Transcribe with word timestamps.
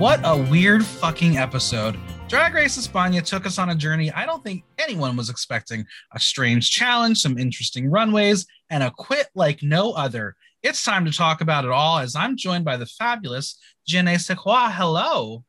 What 0.00 0.20
a 0.24 0.34
weird 0.34 0.82
fucking 0.82 1.36
episode. 1.36 1.94
Drag 2.26 2.54
Race 2.54 2.78
España 2.78 3.22
took 3.22 3.44
us 3.44 3.58
on 3.58 3.68
a 3.68 3.74
journey 3.74 4.10
I 4.10 4.24
don't 4.24 4.42
think 4.42 4.64
anyone 4.78 5.14
was 5.14 5.28
expecting. 5.28 5.84
A 6.14 6.18
strange 6.18 6.70
challenge, 6.70 7.18
some 7.18 7.36
interesting 7.36 7.90
runways, 7.90 8.46
and 8.70 8.82
a 8.82 8.90
quit 8.90 9.26
like 9.34 9.62
no 9.62 9.92
other. 9.92 10.36
It's 10.62 10.82
time 10.82 11.04
to 11.04 11.12
talk 11.12 11.42
about 11.42 11.66
it 11.66 11.70
all 11.70 11.98
as 11.98 12.16
I'm 12.16 12.38
joined 12.38 12.64
by 12.64 12.78
the 12.78 12.86
fabulous 12.86 13.58
Jenny 13.86 14.16
Sequoia. 14.16 14.70
Hello. 14.70 15.44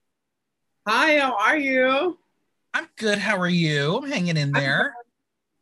Hi, 0.86 1.20
how 1.20 1.34
are 1.38 1.58
you? 1.58 2.20
I'm 2.74 2.90
good. 2.98 3.20
How 3.20 3.38
are 3.38 3.48
you? 3.48 4.00
I'm 4.00 4.12
hanging 4.12 4.36
in 4.36 4.52
there. 4.52 4.96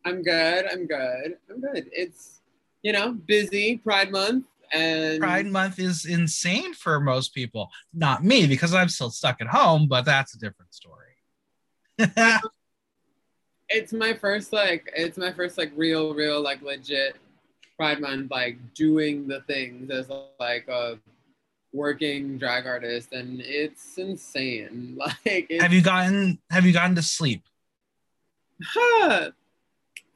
I'm 0.04 0.23
good. 0.23 0.66
I'm 0.66 0.88
good. 0.88 1.38
I'm 1.48 1.62
good. 1.62 1.92
It's, 1.92 2.42
you 2.82 2.94
know, 2.94 3.12
busy 3.12 3.78
Pride 3.78 4.12
Month. 4.12 4.45
And 4.72 5.20
Pride 5.20 5.48
Month 5.48 5.80
is 5.80 6.06
insane 6.06 6.73
for 6.73 7.00
most 7.00 7.34
people. 7.34 7.70
Not 7.94 8.23
me 8.23 8.48
because 8.48 8.73
I'm 8.73 8.89
still 8.89 9.09
stuck 9.09 9.42
at 9.42 9.48
home, 9.48 9.88
but 9.88 10.06
that's 10.06 10.36
a 10.36 10.39
different 10.39 10.73
story. 10.73 11.06
it's 13.70 13.94
my 13.94 14.14
first 14.14 14.53
like 14.53 14.92
it's 14.95 15.17
my 15.17 15.31
first 15.34 15.58
like 15.58 15.72
real 15.76 16.14
real 16.14 16.42
like 16.42 16.61
legit 16.61 17.17
Pride 17.78 18.00
Month 18.02 18.31
like 18.31 18.58
doing 18.73 19.28
the 19.28 19.42
things 19.42 19.89
as 19.89 20.09
like 20.39 20.67
a 20.67 21.00
working 21.72 22.38
drag 22.38 22.66
artist 22.66 23.14
and 23.14 23.42
it's 23.42 23.98
insane. 23.98 24.98
Like 25.26 25.48
it's, 25.50 25.61
have 25.61 25.73
you 25.73 25.81
gotten 25.81 26.39
have 26.50 26.66
you 26.66 26.73
gotten 26.73 26.95
to 26.95 27.02
sleep? 27.02 27.44
Huh. 28.64 29.31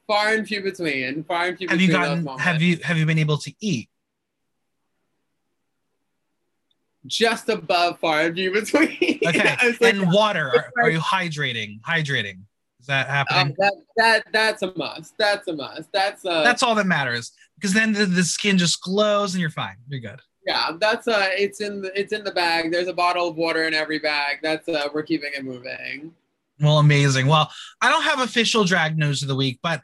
Far 0.07 0.33
and 0.33 0.47
few 0.47 0.61
between. 0.61 1.23
Far 1.23 1.45
and 1.45 1.57
few 1.57 1.69
have 1.69 1.77
between. 1.77 1.97
you 1.97 2.25
gotten 2.25 2.37
have 2.39 2.61
you 2.61 2.77
have 2.83 2.97
you 2.97 3.05
been 3.05 3.19
able 3.19 3.37
to 3.37 3.53
eat? 3.59 3.89
Just 7.05 7.49
above 7.49 7.99
far 7.99 8.29
view 8.29 8.51
between. 8.53 9.19
Okay. 9.27 9.55
like, 9.79 9.81
and 9.81 10.11
water. 10.11 10.49
Are, 10.49 10.71
are, 10.83 10.89
you 10.89 10.99
hydrating? 11.13 11.79
Hydrating. 11.81 12.41
Is 12.79 12.87
that 12.87 13.07
happening? 13.07 13.47
Um, 13.47 13.53
that 13.57 13.73
that 13.95 14.23
that's 14.33 14.61
a 14.61 14.73
must. 14.75 15.17
That's 15.17 15.47
a 15.47 15.53
must. 15.53 15.89
That's 15.93 16.25
uh 16.25 16.43
That's 16.43 16.61
all 16.61 16.75
that 16.75 16.85
matters. 16.85 17.31
Because 17.55 17.73
then 17.73 17.93
the, 17.93 18.05
the 18.05 18.23
skin 18.23 18.57
just 18.57 18.81
glows 18.81 19.33
and 19.33 19.39
you're 19.39 19.49
fine. 19.49 19.77
You're 19.87 20.01
good. 20.01 20.19
Yeah, 20.45 20.71
that's 20.77 21.07
uh 21.07 21.29
it's 21.31 21.61
in 21.61 21.81
the 21.81 21.97
it's 21.97 22.11
in 22.11 22.25
the 22.25 22.31
bag. 22.31 22.73
There's 22.73 22.89
a 22.89 22.93
bottle 22.93 23.29
of 23.29 23.37
water 23.37 23.63
in 23.63 23.73
every 23.73 23.99
bag. 23.99 24.39
That's 24.43 24.67
uh 24.67 24.89
we're 24.93 25.03
keeping 25.03 25.31
it 25.33 25.45
moving. 25.45 26.13
Well, 26.59 26.79
amazing. 26.79 27.27
Well, 27.27 27.49
I 27.81 27.89
don't 27.89 28.03
have 28.03 28.19
official 28.19 28.65
drag 28.65 28.97
news 28.97 29.21
of 29.21 29.29
the 29.29 29.35
week, 29.35 29.59
but 29.63 29.81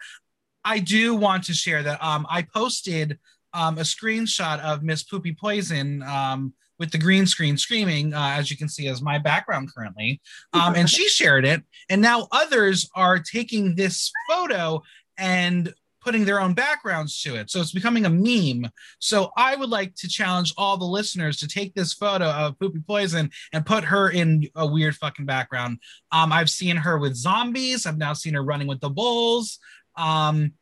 I 0.66 0.80
do 0.80 1.16
want 1.16 1.46
to 1.46 1.54
share 1.54 1.82
that 1.84 2.04
um 2.04 2.28
I 2.30 2.42
posted 2.42 3.18
um 3.54 3.78
a 3.78 3.84
screenshot 3.84 4.60
of 4.60 4.84
Miss 4.84 5.06
Pupi 5.06 5.38
Poisson 5.38 6.04
um 6.04 6.54
with 6.80 6.92
the 6.92 6.98
green 6.98 7.28
screen 7.28 7.58
screaming, 7.58 8.14
uh, 8.14 8.36
as 8.38 8.50
you 8.50 8.58
can 8.58 8.70
see 8.70 8.88
as 8.88 9.02
my 9.02 9.18
background 9.18 9.70
currently. 9.76 10.22
Um, 10.54 10.74
and 10.76 10.90
she 10.90 11.08
shared 11.08 11.46
it. 11.46 11.64
And 11.90 12.02
now 12.02 12.28
others 12.32 12.90
are 12.96 13.20
taking 13.20 13.76
this 13.76 14.12
photo 14.28 14.82
and 15.18 15.74
putting 16.02 16.26
their 16.26 16.42
own 16.42 16.54
backgrounds 16.54 17.22
to 17.22 17.36
it. 17.36 17.52
So 17.52 17.60
it's 17.60 17.72
becoming 17.72 18.06
a 18.06 18.10
meme. 18.10 18.72
So 19.00 19.32
I 19.38 19.56
would 19.56 19.70
like 19.70 19.94
to 19.96 20.08
challenge 20.08 20.54
all 20.58 20.78
the 20.78 20.86
listeners 20.86 21.38
to 21.38 21.48
take 21.48 21.76
this 21.76 21.94
photo 21.94 22.26
of 22.26 22.58
Pupi 22.58 22.86
Poisson 22.86 23.30
and 23.54 23.66
put 23.66 23.84
her 23.84 24.10
in 24.10 24.48
a 24.56 24.66
weird 24.66 24.96
fucking 24.96 25.26
background. 25.26 25.80
Um, 26.12 26.32
I've 26.32 26.50
seen 26.50 26.78
her 26.78 26.98
with 26.98 27.16
zombies. 27.16 27.86
I've 27.86 27.98
now 27.98 28.14
seen 28.14 28.34
her 28.34 28.44
running 28.44 28.68
with 28.68 28.80
the 28.80 28.90
bulls. 28.90 29.60
Um, 29.96 30.54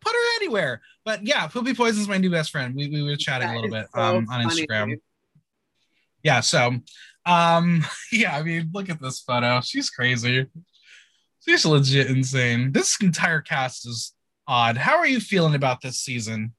put 0.00 0.12
her 0.12 0.36
anywhere. 0.36 0.82
But 1.04 1.26
yeah, 1.26 1.48
Pupi 1.48 1.76
Poisson 1.76 2.02
is 2.02 2.08
my 2.08 2.18
new 2.18 2.30
best 2.30 2.50
friend. 2.50 2.74
We, 2.74 2.88
we 2.88 3.02
were 3.02 3.16
chatting 3.16 3.48
that 3.48 3.54
a 3.54 3.60
little 3.60 3.70
bit 3.70 3.86
so 3.94 4.00
um, 4.00 4.26
on 4.30 4.44
Instagram 4.44 4.96
yeah, 6.22 6.40
so 6.40 6.76
um 7.26 7.84
yeah, 8.12 8.36
I 8.36 8.42
mean, 8.42 8.70
look 8.72 8.88
at 8.88 9.00
this 9.00 9.20
photo. 9.20 9.60
She's 9.60 9.90
crazy. 9.90 10.46
She's 11.46 11.64
legit 11.64 12.08
insane. 12.08 12.72
This 12.72 12.98
entire 13.00 13.40
cast 13.40 13.86
is 13.86 14.12
odd. 14.46 14.76
How 14.76 14.98
are 14.98 15.06
you 15.06 15.20
feeling 15.20 15.54
about 15.54 15.80
this 15.80 15.98
season? 15.98 16.52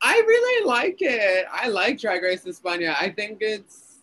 I 0.00 0.14
really 0.14 0.66
like 0.66 0.98
it. 1.00 1.46
I 1.52 1.68
like 1.68 2.00
Drag 2.00 2.22
Race 2.22 2.44
España. 2.44 2.94
I 2.98 3.10
think 3.10 3.38
it's 3.40 3.96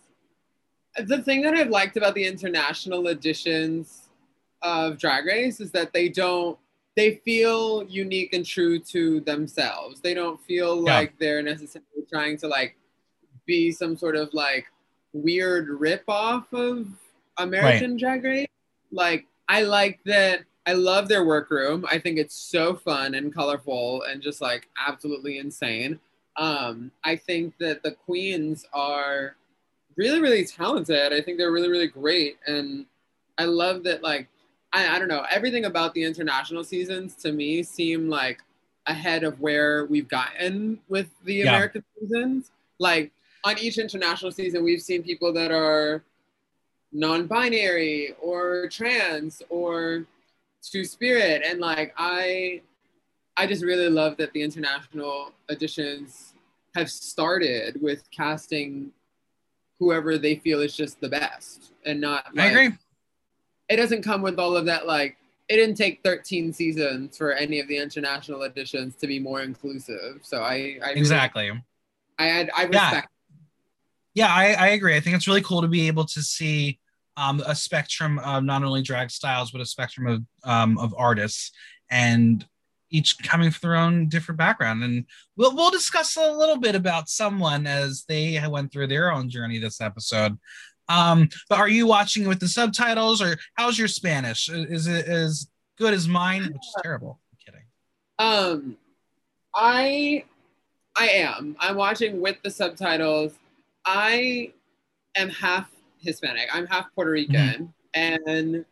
the 1.04 1.22
thing 1.22 1.42
that 1.42 1.54
I've 1.54 1.70
liked 1.70 1.96
about 1.96 2.14
the 2.14 2.26
international 2.26 3.08
editions 3.08 4.08
of 4.62 4.98
Drag 4.98 5.24
Race 5.24 5.60
is 5.60 5.70
that 5.72 5.92
they 5.92 6.08
don't 6.08 6.58
they 6.96 7.16
feel 7.26 7.84
unique 7.84 8.32
and 8.32 8.44
true 8.44 8.78
to 8.78 9.20
themselves. 9.20 10.00
They 10.00 10.14
don't 10.14 10.40
feel 10.40 10.76
yeah. 10.76 10.94
like 10.94 11.18
they're 11.18 11.42
necessarily 11.42 12.06
trying 12.08 12.38
to 12.38 12.48
like 12.48 12.76
be 13.46 13.70
some 13.72 13.96
sort 13.96 14.16
of 14.16 14.32
like 14.32 14.66
weird 15.12 15.68
rip 15.68 16.04
off 16.08 16.52
of 16.52 16.88
American 17.38 17.92
right. 17.92 18.00
Drag 18.00 18.24
Race. 18.24 18.48
Like 18.92 19.26
I 19.48 19.62
like 19.62 20.00
that. 20.04 20.40
I 20.66 20.72
love 20.72 21.08
their 21.08 21.24
workroom. 21.24 21.86
I 21.90 21.98
think 21.98 22.18
it's 22.18 22.34
so 22.34 22.74
fun 22.74 23.14
and 23.14 23.32
colorful 23.32 24.02
and 24.02 24.20
just 24.20 24.40
like 24.40 24.68
absolutely 24.84 25.38
insane. 25.38 26.00
Um, 26.36 26.90
I 27.04 27.16
think 27.16 27.54
that 27.58 27.82
the 27.82 27.92
queens 27.92 28.66
are 28.72 29.36
really, 29.96 30.20
really 30.20 30.44
talented. 30.44 31.12
I 31.12 31.20
think 31.20 31.38
they're 31.38 31.52
really, 31.52 31.70
really 31.70 31.86
great. 31.86 32.36
And 32.46 32.86
I 33.38 33.44
love 33.44 33.84
that, 33.84 34.02
like, 34.02 34.28
I, 34.72 34.96
I 34.96 34.98
don't 34.98 35.08
know, 35.08 35.24
everything 35.30 35.64
about 35.64 35.94
the 35.94 36.04
international 36.04 36.64
seasons 36.64 37.14
to 37.16 37.32
me 37.32 37.62
seem 37.62 38.10
like 38.10 38.42
ahead 38.86 39.24
of 39.24 39.40
where 39.40 39.86
we've 39.86 40.08
gotten 40.08 40.80
with 40.88 41.08
the 41.24 41.36
yeah. 41.36 41.48
American 41.48 41.84
seasons. 41.98 42.50
Like, 42.78 43.12
on 43.46 43.56
each 43.58 43.78
international 43.78 44.32
season, 44.32 44.64
we've 44.64 44.82
seen 44.82 45.04
people 45.04 45.32
that 45.32 45.52
are 45.52 46.02
non-binary 46.92 48.12
or 48.20 48.68
trans 48.68 49.40
or 49.48 50.04
two 50.62 50.84
spirit, 50.84 51.42
and 51.46 51.60
like 51.60 51.94
I, 51.96 52.62
I 53.36 53.46
just 53.46 53.62
really 53.62 53.88
love 53.88 54.16
that 54.16 54.32
the 54.32 54.42
international 54.42 55.30
editions 55.48 56.34
have 56.74 56.90
started 56.90 57.80
with 57.80 58.10
casting 58.10 58.90
whoever 59.78 60.18
they 60.18 60.34
feel 60.36 60.60
is 60.60 60.76
just 60.76 61.00
the 61.00 61.08
best, 61.08 61.72
and 61.84 62.00
not. 62.00 62.34
Like, 62.34 62.46
I 62.46 62.50
agree. 62.50 62.76
It 63.68 63.76
doesn't 63.76 64.02
come 64.02 64.22
with 64.22 64.40
all 64.40 64.56
of 64.56 64.66
that 64.66 64.88
like 64.88 65.18
it 65.48 65.54
didn't 65.56 65.76
take 65.76 66.02
13 66.02 66.52
seasons 66.52 67.16
for 67.16 67.32
any 67.32 67.60
of 67.60 67.68
the 67.68 67.76
international 67.76 68.42
editions 68.42 68.96
to 68.96 69.06
be 69.06 69.20
more 69.20 69.42
inclusive. 69.42 70.18
So 70.22 70.42
I, 70.42 70.78
I 70.84 70.90
exactly. 70.90 71.52
I 72.18 72.26
had 72.26 72.50
I 72.56 72.62
respect 72.64 72.72
yeah, 72.72 73.15
I, 74.28 74.52
I 74.52 74.66
agree. 74.68 74.96
I 74.96 75.00
think 75.00 75.14
it's 75.14 75.28
really 75.28 75.42
cool 75.42 75.60
to 75.60 75.68
be 75.68 75.86
able 75.86 76.06
to 76.06 76.22
see 76.22 76.78
um, 77.16 77.42
a 77.46 77.54
spectrum 77.54 78.18
of 78.20 78.44
not 78.44 78.64
only 78.64 78.82
drag 78.82 79.10
styles 79.10 79.50
but 79.50 79.60
a 79.60 79.66
spectrum 79.66 80.06
of 80.06 80.50
um, 80.50 80.78
of 80.78 80.94
artists 80.96 81.52
and 81.90 82.44
each 82.90 83.18
coming 83.22 83.50
from 83.50 83.68
their 83.68 83.78
own 83.78 84.08
different 84.08 84.38
background. 84.38 84.82
And 84.82 85.04
we'll 85.36 85.54
we'll 85.54 85.70
discuss 85.70 86.16
a 86.16 86.32
little 86.32 86.58
bit 86.58 86.74
about 86.74 87.08
someone 87.08 87.66
as 87.66 88.04
they 88.08 88.40
went 88.48 88.72
through 88.72 88.86
their 88.86 89.12
own 89.12 89.28
journey 89.28 89.58
this 89.58 89.80
episode. 89.80 90.38
Um 90.88 91.28
but 91.48 91.58
are 91.58 91.68
you 91.68 91.86
watching 91.86 92.28
with 92.28 92.40
the 92.40 92.48
subtitles 92.48 93.20
or 93.20 93.36
how's 93.54 93.78
your 93.78 93.88
spanish? 93.88 94.48
Is 94.48 94.86
it 94.86 95.06
as 95.06 95.48
good 95.78 95.94
as 95.94 96.06
mine? 96.08 96.44
Which 96.44 96.52
is 96.54 96.76
terrible. 96.82 97.20
I'm 97.32 97.38
kidding. 97.44 97.66
Um 98.18 98.76
i 99.54 100.24
i 100.96 101.08
am. 101.08 101.56
I'm 101.58 101.76
watching 101.76 102.20
with 102.20 102.36
the 102.42 102.50
subtitles 102.50 103.34
I 103.86 104.52
am 105.16 105.30
half 105.30 105.70
Hispanic. 105.98 106.48
I'm 106.52 106.66
half 106.66 106.92
Puerto 106.94 107.10
Rican, 107.10 107.72
mm-hmm. 107.94 108.24
and 108.34 108.64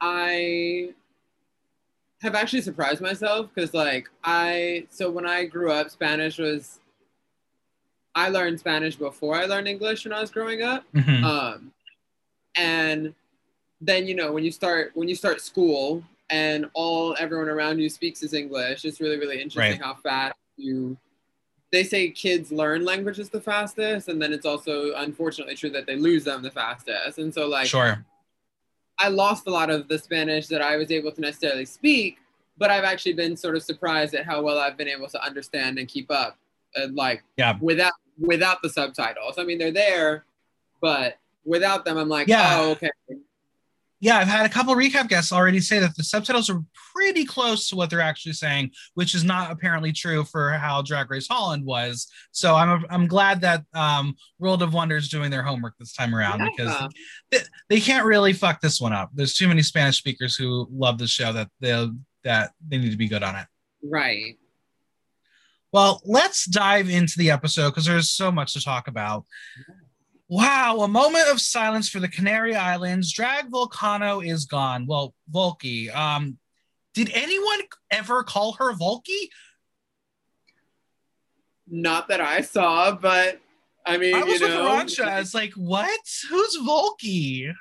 I 0.00 0.94
have 2.22 2.34
actually 2.34 2.62
surprised 2.62 3.00
myself 3.00 3.50
because, 3.54 3.74
like, 3.74 4.08
I 4.24 4.86
so 4.90 5.10
when 5.10 5.26
I 5.26 5.44
grew 5.44 5.70
up, 5.70 5.90
Spanish 5.90 6.38
was 6.38 6.80
I 8.14 8.28
learned 8.30 8.58
Spanish 8.58 8.96
before 8.96 9.36
I 9.36 9.44
learned 9.44 9.68
English 9.68 10.04
when 10.04 10.12
I 10.12 10.20
was 10.20 10.30
growing 10.30 10.62
up, 10.62 10.84
mm-hmm. 10.94 11.24
um, 11.24 11.72
and 12.56 13.14
then 13.80 14.06
you 14.06 14.14
know 14.14 14.32
when 14.32 14.44
you 14.44 14.50
start 14.50 14.92
when 14.94 15.08
you 15.08 15.14
start 15.14 15.40
school 15.40 16.02
and 16.30 16.66
all 16.72 17.14
everyone 17.18 17.48
around 17.48 17.78
you 17.78 17.88
speaks 17.90 18.22
is 18.22 18.32
English. 18.32 18.84
It's 18.84 19.00
really, 19.00 19.18
really 19.18 19.40
interesting 19.40 19.80
Right. 19.80 19.86
how 19.86 19.94
fast 20.02 20.34
you 20.56 20.96
they 21.72 21.82
say 21.82 22.10
kids 22.10 22.52
learn 22.52 22.84
languages 22.84 23.30
the 23.30 23.40
fastest, 23.40 24.08
and 24.08 24.20
then 24.20 24.32
it's 24.32 24.46
also 24.46 24.92
unfortunately 24.96 25.56
true 25.56 25.70
that 25.70 25.86
they 25.86 25.96
lose 25.96 26.22
them 26.22 26.42
the 26.42 26.50
fastest. 26.50 27.18
And 27.18 27.32
so 27.32 27.48
like 27.48 27.66
sure. 27.66 28.04
I 28.98 29.08
lost 29.08 29.46
a 29.46 29.50
lot 29.50 29.70
of 29.70 29.88
the 29.88 29.98
Spanish 29.98 30.46
that 30.48 30.60
I 30.60 30.76
was 30.76 30.90
able 30.90 31.10
to 31.12 31.20
necessarily 31.20 31.64
speak, 31.64 32.18
but 32.58 32.70
I've 32.70 32.84
actually 32.84 33.14
been 33.14 33.36
sort 33.36 33.56
of 33.56 33.62
surprised 33.62 34.14
at 34.14 34.26
how 34.26 34.42
well 34.42 34.58
I've 34.58 34.76
been 34.76 34.86
able 34.86 35.08
to 35.08 35.24
understand 35.24 35.78
and 35.78 35.88
keep 35.88 36.10
up, 36.10 36.36
uh, 36.76 36.88
like 36.92 37.24
Yeah. 37.38 37.56
without 37.60 37.94
without 38.18 38.60
the 38.62 38.68
subtitles. 38.68 39.38
I 39.38 39.44
mean, 39.44 39.56
they're 39.56 39.72
there, 39.72 40.26
but 40.82 41.18
without 41.46 41.86
them, 41.86 41.96
I'm 41.96 42.10
like, 42.10 42.28
Yeah. 42.28 42.58
oh, 42.60 42.70
okay. 42.72 42.90
Yeah, 44.02 44.18
I've 44.18 44.26
had 44.26 44.44
a 44.44 44.48
couple 44.48 44.74
recap 44.74 45.08
guests 45.08 45.32
already 45.32 45.60
say 45.60 45.78
that 45.78 45.94
the 45.96 46.02
subtitles 46.02 46.50
are 46.50 46.60
pretty 46.92 47.24
close 47.24 47.68
to 47.68 47.76
what 47.76 47.88
they're 47.88 48.00
actually 48.00 48.32
saying, 48.32 48.72
which 48.94 49.14
is 49.14 49.22
not 49.22 49.52
apparently 49.52 49.92
true 49.92 50.24
for 50.24 50.50
how 50.50 50.82
Drag 50.82 51.08
Race 51.08 51.28
Holland 51.28 51.64
was. 51.64 52.08
So 52.32 52.56
I'm 52.56 52.84
I'm 52.90 53.06
glad 53.06 53.40
that 53.42 53.62
um, 53.74 54.16
World 54.40 54.60
of 54.60 54.74
Wonder 54.74 54.96
is 54.96 55.08
doing 55.08 55.30
their 55.30 55.44
homework 55.44 55.74
this 55.78 55.92
time 55.92 56.16
around 56.16 56.40
Yeah. 56.40 56.48
because 56.56 56.92
they, 57.30 57.38
they 57.68 57.80
can't 57.80 58.04
really 58.04 58.32
fuck 58.32 58.60
this 58.60 58.80
one 58.80 58.92
up. 58.92 59.10
There's 59.14 59.34
too 59.34 59.46
many 59.46 59.62
Spanish 59.62 59.98
speakers 59.98 60.34
who 60.34 60.66
love 60.72 60.98
the 60.98 61.06
show 61.06 61.32
that 61.32 61.48
they 61.60 61.88
that 62.24 62.50
they 62.68 62.78
need 62.78 62.90
to 62.90 62.96
be 62.96 63.06
good 63.08 63.22
on 63.22 63.36
it. 63.36 63.46
Right. 63.84 64.36
Well, 65.72 66.02
let's 66.04 66.44
dive 66.44 66.90
into 66.90 67.14
the 67.18 67.30
episode 67.30 67.70
because 67.70 67.86
there's 67.86 68.10
so 68.10 68.32
much 68.32 68.52
to 68.54 68.60
talk 68.60 68.88
about. 68.88 69.24
Wow, 70.34 70.78
a 70.80 70.88
moment 70.88 71.28
of 71.28 71.42
silence 71.42 71.90
for 71.90 72.00
the 72.00 72.08
Canary 72.08 72.56
Islands. 72.56 73.12
Drag 73.12 73.50
Vulcano 73.50 74.26
is 74.26 74.46
gone. 74.46 74.86
Well, 74.86 75.12
Volky. 75.30 75.94
Um, 75.94 76.38
did 76.94 77.10
anyone 77.12 77.58
ever 77.90 78.22
call 78.22 78.52
her 78.54 78.72
Volky? 78.72 79.28
Not 81.68 82.08
that 82.08 82.22
I 82.22 82.40
saw, 82.40 82.92
but 82.92 83.42
I 83.84 83.98
mean, 83.98 84.14
I 84.14 84.24
was 84.24 84.40
you 84.40 84.46
with 84.46 84.56
know, 84.56 84.70
Arantxa. 84.70 85.20
It's 85.20 85.34
like, 85.34 85.52
what? 85.52 86.00
Who's 86.30 86.56
Volky? 86.56 87.52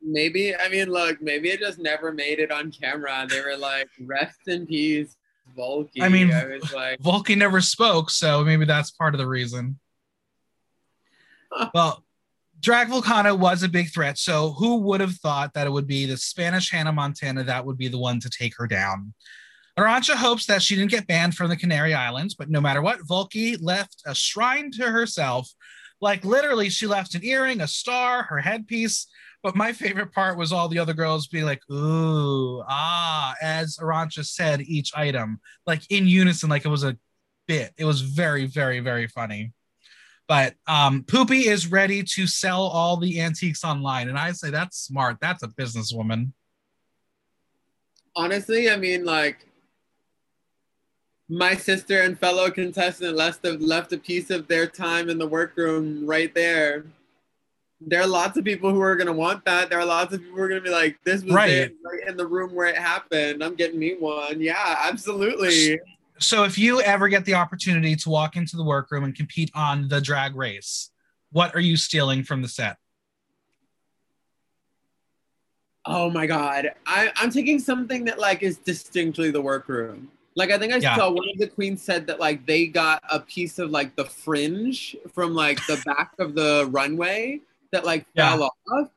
maybe 0.00 0.54
I 0.54 0.68
mean, 0.68 0.90
look, 0.90 1.20
maybe 1.20 1.48
it 1.48 1.58
just 1.58 1.80
never 1.80 2.12
made 2.12 2.38
it 2.38 2.52
on 2.52 2.70
camera. 2.70 3.26
They 3.28 3.40
were 3.40 3.56
like, 3.56 3.88
"Rest 4.00 4.46
in 4.46 4.66
peace, 4.66 5.16
Volky." 5.58 6.00
I 6.00 6.08
mean, 6.08 6.32
I 6.32 6.44
was 6.46 6.72
like, 6.72 7.00
Volky 7.00 7.36
never 7.36 7.60
spoke, 7.60 8.08
so 8.10 8.44
maybe 8.44 8.66
that's 8.66 8.92
part 8.92 9.14
of 9.14 9.18
the 9.18 9.26
reason. 9.26 9.80
well, 11.74 12.03
Drag 12.64 12.88
Vulcano 12.88 13.38
was 13.38 13.62
a 13.62 13.68
big 13.68 13.92
threat, 13.92 14.16
so 14.16 14.52
who 14.52 14.76
would 14.76 15.02
have 15.02 15.16
thought 15.16 15.52
that 15.52 15.66
it 15.66 15.70
would 15.70 15.86
be 15.86 16.06
the 16.06 16.16
Spanish 16.16 16.70
Hannah 16.70 16.92
Montana 16.92 17.44
that 17.44 17.66
would 17.66 17.76
be 17.76 17.88
the 17.88 17.98
one 17.98 18.18
to 18.20 18.30
take 18.30 18.56
her 18.56 18.66
down? 18.66 19.12
Arantxa 19.78 20.14
hopes 20.14 20.46
that 20.46 20.62
she 20.62 20.74
didn't 20.74 20.90
get 20.90 21.06
banned 21.06 21.34
from 21.34 21.50
the 21.50 21.58
Canary 21.58 21.92
Islands, 21.92 22.34
but 22.34 22.48
no 22.48 22.62
matter 22.62 22.80
what, 22.80 23.00
Volky 23.00 23.58
left 23.60 24.02
a 24.06 24.14
shrine 24.14 24.70
to 24.78 24.90
herself. 24.90 25.52
Like 26.00 26.24
literally, 26.24 26.70
she 26.70 26.86
left 26.86 27.14
an 27.14 27.22
earring, 27.22 27.60
a 27.60 27.68
star, 27.68 28.22
her 28.22 28.38
headpiece. 28.38 29.08
But 29.42 29.56
my 29.56 29.74
favorite 29.74 30.12
part 30.12 30.38
was 30.38 30.50
all 30.50 30.68
the 30.68 30.78
other 30.78 30.94
girls 30.94 31.26
being 31.26 31.44
like, 31.44 31.60
ooh, 31.70 32.62
ah, 32.66 33.34
as 33.42 33.76
Arantxa 33.76 34.24
said 34.24 34.62
each 34.62 34.90
item, 34.96 35.38
like 35.66 35.82
in 35.90 36.06
unison, 36.06 36.48
like 36.48 36.64
it 36.64 36.70
was 36.70 36.84
a 36.84 36.96
bit. 37.46 37.74
It 37.76 37.84
was 37.84 38.00
very, 38.00 38.46
very, 38.46 38.80
very 38.80 39.06
funny. 39.06 39.52
But 40.26 40.54
um, 40.66 41.02
Pupi 41.02 41.44
is 41.46 41.70
ready 41.70 42.02
to 42.02 42.26
sell 42.26 42.62
all 42.62 42.96
the 42.96 43.20
antiques 43.20 43.62
online. 43.62 44.08
And 44.08 44.18
I 44.18 44.32
say 44.32 44.50
that's 44.50 44.78
smart. 44.78 45.18
That's 45.20 45.42
a 45.42 45.48
businesswoman. 45.48 46.32
honestly, 48.16 48.70
I 48.70 48.76
mean, 48.76 49.04
like 49.04 49.46
my 51.28 51.54
sister 51.56 52.02
and 52.02 52.18
fellow 52.18 52.50
contestant 52.50 53.16
left 53.16 53.44
a, 53.44 53.52
left 53.52 53.92
a 53.92 53.98
piece 53.98 54.30
of 54.30 54.46
their 54.46 54.66
time 54.66 55.08
in 55.08 55.18
the 55.18 55.26
workroom 55.26 56.06
right 56.06 56.34
there. 56.34 56.84
There 57.80 58.00
are 58.00 58.06
lots 58.06 58.38
of 58.38 58.44
people 58.44 58.70
who 58.70 58.80
are 58.80 58.96
gonna 58.96 59.12
want 59.12 59.44
that. 59.44 59.68
There 59.68 59.78
are 59.78 59.84
lots 59.84 60.14
of 60.14 60.20
people 60.20 60.36
who 60.36 60.42
are 60.42 60.48
gonna 60.48 60.60
be 60.60 60.70
like, 60.70 60.96
"This 61.04 61.22
was 61.22 61.34
Right. 61.34 61.48
there, 61.48 61.70
right 61.84 62.08
in 62.08 62.16
the 62.16 62.26
room 62.26 62.54
where 62.54 62.68
it 62.68 62.78
happened. 62.78 63.42
I'm 63.42 63.56
getting 63.56 63.78
me 63.78 63.94
one." 63.98 64.40
Yeah, 64.40 64.78
absolutely. 64.88 65.78
So 66.24 66.44
if 66.44 66.56
you 66.56 66.80
ever 66.80 67.08
get 67.08 67.26
the 67.26 67.34
opportunity 67.34 67.94
to 67.96 68.08
walk 68.08 68.34
into 68.34 68.56
the 68.56 68.64
workroom 68.64 69.04
and 69.04 69.14
compete 69.14 69.50
on 69.54 69.88
the 69.88 70.00
drag 70.00 70.34
race, 70.34 70.90
what 71.32 71.54
are 71.54 71.60
you 71.60 71.76
stealing 71.76 72.24
from 72.24 72.40
the 72.40 72.48
set? 72.48 72.78
Oh 75.84 76.08
my 76.10 76.26
god, 76.26 76.70
I, 76.86 77.12
I'm 77.16 77.30
taking 77.30 77.58
something 77.58 78.06
that 78.06 78.18
like 78.18 78.42
is 78.42 78.56
distinctly 78.56 79.30
the 79.30 79.42
workroom. 79.42 80.10
Like 80.34 80.50
I 80.50 80.58
think 80.58 80.72
I 80.72 80.78
Yeah. 80.78 80.96
saw 80.96 81.10
one 81.10 81.28
of 81.30 81.38
the 81.38 81.46
queens 81.46 81.82
said 81.82 82.06
that 82.06 82.18
like 82.18 82.46
they 82.46 82.68
got 82.68 83.02
a 83.10 83.20
piece 83.20 83.58
of 83.58 83.70
like 83.70 83.94
the 83.94 84.06
fringe 84.06 84.96
from 85.12 85.34
like 85.34 85.58
the 85.66 85.76
back 85.76 86.12
of 86.18 86.34
the 86.34 86.66
runway 86.70 87.40
that 87.70 87.84
like 87.84 88.06
Yeah. 88.14 88.30
fell 88.30 88.50
off. 88.72 88.88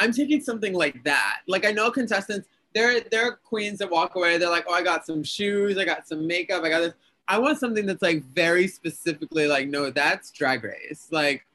I'm 0.00 0.12
taking 0.12 0.40
something 0.40 0.72
like 0.74 1.04
that. 1.04 1.42
Like 1.46 1.64
I 1.64 1.70
know 1.70 1.92
contestants, 1.92 2.48
there 2.74 3.00
there 3.10 3.24
are 3.28 3.36
queens 3.36 3.78
that 3.78 3.90
walk 3.90 4.14
away. 4.16 4.38
They're 4.38 4.50
like, 4.50 4.64
oh, 4.68 4.74
I 4.74 4.82
got 4.82 5.04
some 5.06 5.22
shoes, 5.22 5.78
I 5.78 5.84
got 5.84 6.06
some 6.06 6.26
makeup, 6.26 6.62
I 6.64 6.68
got 6.68 6.80
this. 6.80 6.94
I 7.28 7.38
want 7.38 7.58
something 7.58 7.86
that's 7.86 8.02
like 8.02 8.24
very 8.24 8.66
specifically 8.66 9.46
like, 9.46 9.68
no, 9.68 9.90
that's 9.90 10.30
Drag 10.32 10.64
Race. 10.64 11.08
Like 11.10 11.46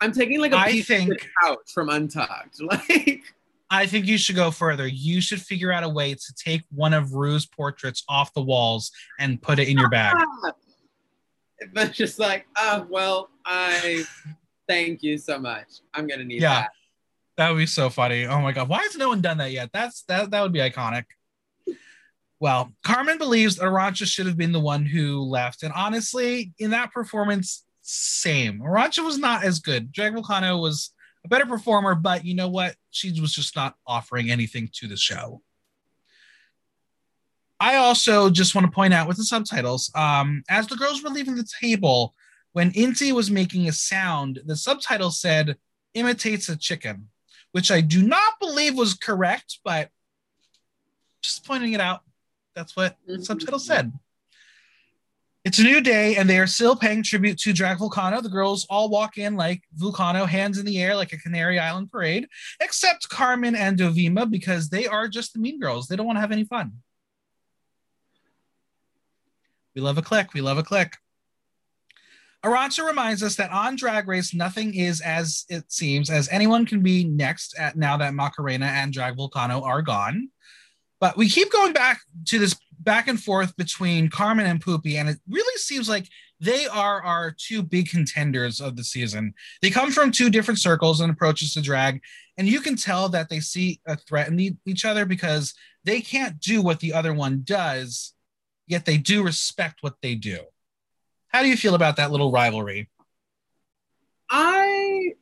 I'm 0.00 0.12
taking 0.12 0.40
like 0.40 0.52
a 0.52 0.58
I 0.58 0.70
piece 0.72 0.90
of 0.90 1.06
the 1.06 1.18
couch 1.42 1.70
from 1.72 1.88
Untucked. 1.88 2.60
Like. 2.60 3.22
I 3.70 3.86
think 3.86 4.06
you 4.06 4.18
should 4.18 4.36
go 4.36 4.50
further. 4.50 4.86
You 4.86 5.22
should 5.22 5.40
figure 5.40 5.72
out 5.72 5.82
a 5.82 5.88
way 5.88 6.12
to 6.12 6.34
take 6.34 6.62
one 6.70 6.92
of 6.92 7.14
Rue's 7.14 7.46
portraits 7.46 8.04
off 8.06 8.34
the 8.34 8.42
walls 8.42 8.92
and 9.18 9.40
put 9.40 9.58
it 9.58 9.66
in 9.66 9.78
your 9.78 9.88
bag. 9.88 10.14
but 11.72 11.90
just 11.92 12.18
like, 12.18 12.46
oh 12.58 12.86
well, 12.90 13.30
I 13.46 14.04
thank 14.68 15.02
you 15.02 15.16
so 15.16 15.38
much. 15.38 15.80
I'm 15.94 16.06
gonna 16.06 16.24
need 16.24 16.42
Yeah. 16.42 16.62
that. 16.62 16.70
That 17.36 17.50
would 17.50 17.58
be 17.58 17.66
so 17.66 17.88
funny. 17.88 18.26
Oh 18.26 18.40
my 18.40 18.52
god, 18.52 18.68
why 18.68 18.82
has 18.82 18.96
no 18.96 19.08
one 19.08 19.20
done 19.20 19.38
that 19.38 19.52
yet? 19.52 19.70
That's 19.72 20.02
that 20.04 20.30
that 20.30 20.42
would 20.42 20.52
be 20.52 20.60
iconic. 20.60 21.04
Well, 22.40 22.72
Carmen 22.82 23.18
believes 23.18 23.58
Arantxa 23.58 24.06
should 24.06 24.26
have 24.26 24.36
been 24.36 24.52
the 24.52 24.60
one 24.60 24.84
who 24.84 25.20
left, 25.20 25.62
and 25.62 25.72
honestly, 25.74 26.52
in 26.58 26.70
that 26.70 26.92
performance, 26.92 27.64
same. 27.82 28.60
Arantxa 28.60 29.04
was 29.04 29.18
not 29.18 29.44
as 29.44 29.60
good. 29.60 29.92
Drag 29.92 30.12
Vulcano 30.12 30.60
was 30.60 30.92
a 31.24 31.28
better 31.28 31.46
performer, 31.46 31.94
but 31.94 32.24
you 32.24 32.34
know 32.34 32.48
what? 32.48 32.74
She 32.90 33.18
was 33.20 33.32
just 33.32 33.54
not 33.54 33.76
offering 33.86 34.30
anything 34.30 34.68
to 34.74 34.88
the 34.88 34.96
show. 34.96 35.40
I 37.60 37.76
also 37.76 38.28
just 38.28 38.56
want 38.56 38.64
to 38.66 38.72
point 38.72 38.92
out 38.92 39.06
with 39.06 39.18
the 39.18 39.24
subtitles, 39.24 39.92
um, 39.94 40.42
as 40.48 40.66
the 40.66 40.74
girls 40.74 41.00
were 41.00 41.10
leaving 41.10 41.36
the 41.36 41.46
table, 41.60 42.12
when 42.52 42.72
Inti 42.72 43.12
was 43.12 43.30
making 43.30 43.68
a 43.68 43.72
sound, 43.72 44.40
the 44.44 44.56
subtitle 44.56 45.12
said 45.12 45.56
imitates 45.94 46.48
a 46.48 46.56
chicken, 46.56 47.08
which 47.52 47.70
I 47.70 47.80
do 47.80 48.02
not 48.02 48.40
believe 48.40 48.76
was 48.76 48.94
correct, 48.94 49.58
but 49.64 49.90
just 51.22 51.46
pointing 51.46 51.72
it 51.72 51.80
out. 51.80 52.02
That's 52.54 52.74
what 52.76 52.98
the 53.06 53.14
Mhm. 53.14 53.24
subtitle 53.24 53.58
said. 53.58 53.92
It's 55.44 55.58
a 55.58 55.64
new 55.64 55.80
day, 55.80 56.16
and 56.16 56.30
they 56.30 56.38
are 56.38 56.46
still 56.46 56.76
paying 56.76 57.02
tribute 57.02 57.36
to 57.40 57.52
Drag 57.52 57.78
Vulcano. 57.78 58.22
The 58.22 58.28
girls 58.28 58.64
all 58.70 58.88
walk 58.88 59.18
in 59.18 59.34
like 59.34 59.64
Vulcano, 59.76 60.26
hands 60.26 60.56
in 60.56 60.64
the 60.64 60.80
air 60.80 60.94
like 60.94 61.12
a 61.12 61.18
Canary 61.18 61.58
Island 61.58 61.90
parade, 61.90 62.28
except 62.60 63.08
Carmen 63.08 63.56
and 63.56 63.76
Dovima 63.78 64.30
because 64.30 64.68
they 64.68 64.86
are 64.86 65.08
just 65.08 65.32
the 65.32 65.40
mean 65.40 65.58
girls. 65.58 65.88
They 65.88 65.96
don't 65.96 66.06
want 66.06 66.16
to 66.16 66.20
have 66.20 66.32
any 66.32 66.44
fun. 66.44 66.82
We 69.74 69.80
love 69.80 69.98
a 69.98 70.02
click. 70.02 70.32
We 70.32 70.42
love 70.42 70.58
a 70.58 70.62
click. 70.62 70.96
Arantxa 72.44 72.84
reminds 72.84 73.22
us 73.22 73.36
that 73.36 73.52
on 73.52 73.76
Drag 73.76 74.08
Race, 74.08 74.34
nothing 74.34 74.74
is 74.74 75.00
as 75.00 75.44
it 75.48 75.70
seems, 75.70 76.10
as 76.10 76.28
anyone 76.30 76.66
can 76.66 76.82
be 76.82 77.04
next 77.04 77.56
at 77.56 77.76
now 77.76 77.96
that 77.96 78.14
Macarena 78.14 78.66
and 78.66 78.92
Drag 78.92 79.16
Vulcano 79.16 79.62
are 79.62 79.80
gone. 79.80 80.28
But 80.98 81.16
we 81.16 81.28
keep 81.28 81.52
going 81.52 81.72
back 81.72 82.00
to 82.26 82.38
this 82.38 82.56
back 82.80 83.06
and 83.06 83.20
forth 83.20 83.56
between 83.56 84.08
Carmen 84.08 84.46
and 84.46 84.62
Pupi, 84.62 84.96
and 84.96 85.08
it 85.08 85.18
really 85.28 85.56
seems 85.58 85.88
like 85.88 86.08
they 86.40 86.66
are 86.66 87.00
our 87.02 87.30
two 87.38 87.62
big 87.62 87.88
contenders 87.88 88.60
of 88.60 88.74
the 88.74 88.82
season. 88.82 89.34
They 89.60 89.70
come 89.70 89.92
from 89.92 90.10
two 90.10 90.28
different 90.28 90.58
circles 90.58 91.00
and 91.00 91.12
approaches 91.12 91.54
to 91.54 91.62
drag, 91.62 92.00
and 92.36 92.48
you 92.48 92.60
can 92.60 92.74
tell 92.74 93.08
that 93.10 93.28
they 93.28 93.38
see 93.38 93.80
a 93.86 93.96
threat 93.96 94.28
in 94.28 94.58
each 94.66 94.84
other 94.84 95.04
because 95.06 95.54
they 95.84 96.00
can't 96.00 96.40
do 96.40 96.60
what 96.60 96.80
the 96.80 96.92
other 96.92 97.14
one 97.14 97.42
does, 97.44 98.14
yet 98.66 98.84
they 98.84 98.96
do 98.96 99.22
respect 99.22 99.78
what 99.82 99.94
they 100.02 100.16
do. 100.16 100.40
How 101.32 101.42
do 101.42 101.48
you 101.48 101.56
feel 101.56 101.74
about 101.74 101.96
that 101.96 102.10
little 102.10 102.30
rivalry? 102.30 102.88
I 104.30 105.14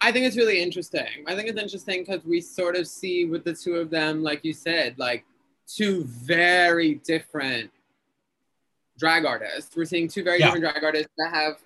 I 0.00 0.12
think 0.12 0.26
it's 0.26 0.36
really 0.36 0.62
interesting. 0.62 1.24
I 1.26 1.34
think 1.34 1.48
it's 1.48 1.60
interesting 1.60 2.02
because 2.04 2.24
we 2.24 2.40
sort 2.40 2.76
of 2.76 2.86
see 2.86 3.26
with 3.26 3.44
the 3.44 3.52
two 3.52 3.74
of 3.74 3.90
them, 3.90 4.22
like 4.22 4.44
you 4.44 4.54
said, 4.54 4.98
like 4.98 5.24
two 5.66 6.04
very 6.04 6.94
different 6.94 7.70
drag 8.98 9.24
artists. 9.24 9.76
We're 9.76 9.84
seeing 9.84 10.08
two 10.08 10.22
very 10.24 10.38
Yeah. 10.38 10.46
different 10.46 10.64
drag 10.72 10.84
artists 10.84 11.12
that 11.18 11.30
have 11.34 11.58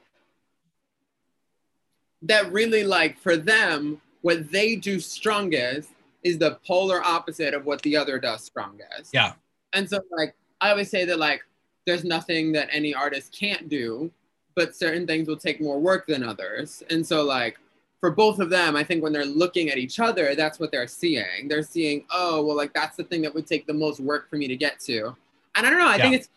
that 2.23 2.51
really 2.53 2.85
like 2.85 3.19
for 3.19 3.37
them, 3.37 4.01
what 4.23 4.51
they 4.51 4.77
do 4.77 4.99
strongest 4.99 5.91
is 6.23 6.39
the 6.39 6.59
polar 6.67 7.05
opposite 7.05 7.53
of 7.53 7.67
what 7.67 7.83
the 7.83 7.97
other 7.99 8.19
does 8.19 8.43
strongest. 8.43 9.11
Yeah. 9.13 9.35
And 9.75 9.89
so 9.89 10.01
like 10.11 10.35
I 10.61 10.71
always 10.71 10.91
say 10.91 11.05
that 11.05 11.19
like 11.19 11.45
there's 11.87 12.05
nothing 12.05 12.53
that 12.53 12.69
any 12.73 12.95
artist 12.95 13.37
can't 13.39 13.69
do, 13.69 14.11
but 14.55 14.75
certain 14.75 15.07
things 15.07 15.29
will 15.29 15.37
take 15.37 15.61
more 15.61 15.79
work 15.79 16.07
than 16.07 16.23
others. 16.25 16.83
And 16.91 17.07
so 17.07 17.23
like 17.23 17.59
for 18.01 18.11
both 18.11 18.39
of 18.39 18.51
them, 18.51 18.77
I 18.77 18.85
think 18.85 19.03
when 19.03 19.13
they're 19.13 19.25
looking 19.25 19.71
at 19.71 19.79
each 19.79 20.01
other, 20.01 20.35
that's 20.35 20.59
what 20.59 20.71
they're 20.71 20.87
seeing. 20.87 21.49
They're 21.49 21.63
seeing, 21.63 22.05
oh, 22.11 22.45
well, 22.45 22.57
like 22.57 22.73
that's 22.75 22.97
the 22.97 23.05
thing 23.05 23.23
that 23.23 23.35
would 23.35 23.47
take 23.47 23.67
the 23.67 23.75
most 23.75 24.01
work 24.01 24.29
for 24.31 24.37
me 24.37 24.49
to 24.49 24.57
get 24.57 24.81
to. 24.81 25.15
And 25.57 25.67
I 25.67 25.71
don't 25.71 25.79
know, 25.79 25.89
I 25.89 25.97
Yeah. 25.97 26.03
think 26.05 26.17
it's 26.17 26.29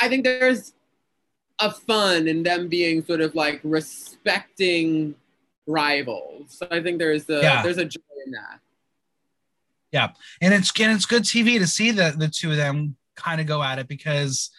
I 0.00 0.08
think 0.08 0.24
there's 0.24 0.72
a 1.60 1.70
fun 1.70 2.26
in 2.26 2.42
them 2.42 2.68
being 2.68 3.04
sort 3.04 3.20
of 3.20 3.34
like 3.36 3.60
respecting 3.62 5.14
rivals. 5.66 6.58
So 6.58 6.66
I 6.70 6.82
think 6.82 6.98
there's 6.98 7.28
a 7.30 7.40
Yeah. 7.40 7.62
there's 7.62 7.78
a 7.78 7.84
joy 7.84 8.00
in 8.26 8.32
that. 8.32 8.58
Yeah, 9.92 10.08
and 10.40 10.54
it's 10.54 10.72
and 10.80 10.90
it's 10.92 11.06
good 11.06 11.22
TV 11.24 11.58
to 11.58 11.66
see 11.66 11.90
the 11.90 12.14
the 12.16 12.28
two 12.28 12.50
of 12.50 12.56
them 12.56 12.96
kind 13.16 13.40
of 13.40 13.46
go 13.46 13.62
at 13.62 13.78
it 13.78 13.88
because 13.88 14.50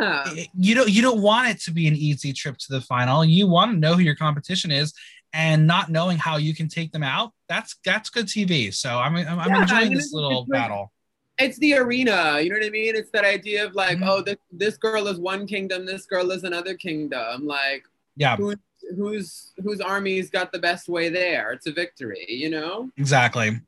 Yeah. 0.00 0.32
it- 0.34 0.48
you 0.58 0.74
don't 0.74 0.90
you 0.90 1.02
don't 1.02 1.20
want 1.20 1.48
it 1.50 1.60
to 1.62 1.70
be 1.70 1.86
an 1.88 1.94
easy 1.96 2.32
trip 2.32 2.56
to 2.58 2.66
the 2.70 2.80
final. 2.80 3.24
You 3.24 3.46
want 3.46 3.72
to 3.72 3.78
know 3.78 3.94
who 3.94 4.00
your 4.02 4.16
competition 4.16 4.70
is, 4.70 4.92
and 5.32 5.66
not 5.66 5.90
knowing 5.90 6.18
how 6.18 6.36
you 6.36 6.54
can 6.54 6.68
take 6.68 6.92
them 6.92 7.02
out. 7.02 7.32
That's 7.48 7.76
that's 7.84 8.10
good 8.10 8.26
TV. 8.26 8.72
So 8.72 8.98
I'm 8.98 9.16
I'm, 9.16 9.38
I'm 9.40 9.48
Yeah, 9.48 9.62
enjoying 9.62 9.80
I 9.80 9.84
mean, 9.88 9.94
this 9.94 10.12
little 10.12 10.46
battle. 10.48 10.92
it's 11.38 11.58
the 11.58 11.74
arena 11.74 12.38
you 12.40 12.48
know 12.48 12.54
what 12.54 12.64
i 12.64 12.70
mean 12.70 12.94
it's 12.94 13.10
that 13.10 13.24
idea 13.24 13.66
of 13.66 13.74
like 13.74 13.98
Mhm. 13.98 14.08
oh 14.08 14.22
this, 14.22 14.36
this 14.52 14.76
girl 14.76 15.08
is 15.08 15.18
one 15.18 15.48
kingdom 15.48 15.84
this 15.84 16.06
girl 16.06 16.30
is 16.30 16.44
another 16.44 16.74
kingdom 16.76 17.44
like 17.44 17.82
Yeah, 18.14 18.36
who's 18.36 18.54
whose 18.96 19.52
whose 19.62 19.80
army's 19.80 20.30
got 20.30 20.52
the 20.52 20.58
best 20.58 20.88
way 20.88 21.08
there 21.08 21.58
to 21.62 21.72
victory 21.72 22.24
you 22.28 22.50
know 22.50 22.90
exactly. 22.96 23.60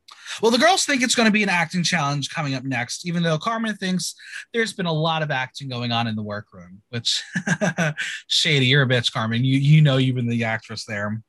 Well, 0.43 0.51
the 0.51 0.59
girls 0.59 0.85
think 0.85 1.03
it's 1.03 1.15
going 1.15 1.27
to 1.27 1.33
be 1.33 1.43
an 1.43 1.49
acting 1.49 1.83
challenge 1.83 2.31
coming 2.31 2.55
up 2.55 2.65
next, 2.65 3.07
even 3.07 3.23
though 3.23 3.39
Carmen 3.39 3.77
thinks 3.77 4.15
there's 4.53 4.73
been 4.73 4.87
a 4.87 4.93
lot 4.93 5.23
of 5.23 5.31
acting 5.31 5.69
going 5.69 5.93
on 5.93 6.07
in 6.07 6.17
the 6.17 6.23
workroom. 6.23 6.83
Which 6.91 7.23
shady, 8.27 8.67
you're 8.67 8.83
a 8.83 8.89
bitch, 8.89 9.13
Carmen. 9.13 9.45
You 9.45 9.59
you 9.59 9.83
know 9.83 9.97
you've 9.97 10.17
been 10.17 10.29
the 10.29 10.45
actress 10.45 10.85
there. 10.85 11.23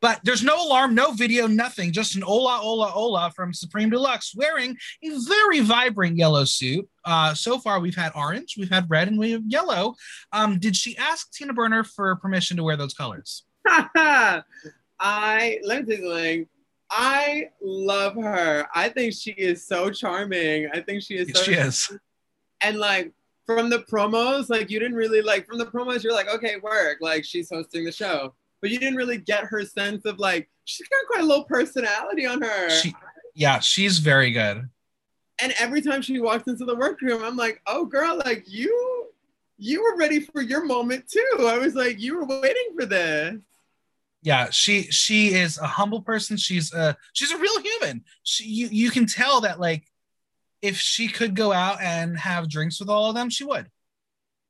But 0.00 0.20
there's 0.24 0.42
no 0.42 0.66
alarm, 0.66 0.94
no 0.94 1.12
video, 1.12 1.46
nothing. 1.46 1.92
Just 1.92 2.16
an 2.16 2.22
Ola 2.22 2.60
Ola 2.60 2.92
Ola 2.94 3.32
from 3.34 3.52
Supremme 3.52 3.90
de 3.90 3.98
Luxe 3.98 4.34
wearing 4.34 4.76
a 5.02 5.10
very 5.28 5.60
vibrant 5.60 6.16
yellow 6.16 6.44
suit. 6.44 6.88
Uh, 7.04 7.34
so 7.34 7.58
far, 7.58 7.80
we've 7.80 7.94
had 7.94 8.12
orange, 8.14 8.56
we've 8.58 8.70
had 8.70 8.88
red, 8.88 9.08
and 9.08 9.18
we 9.18 9.32
have 9.32 9.42
yellow. 9.46 9.94
Um, 10.32 10.58
did 10.58 10.76
she 10.76 10.96
ask 10.96 11.30
Tina 11.32 11.52
Burner 11.52 11.84
for 11.84 12.16
permission 12.16 12.56
to 12.56 12.62
wear 12.62 12.76
those 12.76 12.94
colors? 12.94 13.44
i 15.00 15.58
let 15.64 15.86
me 15.86 16.46
i 16.90 17.48
love 17.62 18.14
her 18.14 18.66
i 18.74 18.88
think 18.88 19.12
she 19.12 19.32
is 19.32 19.66
so 19.66 19.90
charming 19.90 20.68
i 20.72 20.80
think 20.80 21.02
she 21.02 21.16
is 21.16 21.30
so 21.34 21.42
she 21.42 21.52
is. 21.54 21.96
and 22.62 22.78
like 22.78 23.12
from 23.46 23.68
the 23.68 23.80
promos 23.80 24.48
like 24.48 24.70
you 24.70 24.78
didn't 24.78 24.96
really 24.96 25.20
like 25.20 25.46
from 25.46 25.58
the 25.58 25.66
promos 25.66 26.02
you're 26.02 26.12
like 26.12 26.28
okay 26.28 26.56
work 26.62 26.98
like 27.00 27.24
she's 27.24 27.50
hosting 27.50 27.84
the 27.84 27.92
show 27.92 28.34
but 28.64 28.70
you 28.70 28.78
didn't 28.78 28.96
really 28.96 29.18
get 29.18 29.44
her 29.44 29.62
sense 29.62 30.06
of 30.06 30.18
like 30.18 30.48
she's 30.64 30.88
got 30.88 31.06
quite 31.06 31.20
a 31.20 31.26
low 31.26 31.44
personality 31.44 32.24
on 32.24 32.40
her. 32.40 32.70
She, 32.70 32.94
yeah, 33.34 33.58
she's 33.60 33.98
very 33.98 34.30
good. 34.30 34.66
and 35.42 35.52
every 35.58 35.82
time 35.82 36.00
she 36.00 36.18
walks 36.18 36.48
into 36.48 36.64
the 36.64 36.74
workroom 36.76 37.22
i'm 37.22 37.36
like 37.36 37.60
oh 37.66 37.84
girl 37.84 38.16
like 38.24 38.44
you 38.46 39.06
you 39.58 39.82
were 39.82 39.96
ready 39.98 40.20
for 40.20 40.40
your 40.40 40.64
moment 40.64 41.06
too. 41.08 41.36
I 41.40 41.58
was 41.58 41.74
like 41.74 42.00
you 42.00 42.16
were 42.16 42.24
waiting 42.40 42.70
for 42.74 42.86
this. 42.86 43.36
Yeah 44.22 44.48
she 44.50 44.84
she 44.84 45.34
is 45.34 45.58
a 45.58 45.66
humble 45.66 46.00
person. 46.00 46.36
She's 46.38 46.72
a 46.72 46.96
she's 47.12 47.32
a 47.32 47.38
real 47.38 47.60
human. 47.60 48.02
She 48.22 48.44
you, 48.44 48.68
you 48.72 48.90
can 48.90 49.04
tell 49.06 49.42
that 49.42 49.60
like 49.60 49.84
if 50.62 50.76
she 50.78 51.08
could 51.08 51.36
go 51.36 51.52
out 51.52 51.82
and 51.82 52.16
have 52.18 52.48
drinks 52.48 52.80
with 52.80 52.88
all 52.88 53.10
of 53.10 53.14
them 53.14 53.28
she 53.28 53.44
would. 53.44 53.70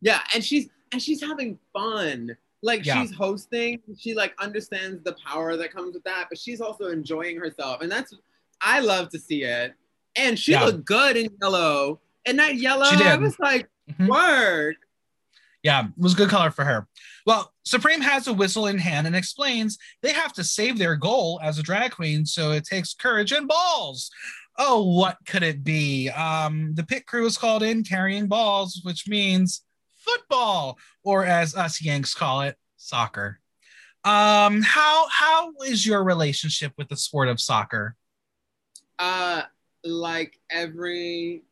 Yeah 0.01 0.21
and 0.33 0.45
she's 0.45 0.69
and 0.93 1.03
she's 1.03 1.21
having 1.21 1.59
fun 1.73 2.37
like 2.65 2.85
Yeah. 2.85 3.01
she's 3.03 3.15
hosting 3.15 3.79
she 3.99 4.15
like 4.15 4.35
understands 4.41 5.03
the 5.05 5.15
power 5.25 5.57
that 5.57 5.73
comes 5.73 5.95
with 5.95 6.03
that 6.05 6.27
but 6.31 6.39
she's 6.39 6.61
also 6.61 6.87
enjoying 6.89 7.37
herself 7.39 7.83
and 7.83 7.93
that's 7.93 8.13
i 8.61 8.81
love 8.81 9.11
to 9.11 9.19
see 9.19 9.45
it 9.45 9.75
and 10.17 10.39
she 10.39 10.53
Yeah. 10.53 10.65
looked 10.65 10.85
good 10.87 11.17
in 11.17 11.29
yellow 11.43 12.01
and 12.27 12.39
that 12.39 12.57
yellow 12.57 12.87
She 12.87 12.97
did. 12.97 13.07
i 13.07 13.17
was 13.17 13.39
like 13.39 13.69
Mhm. 14.01 14.09
work 14.09 14.77
yeah 15.63 15.87
it 15.87 15.93
was 15.99 16.15
a 16.15 16.17
good 16.17 16.31
color 16.31 16.51
for 16.51 16.65
her 16.65 16.89
well 17.27 17.53
Supremme 17.67 18.01
has 18.01 18.27
a 18.29 18.33
whistle 18.33 18.67
in 18.67 18.79
hand 18.79 19.07
and 19.07 19.15
explains 19.17 19.77
they 20.03 20.13
have 20.13 20.33
to 20.35 20.45
save 20.45 20.79
their 20.79 20.97
goal 20.97 21.39
as 21.43 21.59
a 21.59 21.63
drag 21.63 21.91
queen 21.93 22.25
so 22.25 22.51
it 22.53 22.65
takes 22.65 22.95
courage 22.95 23.31
and 23.33 23.47
balls 23.47 24.11
oh 24.59 24.83
what 24.97 25.19
could 25.27 25.43
it 25.43 25.63
be 25.65 26.09
um 26.11 26.75
the 26.75 26.83
pit 26.85 27.07
crew 27.07 27.27
is 27.27 27.37
called 27.37 27.63
in 27.63 27.83
carrying 27.85 28.27
balls 28.27 28.81
which 28.85 29.07
means 29.07 29.63
football 30.05 30.79
or 31.03 31.25
as 31.25 31.55
us 31.55 31.83
yanks 31.83 32.15
call 32.15 32.43
it 32.43 32.57
soccer. 32.77 33.41
Um 34.05 34.63
how 34.63 35.09
how 35.09 35.53
is 35.67 35.87
your 35.87 36.05
relationship 36.05 36.73
with 36.77 36.89
the 36.89 36.97
sport 36.97 37.29
of 37.29 37.41
soccer? 37.41 37.97
Uh 38.99 39.43
like 39.85 40.39
every 40.51 41.43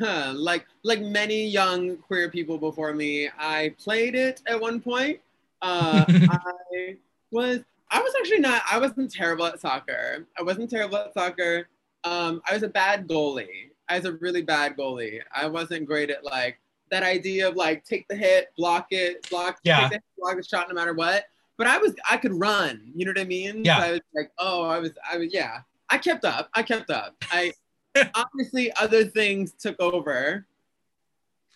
like 0.00 0.66
like 0.82 1.00
many 1.00 1.46
young 1.46 1.96
queer 1.96 2.28
people 2.28 2.58
before 2.58 2.92
me 2.92 3.28
i 3.38 3.74
played 3.78 4.14
it 4.14 4.40
at 4.46 4.60
one 4.60 4.80
point. 4.80 5.20
Uh 5.62 6.04
i 6.08 6.96
was 7.30 7.60
i 7.90 8.00
was 8.00 8.14
actually 8.18 8.38
not 8.38 8.62
i 8.70 8.78
wasn't 8.78 9.10
terrible 9.10 9.46
at 9.46 9.60
soccer. 9.60 10.26
I 10.38 10.42
wasn't 10.42 10.70
terrible 10.70 10.98
at 10.98 11.14
soccer. 11.14 11.68
Um 12.04 12.40
i 12.48 12.54
was 12.54 12.62
a 12.62 12.68
bad 12.68 13.08
goalie. 13.08 13.70
I 13.88 13.96
was 13.96 14.04
a 14.04 14.12
really 14.12 14.42
bad 14.42 14.76
goalie. 14.76 15.20
I 15.34 15.48
wasn't 15.48 15.86
great 15.86 16.10
at 16.10 16.24
like 16.24 16.60
that 16.90 17.02
idea 17.02 17.48
of 17.48 17.56
like 17.56 17.84
take 17.84 18.06
the 18.08 18.16
hit 18.16 18.48
block 18.56 18.86
it 18.90 19.28
block 19.30 19.58
Yeah. 19.62 19.80
take 19.80 19.88
the 19.90 19.94
hit, 19.96 20.02
block 20.18 20.36
the 20.36 20.42
shot 20.42 20.68
no 20.68 20.74
matter 20.74 20.92
what 20.94 21.24
but 21.56 21.66
i 21.66 21.78
was 21.78 21.94
i 22.10 22.16
could 22.16 22.32
run 22.34 22.92
you 22.94 23.04
know 23.04 23.10
what 23.10 23.20
i 23.20 23.24
mean 23.24 23.64
Yeah. 23.64 23.78
so 23.78 23.84
i 23.84 23.90
was 23.92 24.00
like 24.14 24.30
oh 24.38 24.64
i 24.64 24.78
was 24.78 24.92
i 25.10 25.16
was 25.16 25.32
yeah 25.32 25.60
I 25.92 25.98
kept 25.98 26.24
up. 26.24 26.48
I 26.54 26.62
kept 26.62 26.88
up. 26.88 27.16
I 27.32 27.52
obviously 28.14 28.72
other 28.74 29.04
things 29.06 29.50
took 29.58 29.74
over. 29.80 30.46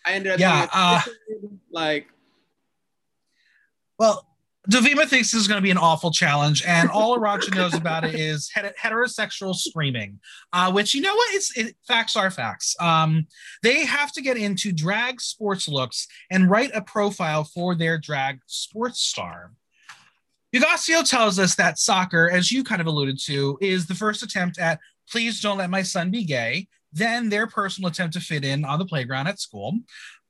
I 0.04 0.14
ended 0.14 0.32
up 0.32 0.40
Yeah, 0.40 0.66
uh, 0.72 1.00
like 1.70 2.08
Well, 3.96 4.26
Dovima 4.70 5.06
thinks 5.06 5.30
this 5.30 5.42
is 5.42 5.48
going 5.48 5.58
to 5.58 5.62
be 5.62 5.70
an 5.70 5.76
awful 5.76 6.10
challenge, 6.10 6.62
and 6.66 6.88
all 6.88 7.18
Arantxa 7.18 7.54
knows 7.54 7.74
about 7.74 8.04
it 8.04 8.14
is 8.14 8.50
heterosexual 8.56 9.54
screaming, 9.54 10.18
uh, 10.54 10.72
which 10.72 10.94
you 10.94 11.02
know 11.02 11.14
what? 11.14 11.34
It's 11.34 11.56
it, 11.56 11.76
facts 11.86 12.16
are 12.16 12.30
facts. 12.30 12.74
Um, 12.80 13.26
they 13.62 13.84
have 13.84 14.10
to 14.12 14.22
get 14.22 14.38
into 14.38 14.72
drag 14.72 15.20
sports 15.20 15.68
looks 15.68 16.08
and 16.30 16.48
write 16.48 16.70
a 16.72 16.80
profile 16.80 17.44
for 17.44 17.74
their 17.74 17.98
drag 17.98 18.40
sports 18.46 19.00
star. 19.00 19.52
Hugáceo 20.54 21.06
tells 21.08 21.38
us 21.38 21.56
that 21.56 21.78
soccer, 21.78 22.30
as 22.30 22.50
you 22.50 22.64
kind 22.64 22.80
of 22.80 22.86
alluded 22.86 23.18
to, 23.24 23.58
is 23.60 23.86
the 23.86 23.94
first 23.94 24.22
attempt 24.22 24.58
at 24.58 24.80
please 25.10 25.40
don't 25.40 25.58
let 25.58 25.68
my 25.68 25.82
son 25.82 26.10
be 26.10 26.24
gay. 26.24 26.68
Then 26.92 27.28
their 27.28 27.48
personal 27.48 27.90
attempt 27.90 28.14
to 28.14 28.20
fit 28.20 28.44
in 28.44 28.64
on 28.64 28.78
the 28.78 28.86
playground 28.86 29.26
at 29.26 29.40
school. 29.40 29.74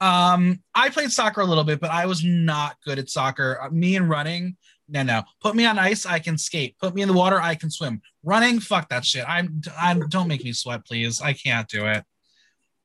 Um, 0.01 0.61
I 0.75 0.91
played 0.91 1.13
soccer 1.13 1.41
a 1.41 1.47
little 1.47 1.65
bit, 1.65 1.81
but 1.81 1.91
I 1.91 2.07
was 2.07 2.25
not 2.25 2.77
good 2.85 2.99
at 2.99 3.11
soccer. 3.11 3.59
Uh, 3.63 3.71
Me 3.71 3.97
and 3.97 4.09
running, 4.09 4.57
no, 4.89 5.03
no. 5.03 5.23
Put 5.41 5.57
me 5.57 5.65
on 5.65 5.79
ice, 5.79 6.05
I 6.05 6.19
can 6.19 6.37
skate. 6.37 6.77
Put 6.79 6.95
me 6.95 7.03
in 7.03 7.09
the 7.09 7.15
water, 7.15 7.41
I 7.41 7.55
can 7.55 7.71
swim. 7.71 8.03
Running, 8.23 8.61
fuck 8.61 8.89
that 8.91 9.05
shit. 9.05 9.25
I'm, 9.27 9.63
I'm. 9.81 10.09
Don't 10.09 10.29
make 10.29 10.45
me 10.45 10.53
sweat, 10.53 10.85
please. 10.85 11.21
I 11.21 11.33
can't 11.33 11.69
do 11.69 11.87
it. 11.87 12.05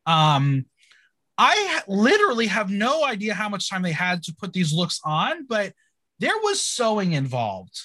Um, 0.05 0.65
I 1.37 1.81
literally 1.87 2.47
have 2.47 2.69
no 2.69 3.05
idea 3.05 3.33
how 3.33 3.49
much 3.49 3.69
time 3.69 3.81
they 3.81 3.91
had 3.91 4.23
to 4.23 4.35
put 4.35 4.53
these 4.53 4.73
looks 4.73 4.99
on, 5.05 5.45
but 5.45 5.73
there 6.19 6.37
was 6.43 6.61
sewing 6.61 7.13
involved. 7.13 7.79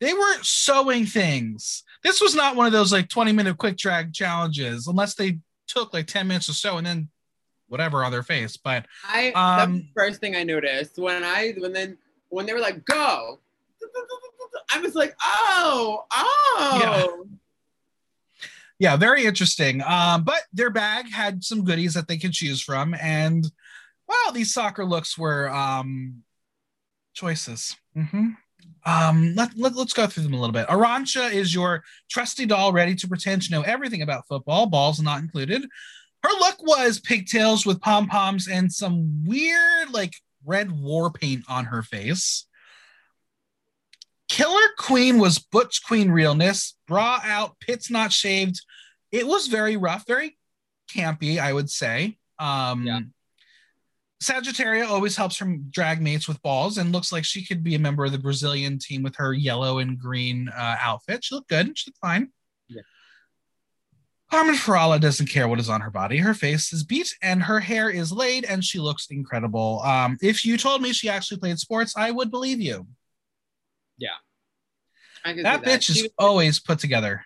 They 0.00 0.12
were 0.12 0.42
sewing 0.42 1.06
things. 1.06 1.84
This 2.02 2.20
was 2.20 2.34
not 2.34 2.56
one 2.56 2.66
of 2.66 2.72
those 2.72 2.92
like 2.92 3.08
20 3.08 3.32
minute 3.32 3.56
quick 3.56 3.76
drag 3.76 4.12
challenges, 4.12 4.86
unless 4.86 5.14
they 5.14 5.38
took 5.66 5.92
like 5.92 6.06
10 6.06 6.26
minutes 6.26 6.46
to 6.46 6.54
sew 6.54 6.76
and 6.76 6.86
then 6.86 7.08
whatever 7.68 8.04
on 8.04 8.12
their 8.12 8.22
face. 8.22 8.56
But 8.56 8.86
I 9.04 9.32
Um, 9.32 9.78
the 9.78 9.86
first 9.96 10.20
thing 10.20 10.36
I 10.36 10.42
noticed 10.42 10.98
when 10.98 11.24
I 11.24 11.54
when 11.58 11.72
then 11.72 11.98
when 12.28 12.46
they 12.46 12.52
were 12.52 12.60
like 12.60 12.84
go, 12.84 13.40
I 14.72 14.80
was 14.80 14.94
like 14.94 15.14
oh 15.22 16.04
oh 16.12 16.78
yeah, 16.80 17.06
Yeah, 18.78 18.96
very 18.96 19.24
interesting. 19.24 19.82
Um, 19.82 20.24
but 20.24 20.42
their 20.52 20.70
bag 20.70 21.10
had 21.10 21.44
some 21.44 21.64
goodies 21.64 21.94
that 21.94 22.08
they 22.08 22.16
could 22.16 22.32
choose 22.32 22.60
from, 22.60 22.94
and 23.00 23.50
wow, 24.08 24.32
these 24.32 24.52
soccer 24.52 24.84
looks 24.84 25.16
were 25.16 25.48
um, 25.50 26.22
choices. 27.14 27.76
Mm-hmm. 27.96 28.30
Um, 28.86 29.34
let, 29.34 29.56
let, 29.56 29.74
let's 29.74 29.94
go 29.94 30.06
through 30.06 30.24
them 30.24 30.34
a 30.34 30.40
little 30.40 30.52
bit. 30.52 30.66
Arantxa 30.68 31.32
is 31.32 31.54
your 31.54 31.82
trusty 32.10 32.44
doll 32.44 32.72
ready 32.72 32.94
to 32.96 33.08
pretend 33.08 33.42
to 33.42 33.50
know 33.50 33.62
everything 33.62 34.02
about 34.02 34.28
football, 34.28 34.66
balls 34.66 35.00
not 35.00 35.20
included. 35.20 35.64
Her 36.24 36.30
look 36.30 36.62
was 36.62 36.98
pigtails 36.98 37.66
with 37.66 37.82
pom 37.82 38.08
poms 38.08 38.48
and 38.48 38.72
some 38.72 39.24
weird, 39.26 39.90
like, 39.92 40.14
red 40.44 40.72
war 40.72 41.10
paint 41.10 41.44
on 41.48 41.66
her 41.66 41.82
face. 41.82 42.46
Killer 44.28 44.68
Queen 44.78 45.18
was 45.18 45.38
Butch 45.38 45.84
Queen 45.84 46.10
realness, 46.10 46.76
bra 46.88 47.20
out, 47.22 47.60
pits 47.60 47.90
not 47.90 48.10
shaved. 48.10 48.58
It 49.12 49.26
was 49.26 49.48
very 49.48 49.76
rough, 49.76 50.06
very 50.06 50.38
campy, 50.90 51.38
I 51.38 51.52
would 51.52 51.70
say. 51.70 52.16
Um, 52.38 52.86
Yeah. 52.86 53.00
Sagittaria 54.22 54.86
always 54.86 55.16
helps 55.16 55.36
her 55.38 55.58
drag 55.70 56.00
mates 56.00 56.26
with 56.26 56.40
balls 56.40 56.78
and 56.78 56.92
looks 56.92 57.12
like 57.12 57.26
she 57.26 57.44
could 57.44 57.62
be 57.62 57.74
a 57.74 57.78
member 57.78 58.06
of 58.06 58.12
the 58.12 58.18
Brazilian 58.18 58.78
team 58.78 59.02
with 59.02 59.14
her 59.16 59.34
yellow 59.34 59.80
and 59.80 59.98
green 59.98 60.48
uh, 60.48 60.76
outfit. 60.80 61.22
She 61.22 61.34
looked 61.34 61.50
good. 61.50 61.76
She 61.76 61.90
looked 61.90 61.98
fine. 61.98 62.32
Yeah. 64.34 64.40
Carmen 64.42 64.54
Farala 64.56 65.00
doesn't 65.00 65.26
care 65.28 65.46
what 65.48 65.60
is 65.60 65.68
on 65.68 65.80
her 65.80 65.90
body. 65.90 66.18
Her 66.18 66.34
face 66.34 66.72
is 66.72 66.82
beat 66.82 67.14
and 67.22 67.42
her 67.42 67.60
hair 67.60 67.88
is 67.90 68.10
laid 68.12 68.44
and 68.44 68.64
she 68.64 68.78
looks 68.78 69.06
incredible. 69.10 69.80
Um, 69.82 70.18
if 70.20 70.44
you 70.44 70.56
told 70.58 70.82
me 70.82 70.92
she 70.92 71.08
actually 71.08 71.38
played 71.38 71.58
sports, 71.58 71.94
I 71.96 72.10
would 72.10 72.30
believe 72.30 72.60
you. 72.60 72.86
I 75.26 75.30
can 75.32 75.36
see 75.38 75.42
That 75.44 75.62
bitch 75.62 75.82
She 75.84 75.92
is 75.92 76.02
was, 76.02 76.12
always 76.18 76.60
put 76.60 76.78
together. 76.78 77.24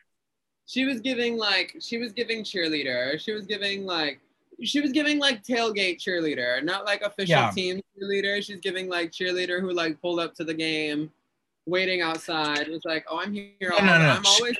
she 0.67 0.85
was 0.85 1.01
giving 1.01 1.37
like 1.37 1.75
she 1.81 1.99
was 1.99 2.13
giving 2.13 2.45
cheerleader. 2.45 3.19
She 3.19 3.33
was 3.33 3.45
giving 3.47 3.85
like 3.87 4.21
she 4.63 4.81
was 4.81 4.93
giving 4.93 5.19
like 5.19 5.43
tailgate 5.43 5.99
cheerleader, 5.99 6.63
not 6.63 6.85
like 6.85 7.03
official 7.03 7.31
Yeah. 7.31 7.51
team 7.51 7.81
cheerleader. 8.01 8.41
She's 8.43 8.61
giving 8.61 8.89
like 8.89 9.11
cheerleader 9.11 9.61
who 9.61 9.73
like 9.73 10.01
pulled 10.01 10.21
up 10.21 10.35
to 10.37 10.45
the 10.45 10.55
game, 10.55 11.11
waiting 11.67 12.01
outside. 12.03 12.69
Was 12.69 12.85
like, 12.85 13.05
oh, 13.11 13.19
I'm 13.19 13.33
here. 13.33 13.51
No, 13.63 13.79
no, 13.79 13.99
no. 13.99 14.09
I'm 14.11 14.27
always. 14.27 14.57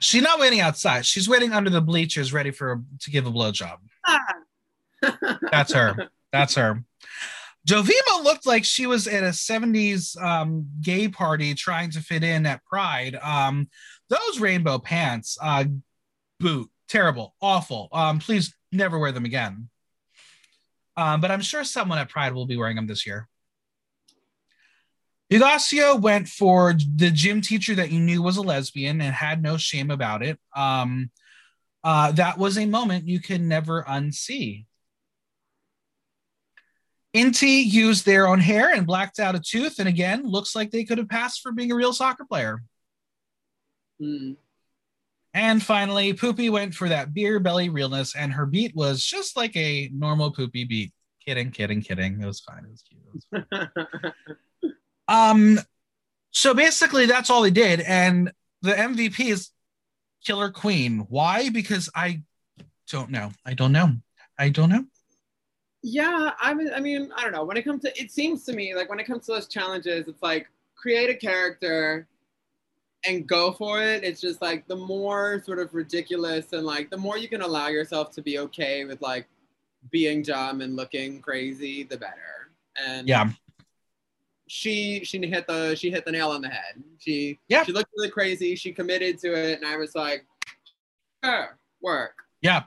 She's 0.00 0.22
not 0.22 0.38
waiting 0.38 0.60
outside. 0.60 1.06
She's 1.06 1.28
waiting 1.28 1.52
under 1.52 1.70
the 1.70 1.80
bleachers, 1.80 2.32
ready 2.32 2.50
for 2.50 2.82
to 3.00 3.10
give 3.10 3.26
a 3.26 3.30
blowjob. 3.30 3.78
That's 5.50 5.72
her. 5.72 6.08
That's 6.32 6.54
her. 6.56 6.84
Dovima 7.66 8.22
looked 8.22 8.46
like 8.46 8.64
she 8.64 8.86
was 8.86 9.08
at 9.08 9.24
a 9.24 9.28
70s 9.28 10.20
um, 10.22 10.68
gay 10.80 11.08
party 11.08 11.54
trying 11.54 11.90
to 11.92 12.00
fit 12.00 12.22
in 12.22 12.46
at 12.46 12.64
Pride. 12.64 13.16
Um, 13.16 13.68
those 14.08 14.38
rainbow 14.38 14.78
pants, 14.78 15.36
uh, 15.42 15.64
boot, 16.38 16.70
terrible, 16.88 17.34
awful. 17.40 17.88
Um, 17.92 18.20
please 18.20 18.54
never 18.70 18.98
wear 18.98 19.10
them 19.10 19.24
again. 19.24 19.68
Um, 20.96 21.20
but 21.20 21.30
I'm 21.30 21.40
sure 21.40 21.64
someone 21.64 21.98
at 21.98 22.08
Pride 22.08 22.34
will 22.34 22.46
be 22.46 22.56
wearing 22.56 22.76
them 22.76 22.86
this 22.86 23.04
year. 23.04 23.28
Hugáceo 25.32 26.00
went 26.00 26.28
for 26.28 26.72
the 26.72 27.10
gym 27.10 27.40
teacher 27.40 27.74
that 27.74 27.90
you 27.90 28.00
knew 28.00 28.22
was 28.22 28.36
a 28.36 28.42
lesbian 28.42 29.00
and 29.00 29.14
had 29.14 29.42
no 29.42 29.56
shame 29.56 29.90
about 29.90 30.22
it. 30.22 30.38
Um, 30.54 31.10
uh, 31.82 32.12
that 32.12 32.38
was 32.38 32.58
a 32.58 32.66
moment 32.66 33.08
you 33.08 33.20
can 33.20 33.48
never 33.48 33.82
unsee. 33.84 34.66
Inti 37.14 37.64
used 37.64 38.04
their 38.04 38.26
own 38.26 38.40
hair 38.40 38.74
and 38.74 38.86
blacked 38.86 39.18
out 39.18 39.34
a 39.34 39.40
tooth, 39.40 39.78
and 39.78 39.88
again, 39.88 40.24
looks 40.24 40.54
like 40.54 40.70
they 40.70 40.84
could 40.84 40.98
have 40.98 41.08
passed 41.08 41.40
for 41.40 41.50
being 41.50 41.72
a 41.72 41.76
real 41.76 41.92
soccer 41.92 42.24
player. 42.24 42.62
Mm. 44.00 44.36
And 45.32 45.62
finally, 45.62 46.12
Pupi 46.12 46.50
went 46.50 46.74
for 46.74 46.88
that 46.88 47.14
beer 47.14 47.40
belly 47.40 47.68
realness, 47.68 48.14
and 48.14 48.32
her 48.32 48.46
beat 48.46 48.76
was 48.76 49.02
just 49.02 49.36
like 49.36 49.56
a 49.56 49.90
normal 49.92 50.32
Pupi 50.32 50.68
beat. 50.68 50.92
Kidding, 51.24 51.50
kidding, 51.50 51.82
kidding. 51.82 52.20
It 52.20 52.26
was 52.26 52.40
fine. 52.40 52.64
It 52.64 52.70
was 52.70 52.82
cute. 52.82 53.00
It 53.06 53.38
was 53.40 53.68
fine. 53.74 54.36
Um, 55.08 55.60
so 56.30 56.54
basically, 56.54 57.06
that's 57.06 57.30
all 57.30 57.42
they 57.42 57.50
did, 57.50 57.80
and 57.80 58.32
the 58.62 58.72
MVP 58.72 59.30
is 59.30 59.50
Killer 60.24 60.50
Queen. 60.50 61.06
Why? 61.08 61.48
Because 61.50 61.88
I 61.94 62.22
don't 62.90 63.10
know. 63.10 63.30
I 63.44 63.54
don't 63.54 63.72
know. 63.72 63.92
I 64.38 64.50
don't 64.50 64.70
know. 64.70 64.84
Yeah, 65.82 66.32
I 66.40 66.52
mean, 66.52 66.70
I 66.74 66.80
mean, 66.80 67.12
I 67.16 67.22
don't 67.22 67.32
know. 67.32 67.44
When 67.44 67.56
it 67.56 67.62
comes 67.62 67.82
to, 67.82 68.00
it 68.00 68.10
seems 68.10 68.44
to 68.44 68.52
me 68.52 68.74
like 68.74 68.90
when 68.90 68.98
it 68.98 69.06
comes 69.06 69.26
to 69.26 69.32
those 69.32 69.46
challenges, 69.46 70.08
it's 70.08 70.22
like 70.22 70.48
create 70.74 71.10
a 71.10 71.14
character 71.14 72.08
and 73.06 73.26
go 73.26 73.52
for 73.52 73.80
it. 73.82 74.02
It's 74.02 74.20
just 74.20 74.42
like 74.42 74.66
the 74.66 74.76
more 74.76 75.42
sort 75.44 75.58
of 75.58 75.74
ridiculous 75.74 76.52
and 76.52 76.64
like 76.66 76.90
the 76.90 76.96
more 76.96 77.16
you 77.18 77.28
can 77.28 77.42
allow 77.42 77.68
yourself 77.68 78.10
to 78.12 78.22
be 78.22 78.38
okay 78.40 78.84
with 78.84 79.00
like 79.00 79.28
being 79.90 80.22
dumb 80.22 80.60
and 80.60 80.74
looking 80.74 81.20
crazy, 81.20 81.84
the 81.84 81.96
better. 81.96 82.50
And 82.76 83.08
Yeah. 83.08 83.30
She 84.48 85.04
she 85.04 85.24
hit 85.26 85.46
the 85.46 85.74
she 85.74 85.90
hit 85.90 86.04
the 86.04 86.12
nail 86.12 86.30
on 86.30 86.40
the 86.40 86.48
head. 86.48 86.82
She 86.98 87.38
Yeah. 87.48 87.64
she 87.64 87.72
looked 87.72 87.90
really 87.96 88.10
crazy. 88.10 88.54
She 88.56 88.72
committed 88.72 89.18
to 89.20 89.32
it, 89.34 89.58
and 89.60 89.66
I 89.66 89.76
was 89.76 89.94
like, 89.94 90.26
sure, 91.24 91.58
work. 91.80 92.14
Yeah. 92.40 92.64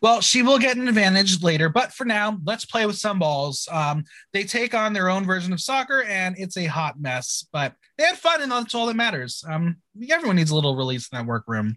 Well, 0.00 0.20
she 0.20 0.42
will 0.42 0.58
get 0.58 0.76
an 0.76 0.88
advantage 0.88 1.42
later, 1.42 1.68
but 1.68 1.92
for 1.92 2.04
now, 2.04 2.38
let's 2.44 2.64
play 2.64 2.86
with 2.86 2.96
some 2.96 3.18
balls. 3.18 3.68
Um, 3.70 4.04
they 4.32 4.44
take 4.44 4.72
on 4.72 4.92
their 4.92 5.08
own 5.10 5.24
version 5.26 5.52
of 5.52 5.60
soccer, 5.60 6.04
and 6.04 6.36
it's 6.38 6.56
a 6.56 6.66
hot 6.66 7.00
mess, 7.00 7.46
but 7.52 7.74
they 7.98 8.04
had 8.04 8.16
fun, 8.16 8.40
and 8.40 8.52
that's 8.52 8.74
all 8.74 8.86
that 8.86 8.94
matters. 8.96 9.44
Um, 9.48 9.76
everyone 10.10 10.36
needs 10.36 10.52
a 10.52 10.54
little 10.54 10.76
release 10.76 11.08
in 11.10 11.18
that 11.18 11.26
workroom. 11.26 11.76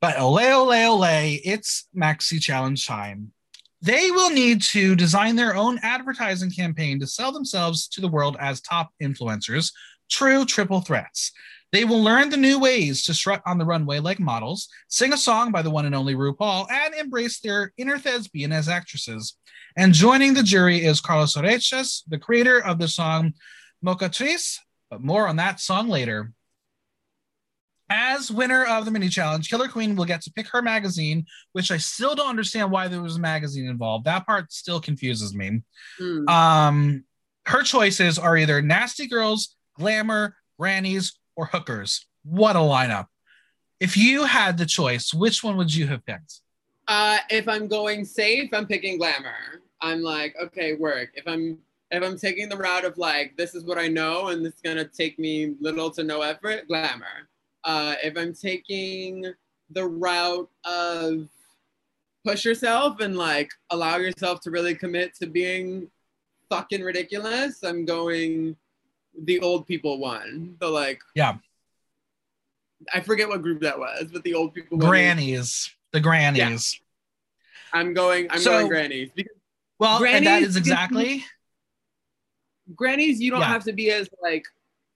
But 0.00 0.18
ole, 0.18 0.38
ole, 0.38 0.72
ole, 0.72 1.04
it's 1.44 1.88
Maxi 1.96 2.40
Challenge 2.40 2.84
time. 2.86 3.32
They 3.86 4.10
will 4.10 4.30
need 4.30 4.62
to 4.62 4.96
design 4.96 5.36
their 5.36 5.54
own 5.54 5.78
advertising 5.80 6.50
campaign 6.50 6.98
to 6.98 7.06
sell 7.06 7.30
themselves 7.30 7.86
to 7.90 8.00
the 8.00 8.08
world 8.08 8.36
as 8.40 8.60
top 8.60 8.90
influencers, 9.00 9.70
true 10.10 10.44
triple 10.44 10.80
threats. 10.80 11.30
They 11.70 11.84
will 11.84 12.02
learn 12.02 12.30
the 12.30 12.36
new 12.36 12.58
ways 12.58 13.04
to 13.04 13.14
strut 13.14 13.42
on 13.46 13.58
the 13.58 13.64
runway 13.64 14.00
like 14.00 14.18
models, 14.18 14.68
sing 14.88 15.12
a 15.12 15.16
song 15.16 15.52
by 15.52 15.62
the 15.62 15.70
one 15.70 15.86
and 15.86 15.94
only 15.94 16.16
RuPaul, 16.16 16.66
and 16.68 16.94
embrace 16.94 17.38
their 17.38 17.72
inner 17.76 17.96
thespian 17.96 18.50
as 18.50 18.68
actresses. 18.68 19.36
And 19.76 19.94
joining 19.94 20.34
the 20.34 20.42
jury 20.42 20.84
is 20.84 21.00
Carlos 21.00 21.36
Areces, 21.36 22.02
the 22.08 22.18
creator 22.18 22.60
of 22.64 22.80
the 22.80 22.88
song 22.88 23.34
Mocatriz, 23.84 24.58
but 24.90 25.00
more 25.00 25.28
on 25.28 25.36
that 25.36 25.60
song 25.60 25.88
later. 25.88 26.32
As 27.88 28.30
winner 28.30 28.64
of 28.64 28.84
the 28.84 28.90
mini 28.90 29.08
challenge, 29.08 29.48
Killer 29.48 29.68
Queen 29.68 29.94
will 29.94 30.04
get 30.04 30.20
to 30.22 30.32
pick 30.32 30.48
her 30.48 30.60
magazine, 30.60 31.24
which 31.52 31.70
I 31.70 31.76
still 31.76 32.14
don't 32.14 32.28
understand 32.28 32.70
why 32.70 32.88
there 32.88 33.02
was 33.02 33.16
a 33.16 33.20
magazine 33.20 33.68
involved. 33.68 34.06
That 34.06 34.26
part 34.26 34.52
still 34.52 34.80
confuses 34.80 35.34
me. 35.34 35.62
Hmm. 35.98 36.28
Um, 36.28 37.04
her 37.46 37.62
choices 37.62 38.18
are 38.18 38.36
either 38.36 38.60
nasty 38.60 39.06
girls, 39.06 39.54
glamour, 39.78 40.36
grannies, 40.58 41.18
or 41.36 41.46
hookers. 41.46 42.06
What 42.24 42.56
a 42.56 42.60
lineup. 42.60 43.06
If 43.78 43.96
you 43.96 44.24
had 44.24 44.58
the 44.58 44.66
choice, 44.66 45.14
which 45.14 45.44
one 45.44 45.56
would 45.56 45.72
you 45.72 45.86
have 45.86 46.04
picked? 46.04 46.40
Uh, 46.88 47.18
if 47.30 47.48
I'm 47.48 47.68
going 47.68 48.04
safe, 48.04 48.50
I'm 48.52 48.66
picking 48.66 48.98
glamour. 48.98 49.62
I'm 49.80 50.02
like, 50.02 50.34
okay, 50.42 50.74
work. 50.74 51.10
If 51.14 51.28
I'm 51.28 51.58
if 51.92 52.02
I'm 52.02 52.18
taking 52.18 52.48
the 52.48 52.56
route 52.56 52.84
of 52.84 52.98
like, 52.98 53.36
this 53.36 53.54
is 53.54 53.62
what 53.64 53.78
I 53.78 53.86
know 53.86 54.28
and 54.28 54.44
this 54.44 54.54
is 54.54 54.60
gonna 54.60 54.84
take 54.84 55.18
me 55.18 55.54
little 55.60 55.90
to 55.92 56.02
no 56.02 56.22
effort, 56.22 56.66
glamour. 56.66 57.28
Uh, 57.66 57.96
if 58.02 58.16
I'm 58.16 58.32
taking 58.32 59.26
the 59.70 59.84
route 59.84 60.48
of 60.64 61.26
push 62.24 62.44
yourself 62.44 63.00
and 63.00 63.16
like 63.16 63.50
allow 63.70 63.96
yourself 63.96 64.40
to 64.42 64.50
really 64.52 64.74
commit 64.74 65.14
to 65.16 65.26
being 65.26 65.90
fucking 66.48 66.82
ridiculous, 66.82 67.64
I'm 67.64 67.84
going 67.84 68.56
the 69.24 69.40
old 69.40 69.66
people 69.66 69.98
one. 69.98 70.54
The 70.60 70.68
like, 70.68 71.00
Yeah. 71.16 71.38
I 72.94 73.00
forget 73.00 73.28
what 73.28 73.42
group 73.42 73.60
that 73.62 73.76
was, 73.78 74.10
but 74.12 74.22
the 74.22 74.34
old 74.34 74.54
people 74.54 74.78
one. 74.78 74.88
Grannies. 74.88 75.74
The 75.92 75.98
grannies. 76.00 76.80
Yeah. 76.80 77.80
I'm 77.80 77.94
going. 77.94 78.30
I'm 78.30 78.38
So- 78.38 78.50
going 78.52 78.68
grannies 78.68 79.10
because 79.14 79.32
Well, 79.80 80.04
and 80.04 80.24
that 80.26 80.42
is 80.42 80.54
exactly 80.56 81.24
grannies 82.74 83.20
you 83.20 83.30
don't 83.30 83.40
Yeah. 83.40 83.48
have 83.48 83.64
to 83.64 83.72
be 83.72 83.90
as 83.90 84.08
like 84.22 84.44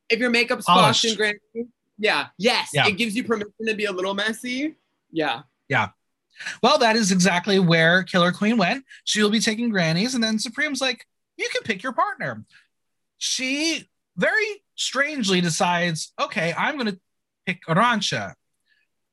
if 0.09 0.19
your 0.21 0.31
makeup's 0.31 0.65
Polished. 0.67 1.01
squashed 1.01 1.05
in 1.05 1.17
granny 1.17 1.69
yeah 2.01 2.27
yes 2.39 2.71
Yeah. 2.73 2.89
it 2.89 2.97
gives 2.97 3.15
you 3.15 3.23
permission 3.23 3.53
to 3.67 3.75
be 3.75 3.85
a 3.85 3.93
little 3.93 4.15
messy 4.15 4.75
yeah 5.13 5.43
Yeah. 5.69 5.91
well, 6.63 6.79
that 6.79 6.97
is 6.97 7.13
exactly 7.13 7.59
where 7.59 8.03
Killer 8.03 8.33
Queen 8.33 8.57
went. 8.57 8.85
She 9.05 9.23
will 9.23 9.31
be 9.31 9.41
taking 9.41 9.69
grannies, 9.69 10.15
and 10.15 10.25
then 10.25 10.39
Supremme's 10.39 10.81
like, 10.81 11.05
you 11.37 11.47
can 11.53 11.63
pick 11.63 11.83
your 11.83 11.93
partner. 11.93 12.45
She 13.19 13.87
very 14.17 14.63
strangely 14.75 15.41
decides, 15.43 16.13
okay, 16.19 16.55
I'm 16.57 16.79
gonna 16.79 16.97
pick 17.47 17.61
Arantxa. 17.67 18.35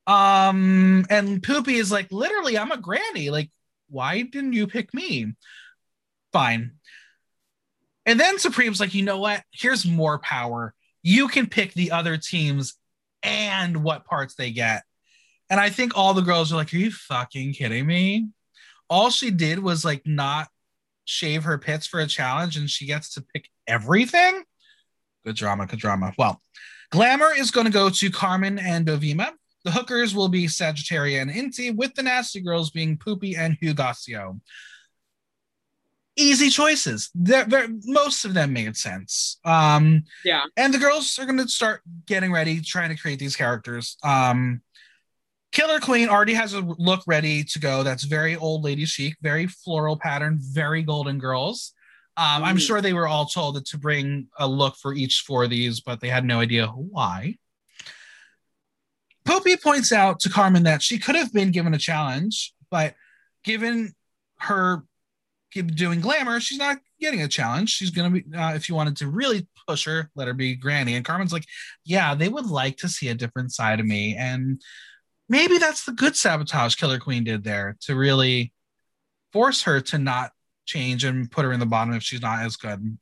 Um, 0.06 1.04
and 1.10 1.42
Pupi 1.42 1.74
is 1.74 1.92
like, 1.92 2.10
literally, 2.10 2.56
I'm 2.56 2.72
a 2.72 2.78
granny. 2.78 3.28
Like, 3.28 3.50
why 3.90 4.22
didn't 4.22 4.54
you 4.54 4.66
pick 4.66 4.94
me? 4.94 5.34
Fine. 6.32 6.72
And 8.06 8.18
then 8.18 8.38
Supremme's 8.38 8.80
like, 8.80 8.94
you 8.94 9.02
know 9.02 9.18
what? 9.18 9.42
Here's 9.52 9.84
more 9.84 10.18
power. 10.20 10.72
You 11.02 11.28
can 11.28 11.46
pick 11.46 11.74
the 11.74 11.90
other 11.90 12.16
teams 12.16 12.74
and 13.22 13.82
what 13.82 14.04
parts 14.04 14.34
they 14.34 14.50
get. 14.50 14.82
And 15.50 15.58
I 15.58 15.70
think 15.70 15.96
all 15.96 16.14
the 16.14 16.22
girls 16.22 16.52
are 16.52 16.56
like, 16.56 16.72
Are 16.72 16.78
you 16.78 16.90
fucking 16.90 17.54
kidding 17.54 17.86
me? 17.86 18.28
All 18.90 19.10
she 19.10 19.30
did 19.30 19.58
was 19.58 19.84
like 19.84 20.02
not 20.06 20.48
shave 21.04 21.44
her 21.44 21.58
pits 21.58 21.86
for 21.86 22.00
a 22.00 22.06
challenge 22.06 22.56
and 22.56 22.68
she 22.68 22.86
gets 22.86 23.14
to 23.14 23.22
pick 23.22 23.48
everything. 23.66 24.42
Good 25.24 25.36
drama, 25.36 25.66
good 25.66 25.78
drama. 25.78 26.12
Well, 26.18 26.42
glamour 26.90 27.30
is 27.36 27.50
going 27.50 27.66
to 27.66 27.72
go 27.72 27.90
to 27.90 28.10
Carmen 28.10 28.58
and 28.58 28.86
Dovima. 28.86 29.32
The 29.64 29.70
hookers 29.70 30.14
will 30.14 30.28
be 30.28 30.46
Sagittaria 30.46 31.20
and 31.20 31.30
Inti, 31.30 31.74
with 31.74 31.94
the 31.94 32.02
nasty 32.02 32.40
girls 32.40 32.70
being 32.70 32.96
Pupi 32.96 33.36
and 33.36 33.58
Hugáceo. 33.60 34.40
Easy 36.18 36.50
choices. 36.50 37.10
They're, 37.14 37.44
they're, 37.44 37.68
most 37.84 38.24
of 38.24 38.34
them 38.34 38.52
made 38.52 38.76
sense. 38.76 39.38
Um, 39.44 40.02
yeah. 40.24 40.42
And 40.56 40.74
the 40.74 40.78
girls 40.78 41.16
are 41.18 41.24
going 41.24 41.38
to 41.38 41.48
start 41.48 41.80
getting 42.06 42.32
ready, 42.32 42.60
trying 42.60 42.90
to 42.90 43.00
create 43.00 43.20
these 43.20 43.36
characters. 43.36 43.96
Um, 44.02 44.62
Killer 45.52 45.80
Queen 45.80 46.08
already 46.08 46.34
has 46.34 46.54
a 46.54 46.60
look 46.60 47.02
ready 47.06 47.44
to 47.44 47.58
go. 47.58 47.82
That's 47.82 48.02
very 48.02 48.36
old 48.36 48.64
lady 48.64 48.84
chic, 48.84 49.14
very 49.22 49.46
floral 49.46 49.96
pattern, 49.96 50.38
very 50.40 50.82
Golden 50.82 51.18
Girls. 51.18 51.72
Um, 52.16 52.42
I'm 52.42 52.58
sure 52.58 52.80
they 52.80 52.92
were 52.92 53.06
all 53.06 53.26
told 53.26 53.54
that 53.54 53.66
to 53.66 53.78
bring 53.78 54.26
a 54.38 54.48
look 54.48 54.74
for 54.76 54.92
each 54.92 55.22
four 55.24 55.44
of 55.44 55.50
these, 55.50 55.80
but 55.80 56.00
they 56.00 56.08
had 56.08 56.24
no 56.24 56.40
idea 56.40 56.66
why. 56.66 57.36
Pupi 59.24 59.62
points 59.62 59.92
out 59.92 60.18
to 60.20 60.28
Carmen 60.28 60.64
that 60.64 60.82
she 60.82 60.98
could 60.98 61.14
have 61.14 61.32
been 61.32 61.52
given 61.52 61.74
a 61.74 61.78
challenge, 61.78 62.54
but 62.70 62.94
given 63.44 63.94
her 64.40 64.82
doing 65.50 66.00
glamour, 66.00 66.40
she's 66.40 66.58
not 66.58 66.78
getting 67.00 67.22
a 67.22 67.28
challenge. 67.28 67.70
She's 67.70 67.90
gonna 67.90 68.10
be 68.10 68.24
uh, 68.34 68.54
if 68.54 68.68
you 68.68 68.74
wanted 68.74 68.96
to 68.98 69.08
really 69.08 69.46
push 69.66 69.84
her, 69.86 70.10
let 70.14 70.28
her 70.28 70.34
be 70.34 70.54
Granny. 70.54 70.94
And 70.94 71.04
Carmen's 71.04 71.32
like, 71.32 71.46
yeah, 71.84 72.14
they 72.14 72.28
would 72.28 72.46
like 72.46 72.76
to 72.78 72.88
see 72.88 73.08
a 73.08 73.14
different 73.14 73.52
side 73.52 73.80
of 73.80 73.86
me, 73.86 74.16
and 74.16 74.60
maybe 75.28 75.58
that's 75.58 75.84
the 75.84 75.92
good 75.92 76.16
sabotage 76.16 76.76
Killer 76.76 76.98
Queen 76.98 77.24
did 77.24 77.44
there 77.44 77.76
to 77.82 77.94
really 77.94 78.52
force 79.32 79.62
her 79.62 79.80
to 79.80 79.98
not 79.98 80.32
change 80.66 81.04
and 81.04 81.30
put 81.30 81.44
her 81.44 81.52
in 81.52 81.60
the 81.60 81.66
bottom 81.66 81.94
if 81.94 82.02
she's 82.02 82.22
not 82.22 82.44
as 82.44 82.56
good. 82.56 82.98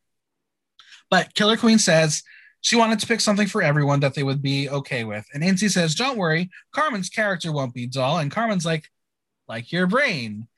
But 1.10 1.34
Killer 1.34 1.56
Queen 1.56 1.78
says 1.78 2.22
she 2.60 2.76
wanted 2.76 2.98
to 2.98 3.06
pick 3.06 3.20
something 3.20 3.46
for 3.46 3.62
everyone 3.62 4.00
that 4.00 4.14
they 4.14 4.22
would 4.22 4.42
be 4.42 4.68
okay 4.68 5.04
with. 5.04 5.24
And 5.32 5.42
Inti 5.42 5.70
says, 5.70 5.94
Don't 5.94 6.18
worry, 6.18 6.50
Carmen's 6.72 7.08
character 7.08 7.52
won't 7.52 7.74
be 7.74 7.86
dull. 7.86 8.18
And 8.18 8.30
Carmen's 8.30 8.66
like, 8.66 8.88
like 9.48 9.70
your 9.70 9.86
brain. 9.86 10.48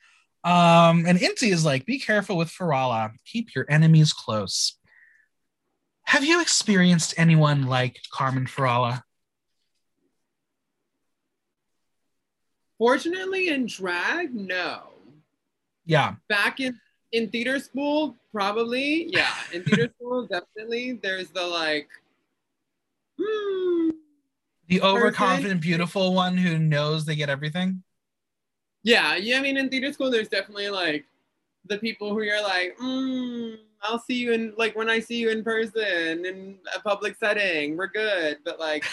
Um, 0.44 1.05
and 1.07 1.18
Inti 1.18 1.53
is 1.53 1.64
like, 1.64 1.85
be 1.85 1.98
careful 1.98 2.37
with 2.37 2.48
Farala. 2.48 3.12
Keep 3.27 3.55
your 3.55 3.66
enemies 3.68 4.12
close. 4.12 4.74
Have 6.05 6.24
you 6.24 6.40
experienced 6.40 7.14
anyone 7.18 7.66
like 7.66 7.98
Carmen 8.11 8.46
Farala? 8.46 9.03
Fortunately, 12.79 13.48
in 13.48 13.66
drag, 13.66 14.35
no. 14.35 14.83
Yeah. 15.85 16.14
Back 16.29 16.61
in 16.61 16.79
in 17.12 17.29
theater 17.31 17.59
school, 17.59 18.16
probably. 18.33 19.09
Yeah. 19.11 19.33
In 19.53 19.64
theater 19.64 19.92
school, 19.98 20.27
definitely. 20.27 20.92
There's 21.03 21.29
the 21.31 21.44
like, 21.44 21.88
hmm, 23.18 23.90
the 24.68 24.83
overconfident, 24.83 25.61
beautiful 25.61 26.14
one 26.14 26.37
who 26.37 26.59
knows 26.59 27.05
they 27.05 27.16
get 27.16 27.31
everything. 27.31 27.83
Yeah, 28.83 29.17
yeah. 29.17 29.38
I 29.38 29.43
mean, 29.43 29.57
in 29.57 29.69
theater 29.69 29.93
school, 29.93 30.11
there's 30.11 30.29
definitely 30.29 30.69
like 30.71 31.05
the 31.67 31.79
people 31.79 32.11
who 32.11 32.23
you're 32.23 32.43
like, 32.43 32.77
mm, 32.79 33.57
I'll 33.83 33.99
see 33.99 34.14
you 34.14 34.33
in 34.33 34.55
like 34.57 34.77
when 34.77 34.88
I 34.88 35.01
see 35.01 35.17
you 35.17 35.31
in 35.31 35.45
person 35.45 36.25
in 36.25 36.59
a 36.75 36.81
public 36.81 37.17
setting, 37.19 37.77
we're 37.77 37.88
good. 37.88 38.38
But 38.45 38.59
like 38.59 38.85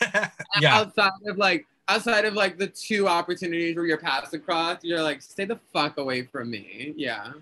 yeah. 0.60 0.76
outside 0.76 1.10
of 1.26 1.36
like 1.38 1.66
outside 1.88 2.24
of 2.24 2.34
like 2.34 2.58
the 2.58 2.68
two 2.68 3.08
opportunities 3.08 3.76
where 3.76 3.86
you're 3.86 3.98
passed 3.98 4.34
across, 4.34 4.82
you're 4.82 5.02
like, 5.02 5.22
stay 5.22 5.44
the 5.44 5.58
fuck 5.72 5.98
away 5.98 6.22
from 6.22 6.50
me. 6.50 6.94
Yeah. 6.96 7.32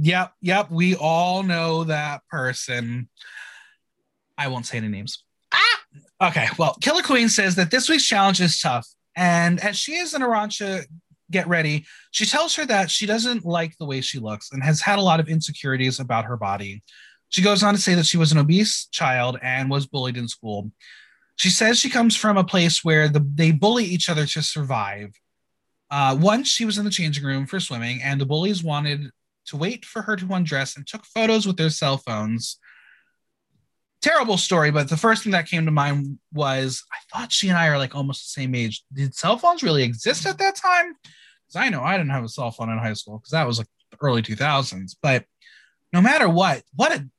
Yep, 0.00 0.32
yep. 0.40 0.70
We 0.70 0.96
all 0.96 1.42
know 1.42 1.84
that 1.84 2.26
person. 2.28 3.08
I 4.38 4.48
won't 4.48 4.66
say 4.66 4.78
any 4.78 4.88
names. 4.88 5.24
Ah! 5.52 6.28
Okay, 6.28 6.48
well, 6.58 6.76
Killer 6.80 7.02
Queen 7.02 7.28
says 7.28 7.56
that 7.56 7.70
this 7.70 7.88
week's 7.88 8.06
challenge 8.06 8.40
is 8.40 8.58
tough. 8.58 8.86
And 9.14 9.60
as 9.60 9.76
she 9.76 9.96
is 9.96 10.14
an 10.14 10.22
Arantxa 10.22 10.86
get 11.32 11.48
ready, 11.48 11.84
she 12.12 12.24
tells 12.24 12.54
her 12.56 12.64
that 12.66 12.90
she 12.90 13.06
doesn't 13.06 13.44
like 13.44 13.76
the 13.78 13.86
way 13.86 14.00
she 14.00 14.18
looks 14.18 14.52
and 14.52 14.62
has 14.62 14.80
had 14.80 14.98
a 14.98 15.02
lot 15.02 15.20
of 15.20 15.28
insecurities 15.28 15.98
about 15.98 16.26
her 16.26 16.36
body. 16.36 16.82
She 17.30 17.42
goes 17.42 17.62
on 17.62 17.74
to 17.74 17.80
say 17.80 17.94
that 17.94 18.06
she 18.06 18.18
was 18.18 18.30
an 18.30 18.38
obese 18.38 18.86
child 18.86 19.38
and 19.42 19.70
was 19.70 19.86
bullied 19.86 20.16
in 20.16 20.28
school. 20.28 20.70
She 21.36 21.48
says 21.48 21.78
she 21.78 21.90
comes 21.90 22.14
from 22.14 22.36
a 22.36 22.44
place 22.44 22.84
where 22.84 23.08
the, 23.08 23.26
they 23.34 23.50
bully 23.50 23.84
each 23.84 24.08
other 24.08 24.26
to 24.26 24.42
survive. 24.42 25.10
Uh, 25.90 26.16
once 26.20 26.48
she 26.48 26.64
was 26.64 26.78
in 26.78 26.84
the 26.84 26.90
changing 26.90 27.24
room 27.24 27.46
for 27.46 27.58
swimming, 27.58 28.00
and 28.02 28.20
the 28.20 28.26
bullies 28.26 28.62
wanted 28.62 29.10
to 29.46 29.56
wait 29.56 29.84
for 29.84 30.02
her 30.02 30.16
to 30.16 30.32
undress 30.32 30.76
and 30.76 30.86
took 30.86 31.04
photos 31.04 31.46
with 31.46 31.56
their 31.56 31.70
cell 31.70 31.96
phones. 31.96 32.58
Terrible 34.02 34.36
story, 34.36 34.70
but 34.70 34.88
the 34.88 34.96
first 34.96 35.22
thing 35.22 35.32
that 35.32 35.48
came 35.48 35.64
to 35.64 35.70
mind 35.70 36.18
was 36.32 36.84
I 36.92 36.96
thought 37.12 37.32
she 37.32 37.48
and 37.48 37.56
I 37.56 37.68
are 37.68 37.78
like 37.78 37.94
almost 37.94 38.22
the 38.24 38.40
same 38.40 38.54
age. 38.54 38.82
Did 38.92 39.14
cell 39.14 39.38
phones 39.38 39.62
really 39.62 39.84
exist 39.84 40.26
at 40.26 40.38
that 40.38 40.56
time? 40.56 40.94
Because 40.94 41.56
I 41.56 41.68
know 41.68 41.82
I 41.82 41.96
didn't 41.96 42.10
have 42.10 42.24
a 42.24 42.28
cell 42.28 42.50
phone 42.50 42.68
in 42.68 42.78
high 42.78 42.94
school 42.94 43.18
because 43.18 43.30
that 43.30 43.46
was 43.46 43.58
like 43.58 43.68
the 43.90 43.98
early 44.00 44.22
2000s. 44.22 44.96
But 45.00 45.24
no 45.92 46.00
matter 46.00 46.28
what, 46.28 46.62
what 46.74 46.92
an 46.92 47.12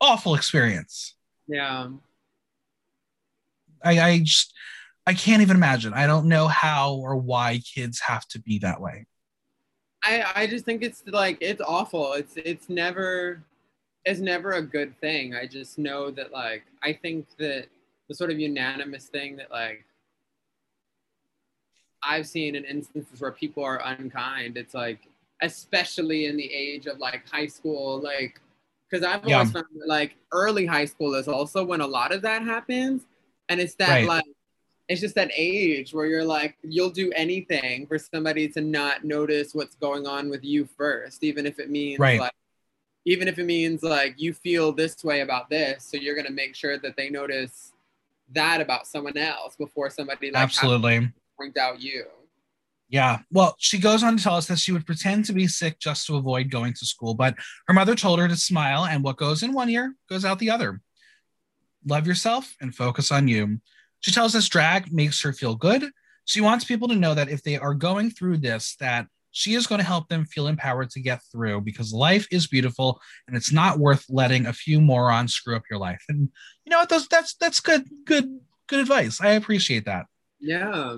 awful 0.00 0.36
experience. 0.36 1.16
Yeah. 1.48 1.88
I, 3.84 4.00
I 4.00 4.18
just 4.20 4.54
I 5.06 5.14
can't 5.14 5.42
even 5.42 5.56
imagine. 5.56 5.94
I 5.94 6.06
don't 6.06 6.26
know 6.26 6.48
how 6.48 6.94
or 6.94 7.16
why 7.16 7.60
kids 7.74 8.00
have 8.00 8.28
to 8.28 8.40
be 8.40 8.58
that 8.58 8.80
way. 8.80 9.06
I 10.04 10.24
I 10.34 10.46
just 10.46 10.64
think 10.64 10.82
it's 10.82 11.02
like 11.06 11.38
it's 11.40 11.62
awful. 11.66 12.12
It's 12.12 12.34
it's 12.36 12.68
never 12.68 13.42
it's 14.08 14.20
never 14.20 14.52
a 14.52 14.62
good 14.62 14.98
thing. 15.02 15.34
I 15.34 15.46
just 15.46 15.78
know 15.78 16.10
that 16.12 16.32
like 16.32 16.64
I 16.82 16.94
think 16.94 17.26
that 17.38 17.66
the 18.08 18.14
sort 18.14 18.30
of 18.30 18.40
unanimous 18.40 19.04
thing 19.04 19.36
that 19.36 19.50
like 19.50 19.84
I've 22.02 22.26
seen 22.26 22.56
in 22.56 22.64
instances 22.64 23.20
where 23.20 23.32
people 23.32 23.62
are 23.62 23.82
unkind, 23.84 24.56
it's 24.56 24.72
like 24.72 25.00
especially 25.42 26.24
in 26.24 26.38
the 26.38 26.50
age 26.50 26.86
of 26.86 26.98
like 26.98 27.28
high 27.30 27.48
school, 27.48 28.00
like 28.00 28.40
because 28.88 29.04
I've 29.04 29.28
yeah. 29.28 29.36
always 29.36 29.52
found 29.52 29.66
that 29.78 29.86
like 29.86 30.16
early 30.32 30.64
high 30.64 30.86
school 30.86 31.14
is 31.14 31.28
also 31.28 31.62
when 31.62 31.82
a 31.82 31.86
lot 31.86 32.10
of 32.10 32.22
that 32.22 32.42
happens. 32.42 33.02
And 33.50 33.60
it's 33.60 33.74
that 33.74 33.90
right. 33.90 34.06
like 34.06 34.24
it's 34.88 35.02
just 35.02 35.16
that 35.16 35.30
age 35.36 35.92
where 35.92 36.06
you're 36.06 36.24
like 36.24 36.56
you'll 36.62 36.88
do 36.88 37.12
anything 37.14 37.86
for 37.86 37.98
somebody 37.98 38.48
to 38.48 38.62
not 38.62 39.04
notice 39.04 39.54
what's 39.54 39.76
going 39.76 40.06
on 40.06 40.30
with 40.30 40.42
you 40.42 40.66
first 40.78 41.22
even 41.22 41.44
if 41.44 41.58
it 41.58 41.68
means 41.68 41.98
right. 41.98 42.20
like 42.20 42.32
even 43.08 43.26
if 43.26 43.38
it 43.38 43.44
means 43.44 43.82
like 43.82 44.14
you 44.18 44.34
feel 44.34 44.70
this 44.70 45.02
way 45.02 45.20
about 45.20 45.48
this 45.48 45.84
so 45.84 45.96
you're 45.96 46.14
going 46.14 46.26
to 46.26 46.32
make 46.32 46.54
sure 46.54 46.78
that 46.78 46.94
they 46.96 47.08
notice 47.08 47.72
that 48.32 48.60
about 48.60 48.86
someone 48.86 49.16
else 49.16 49.56
before 49.56 49.88
somebody 49.88 50.30
like 50.30 50.42
absolutely. 50.42 51.10
point 51.38 51.56
out 51.56 51.80
you. 51.80 52.04
Yeah. 52.90 53.20
Well 53.30 53.56
she 53.58 53.78
goes 53.78 54.02
on 54.02 54.16
to 54.16 54.22
tell 54.22 54.34
us 54.34 54.46
that 54.48 54.58
she 54.58 54.72
would 54.72 54.84
pretend 54.84 55.24
to 55.24 55.32
be 55.32 55.46
sick 55.46 55.78
just 55.78 56.06
to 56.06 56.16
avoid 56.16 56.50
going 56.50 56.74
to 56.74 56.86
school 56.86 57.14
but 57.14 57.34
her 57.66 57.74
mother 57.74 57.94
told 57.94 58.18
her 58.18 58.28
to 58.28 58.36
smile 58.36 58.84
and 58.84 59.02
what 59.02 59.16
goes 59.16 59.42
in 59.42 59.52
one 59.52 59.70
ear 59.70 59.94
goes 60.08 60.24
out 60.24 60.38
the 60.38 60.50
other. 60.50 60.80
Love 61.86 62.06
yourself 62.06 62.54
and 62.60 62.74
focus 62.74 63.10
on 63.10 63.26
you. 63.26 63.60
She 64.00 64.12
tells 64.12 64.34
us 64.34 64.48
drag 64.48 64.92
makes 64.92 65.22
her 65.22 65.32
feel 65.32 65.54
good. 65.54 65.90
She 66.26 66.42
wants 66.42 66.66
people 66.66 66.88
to 66.88 66.94
know 66.94 67.14
that 67.14 67.30
if 67.30 67.42
they 67.42 67.56
are 67.56 67.72
going 67.72 68.10
through 68.10 68.38
this, 68.38 68.76
that 68.80 69.06
she 69.38 69.54
is 69.54 69.68
going 69.68 69.78
to 69.78 69.86
help 69.86 70.08
them 70.08 70.24
feel 70.24 70.48
empowered 70.48 70.90
to 70.90 71.00
get 71.00 71.20
through 71.30 71.60
because 71.60 71.92
life 71.92 72.26
is 72.32 72.48
beautiful 72.48 73.00
and 73.28 73.36
it's 73.36 73.52
not 73.52 73.78
worth 73.78 74.04
letting 74.08 74.46
a 74.46 74.52
few 74.52 74.80
morons 74.80 75.32
screw 75.32 75.54
up 75.54 75.62
your 75.70 75.78
life. 75.78 76.02
And 76.08 76.28
you 76.64 76.70
know 76.70 76.78
what? 76.78 76.88
That's 76.88 77.06
that's 77.06 77.34
that's 77.34 77.60
good, 77.60 77.84
good, 78.04 78.40
good 78.66 78.80
advice. 78.80 79.20
I 79.20 79.30
appreciate 79.30 79.84
that. 79.84 80.06
Yeah. 80.40 80.96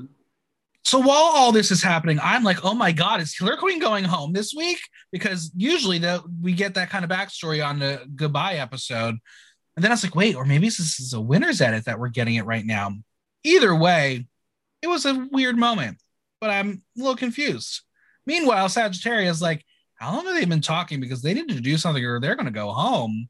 So 0.86 0.98
while 1.00 1.18
all 1.34 1.52
this 1.52 1.70
is 1.70 1.82
happening, 1.82 2.18
I'm 2.22 2.42
like, 2.42 2.64
oh 2.64 2.72
my 2.72 2.92
god, 2.92 3.20
is 3.20 3.34
Killer 3.34 3.58
Queen 3.58 3.78
going 3.78 4.04
home 4.04 4.32
this 4.32 4.54
week? 4.56 4.80
Because 5.12 5.52
usually 5.54 5.98
that 5.98 6.22
we 6.40 6.54
get 6.54 6.72
that 6.74 6.88
kind 6.88 7.04
of 7.04 7.10
backstory 7.10 7.64
on 7.64 7.78
the 7.78 8.00
goodbye 8.16 8.54
episode. 8.54 9.16
And 9.76 9.84
then 9.84 9.90
I 9.90 9.94
was 9.94 10.02
like, 10.02 10.16
wait, 10.16 10.34
or 10.34 10.46
maybe 10.46 10.66
this 10.66 10.98
is 10.98 11.12
a 11.12 11.20
winner's 11.20 11.60
edit 11.60 11.84
that 11.84 11.98
we're 11.98 12.08
getting 12.08 12.36
it 12.36 12.46
right 12.46 12.64
now. 12.64 12.92
Either 13.44 13.74
way, 13.74 14.28
it 14.80 14.86
was 14.86 15.04
a 15.04 15.28
weird 15.30 15.58
moment, 15.58 15.98
but 16.40 16.48
I'm 16.48 16.82
a 16.96 17.00
little 17.00 17.16
confused. 17.16 17.82
Meanwhile, 18.30 18.68
Sagittaria's 18.68 19.42
like, 19.42 19.64
how 19.96 20.14
long 20.14 20.24
have 20.24 20.36
they 20.36 20.44
been 20.44 20.60
talking? 20.60 21.00
Because 21.00 21.20
they 21.20 21.34
need 21.34 21.48
to 21.48 21.60
do 21.60 21.76
something 21.76 22.04
or 22.04 22.20
they're 22.20 22.36
going 22.36 22.46
to 22.46 22.52
go 22.52 22.70
home. 22.70 23.28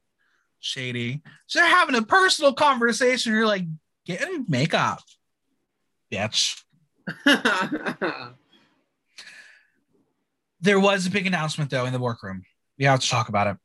Shady. 0.61 1.23
So 1.47 1.59
they're 1.59 1.67
having 1.67 1.95
a 1.95 2.03
personal 2.03 2.53
conversation. 2.53 3.33
You're 3.33 3.47
like, 3.47 3.65
getting 4.05 4.45
makeup, 4.47 5.01
bitch. 6.13 6.63
there 10.61 10.79
was 10.79 11.07
a 11.07 11.11
big 11.11 11.27
announcement, 11.27 11.71
though, 11.71 11.87
in 11.87 11.95
the 11.95 11.99
workroom. 11.99 12.43
We 12.79 12.85
have 12.85 13.01
to 13.01 13.09
talk 13.09 13.31
about 13.31 13.47
it. 13.47 13.57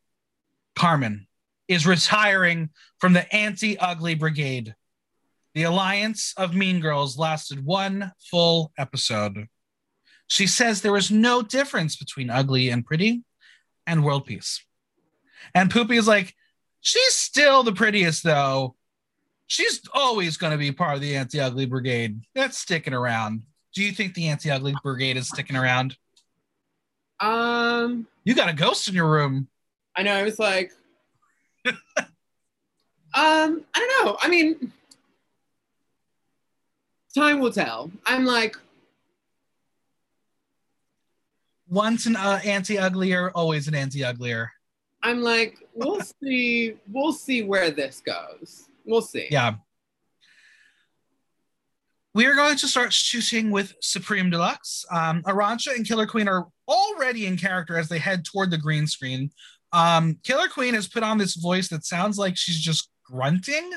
Carmen 0.78 1.28
is 1.68 1.86
retiring 1.86 2.70
from 3.00 3.12
the 3.12 3.30
Anti 3.36 3.78
Ugly 3.78 4.16
Brigade. 4.16 4.74
The 5.54 5.64
alliance 5.64 6.34
of 6.38 6.56
Mean 6.56 6.80
Girls 6.80 7.18
lasted 7.18 7.66
one 7.66 8.14
full 8.30 8.72
episode. 8.78 9.50
She 10.28 10.48
says 10.48 10.82
there 10.82 10.92
was 10.92 11.12
no 11.12 11.42
difference 11.42 11.96
between 11.96 12.30
ugly 12.30 12.70
and 12.70 12.86
pretty 12.86 13.24
and 13.86 14.04
world 14.04 14.26
peace. 14.26 14.64
And 15.54 15.72
Pupi 15.72 15.98
is 15.98 16.08
like, 16.08 16.34
she's 16.82 17.14
still 17.14 17.64
the 17.64 17.74
prettiest 17.74 18.24
though. 18.24 18.76
She's 19.48 19.82
always 19.94 20.38
going 20.38 20.52
to 20.52 20.58
be 20.58 20.72
part 20.72 20.96
of 20.96 21.02
the 21.02 21.16
Anti 21.16 21.40
Ugly 21.40 21.68
Brigade. 21.68 22.22
That's 22.34 22.58
sticking 22.58 22.94
around. 22.94 23.44
Do 23.76 23.84
you 23.84 23.92
think 23.92 24.16
the 24.16 24.28
Anti 24.28 24.50
Ugly 24.50 24.76
Brigade 24.82 25.18
is 25.18 25.30
sticking 25.30 25.56
around? 25.56 25.96
Um, 27.20 28.08
You 28.24 28.34
got 28.34 28.50
a 28.50 28.54
ghost 28.54 28.88
in 28.88 28.96
your 28.96 29.10
room. 29.10 29.48
I 29.96 30.04
know. 30.04 30.14
I 30.14 30.24
was 30.24 30.40
like, 30.40 30.72
um, 31.68 31.76
I 33.14 33.54
don't 33.74 34.06
know. 34.06 34.18
I 34.20 34.28
mean, 34.28 34.72
time 37.16 37.40
will 37.40 37.52
tell. 37.52 37.92
I'm 38.06 38.26
like, 38.26 38.58
Once 41.68 42.06
an 42.06 42.16
uh, 42.16 42.40
anti-uglier, 42.44 43.32
always 43.32 43.68
an 43.68 43.76
anti-uglier. 43.76 44.52
I'm 45.02 45.22
like, 45.22 45.58
we'll 45.74 46.02
see. 46.24 46.76
We'll 46.92 47.14
see 47.14 47.44
where 47.44 47.72
this 47.72 48.02
goes. 48.06 48.70
We'll 48.86 49.02
see. 49.02 49.28
Yeah. 49.32 49.56
We 52.14 52.28
are 52.28 52.36
going 52.36 52.56
to 52.58 52.68
start 52.68 52.94
shooting 52.94 53.52
with 53.52 53.76
Supremme 53.82 54.30
de 54.30 54.38
Luxe. 54.38 54.86
Um, 54.90 55.22
Arantxa 55.24 55.76
and 55.76 55.86
Killer 55.86 56.08
Queen 56.08 56.30
are 56.30 56.48
already 56.68 57.26
in 57.26 57.36
character 57.36 57.78
as 57.78 57.90
they 57.90 58.00
head 58.00 58.24
toward 58.24 58.52
the 58.52 58.58
green 58.58 58.88
screen. 58.88 59.32
Um, 59.74 60.18
Killer 60.24 60.48
Queen 60.48 60.74
has 60.76 60.88
put 60.88 61.04
on 61.04 61.18
this 61.18 61.36
voice 61.36 61.68
that 61.68 61.84
sounds 61.84 62.18
like 62.18 62.38
she's 62.38 62.60
just 62.60 62.90
grunting. 63.04 63.70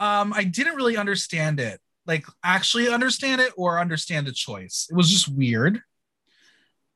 Um, 0.00 0.32
I 0.32 0.44
didn't 0.44 0.76
really 0.76 0.96
understand 0.96 1.60
it, 1.60 1.78
like 2.06 2.24
actually 2.42 2.88
understand 2.88 3.42
it 3.42 3.52
or 3.58 3.78
understand 3.78 4.26
the 4.26 4.32
choice. 4.32 4.88
It 4.90 4.96
was 4.96 5.10
just 5.10 5.28
weird. 5.28 5.82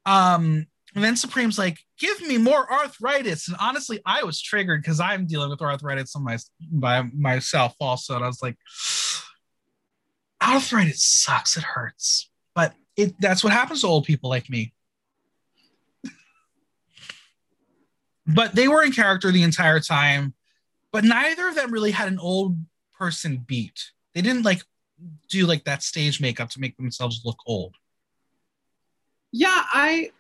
Um, 0.07 0.67
and 0.95 1.03
then 1.03 1.17
Supremme's 1.17 1.59
like, 1.59 1.79
give 1.99 2.21
me 2.23 2.39
more 2.39 2.71
arthritis. 2.73 3.49
And 3.49 3.57
honestly, 3.61 4.01
I 4.07 4.23
was 4.23 4.41
triggered 4.41 4.83
because 4.83 5.01
I'm 5.01 5.27
dealing 5.27 5.51
with 5.51 5.61
arthritis 5.61 6.15
on 6.15 6.23
my 6.23 6.39
by 6.71 7.03
myself 7.13 7.75
also. 7.81 8.15
And 8.15 8.25
I 8.25 8.29
was 8.29 8.43
like, 8.43 8.57
arthritis 10.43 11.03
sucks. 11.03 11.57
It 11.57 11.65
hurts. 11.65 12.31
But 12.55 12.75
it 12.97 13.21
that's 13.21 13.43
what 13.43 13.53
happens 13.53 13.81
to 13.81 13.89
old 13.89 14.05
people 14.05 14.31
like 14.31 14.49
me. 14.49 14.73
but 18.27 18.55
they 18.55 18.69
were 18.69 18.83
in 18.83 18.93
character 18.93 19.33
the 19.33 19.43
entire 19.43 19.81
time, 19.81 20.35
but 20.93 21.05
neither 21.05 21.49
of 21.49 21.57
them 21.57 21.73
really 21.73 21.91
had 21.91 22.09
an 22.09 22.19
old 22.21 22.57
person 22.97 23.45
beat. 23.47 23.91
They 24.15 24.23
didn't 24.23 24.45
like 24.45 24.63
do 25.29 25.47
like 25.47 25.65
that 25.65 25.83
stage 25.83 26.21
makeup 26.21 26.51
to 26.51 26.61
make 26.61 26.77
themselves 26.77 27.23
look 27.25 27.39
old. 27.47 27.75
Yeah, 29.37 29.63
I 29.73 30.13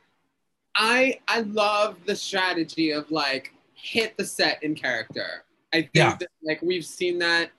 I 0.74 1.20
I 1.28 1.40
love 1.42 1.96
the 2.04 2.16
strategy 2.16 2.90
of 2.90 3.08
like 3.12 3.52
hit 3.74 4.16
the 4.16 4.24
set 4.24 4.60
in 4.64 4.74
character. 4.74 5.44
I 5.72 5.82
think 5.82 5.90
Yeah. 5.94 6.16
that, 6.18 6.30
like 6.42 6.60
we've 6.62 6.84
seen 6.84 7.20
that 7.20 7.52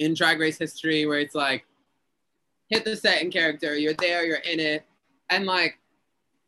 in 0.00 0.14
drag 0.14 0.40
race 0.40 0.58
history 0.58 1.06
where 1.06 1.20
it's 1.20 1.36
like 1.36 1.64
hit 2.70 2.84
the 2.84 2.96
set 2.96 3.22
in 3.22 3.30
character, 3.30 3.76
you're 3.76 3.94
there, 3.94 4.24
you're 4.26 4.38
in 4.38 4.58
it. 4.58 4.84
And 5.28 5.46
like 5.46 5.78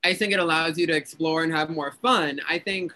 I 0.02 0.12
think 0.12 0.32
it 0.32 0.40
allows 0.40 0.76
you 0.76 0.88
to 0.88 0.96
explore 0.96 1.44
and 1.44 1.52
have 1.52 1.70
more 1.70 1.92
fun. 2.02 2.40
I 2.48 2.58
think 2.58 2.92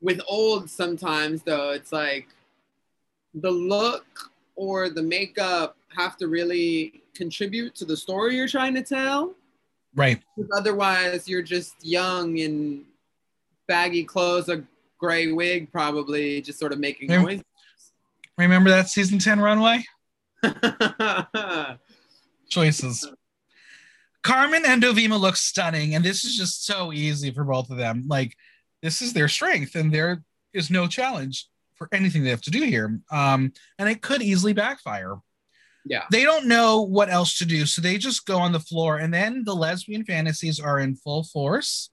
with 0.00 0.20
old 0.28 0.70
sometimes 0.70 1.42
though, 1.42 1.70
it's 1.70 1.90
like 1.90 2.28
the 3.34 3.50
look 3.50 4.06
or 4.54 4.88
the 4.88 5.02
makeup 5.02 5.76
have 5.96 6.16
to 6.18 6.28
really 6.28 7.02
contribute 7.12 7.74
to 7.74 7.84
the 7.84 7.96
story 7.96 8.36
you're 8.36 8.46
trying 8.46 8.74
to 8.74 8.82
tell. 8.82 9.34
Right. 9.94 10.22
Otherwise, 10.56 11.28
you're 11.28 11.42
just 11.42 11.74
young 11.84 12.38
in 12.38 12.84
baggy 13.68 14.04
clothes, 14.04 14.48
a 14.48 14.64
gray 14.98 15.32
wig, 15.32 15.70
probably 15.72 16.40
just 16.40 16.58
sort 16.58 16.72
of 16.72 16.78
making 16.78 17.10
Yeah. 17.10 17.22
noise. 17.22 17.42
Remember 18.38 18.70
that 18.70 18.88
season 18.88 19.18
10 19.18 19.40
runway? 19.40 19.84
Choices. 22.48 23.08
Carmen 24.22 24.62
and 24.66 24.82
Dovima 24.82 25.18
look 25.18 25.36
stunning, 25.36 25.94
and 25.94 26.04
this 26.04 26.24
is 26.24 26.36
just 26.36 26.64
so 26.64 26.92
easy 26.92 27.30
for 27.32 27.44
both 27.44 27.70
of 27.70 27.76
them. 27.76 28.04
Like, 28.06 28.36
this 28.80 29.02
is 29.02 29.12
their 29.12 29.28
strength, 29.28 29.74
and 29.74 29.92
there 29.92 30.22
is 30.52 30.70
no 30.70 30.86
challenge 30.86 31.46
for 31.74 31.88
anything 31.92 32.22
they 32.22 32.30
have 32.30 32.42
to 32.42 32.50
do 32.50 32.62
here. 32.62 33.00
Um, 33.10 33.52
and 33.78 33.88
it 33.88 34.00
could 34.02 34.22
easily 34.22 34.52
backfire. 34.52 35.16
Yeah. 35.84 36.04
They 36.10 36.22
don't 36.22 36.46
know 36.46 36.82
what 36.82 37.10
else 37.10 37.38
to 37.38 37.44
do, 37.44 37.66
so 37.66 37.82
they 37.82 37.98
just 37.98 38.26
go 38.26 38.38
on 38.38 38.52
the 38.52 38.60
floor, 38.60 38.98
and 38.98 39.12
then 39.12 39.44
the 39.44 39.54
lesbian 39.54 40.04
fantasies 40.04 40.60
are 40.60 40.78
in 40.78 40.96
full 40.96 41.24
force. 41.24 41.90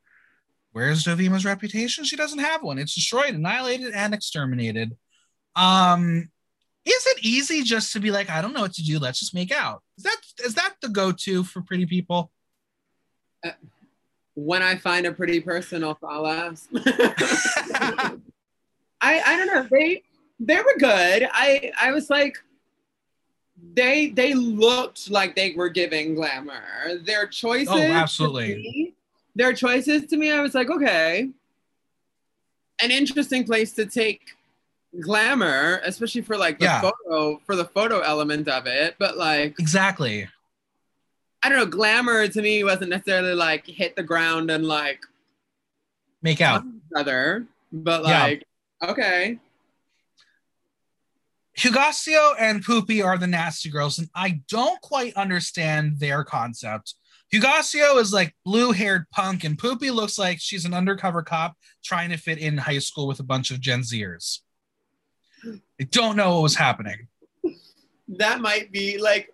Where's 0.72 1.04
Dovima's 1.04 1.46
reputation? 1.46 2.04
She 2.04 2.16
doesn't 2.16 2.40
have 2.40 2.62
one. 2.62 2.78
It's 2.78 2.94
destroyed, 2.94 3.34
annihilated, 3.34 3.94
and 3.94 4.14
exterminated. 4.14 4.96
Um, 5.56 6.30
is 6.86 7.06
it 7.08 7.24
easy 7.24 7.64
just 7.64 7.92
to 7.94 8.00
be 8.00 8.12
like, 8.12 8.30
I 8.30 8.42
don't 8.42 8.54
know 8.54 8.62
what 8.62 8.74
to 8.74 8.84
do. 8.84 9.00
Let's 9.00 9.20
just 9.20 9.34
make 9.34 9.52
out. 9.52 9.82
Is 9.98 10.04
that 10.04 10.18
is 10.46 10.56
that 10.56 10.76
the 10.82 10.90
go-to 10.90 11.44
for 11.44 11.62
pretty 11.62 11.86
people? 11.86 12.32
When 14.36 14.62
I 14.62 14.76
find 14.76 15.06
a 15.06 15.12
pretty 15.12 15.40
person, 15.42 15.84
I'll, 15.84 15.98
I'll. 16.04 16.56
I 19.02 19.22
I 19.26 19.38
don't 19.38 19.48
know. 19.48 19.68
They 19.70 20.04
they 20.40 20.58
were 20.58 20.76
good. 20.78 21.28
I 21.32 21.72
I 21.80 21.92
was 21.92 22.10
like, 22.10 22.38
they 23.74 24.08
they 24.10 24.34
looked 24.34 25.10
like 25.10 25.36
they 25.36 25.54
were 25.54 25.70
giving 25.70 26.16
glamour. 26.16 26.64
Their 27.04 27.28
choices. 27.28 27.70
Oh, 27.70 27.78
to 27.78 27.84
absolutely. 27.92 28.56
me- 28.56 28.94
their 29.36 29.54
choices 29.54 30.06
to 30.08 30.18
me, 30.18 30.32
I 30.32 30.42
was 30.42 30.54
like, 30.56 30.70
okay, 30.70 31.30
an 32.82 32.92
interesting 32.92 33.44
place 33.46 33.72
to 33.74 33.86
take 33.86 34.22
glamour, 35.00 35.82
especially 35.86 36.22
for 36.22 36.36
like 36.38 36.60
the 36.60 36.66
Yeah. 36.66 36.82
photo 36.82 37.40
for 37.46 37.56
the 37.56 37.66
photo 37.66 38.00
element 38.00 38.48
of 38.48 38.66
it. 38.66 38.96
But 39.00 39.18
like, 39.18 39.56
Exactly. 39.60 40.28
I 41.44 41.48
don't 41.50 41.58
know, 41.60 41.66
glamour 41.66 42.28
to 42.28 42.42
me 42.42 42.64
wasn't 42.64 42.90
necessarily 42.90 43.34
like 43.34 43.66
hit 43.66 43.96
the 43.96 44.04
ground 44.04 44.50
and 44.52 44.66
like 44.66 45.00
Make 46.22 46.42
out. 46.42 46.64
each 46.66 46.82
other, 46.98 47.46
but 47.72 48.04
Yeah. 48.04 48.24
like, 48.24 48.44
okay. 48.84 49.40
Hugáceo 51.58 52.36
and 52.40 52.64
Pupi 52.64 53.04
are 53.04 53.18
the 53.18 53.28
nasty 53.28 53.70
girls, 53.70 54.00
and 54.00 54.10
I 54.16 54.42
don't 54.48 54.80
quite 54.82 55.14
understand 55.16 56.00
their 56.00 56.24
concept. 56.24 56.96
Hugáceo 57.34 58.00
is 58.00 58.12
like 58.14 58.36
blue 58.46 58.72
haired 58.72 59.06
punk, 59.12 59.44
and 59.44 59.58
Pupi 59.58 59.94
looks 59.94 60.18
like 60.18 60.40
she's 60.40 60.66
an 60.66 60.74
undercover 60.74 61.22
cop 61.22 61.56
trying 61.84 62.10
to 62.10 62.18
fit 62.18 62.40
in 62.40 62.58
high 62.58 62.80
school 62.80 63.08
with 63.08 63.20
a 63.20 63.24
bunch 63.24 63.52
of 63.52 63.60
Gen 63.60 63.82
Zers. 63.82 64.40
I 65.46 65.84
don't 65.92 66.16
know 66.16 66.36
what 66.36 66.44
was 66.44 66.56
happening. 66.56 67.08
that 68.08 68.42
might 68.42 68.72
be 68.72 68.98
like 68.98 69.34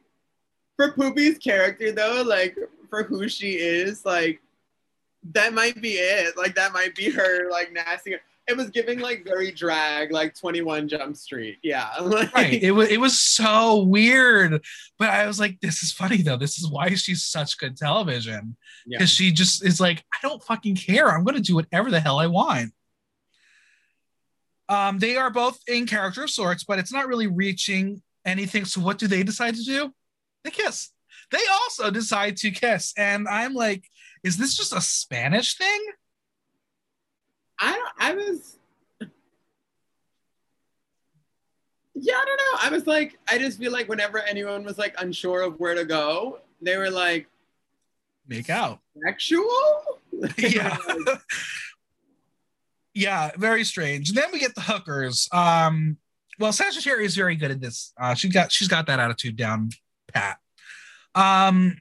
for 0.75 0.91
Pupi's 0.91 1.37
character 1.37 1.91
though, 1.91 2.23
like 2.25 2.57
for 2.89 3.03
who 3.03 3.29
she 3.29 3.51
is, 3.53 4.05
like 4.05 4.41
that 5.31 5.53
might 5.53 5.81
be 5.81 5.93
it. 5.93 6.37
Like 6.37 6.55
that 6.55 6.73
might 6.73 6.95
be 6.95 7.09
her 7.11 7.49
like 7.49 7.71
nasty. 7.71 8.15
It 8.47 8.55
was 8.55 8.69
giving 8.69 8.99
like 8.99 9.25
very 9.25 9.51
drag, 9.51 10.11
like 10.11 10.35
21 10.35 10.87
Jump 10.87 11.15
Street. 11.17 11.57
Yeah. 11.63 11.89
Like, 12.01 12.33
Right. 12.35 12.61
It 12.61 12.71
was 12.71 12.89
it 12.89 12.99
was 12.99 13.19
so 13.19 13.83
weird. 13.83 14.63
But 14.99 15.09
I 15.09 15.25
was 15.25 15.39
like, 15.39 15.59
this 15.61 15.81
is 15.81 15.91
funny 15.91 16.21
though. 16.21 16.37
This 16.37 16.59
is 16.59 16.69
why 16.69 16.93
she's 16.93 17.23
such 17.23 17.57
good 17.57 17.75
television. 17.75 18.55
yeah. 18.85 18.97
because 18.97 19.09
she 19.09 19.31
just 19.31 19.65
is 19.65 19.81
like, 19.81 20.03
I 20.13 20.17
don't 20.27 20.43
fucking 20.43 20.75
care. 20.75 21.09
I'm 21.09 21.23
going 21.23 21.35
to 21.35 21.41
do 21.41 21.55
whatever 21.55 21.89
the 21.89 21.99
hell 21.99 22.19
I 22.19 22.27
want. 22.27 22.71
Um, 24.67 24.97
they 24.99 25.15
are 25.15 25.29
both 25.29 25.59
in 25.67 25.85
character 25.85 26.23
of 26.23 26.29
sorts, 26.29 26.63
but 26.63 26.79
it's 26.79 26.93
not 26.93 27.07
really 27.07 27.27
reaching 27.27 28.01
anything. 28.25 28.65
So 28.65 28.81
what 28.81 28.97
do 28.97 29.07
they 29.07 29.23
decide 29.23 29.55
to 29.55 29.63
do? 29.63 29.93
They 30.43 30.51
kiss. 30.51 30.89
They 31.31 31.41
also 31.51 31.89
decide 31.91 32.37
to 32.37 32.51
kiss, 32.51 32.93
and 32.97 33.27
I'm 33.27 33.53
like, 33.53 33.83
is 34.23 34.37
this 34.37 34.55
just 34.55 34.73
a 34.73 34.81
Spanish 34.81 35.57
thing? 35.57 35.85
I 37.59 37.71
don't 37.71 37.91
I 37.99 38.13
was 38.13 38.57
Yeah, 41.95 42.15
I 42.15 42.25
don't 42.25 42.37
know. 42.37 42.59
I 42.61 42.69
was 42.69 42.87
like, 42.87 43.17
I 43.29 43.37
just 43.37 43.57
feel 43.57 43.71
like 43.71 43.87
whenever 43.87 44.19
anyone 44.19 44.63
was 44.63 44.77
like 44.77 44.95
unsure 44.99 45.41
of 45.41 45.59
where 45.59 45.75
to 45.75 45.85
go, 45.85 46.39
they 46.61 46.77
were 46.77 46.89
like, 46.89 47.27
Make 48.27 48.49
out. 48.49 48.79
sexual? 49.03 50.01
yeah. 50.37 50.77
yeah, 52.93 53.31
very 53.37 53.63
strange. 53.63 54.09
And 54.09 54.17
then 54.17 54.29
we 54.33 54.39
get 54.39 54.55
the 54.55 54.61
hookers. 54.61 55.29
Um, 55.31 55.97
well, 56.39 56.51
Sagittarius 56.51 57.11
is 57.11 57.15
very 57.15 57.35
good 57.35 57.51
at 57.51 57.61
this. 57.61 57.93
Uh, 57.99 58.13
she 58.13 58.29
got 58.29 58.51
she's 58.51 58.67
got 58.67 58.87
that 58.87 58.99
attitude 58.99 59.35
down 59.37 59.69
pat. 60.13 60.37
Um, 61.13 61.77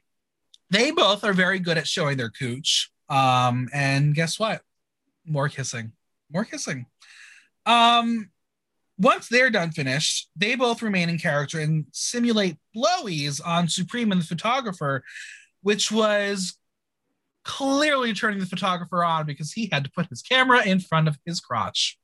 they 0.71 0.91
both 0.91 1.25
are 1.25 1.33
very 1.33 1.59
good 1.59 1.79
at 1.79 1.89
showing 1.89 2.17
their 2.17 2.31
cooch. 2.31 2.91
Um, 3.09 3.69
and 3.73 4.15
guess 4.15 4.39
what? 4.39 4.63
More 5.27 5.49
kissing. 5.49 5.93
More 6.33 6.45
kissing. 6.45 6.87
Um, 7.67 8.31
once 8.99 9.29
they're 9.29 9.51
done 9.51 9.71
finished, 9.73 10.31
they 10.37 10.55
both 10.55 10.83
remain 10.83 11.09
in 11.09 11.19
character 11.19 11.59
and 11.61 11.87
simulate 11.93 12.57
blowies 12.77 13.41
on 13.45 13.69
Supremme 13.69 14.13
and 14.13 14.21
the 14.21 14.27
photographer, 14.27 15.03
which 15.63 15.91
was 15.91 16.57
clearly 17.45 18.13
turning 18.15 18.39
the 18.41 18.47
photographer 18.47 19.05
on 19.05 19.27
because 19.27 19.53
he 19.53 19.69
had 19.73 19.85
to 19.85 19.91
put 19.91 20.07
his 20.09 20.23
camera 20.23 20.63
in 20.65 20.81
front 20.81 21.09
of 21.09 21.19
his 21.27 21.41
crotch. 21.41 21.99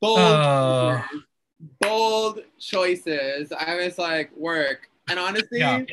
bold, 0.00 0.18
Uh. 0.18 1.02
bold 1.80 2.40
choices. 2.58 3.52
I 3.52 3.76
was 3.76 3.98
like, 3.98 4.34
work. 4.36 4.88
And 5.08 5.16
honestly, 5.18 5.60
Yeah. 5.60 5.84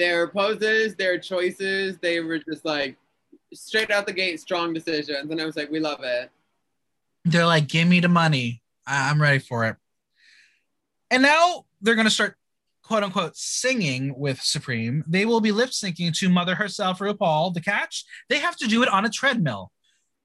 Their 0.00 0.28
poses, 0.28 0.94
their 0.94 1.18
choices, 1.18 1.98
they 1.98 2.20
were 2.20 2.38
just 2.38 2.64
like 2.64 2.96
straight 3.52 3.90
out 3.90 4.06
the 4.06 4.14
gate, 4.14 4.40
strong 4.40 4.72
decisions. 4.72 5.30
And 5.30 5.38
I 5.38 5.44
was 5.44 5.56
like, 5.56 5.70
we 5.70 5.78
love 5.78 6.00
it. 6.02 6.30
They're 7.26 7.44
like, 7.44 7.68
give 7.68 7.86
me 7.86 8.00
the 8.00 8.08
money. 8.08 8.62
I- 8.86 9.10
I'm 9.10 9.20
ready 9.20 9.40
for 9.40 9.66
it. 9.66 9.76
And 11.10 11.22
now 11.22 11.66
they're 11.82 11.96
going 11.96 12.06
to 12.06 12.10
start, 12.10 12.36
quote 12.82 13.02
unquote, 13.02 13.36
singing 13.36 14.18
with 14.18 14.40
Supremme. 14.40 15.04
They 15.06 15.26
will 15.26 15.42
be 15.42 15.52
lip 15.52 15.68
syncing 15.68 16.16
to 16.16 16.30
Mother 16.30 16.54
herself, 16.54 17.00
RuPaul. 17.00 17.52
The 17.52 17.60
catch, 17.60 18.06
they 18.30 18.38
have 18.38 18.56
to 18.56 18.66
do 18.66 18.82
it 18.82 18.88
on 18.88 19.04
a 19.04 19.10
treadmill. 19.10 19.70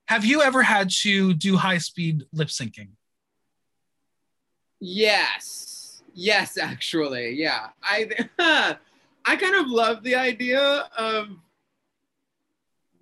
Have 0.08 0.24
you 0.24 0.42
ever 0.42 0.64
had 0.64 0.90
to 1.02 1.34
do 1.34 1.58
high 1.58 1.80
speed 1.80 2.24
lip 2.32 2.48
syncing? 2.48 2.92
Yes. 4.80 6.02
Yes, 6.14 6.58
actually. 6.58 7.32
Yeah. 7.32 7.72
I 7.84 8.78
I 9.26 9.36
kind 9.36 9.56
of 9.56 9.68
love 9.68 10.04
the 10.04 10.16
idea 10.16 10.88
of 10.98 11.30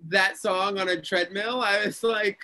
that 0.08 0.36
song 0.38 0.78
on 0.78 0.88
a 0.88 1.00
treadmill. 1.00 1.60
I 1.60 1.84
was 1.84 2.02
like 2.02 2.38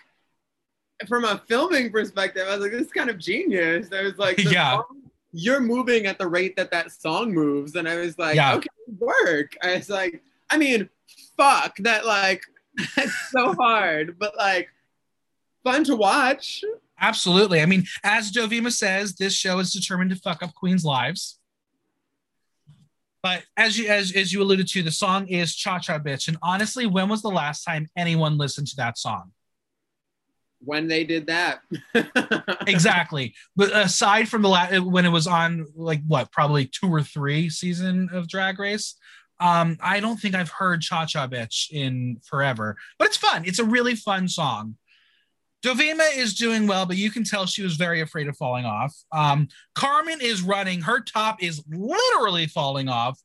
from 1.06 1.24
a 1.24 1.42
filming 1.48 1.90
perspective, 1.90 2.46
I 2.46 2.52
was 2.52 2.60
like, 2.60 2.72
this 2.72 2.82
is 2.86 2.92
kind 2.92 3.10
of 3.10 3.18
genius. 3.18 3.88
I 3.92 4.02
was 4.02 4.18
like, 4.18 4.38
yeah. 4.44 4.76
Song, 4.76 5.02
you're 5.32 5.60
moving 5.60 6.06
at 6.06 6.18
the 6.18 6.26
rate 6.26 6.56
that 6.56 6.70
that 6.72 6.92
song 6.92 7.32
moves. 7.32 7.74
And 7.76 7.88
I 7.88 7.96
was 7.96 8.18
like, 8.18 8.36
Yeah. 8.36 8.54
okay, 8.56 8.68
work. 8.98 9.56
I 9.62 9.76
was 9.76 9.88
like, 9.88 10.22
I 10.50 10.58
mean, 10.58 10.88
fuck 11.36 11.76
that, 11.78 12.04
like, 12.04 12.42
that's 12.96 13.30
so 13.30 13.54
hard, 13.54 14.18
but 14.18 14.36
like, 14.36 14.68
fun 15.64 15.84
to 15.84 15.96
watch. 15.96 16.64
Absolutely. 17.00 17.62
I 17.62 17.66
mean, 17.66 17.84
as 18.04 18.30
Dovima 18.30 18.72
says, 18.72 19.14
this 19.14 19.32
show 19.32 19.58
is 19.58 19.72
determined 19.72 20.10
to 20.10 20.16
fuck 20.16 20.42
up 20.42 20.54
Queen's 20.54 20.84
lives. 20.84 21.38
But 23.22 23.42
as 23.56 23.78
you 23.78 23.88
as, 23.88 24.12
as 24.12 24.32
you 24.32 24.42
alluded 24.42 24.68
to, 24.68 24.82
the 24.82 24.90
song 24.90 25.28
is 25.28 25.54
Cha 25.54 25.78
Cha 25.78 25.98
Bitch. 25.98 26.28
And 26.28 26.36
honestly, 26.42 26.86
when 26.86 27.08
was 27.08 27.22
the 27.22 27.28
last 27.28 27.64
time 27.64 27.88
anyone 27.96 28.38
listened 28.38 28.68
to 28.68 28.76
that 28.76 28.98
song? 28.98 29.32
When 30.62 30.88
they 30.88 31.04
did 31.04 31.26
that. 31.26 31.60
Exactly. 32.66 33.34
but 33.56 33.74
aside 33.74 34.28
from 34.28 34.42
the 34.42 34.48
last 34.48 34.78
when 34.80 35.04
it 35.04 35.10
was 35.10 35.26
on 35.26 35.66
like 35.74 36.02
what, 36.06 36.30
probably 36.30 36.66
two 36.66 36.86
or 36.86 37.02
three 37.02 37.50
season 37.50 38.08
of 38.12 38.28
Drag 38.28 38.58
Race, 38.58 38.96
um, 39.40 39.78
I 39.82 40.00
don't 40.00 40.18
think 40.18 40.34
I've 40.34 40.50
heard 40.50 40.82
Cha 40.82 41.06
Cha 41.06 41.26
Bitch 41.26 41.70
in 41.70 42.18
forever. 42.22 42.76
But 42.98 43.08
it's 43.08 43.16
fun. 43.16 43.44
It's 43.46 43.58
a 43.58 43.64
really 43.64 43.96
fun 43.96 44.28
song. 44.28 44.76
Dovima 45.62 46.16
is 46.16 46.34
doing 46.34 46.66
well, 46.66 46.86
but 46.86 46.96
you 46.96 47.10
can 47.10 47.22
tell 47.24 47.44
she 47.46 47.62
was 47.62 47.76
very 47.76 48.00
afraid 48.00 48.28
of 48.28 48.36
falling 48.36 48.64
off. 48.64 48.94
Um, 49.12 49.48
Carmen 49.74 50.18
is 50.22 50.40
running. 50.42 50.80
Her 50.80 51.00
top 51.00 51.42
is 51.42 51.62
literally 51.70 52.46
falling 52.46 52.88
off. 52.88 53.18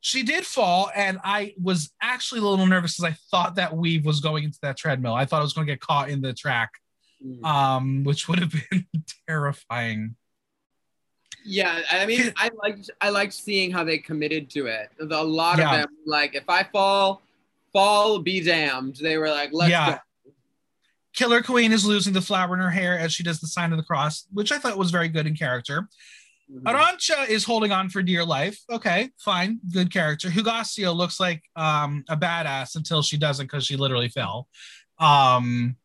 She 0.00 0.22
did 0.22 0.46
fall, 0.46 0.90
and 0.94 1.18
I 1.24 1.54
was 1.60 1.90
actually 2.00 2.40
a 2.40 2.44
little 2.44 2.66
nervous 2.66 2.96
because 2.96 3.12
I 3.12 3.16
thought 3.32 3.56
that 3.56 3.76
weave 3.76 4.06
was 4.06 4.20
going 4.20 4.44
into 4.44 4.58
that 4.62 4.76
treadmill. 4.76 5.14
I 5.14 5.24
thought 5.24 5.40
it 5.40 5.44
was 5.44 5.52
going 5.54 5.66
to 5.66 5.72
get 5.72 5.80
caught 5.80 6.08
in 6.10 6.20
the 6.20 6.32
track, 6.32 6.70
Mm. 7.24 7.44
um, 7.44 8.04
which 8.04 8.28
would 8.28 8.38
have 8.40 8.52
been 8.70 8.86
terrifying. 9.26 10.14
Yeah, 11.44 11.80
I 11.90 12.04
mean, 12.06 12.32
I 12.36 12.50
liked 12.62 12.90
I 13.00 13.08
liked 13.08 13.32
seeing 13.32 13.70
how 13.70 13.84
they 13.84 13.98
committed 13.98 14.50
to 14.50 14.66
it. 14.66 14.90
A 15.00 15.24
lot 15.24 15.58
Yeah. 15.58 15.74
of 15.74 15.80
them, 15.82 15.96
like, 16.04 16.34
if 16.34 16.48
I 16.48 16.64
fall, 16.64 17.22
fall, 17.72 18.18
be 18.18 18.40
damned. 18.42 18.96
They 18.96 19.16
were 19.16 19.30
like, 19.30 19.50
let's 19.52 19.70
Yeah. 19.70 19.92
go. 19.92 19.98
Killer 21.16 21.42
Queen 21.42 21.72
is 21.72 21.84
losing 21.84 22.12
the 22.12 22.20
flower 22.20 22.54
in 22.54 22.60
her 22.60 22.70
hair 22.70 22.96
as 22.98 23.12
she 23.12 23.22
does 23.24 23.40
the 23.40 23.46
sign 23.48 23.72
of 23.72 23.78
the 23.78 23.84
cross, 23.84 24.26
which 24.32 24.52
I 24.52 24.58
thought 24.58 24.78
was 24.78 24.90
very 24.92 25.08
good 25.08 25.26
in 25.26 25.34
character. 25.34 25.88
Mhm. 26.52 26.62
Arantxa 26.62 27.28
is 27.28 27.42
holding 27.42 27.72
on 27.72 27.88
for 27.88 28.02
dear 28.02 28.24
life. 28.24 28.58
Okay, 28.70 29.10
fine, 29.18 29.58
good 29.72 29.90
character. 29.92 30.28
Hugáceo 30.30 30.94
looks 30.94 31.18
like 31.18 31.42
um, 31.56 32.04
a 32.08 32.16
badass 32.16 32.76
until 32.76 33.02
she 33.02 33.16
doesn't 33.16 33.46
because 33.46 33.66
she 33.66 33.76
literally 33.76 34.08
fell. 34.08 34.46
Um, 35.00 35.76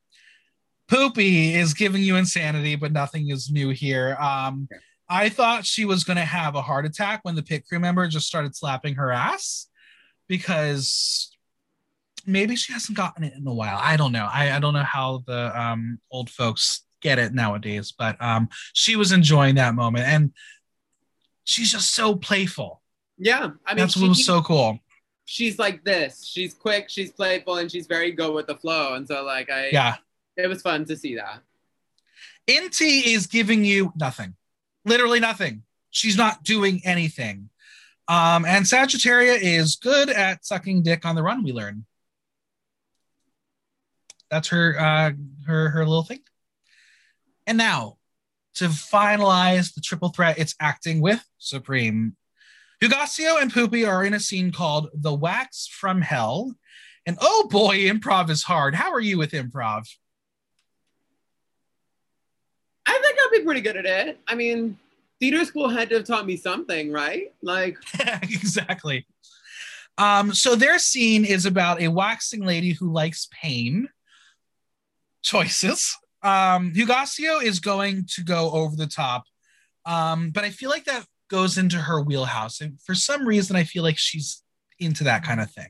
Pupi 0.88 1.54
is 1.56 1.74
giving 1.74 2.04
you 2.04 2.17
insanity, 2.17 2.76
but 2.76 2.91
nothing 2.91 3.30
is 3.32 3.50
new 3.50 3.70
here. 3.70 4.15
Um, 4.20 4.67
Okay. 4.72 4.82
I 5.13 5.28
thought 5.28 5.65
she 5.65 5.84
was 5.84 6.06
going 6.06 6.15
to 6.17 6.24
have 6.24 6.56
a 6.56 6.62
heart 6.62 6.86
attack 6.86 7.20
when 7.24 7.36
the 7.36 7.44
pit 7.44 7.65
crew 7.67 7.80
member 7.80 8.08
just 8.08 8.28
started 8.28 8.56
slapping 8.56 8.96
her 8.96 9.12
ass 9.12 9.67
because 10.30 11.31
maybe 12.26 12.56
she 12.56 12.74
hasn't 12.74 12.98
gotten 12.98 13.24
it 13.24 13.34
in 13.36 13.46
a 13.48 13.54
while. 13.54 13.78
I 13.82 13.98
don't 13.98 14.12
know. 14.12 14.28
I, 14.32 14.56
I 14.56 14.60
don't 14.60 14.74
know 14.74 14.84
how 14.84 15.24
the 15.28 15.60
um, 15.60 16.00
old 16.12 16.30
folks 16.30 16.84
get 17.02 17.20
it 17.20 17.34
nowadays, 17.34 17.94
but 17.98 18.22
um, 18.22 18.48
she 18.74 18.96
was 18.96 19.12
enjoying 19.12 19.56
that 19.56 19.74
moment 19.76 20.06
and 20.06 20.32
she's 21.44 21.72
just 21.72 21.94
so 21.94 22.16
playful. 22.16 22.82
Yeah, 23.18 23.50
I 23.66 23.74
mean, 23.74 23.78
That's 23.78 23.94
she, 23.94 24.02
what 24.02 24.10
was 24.10 24.26
so 24.26 24.42
cool. 24.42 24.80
she's 25.26 25.60
like 25.60 25.84
this. 25.84 26.26
She's 26.26 26.54
quick, 26.54 26.90
she's 26.90 27.12
playful, 27.12 27.58
and 27.58 27.72
she's 27.72 27.86
very 27.88 28.12
good 28.12 28.34
with 28.34 28.48
the 28.48 28.56
flow. 28.56 28.94
And 28.96 29.08
so, 29.08 29.24
like, 29.24 29.50
I 29.52 29.70
Yeah. 29.72 29.96
it 30.38 30.48
was 30.48 30.62
fun 30.62 30.86
to 30.86 30.96
see 30.98 31.16
that. 31.16 31.42
Inti 32.48 33.06
is 33.06 33.28
giving 33.28 33.64
you 33.64 33.94
nothing, 33.96 34.36
literally 34.86 35.20
nothing. 35.20 35.64
She's 35.92 36.18
not 36.18 36.44
doing 36.44 36.82
anything. 36.84 37.50
Um, 38.08 38.46
and 38.46 38.66
Sagittaria 38.66 39.38
is 39.40 39.76
good 39.76 40.10
at 40.10 40.46
sucking 40.46 40.84
dick 40.84 41.06
on 41.06 41.16
the 41.16 41.24
run, 41.24 41.44
we 41.44 41.54
learn. 41.54 41.86
That's 44.32 44.48
her 44.48 44.80
uh 44.80 45.12
her 45.46 45.70
her 45.70 45.86
little 45.86 46.04
thing. 46.04 46.22
And 47.46 47.58
now 47.58 47.98
to 48.56 48.65
finalize 48.65 49.74
the 49.74 49.82
triple 49.82 50.10
threat, 50.10 50.39
it's 50.39 50.56
acting 50.60 51.02
with 51.02 51.24
Supremme. 51.38 52.15
Hugáceo 52.82 53.39
and 53.41 53.54
Pupi 53.54 53.88
are 53.88 54.04
in 54.04 54.13
a 54.13 54.20
scene 54.20 54.52
called 54.52 54.89
The 54.94 55.13
Wax 55.13 55.67
from 55.67 56.02
Hell. 56.02 56.56
And 57.06 57.17
oh 57.22 57.48
boy, 57.50 57.80
improv 57.80 58.30
is 58.30 58.44
hard. 58.44 58.74
How 58.74 58.91
are 58.91 59.00
you 59.00 59.17
with 59.17 59.32
improv? 59.32 59.88
I 62.86 63.00
think 63.02 63.17
I'll 63.20 63.39
be 63.39 63.46
pretty 63.46 63.62
good 63.62 63.78
at 63.78 63.86
it. 63.86 64.20
I 64.28 64.36
mean, 64.36 64.78
theater 65.20 65.46
school 65.46 65.70
had 65.70 65.89
to 65.89 65.98
have 65.98 66.06
taught 66.06 66.26
me 66.26 66.36
something, 66.36 66.91
right? 66.91 67.34
Like, 67.41 67.78
exactly. 68.24 69.06
Um, 69.98 70.34
so 70.34 70.56
their 70.56 70.80
scene 70.80 71.26
is 71.26 71.46
about 71.46 71.82
a 71.82 71.88
waxing 71.88 72.44
lady 72.44 72.74
who 72.74 72.91
likes 72.91 73.28
pain. 73.32 73.88
Choices. 75.24 75.98
Um, 76.24 76.72
Hugáceo 76.74 77.42
is 77.44 77.60
going 77.60 78.06
to 78.16 78.24
go 78.24 78.52
over 78.52 78.76
the 78.76 78.88
top, 78.88 79.24
um, 79.86 80.30
but 80.32 80.44
I 80.44 80.52
feel 80.52 80.70
like 80.70 80.86
that 80.86 81.06
goes 81.30 81.58
into 81.58 81.78
her 81.78 82.02
wheelhouse. 82.02 82.62
And 82.62 82.80
for 82.82 82.94
some 82.94 83.26
reason, 83.26 83.56
I 83.56 83.64
feel 83.64 83.82
like 83.84 83.98
she's 83.98 84.44
into 84.80 85.04
that 85.06 85.24
kind 85.24 85.40
of 85.42 85.50
thing. 85.50 85.70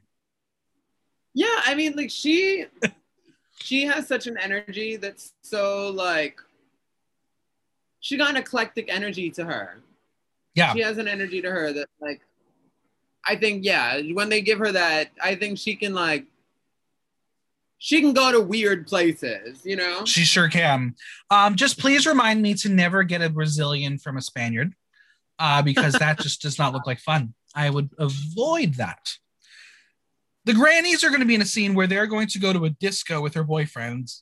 yeah, 1.33 1.61
I 1.65 1.75
mean, 1.75 1.93
like 1.95 2.09
she 2.09 2.65
she 3.61 3.85
has 3.85 4.07
such 4.07 4.27
an 4.27 4.37
energy 4.37 4.97
that's 4.97 5.33
so 5.41 5.89
like 5.91 6.39
she 7.99 8.17
got 8.17 8.31
an 8.31 8.37
eclectic 8.37 8.93
energy 8.93 9.29
to 9.31 9.45
her. 9.45 9.81
Yeah. 10.55 10.73
She 10.73 10.81
has 10.81 10.97
an 10.97 11.07
energy 11.07 11.41
to 11.41 11.49
her 11.49 11.71
that 11.71 11.87
like 12.01 12.21
I 13.25 13.35
think 13.35 13.63
yeah, 13.63 14.01
when 14.13 14.29
they 14.29 14.41
give 14.41 14.59
her 14.59 14.71
that, 14.71 15.11
I 15.21 15.35
think 15.35 15.57
she 15.57 15.75
can 15.75 15.93
like 15.93 16.25
she 17.83 17.99
can 17.99 18.13
go 18.13 18.31
to 18.31 18.39
weird 18.39 18.85
places, 18.85 19.65
you 19.65 19.75
know? 19.75 20.05
She 20.05 20.21
sure 20.21 20.47
can. 20.49 20.93
Um, 21.31 21.55
just 21.55 21.79
please 21.79 22.05
remind 22.05 22.39
me 22.39 22.53
to 22.53 22.69
never 22.69 23.01
get 23.01 23.23
a 23.23 23.29
Brazilian 23.29 23.97
from 23.97 24.17
a 24.17 24.21
Spaniard, 24.21 24.75
uh, 25.39 25.63
because 25.63 25.93
that 25.93 26.19
just 26.19 26.43
does 26.43 26.59
not 26.59 26.73
look 26.73 26.85
like 26.85 26.99
fun. 26.99 27.33
I 27.55 27.71
would 27.71 27.89
avoid 27.97 28.75
that. 28.75 29.13
The 30.45 30.53
grannies 30.53 31.03
are 31.03 31.09
going 31.09 31.21
to 31.21 31.25
be 31.25 31.33
in 31.33 31.41
a 31.41 31.45
scene 31.45 31.73
where 31.73 31.87
they're 31.87 32.05
going 32.05 32.27
to 32.27 32.39
go 32.39 32.53
to 32.53 32.65
a 32.65 32.69
disco 32.69 33.19
with 33.19 33.33
their 33.33 33.43
boyfriends, 33.43 34.21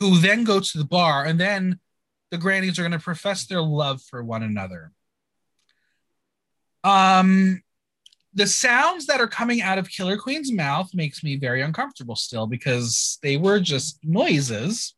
who 0.00 0.18
then 0.18 0.44
go 0.44 0.58
to 0.58 0.78
the 0.78 0.86
bar, 0.86 1.26
and 1.26 1.38
then 1.38 1.80
the 2.30 2.38
grannies 2.38 2.78
are 2.78 2.82
going 2.82 2.92
to 2.92 2.98
profess 2.98 3.44
their 3.44 3.60
love 3.60 4.00
for 4.00 4.24
one 4.24 4.42
another. 4.42 4.92
Um, 6.84 7.62
the 8.38 8.46
sounds 8.46 9.06
that 9.06 9.20
are 9.20 9.26
coming 9.26 9.60
out 9.60 9.78
of 9.78 9.90
Killer 9.90 10.16
Queen's 10.16 10.52
mouth 10.52 10.94
makes 10.94 11.24
me 11.24 11.36
very 11.36 11.60
uncomfortable 11.60 12.14
still 12.14 12.46
because 12.46 13.18
they 13.20 13.36
were 13.36 13.58
just 13.58 13.98
noises. 14.04 14.94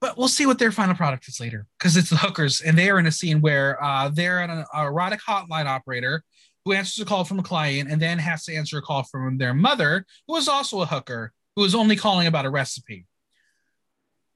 But 0.00 0.18
we'll 0.18 0.26
see 0.26 0.44
what 0.44 0.58
their 0.58 0.72
final 0.72 0.96
product 0.96 1.28
is 1.28 1.38
later 1.38 1.66
because 1.78 1.96
it's 1.96 2.10
the 2.10 2.16
hookers, 2.16 2.60
and 2.60 2.76
they 2.76 2.90
are 2.90 2.98
in 2.98 3.06
a 3.06 3.12
scene 3.12 3.40
where 3.40 3.82
uh, 3.82 4.08
they're 4.08 4.40
an 4.40 4.64
erotic 4.74 5.20
hotline 5.20 5.66
operator 5.66 6.24
who 6.64 6.72
answers 6.72 7.00
a 7.00 7.06
call 7.06 7.24
from 7.24 7.38
a 7.38 7.44
client 7.44 7.90
and 7.90 8.02
then 8.02 8.18
has 8.18 8.44
to 8.44 8.54
answer 8.54 8.78
a 8.78 8.82
call 8.82 9.04
from 9.04 9.38
their 9.38 9.54
mother, 9.54 10.04
who 10.26 10.34
is 10.36 10.48
also 10.48 10.80
a 10.80 10.86
hooker, 10.86 11.32
who 11.54 11.64
is 11.64 11.76
only 11.76 11.94
calling 11.94 12.26
about 12.26 12.44
a 12.44 12.50
recipe. 12.50 13.06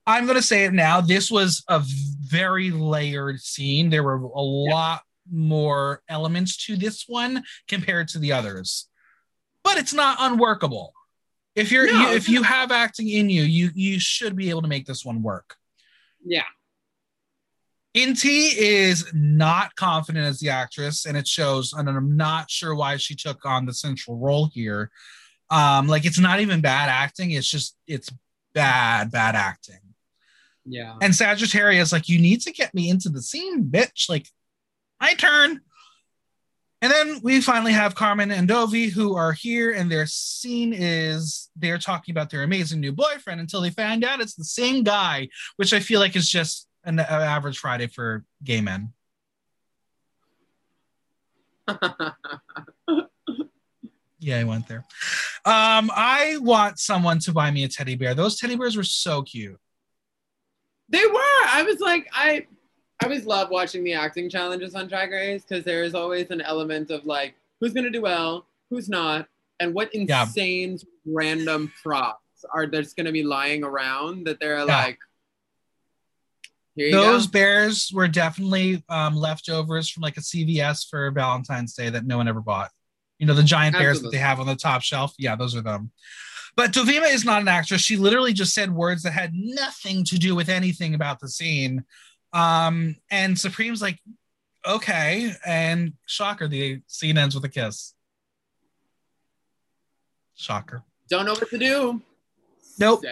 I'm 0.06 0.26
going 0.26 0.36
to 0.36 0.42
say 0.42 0.64
it 0.64 0.72
now. 0.72 1.00
This 1.00 1.28
was 1.28 1.64
a 1.68 1.82
very 1.84 2.70
layered 2.70 3.40
scene. 3.40 3.90
There 3.90 4.04
were 4.04 4.14
a 4.14 4.40
lot 4.40 5.02
more 5.31 6.03
elements 6.09 6.57
to 6.66 6.76
this 6.76 7.05
one 7.07 7.43
compared 7.68 8.09
to 8.09 8.18
the 8.18 8.33
others, 8.33 8.89
but 9.64 9.78
it's 9.78 9.93
not 9.93 10.16
unworkable. 10.20 10.93
If 11.55 11.72
you're 11.72 11.87
No, 11.87 12.11
you, 12.11 12.16
if 12.16 12.28
you 12.28 12.43
have 12.43 12.70
acting 12.70 13.09
in 13.09 13.28
you, 13.28 13.43
you 13.43 13.70
you 13.74 13.99
should 13.99 14.37
be 14.37 14.51
able 14.51 14.62
to 14.62 14.68
make 14.68 14.87
this 14.87 15.05
one 15.05 15.22
work. 15.22 15.57
Yeah. 16.24 16.45
Inti 17.97 18.55
is 18.57 19.11
not 19.12 19.74
confident 19.74 20.24
as 20.24 20.39
the 20.39 20.51
actress, 20.51 21.07
and 21.07 21.16
it 21.16 21.26
shows. 21.26 21.72
And 21.72 21.89
I'm 21.89 22.16
not 22.16 22.49
sure 22.51 22.74
why 22.74 22.97
she 22.99 23.16
took 23.16 23.45
on 23.45 23.66
the 23.66 23.74
central 23.74 24.16
role 24.16 24.49
here. 24.53 24.91
Um, 25.51 25.89
like 25.89 26.05
it's 26.05 26.20
not 26.20 26.39
even 26.41 26.61
bad 26.61 26.89
acting; 26.89 27.33
it's 27.33 27.51
just 27.51 27.76
it's 27.89 28.09
bad, 28.55 29.11
bad 29.11 29.35
acting. 29.35 29.81
Yeah. 30.64 30.97
And 31.01 31.14
Sagittarius, 31.14 31.93
like, 31.93 32.09
you 32.09 32.20
need 32.20 32.43
to 32.43 32.53
get 32.53 32.74
me 32.74 32.91
into 32.91 33.09
the 33.09 33.22
scene, 33.22 33.64
bitch. 33.64 34.09
Like, 34.09 34.28
my 35.01 35.14
turn. 35.14 35.61
And 36.82 36.90
then 36.90 37.20
we 37.22 37.40
finally 37.42 37.72
have 37.72 37.94
Carmen 37.94 38.30
and 38.30 38.48
Dovey 38.48 38.88
who 38.88 39.14
are 39.14 39.32
here, 39.32 39.72
and 39.72 39.90
their 39.90 40.07
scene 40.07 40.72
is 40.72 41.51
they're 41.55 41.76
talking 41.78 42.12
about 42.12 42.30
their 42.30 42.42
amazing 42.42 42.80
new 42.80 42.92
boyfriend 42.92 43.38
until 43.38 43.61
they 43.61 43.68
find 43.68 44.03
out 44.03 44.20
it's 44.20 44.34
the 44.34 44.44
same 44.44 44.82
guy, 44.82 45.28
which 45.57 45.74
I 45.74 45.80
feel 45.80 46.01
like 46.01 46.16
is 46.16 46.28
just 46.28 46.68
an, 46.84 46.98
an 46.98 47.05
average 47.05 47.59
Friday 47.59 47.86
for 47.86 48.24
gay 48.42 48.62
men. 48.62 48.94
yeah, 54.18 54.38
I 54.38 54.44
went 54.44 54.66
there. 54.66 54.86
Um, 55.44 55.90
I 55.94 56.38
want 56.40 56.78
someone 56.78 57.18
to 57.20 57.32
buy 57.32 57.51
me 57.51 57.64
a 57.64 57.68
teddy 57.68 57.96
bear. 57.96 58.14
Those 58.14 58.40
teddy 58.40 58.57
bears 58.57 58.76
were 58.76 58.84
so 58.84 59.22
cute. 59.22 59.61
They 60.88 61.05
were. 61.05 61.44
I 61.46 61.62
was 61.66 61.78
like, 61.78 62.09
I 62.12 62.46
I 63.01 63.07
always 63.07 63.24
love 63.24 63.51
watching 63.51 63.82
the 63.82 63.94
acting 63.94 64.28
challenges 64.28 64.74
on 64.74 64.86
Drag 64.86 65.11
Race 65.11 65.44
because 65.46 65.64
there 65.64 65.82
is 65.82 65.94
always 65.94 66.30
an 66.30 66.40
element 66.42 66.90
of 66.90 67.07
like 67.07 67.34
who's 67.61 67.72
gonna 67.72 67.90
do 67.90 68.03
well, 68.03 68.46
who's 68.68 68.88
not, 68.88 69.26
and 69.59 69.74
what 69.74 69.94
insane 69.94 70.72
yeah. 70.72 70.84
random 71.07 71.72
props 71.82 72.44
are 72.53 72.66
there's 72.66 72.92
gonna 72.92 73.12
be 73.12 73.22
lying 73.22 73.64
around 73.64 74.26
that 74.26 74.38
they're 74.40 74.59
yeah. 74.59 74.64
like. 74.64 74.98
Those 76.76 77.26
go. 77.26 77.32
bears 77.32 77.90
were 77.92 78.09
definitely 78.09 78.82
um, 78.88 79.14
leftovers 79.16 79.90
from 79.90 80.03
like 80.03 80.16
a 80.16 80.20
CVS 80.20 80.88
for 80.88 81.11
Valentine's 81.11 81.74
Day 81.74 81.90
that 81.90 82.07
no 82.07 82.16
one 82.16 82.28
ever 82.28 82.40
bought. 82.40 82.70
You 83.18 83.26
know, 83.26 83.34
the 83.34 83.42
giant 83.42 83.74
Absolutely. 83.74 83.84
bears 83.84 84.03
that 84.03 84.11
they 84.12 84.18
have 84.18 84.40
on 84.40 84.46
the 84.46 84.57
top 84.57 84.80
shelf. 84.80 85.14
Yeah, 85.18 85.36
those 85.36 85.55
are 85.55 85.61
them. 85.61 85.90
But 86.57 86.72
Dovima 86.72 87.12
is 87.12 87.24
not 87.24 87.42
an 87.42 87.48
actress. 87.48 87.80
She 87.80 87.96
literally 87.96 88.32
just 88.32 88.55
said 88.55 88.72
words 88.74 89.03
that 89.03 89.12
had 89.12 89.32
nothing 89.34 90.05
to 90.05 90.18
do 90.18 90.34
with 90.34 90.48
anything 90.48 90.94
about 90.94 91.20
the 91.20 91.28
scene. 91.28 91.84
Um, 92.33 92.97
and 93.11 93.37
Supremme's 93.37 93.83
like, 93.83 93.99
okay. 94.66 95.33
And 95.45 95.95
shocker, 96.07 96.49
the 96.49 96.81
scene 96.87 97.18
ends 97.18 97.35
with 97.35 97.45
a 97.45 97.49
kiss. 97.49 97.95
Shocker. 100.35 100.83
Don't 101.09 101.26
know 101.26 101.33
what 101.33 101.51
to 101.51 101.59
do. 101.59 102.01
Nope. 102.78 103.05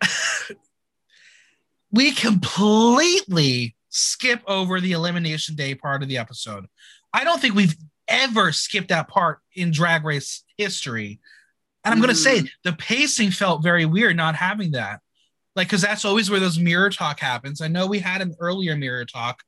we 1.90 2.12
completely 2.12 3.74
skip 3.88 4.42
over 4.46 4.80
the 4.80 4.92
elimination 4.92 5.54
day 5.54 5.74
part 5.74 6.02
of 6.02 6.08
the 6.08 6.18
episode. 6.18 6.66
I 7.12 7.24
don't 7.24 7.40
think 7.40 7.54
we've 7.54 7.76
ever 8.08 8.52
skipped 8.52 8.88
that 8.88 9.08
part 9.08 9.40
in 9.54 9.70
drag 9.70 10.04
race 10.04 10.44
history. 10.56 11.20
And 11.84 11.92
I'm 11.92 11.98
mm. 11.98 12.02
going 12.02 12.14
to 12.14 12.20
say 12.20 12.42
the 12.64 12.72
pacing 12.72 13.30
felt 13.30 13.62
very 13.62 13.84
weird 13.84 14.16
not 14.16 14.36
having 14.36 14.72
that. 14.72 15.00
Like, 15.54 15.68
because 15.68 15.82
that's 15.82 16.04
always 16.04 16.30
where 16.30 16.40
those 16.40 16.58
mirror 16.58 16.90
talk 16.90 17.20
happens. 17.20 17.60
I 17.60 17.68
know 17.68 17.86
we 17.86 17.98
had 17.98 18.22
an 18.22 18.34
earlier 18.40 18.76
mirror 18.76 19.04
talk. 19.04 19.42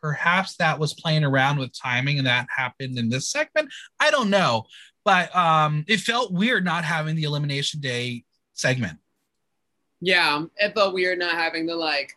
Perhaps 0.00 0.56
that 0.56 0.78
was 0.78 0.94
playing 0.94 1.24
around 1.24 1.58
with 1.58 1.72
timing 1.72 2.18
and 2.18 2.26
that 2.26 2.46
happened 2.54 2.98
in 2.98 3.08
this 3.08 3.30
segment. 3.30 3.72
I 3.98 4.10
don't 4.10 4.30
know. 4.30 4.64
But 5.04 5.34
um, 5.34 5.84
it 5.88 6.00
felt 6.00 6.32
weird 6.32 6.64
not 6.64 6.84
having 6.84 7.16
the 7.16 7.24
Elimination 7.24 7.80
Day 7.80 8.24
segment. 8.52 8.98
Yeah, 10.00 10.44
it 10.56 10.74
felt 10.74 10.94
weird 10.94 11.18
not 11.18 11.34
having 11.34 11.66
the 11.66 11.74
like 11.74 12.14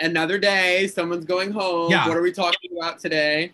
another 0.00 0.38
day, 0.38 0.86
someone's 0.86 1.24
going 1.24 1.52
home. 1.52 1.90
Yeah. 1.90 2.06
What 2.08 2.16
are 2.16 2.22
we 2.22 2.32
talking 2.32 2.70
about 2.78 2.98
today? 2.98 3.52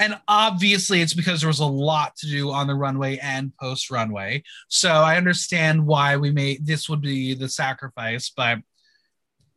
And 0.00 0.18
obviously, 0.28 1.00
it's 1.00 1.14
because 1.14 1.40
there 1.40 1.48
was 1.48 1.58
a 1.58 1.66
lot 1.66 2.14
to 2.16 2.26
do 2.28 2.50
on 2.50 2.68
the 2.68 2.74
runway 2.74 3.18
and 3.18 3.52
post 3.56 3.90
runway. 3.90 4.44
So 4.68 4.90
I 4.90 5.16
understand 5.16 5.84
why 5.84 6.16
we 6.16 6.30
made 6.30 6.64
this 6.64 6.88
would 6.88 7.00
be 7.00 7.34
the 7.34 7.48
sacrifice, 7.48 8.30
but 8.30 8.58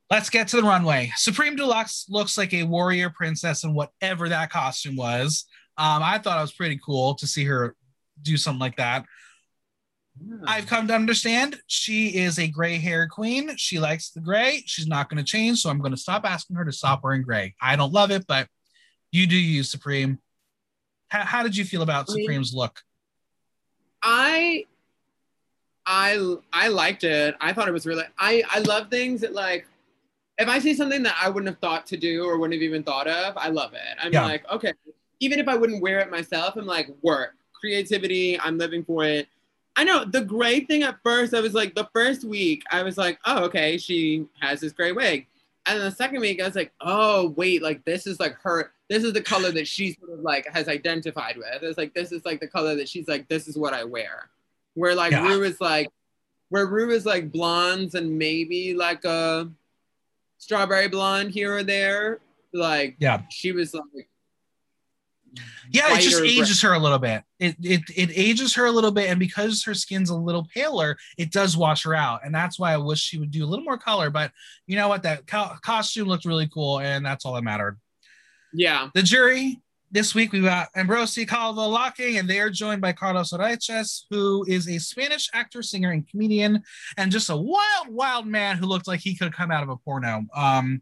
let's 0.09 0.29
get 0.29 0.47
to 0.49 0.57
the 0.57 0.63
runway. 0.63 1.11
Supremme 1.15 1.55
de 1.55 1.65
Luxe 1.65 2.05
looks 2.09 2.37
like 2.37 2.53
a 2.53 2.63
warrior 2.63 3.11
princess 3.11 3.63
in 3.63 3.73
whatever 3.73 4.29
that 4.29 4.49
costume 4.49 4.95
was. 4.95 5.45
Um, 5.77 6.01
I 6.03 6.17
thought 6.17 6.39
it 6.39 6.41
was 6.41 6.51
pretty 6.51 6.79
cool 6.83 7.15
to 7.15 7.27
see 7.27 7.45
her 7.45 7.75
do 8.21 8.35
something 8.35 8.59
like 8.59 8.77
that. 8.77 9.05
Yeah. 10.19 10.37
I've 10.45 10.67
come 10.67 10.87
to 10.87 10.93
understand 10.93 11.59
she 11.67 12.09
is 12.09 12.37
a 12.37 12.47
gray 12.47 12.77
hair 12.77 13.07
queen. 13.07 13.55
She 13.57 13.79
likes 13.79 14.09
the 14.09 14.19
gray. 14.19 14.63
She's 14.65 14.87
not 14.87 15.09
going 15.09 15.23
to 15.23 15.23
change. 15.23 15.61
So 15.61 15.69
I'm 15.69 15.79
going 15.79 15.93
to 15.93 15.97
stop 15.97 16.25
asking 16.25 16.57
her 16.57 16.65
to 16.65 16.71
stop 16.71 17.03
wearing 17.03 17.21
gray. 17.21 17.55
I 17.61 17.75
don't 17.75 17.93
love 17.93 18.11
it, 18.11 18.27
but 18.27 18.47
you 19.11 19.27
do 19.27 19.37
you, 19.37 19.63
Supremme. 19.63 20.19
How, 21.11 21.25
how 21.25 21.43
did 21.43 21.57
you 21.57 21.65
feel 21.65 21.81
about 21.81 22.09
I 22.09 22.15
mean, 22.15 22.25
Supremme's 22.25 22.53
look? 22.53 22.81
I 24.01 24.65
I 25.85 26.35
I 26.53 26.69
liked 26.69 27.03
it. 27.03 27.35
I 27.41 27.51
thought 27.51 27.67
it 27.67 27.73
was 27.73 27.85
really 27.85 28.05
I 28.17 28.43
I 28.49 28.59
love 28.59 28.89
things 28.89 29.21
that 29.21 29.33
like 29.33 29.67
if 30.37 30.47
I 30.47 30.59
see 30.59 30.73
something 30.73 31.03
that 31.03 31.15
I 31.21 31.29
wouldn't 31.29 31.49
have 31.49 31.59
thought 31.59 31.85
to 31.87 31.97
do 31.97 32.23
or 32.23 32.37
wouldn't 32.37 32.53
have 32.53 32.63
even 32.63 32.81
thought 32.81 33.07
of, 33.07 33.37
I 33.37 33.49
love 33.49 33.73
it. 33.73 33.97
I'm 34.01 34.13
yeah. 34.13 34.25
like, 34.25 34.49
okay, 34.49 34.73
even 35.19 35.37
if 35.37 35.47
I 35.47 35.55
wouldn't 35.55 35.81
wear 35.81 35.99
it 35.99 36.09
myself, 36.09 36.55
I'm 36.55 36.65
like, 36.65 36.89
work, 37.03 37.35
creativity, 37.53 38.39
I'm 38.39 38.57
living 38.57 38.83
for 38.83 39.03
it. 39.03 39.27
I 39.75 39.83
know 39.83 40.03
the 40.03 40.21
gray 40.21 40.61
thing 40.61 40.81
at 40.83 40.97
first, 41.03 41.33
I 41.33 41.41
was 41.41 41.53
like, 41.53 41.75
the 41.75 41.89
first 41.93 42.23
week, 42.23 42.63
I 42.71 42.81
was 42.81 42.97
like, 42.97 43.19
oh, 43.25 43.43
okay, 43.45 43.77
she 43.77 44.25
has 44.39 44.61
this 44.61 44.71
gray 44.71 44.93
wig. 44.93 45.27
And 45.65 45.79
then 45.79 45.89
the 45.89 45.95
second 45.95 46.21
week, 46.21 46.41
I 46.41 46.45
was 46.45 46.55
like, 46.55 46.73
oh, 46.81 47.29
wait, 47.37 47.61
like 47.61 47.85
this 47.85 48.07
is 48.07 48.19
like 48.19 48.35
her, 48.41 48.71
this 48.89 49.03
is 49.03 49.13
the 49.13 49.21
color 49.21 49.51
that 49.51 49.67
she 49.67 49.93
sort 49.93 50.11
of 50.11 50.19
like 50.21 50.47
has 50.53 50.67
identified 50.67 51.37
with. 51.37 51.61
It's 51.61 51.77
like 51.77 51.93
this 51.93 52.11
is 52.11 52.25
like 52.25 52.39
the 52.39 52.47
color 52.47 52.75
that 52.75 52.89
she's 52.89 53.07
like, 53.07 53.27
this 53.27 53.47
is 53.47 53.57
what 53.57 53.73
I 53.73 53.83
wear. 53.83 54.29
Where 54.73 54.95
like 54.95 55.11
yeah. 55.11 55.27
Rue 55.27 55.43
is 55.43 55.61
like, 55.61 55.87
where 56.49 56.65
Rue 56.65 56.89
is 56.89 57.05
like 57.05 57.31
blondes 57.31 57.95
and 57.95 58.17
maybe 58.17 58.73
like 58.73 59.05
a 59.05 59.49
strawberry 60.37 60.87
blonde 60.87 61.31
here 61.31 61.55
or 61.57 61.63
there. 61.63 62.19
Like 62.53 62.95
yeah, 62.99 63.21
she 63.29 63.51
was 63.51 63.73
like 63.73 64.09
yeah, 65.69 65.95
it 65.95 66.01
just 66.01 66.21
ages 66.21 66.61
her 66.61 66.73
a 66.73 66.79
little 66.79 66.99
bit. 66.99 67.23
It, 67.39 67.55
it 67.61 67.81
it 67.95 68.09
ages 68.13 68.55
her 68.55 68.65
a 68.65 68.71
little 68.71 68.91
bit, 68.91 69.09
and 69.09 69.19
because 69.19 69.63
her 69.63 69.73
skin's 69.73 70.09
a 70.09 70.15
little 70.15 70.47
paler, 70.53 70.97
it 71.17 71.31
does 71.31 71.55
wash 71.55 71.83
her 71.83 71.95
out, 71.95 72.21
and 72.25 72.33
that's 72.33 72.59
why 72.59 72.73
I 72.73 72.77
wish 72.77 72.99
she 72.99 73.17
would 73.17 73.31
do 73.31 73.45
a 73.45 73.47
little 73.47 73.65
more 73.65 73.77
color. 73.77 74.09
But 74.09 74.31
you 74.67 74.75
know 74.75 74.87
what? 74.87 75.03
That 75.03 75.27
co- 75.27 75.55
costume 75.61 76.07
looked 76.07 76.25
really 76.25 76.47
cool, 76.47 76.79
and 76.79 77.05
that's 77.05 77.25
all 77.25 77.33
that 77.33 77.43
mattered. 77.43 77.79
Yeah. 78.53 78.89
The 78.93 79.03
jury 79.03 79.61
this 79.91 80.15
week 80.15 80.31
we've 80.31 80.43
got 80.43 80.69
Ambrossi 80.75 81.27
Calvo 81.27 81.67
Locking, 81.67 82.17
and 82.17 82.29
they 82.29 82.39
are 82.39 82.49
joined 82.49 82.81
by 82.81 82.93
Carlos 82.93 83.31
Areces, 83.31 84.03
who 84.09 84.45
is 84.47 84.67
a 84.67 84.79
Spanish 84.79 85.29
actor, 85.33 85.61
singer, 85.61 85.91
and 85.91 86.07
comedian, 86.07 86.63
and 86.97 87.11
just 87.11 87.29
a 87.29 87.35
wild, 87.35 87.89
wild 87.89 88.25
man 88.25 88.57
who 88.57 88.65
looked 88.65 88.87
like 88.87 89.01
he 89.01 89.15
could 89.15 89.33
come 89.33 89.51
out 89.51 89.63
of 89.63 89.69
a 89.69 89.75
porno. 89.77 90.23
Um, 90.33 90.81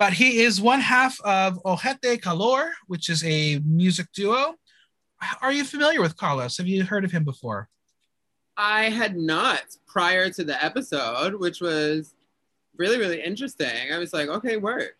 but 0.00 0.14
he 0.14 0.40
is 0.40 0.62
one 0.62 0.80
half 0.80 1.20
of 1.20 1.62
Ojete 1.62 2.22
Calor, 2.22 2.72
which 2.86 3.10
is 3.10 3.22
a 3.22 3.58
music 3.58 4.06
duo. 4.14 4.54
Are 5.42 5.52
you 5.52 5.62
familiar 5.62 6.00
with 6.00 6.16
Carlos? 6.16 6.56
Have 6.56 6.66
you 6.66 6.84
heard 6.84 7.04
of 7.04 7.12
him 7.12 7.22
before? 7.22 7.68
I 8.56 8.84
had 8.84 9.18
not 9.18 9.60
prior 9.86 10.30
to 10.30 10.42
the 10.42 10.64
episode, 10.64 11.34
which 11.34 11.60
was 11.60 12.14
really, 12.78 12.98
really 12.98 13.22
interesting. 13.22 13.92
I 13.92 13.98
was 13.98 14.14
like, 14.14 14.30
okay, 14.30 14.56
work. 14.56 14.96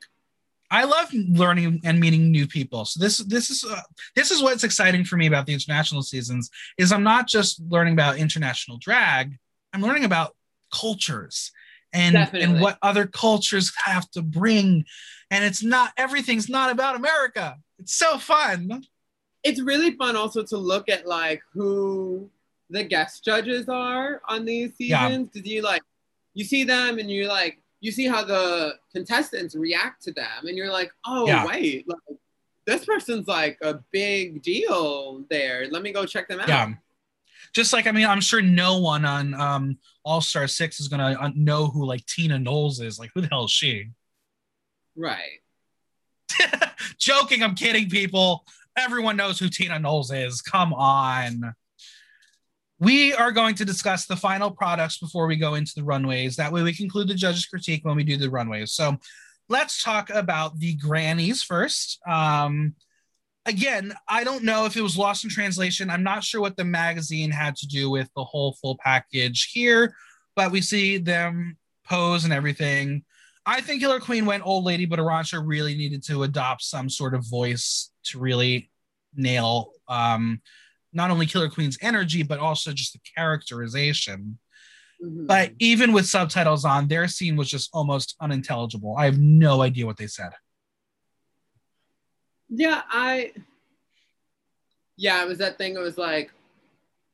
I 0.71 0.85
love 0.85 1.09
learning 1.15 1.81
and 1.83 1.99
meeting 1.99 2.31
new 2.31 2.47
people. 2.47 2.85
So 2.85 3.01
this 3.01 3.19
this 3.19 3.49
is 3.49 3.65
uh, 3.65 3.81
this 4.15 4.31
is 4.31 4.43
what's 4.43 4.65
exciting 4.65 5.05
for 5.05 5.17
me 5.17 5.27
about 5.27 5.47
the 5.47 5.55
international 5.55 6.03
seasons 6.03 6.51
is 6.77 6.93
I'm 6.93 7.03
not 7.03 7.27
just 7.27 7.61
learning 7.71 7.95
about 7.95 8.19
international 8.19 8.77
drag, 8.77 9.39
I'm 9.73 9.81
learning 9.81 10.05
about 10.05 10.37
cultures 10.73 11.53
and 11.93 12.15
Definitely. 12.15 12.55
and 12.55 12.61
what 12.61 12.79
other 12.83 13.07
cultures 13.07 13.73
have 13.85 14.11
to 14.13 14.23
bring 14.23 14.85
and 15.31 15.45
it's 15.45 15.63
not 15.63 15.93
everything's 15.97 16.49
not 16.49 16.71
about 16.71 16.97
America. 16.97 17.57
It's 17.79 17.95
so 17.95 18.19
fun. 18.19 18.83
It's 19.43 19.61
really 19.61 19.93
fun 19.93 20.17
also 20.17 20.43
to 20.43 20.57
look 20.57 20.89
at 20.89 21.07
like 21.07 21.41
who 21.53 22.29
the 22.69 22.85
guest 22.85 23.25
judges 23.25 23.69
are 23.69 24.21
on 24.29 24.45
these 24.45 24.77
seasons 24.77 25.29
because 25.33 25.49
yeah. 25.49 25.57
you 25.57 25.63
like 25.63 25.83
you 26.35 26.45
see 26.45 26.65
them 26.65 26.99
and 26.99 27.11
you're 27.11 27.29
like 27.29 27.61
you 27.81 27.91
see 27.91 28.07
how 28.07 28.23
the 28.23 28.75
contestants 28.93 29.55
react 29.55 30.03
to 30.03 30.13
them 30.13 30.45
and 30.45 30.57
you're 30.57 30.71
like 30.71 30.93
oh 31.07 31.27
yeah. 31.27 31.45
wait 31.47 31.89
like, 31.89 32.19
this 32.67 32.85
person's 32.85 33.27
like 33.27 33.59
a 33.63 33.81
big 33.91 34.43
deal 34.43 35.25
there 35.31 35.67
let 35.71 35.83
me 35.83 35.91
go 35.93 36.07
check 36.07 36.29
them 36.29 36.39
out 36.39 36.49
yeah 36.49 36.73
just 37.55 37.73
like 37.73 37.87
i 37.87 37.93
mean 37.93 38.07
i'm 38.07 38.21
sure 38.21 38.43
no 38.43 38.79
one 38.79 39.05
on 39.05 39.35
um 39.35 39.79
all 40.05 40.21
star 40.21 40.47
6 40.47 40.81
is 40.81 40.89
gonna 40.89 41.17
uh, 41.21 41.31
know 41.35 41.67
who 41.67 41.85
like 41.85 42.05
tina 42.07 42.39
knowles 42.39 42.81
is 42.81 42.99
like 42.99 43.11
who 43.15 43.21
the 43.21 43.29
hell 43.29 43.45
is 43.45 43.51
she 43.51 43.89
right 44.97 45.41
joking 46.99 47.43
i'm 47.43 47.55
kidding 47.55 47.89
people 47.89 48.45
everyone 48.77 49.17
knows 49.17 49.39
who 49.39 49.49
tina 49.49 49.79
knowles 49.79 50.13
is 50.13 50.41
come 50.43 50.73
on 50.73 51.55
we 52.81 53.13
are 53.13 53.31
going 53.31 53.55
to 53.57 53.65
discuss 53.65 54.07
the 54.07 54.17
final 54.17 54.51
products 54.51 54.99
before 54.99 55.27
we 55.27 55.37
go 55.37 55.55
into 55.55 55.75
the 55.77 55.85
runways. 55.85 56.37
That 56.37 56.51
way, 56.51 56.63
we 56.63 56.73
conclude 56.73 57.09
the 57.09 57.15
judges' 57.15 57.45
critique 57.45 57.85
when 57.85 57.95
we 57.95 58.05
do 58.05 58.17
the 58.17 58.31
runways. 58.31 58.73
So, 58.73 58.97
let's 59.51 59.83
talk 59.83 60.09
about 60.09 60.59
the 60.59 60.75
grannies 60.77 61.43
first. 61.43 62.01
Um, 62.09 62.75
again, 63.47 63.95
I 64.09 64.25
don't 64.25 64.45
know 64.45 64.67
if 64.67 64.77
it 64.77 64.83
was 64.83 64.97
lost 64.97 65.25
in 65.25 65.31
translation. 65.31 65.91
I'm 65.91 66.03
not 66.03 66.25
sure 66.25 66.41
what 66.41 66.57
the 66.57 66.65
magazine 66.65 67.31
had 67.31 67.57
to 67.57 67.67
do 67.67 67.91
with 67.91 68.09
the 68.15 68.25
whole 68.25 68.57
full 68.61 68.77
package 68.83 69.51
here, 69.53 69.95
but 70.37 70.53
we 70.53 70.61
see 70.61 70.99
them 70.99 71.57
pose 71.87 72.25
and 72.25 72.33
everything. 72.33 73.05
I 73.47 73.61
think 73.61 73.81
Killer 73.81 74.01
Queen 74.01 74.27
went 74.27 74.47
old 74.47 74.65
lady, 74.65 74.85
but 74.85 74.99
Arantxa 74.99 75.43
really 75.45 75.75
needed 75.75 76.05
to 76.05 76.23
adopt 76.23 76.63
some 76.63 76.89
sort 76.89 77.15
of 77.15 77.29
voice 77.29 77.91
to 78.05 78.19
really 78.19 78.71
nail 79.15 79.73
um, 79.89 80.41
not 80.93 81.11
only 81.11 81.27
Killer 81.27 81.49
Queen's 81.49 81.79
energy, 81.81 82.23
but 82.23 82.39
also 82.39 82.73
just 82.73 82.93
the 82.93 83.01
characterization. 83.17 84.39
Mm-hmm. 85.03 85.27
But 85.27 85.53
even 85.59 85.93
with 85.93 86.07
subtitles 86.07 86.65
on, 86.65 86.89
their 86.89 87.09
scene 87.09 87.37
was 87.37 87.49
just 87.49 87.71
almost 87.73 88.17
unintelligible. 88.21 88.97
I 88.99 89.07
have 89.07 89.19
no 89.19 89.63
idea 89.63 89.87
what 89.87 89.97
they 89.97 90.07
said. 90.07 90.31
Yeah, 92.51 92.83
I. 92.91 93.33
Yeah, 94.97 95.23
it 95.23 95.29
was 95.29 95.39
that 95.39 95.57
thing. 95.57 95.77
It 95.77 95.81
was 95.81 95.97
like 95.97 96.31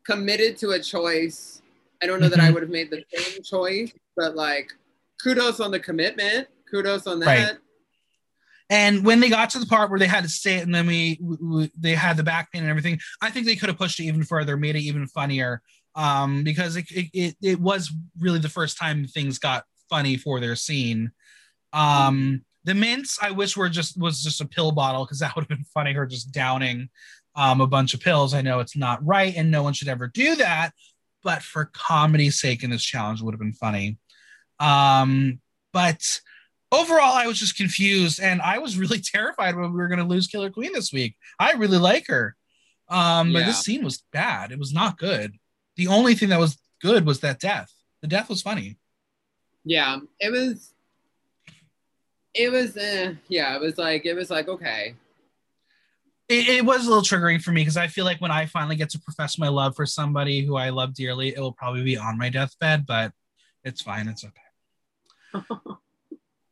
committed 0.04 0.56
to 0.58 0.70
a 0.70 0.80
choice. 0.80 1.62
I 2.02 2.06
don't 2.06 2.20
know 2.20 2.28
that 2.28 2.40
I 2.40 2.44
mm-hmm. 2.44 2.54
would 2.54 2.62
have 2.64 2.70
made 2.70 2.90
the 2.90 3.04
same 3.14 3.42
choice, 3.42 3.92
but 4.16 4.34
like 4.34 4.72
kudos 5.22 5.60
on 5.60 5.70
the 5.70 5.80
commitment. 5.80 6.48
Kudos 6.70 7.06
on 7.06 7.20
that. 7.20 7.26
Right. 7.26 7.58
And 8.68 9.04
when 9.04 9.20
they 9.20 9.30
got 9.30 9.50
to 9.50 9.60
the 9.60 9.66
part 9.66 9.90
where 9.90 9.98
they 9.98 10.08
had 10.08 10.24
to 10.24 10.28
say 10.28 10.56
it, 10.56 10.64
and 10.64 10.74
then 10.74 10.86
we, 10.86 11.20
we 11.20 11.70
they 11.78 11.94
had 11.94 12.16
the 12.16 12.24
back 12.24 12.50
pain 12.50 12.62
and 12.62 12.70
everything, 12.70 12.98
I 13.22 13.30
think 13.30 13.46
they 13.46 13.54
could 13.54 13.68
have 13.68 13.78
pushed 13.78 14.00
it 14.00 14.04
even 14.04 14.24
further, 14.24 14.56
made 14.56 14.74
it 14.74 14.80
even 14.80 15.06
funnier, 15.06 15.62
um, 15.94 16.42
because 16.42 16.74
it, 16.76 16.86
it 16.90 17.36
it 17.40 17.60
was 17.60 17.92
really 18.18 18.40
the 18.40 18.48
first 18.48 18.76
time 18.76 19.06
things 19.06 19.38
got 19.38 19.64
funny 19.88 20.16
for 20.16 20.40
their 20.40 20.56
scene. 20.56 21.12
Um, 21.72 22.44
the 22.66 22.74
mints, 22.74 23.18
I 23.22 23.30
wish 23.30 23.56
were 23.56 23.68
just 23.68 23.98
was 23.98 24.22
just 24.22 24.40
a 24.40 24.46
pill 24.46 24.72
bottle 24.72 25.04
because 25.04 25.20
that 25.20 25.34
would 25.36 25.42
have 25.42 25.48
been 25.48 25.64
funny. 25.72 25.92
Her 25.92 26.04
just 26.04 26.32
downing 26.32 26.90
um, 27.34 27.60
a 27.60 27.66
bunch 27.66 27.94
of 27.94 28.00
pills. 28.00 28.34
I 28.34 28.42
know 28.42 28.60
it's 28.60 28.76
not 28.76 29.04
right, 29.06 29.34
and 29.34 29.50
no 29.50 29.62
one 29.62 29.72
should 29.72 29.88
ever 29.88 30.08
do 30.08 30.36
that. 30.36 30.72
But 31.22 31.42
for 31.42 31.70
comedy's 31.72 32.40
sake, 32.40 32.62
in 32.62 32.70
this 32.70 32.84
challenge 32.84 33.22
would 33.22 33.32
have 33.32 33.40
been 33.40 33.52
funny. 33.52 33.98
Um, 34.60 35.40
but 35.72 36.00
overall, 36.70 37.14
I 37.14 37.26
was 37.26 37.38
just 37.38 37.56
confused, 37.56 38.20
and 38.20 38.42
I 38.42 38.58
was 38.58 38.76
really 38.78 39.00
terrified 39.00 39.56
when 39.56 39.72
we 39.72 39.78
were 39.78 39.88
going 39.88 40.00
to 40.00 40.04
lose 40.04 40.26
Killer 40.26 40.50
Queen 40.50 40.72
this 40.72 40.92
week. 40.92 41.16
I 41.38 41.52
really 41.52 41.78
like 41.78 42.08
her, 42.08 42.36
um, 42.88 43.30
yeah. 43.30 43.40
but 43.40 43.46
this 43.46 43.60
scene 43.60 43.84
was 43.84 44.02
bad. 44.12 44.50
It 44.50 44.58
was 44.58 44.72
not 44.72 44.98
good. 44.98 45.34
The 45.76 45.86
only 45.86 46.14
thing 46.14 46.30
that 46.30 46.40
was 46.40 46.58
good 46.80 47.06
was 47.06 47.20
that 47.20 47.38
death. 47.38 47.72
The 48.02 48.08
death 48.08 48.28
was 48.28 48.42
funny. 48.42 48.76
Yeah, 49.64 49.98
it 50.18 50.32
was. 50.32 50.72
It 52.36 52.52
was, 52.52 52.76
uh, 52.76 53.14
yeah, 53.28 53.54
it 53.54 53.60
was 53.60 53.78
like 53.78 54.04
it 54.04 54.14
was 54.14 54.30
like 54.30 54.48
okay. 54.48 54.94
It, 56.28 56.48
it 56.48 56.64
was 56.64 56.86
a 56.86 56.88
little 56.88 57.02
triggering 57.02 57.40
for 57.40 57.52
me 57.52 57.62
because 57.62 57.76
I 57.76 57.86
feel 57.86 58.04
like 58.04 58.20
when 58.20 58.30
I 58.30 58.46
finally 58.46 58.76
get 58.76 58.90
to 58.90 59.00
profess 59.00 59.38
my 59.38 59.48
love 59.48 59.76
for 59.76 59.86
somebody 59.86 60.44
who 60.44 60.56
I 60.56 60.70
love 60.70 60.92
dearly, 60.92 61.28
it 61.28 61.38
will 61.38 61.52
probably 61.52 61.82
be 61.82 61.96
on 61.96 62.18
my 62.18 62.28
deathbed. 62.28 62.84
But 62.86 63.12
it's 63.64 63.80
fine. 63.80 64.08
It's 64.08 64.24
okay. 64.24 65.44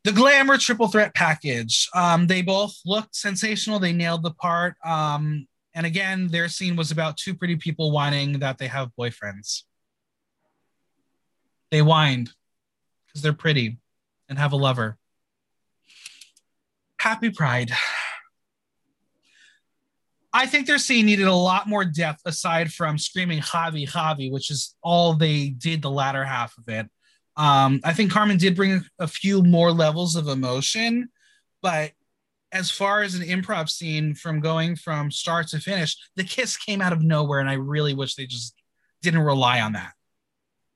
the 0.04 0.12
glamour 0.12 0.58
triple 0.58 0.88
threat 0.88 1.14
package. 1.14 1.88
Um, 1.94 2.26
they 2.26 2.42
both 2.42 2.76
looked 2.86 3.16
sensational. 3.16 3.78
They 3.78 3.92
nailed 3.92 4.22
the 4.22 4.32
part. 4.32 4.76
Um, 4.84 5.48
and 5.74 5.86
again, 5.86 6.28
their 6.28 6.48
scene 6.48 6.76
was 6.76 6.90
about 6.90 7.16
two 7.16 7.34
pretty 7.34 7.56
people 7.56 7.90
whining 7.90 8.38
that 8.38 8.58
they 8.58 8.68
have 8.68 8.92
boyfriends. 8.98 9.62
They 11.70 11.80
whined 11.80 12.30
because 13.06 13.22
they're 13.22 13.32
pretty 13.32 13.78
and 14.28 14.38
have 14.38 14.52
a 14.52 14.56
lover. 14.56 14.98
Happy 17.04 17.28
Pride. 17.28 17.70
I 20.32 20.46
think 20.46 20.66
their 20.66 20.78
scene 20.78 21.04
needed 21.04 21.26
a 21.26 21.34
lot 21.34 21.68
more 21.68 21.84
depth 21.84 22.22
aside 22.24 22.72
from 22.72 22.96
screaming 22.96 23.40
Javi, 23.40 23.86
Javi, 23.86 24.32
which 24.32 24.50
is 24.50 24.74
all 24.82 25.12
they 25.12 25.50
did 25.50 25.82
the 25.82 25.90
latter 25.90 26.24
half 26.24 26.56
of 26.56 26.66
it. 26.66 26.88
Um, 27.36 27.82
I 27.84 27.92
think 27.92 28.10
Carmen 28.10 28.38
did 28.38 28.56
bring 28.56 28.82
a 28.98 29.06
few 29.06 29.42
more 29.42 29.70
levels 29.70 30.16
of 30.16 30.28
emotion, 30.28 31.10
but 31.60 31.92
as 32.52 32.70
far 32.70 33.02
as 33.02 33.14
an 33.14 33.22
improv 33.22 33.68
scene 33.68 34.14
from 34.14 34.40
going 34.40 34.74
from 34.74 35.10
start 35.10 35.48
to 35.48 35.58
finish, 35.58 35.98
the 36.16 36.24
kiss 36.24 36.56
came 36.56 36.80
out 36.80 36.94
of 36.94 37.02
nowhere, 37.02 37.40
and 37.40 37.50
I 37.50 37.54
really 37.54 37.92
wish 37.92 38.14
they 38.14 38.24
just 38.24 38.54
didn't 39.02 39.20
rely 39.20 39.60
on 39.60 39.74
that. 39.74 39.92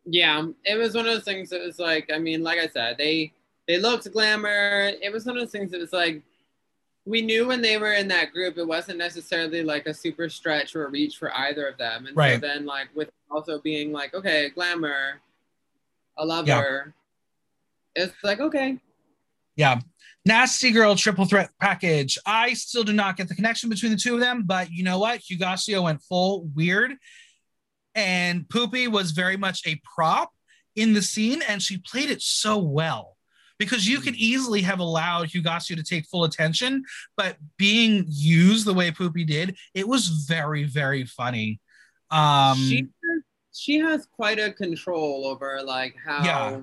Yeah, 0.05 0.47
it 0.67 0.77
was 0.77 0.95
one 0.95 1.07
of 1.07 1.15
those 1.15 1.25
things 1.25 1.49
that 1.49 1.63
was 1.63 1.79
like, 1.79 2.11
I 2.13 2.19
mean, 2.19 2.43
like 2.43 2.59
I 2.59 2.69
said, 2.69 2.99
they 2.99 3.33
they 3.69 3.79
looked 3.79 4.11
glamour. 4.13 4.93
It 5.01 5.13
was 5.13 5.27
one 5.27 5.37
of 5.37 5.43
those 5.43 5.53
things 5.53 5.71
that 5.71 5.81
was 5.81 5.93
like, 5.93 6.23
we 7.05 7.23
knew 7.23 7.47
when 7.47 7.63
they 7.63 7.77
were 7.77 7.93
in 7.93 8.09
that 8.09 8.33
group, 8.33 8.59
it 8.59 8.67
wasn't 8.67 8.99
necessarily 8.99 9.63
like 9.63 9.87
a 9.87 9.95
super 9.95 10.29
stretch 10.29 10.75
or 10.75 10.87
a 10.87 10.91
reach 10.91 11.19
for 11.19 11.35
either 11.37 11.67
of 11.67 11.79
them. 11.79 12.07
And 12.07 12.17
right. 12.17 12.35
so 12.35 12.47
then, 12.47 12.67
like, 12.67 12.89
with 12.95 13.11
also 13.31 13.61
being 13.61 13.93
like, 13.93 14.15
okay, 14.15 14.51
glamour, 14.51 15.21
a 16.17 16.25
lover. 16.25 16.95
Yeah. 17.97 18.05
It's 18.05 18.15
like, 18.25 18.41
okay. 18.41 18.79
Yeah. 19.57 19.81
Nasty 20.25 20.71
Girl 20.71 20.95
triple 20.97 21.25
threat 21.25 21.51
package. 21.61 22.19
I 22.27 22.55
still 22.55 22.85
do 22.85 22.93
not 22.93 23.17
get 23.17 23.29
the 23.29 23.35
connection 23.35 23.71
between 23.71 23.93
the 23.93 23.99
two 23.99 24.15
of 24.15 24.21
them, 24.21 24.45
but 24.47 24.71
you 24.71 24.83
know 24.83 24.99
what? 24.99 25.21
Hugáceo 25.21 25.83
went 25.83 26.03
full 26.03 26.51
weird. 26.55 26.93
And 27.95 28.47
Pupi 28.49 28.89
was 28.89 29.13
very 29.13 29.37
much 29.37 29.67
a 29.67 29.81
prop 29.95 30.31
in 30.77 30.93
the 30.93 31.03
scene, 31.03 31.43
and 31.43 31.63
she 31.63 31.79
played 31.79 32.11
it 32.11 32.23
so 32.23 32.59
well 32.59 33.18
because 33.59 33.87
you 33.87 34.01
could 34.01 34.15
mm. 34.15 34.19
easily 34.19 34.63
have 34.63 34.79
allowed 34.79 35.29
Hugáceo 35.29 35.77
to 35.77 35.83
take 35.83 36.07
full 36.07 36.25
attention, 36.25 36.85
but 37.17 37.37
being 37.57 38.05
used 38.09 38.67
the 38.67 38.75
way 38.75 38.91
Pupi 38.91 39.27
did, 39.27 39.57
it 39.75 39.87
was 39.87 40.09
very, 40.09 40.65
very 40.65 41.05
funny. 41.05 41.61
Um, 42.11 42.57
she 42.57 42.89
she 43.53 43.79
has 43.79 44.07
quite 44.07 44.39
a 44.39 44.53
control 44.53 45.27
over 45.27 45.61
like 45.63 45.95
how 46.03 46.25
yeah. 46.25 46.61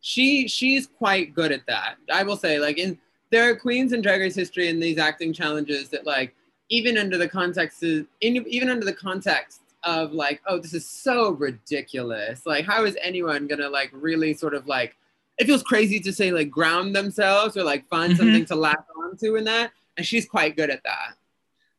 she 0.00 0.48
she's 0.48 0.86
quite 0.86 1.34
good 1.34 1.52
at 1.52 1.66
that. 1.66 1.96
I 2.12 2.22
will 2.22 2.36
say, 2.36 2.58
like 2.58 2.78
in 2.78 2.98
there 3.30 3.50
are 3.50 3.56
queens 3.56 3.92
in 3.92 4.00
Drag 4.00 4.20
Race 4.20 4.34
history 4.34 4.68
in 4.68 4.80
these 4.80 4.98
acting 4.98 5.32
challenges 5.32 5.88
that 5.90 6.06
like 6.06 6.34
even 6.70 6.98
under 6.98 7.18
the 7.18 7.28
context 7.28 7.82
in, 7.82 8.06
even 8.20 8.68
under 8.68 8.84
the 8.84 8.92
context 8.92 9.62
of 9.84 10.12
like 10.12 10.40
oh 10.46 10.58
this 10.58 10.74
is 10.74 10.86
so 10.88 11.30
ridiculous 11.30 12.44
like 12.44 12.64
how 12.64 12.84
is 12.84 12.96
anyone 13.00 13.46
gonna 13.46 13.68
like 13.68 13.90
really 13.92 14.34
sort 14.34 14.52
of 14.52 14.66
like 14.66 14.96
it 15.38 15.46
feels 15.46 15.62
crazy 15.62 16.00
to 16.00 16.12
say 16.12 16.30
like 16.30 16.50
ground 16.50 16.94
themselves 16.94 17.56
or 17.56 17.64
like 17.64 17.88
find 17.88 18.12
mm-hmm. 18.12 18.18
something 18.18 18.44
to 18.44 18.54
latch 18.54 18.78
onto 19.04 19.36
in 19.36 19.44
that 19.44 19.70
and 19.96 20.06
she's 20.06 20.26
quite 20.26 20.56
good 20.56 20.70
at 20.70 20.82
that 20.84 21.14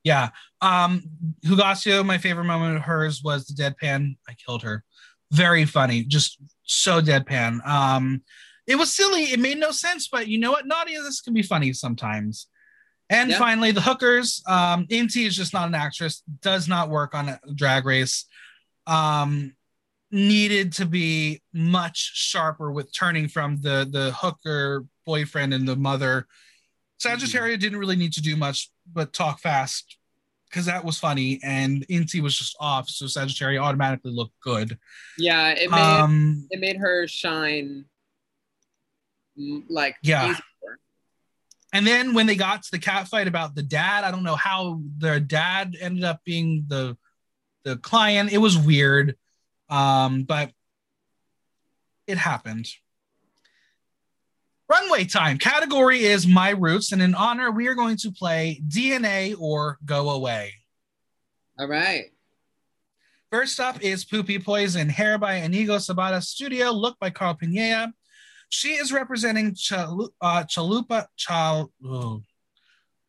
yeah. 0.03 0.29
Um, 0.61 1.03
Hugáceo, 1.45 2.05
my 2.05 2.17
favorite 2.17 2.45
moment 2.45 2.77
of 2.77 2.83
hers 2.83 3.21
was 3.23 3.45
the 3.45 3.61
deadpan. 3.61 4.17
I 4.27 4.33
killed 4.33 4.63
her. 4.63 4.83
Very 5.31 5.65
funny, 5.65 6.03
just 6.03 6.39
so 6.63 7.01
deadpan. 7.01 7.65
Um, 7.67 8.23
it 8.67 8.75
was 8.75 8.95
silly. 8.95 9.23
It 9.23 9.39
made 9.39 9.57
no 9.57 9.71
sense, 9.71 10.07
but 10.07 10.27
you 10.27 10.39
know 10.39 10.51
what? 10.51 10.65
Naughty 10.65 10.95
this 10.95 11.21
can 11.21 11.33
be 11.33 11.43
funny 11.43 11.73
sometimes. 11.73 12.47
And 13.09 13.31
yep. 13.31 13.39
finally, 13.39 13.71
the 13.71 13.81
hookers. 13.81 14.43
Um, 14.47 14.85
Inti 14.87 15.25
is 15.25 15.35
just 15.35 15.53
not 15.53 15.67
an 15.67 15.75
actress. 15.75 16.23
Does 16.41 16.67
not 16.67 16.89
work 16.89 17.15
on 17.15 17.29
a 17.29 17.39
drag 17.55 17.85
race. 17.85 18.25
Um, 18.85 19.55
needed 20.11 20.73
to 20.73 20.85
be 20.85 21.41
much 21.53 22.11
sharper 22.15 22.71
with 22.71 22.93
turning 22.93 23.27
from 23.27 23.57
the 23.61 23.87
the 23.89 24.11
hooker 24.11 24.85
boyfriend 25.05 25.53
and 25.53 25.67
the 25.67 25.75
mother. 25.75 26.27
Sagittaria 26.99 27.53
mm-hmm. 27.53 27.61
didn't 27.61 27.79
really 27.79 27.95
need 27.95 28.13
to 28.13 28.21
do 28.21 28.35
much 28.35 28.69
but 28.91 29.13
talk 29.13 29.39
fast 29.39 29.97
because 30.49 30.65
that 30.65 30.83
was 30.83 30.97
funny 30.97 31.39
and 31.43 31.85
Inti 31.87 32.21
was 32.21 32.37
just 32.37 32.55
off, 32.59 32.89
so 32.89 33.05
Sagittaria 33.05 33.61
automatically 33.61 34.11
looked 34.11 34.39
good. 34.41 34.77
Yeah, 35.17 35.49
it 35.49 35.69
made 35.69 35.79
um, 35.79 36.47
it 36.49 36.59
made 36.59 36.77
her 36.77 37.07
shine 37.07 37.85
like 39.69 39.95
yeah. 40.01 40.35
And 41.71 41.85
then 41.85 42.15
when 42.15 42.25
they 42.25 42.35
got 42.35 42.63
to 42.63 42.71
the 42.71 42.79
cat 42.79 43.07
fight 43.07 43.27
about 43.27 43.53
the 43.53 43.61
dad, 43.61 44.03
I 44.03 44.09
don't 44.09 44.23
know 44.23 44.35
how 44.35 44.81
their 44.97 45.19
dad 45.19 45.75
ended 45.79 46.03
up 46.03 46.21
being 46.25 46.65
the 46.67 46.97
the 47.63 47.77
client. 47.77 48.31
It 48.31 48.39
was 48.39 48.57
weird, 48.57 49.15
um, 49.69 50.23
but 50.23 50.51
it 52.07 52.17
happened. 52.17 52.67
Runway 54.69 55.05
time. 55.05 55.39
Category 55.39 56.05
is 56.05 56.27
My 56.27 56.51
Roots. 56.51 56.91
And 56.91 57.01
in 57.01 57.15
honor, 57.15 57.49
we 57.49 57.67
are 57.67 57.73
going 57.73 57.97
to 57.97 58.11
play 58.11 58.61
DNA 58.67 59.35
or 59.39 59.79
Go 59.83 60.11
Away. 60.11 60.53
All 61.57 61.67
right. 61.67 62.05
First 63.31 63.59
up 63.59 63.81
is 63.81 64.05
Pupi 64.05 64.43
Poisson, 64.43 64.89
hair 64.89 65.17
by 65.17 65.35
Inigo 65.35 65.77
Sabata 65.77 66.21
Studio, 66.23 66.71
look 66.71 66.97
by 66.99 67.11
Carl 67.11 67.35
Pineda. 67.35 67.93
She 68.49 68.69
is 68.69 68.91
representing 68.91 69.53
Chalu- 69.53 70.09
uh, 70.19 70.45
Chalupa, 70.45 71.05
Chal- 71.15 71.71
oh, 71.85 72.23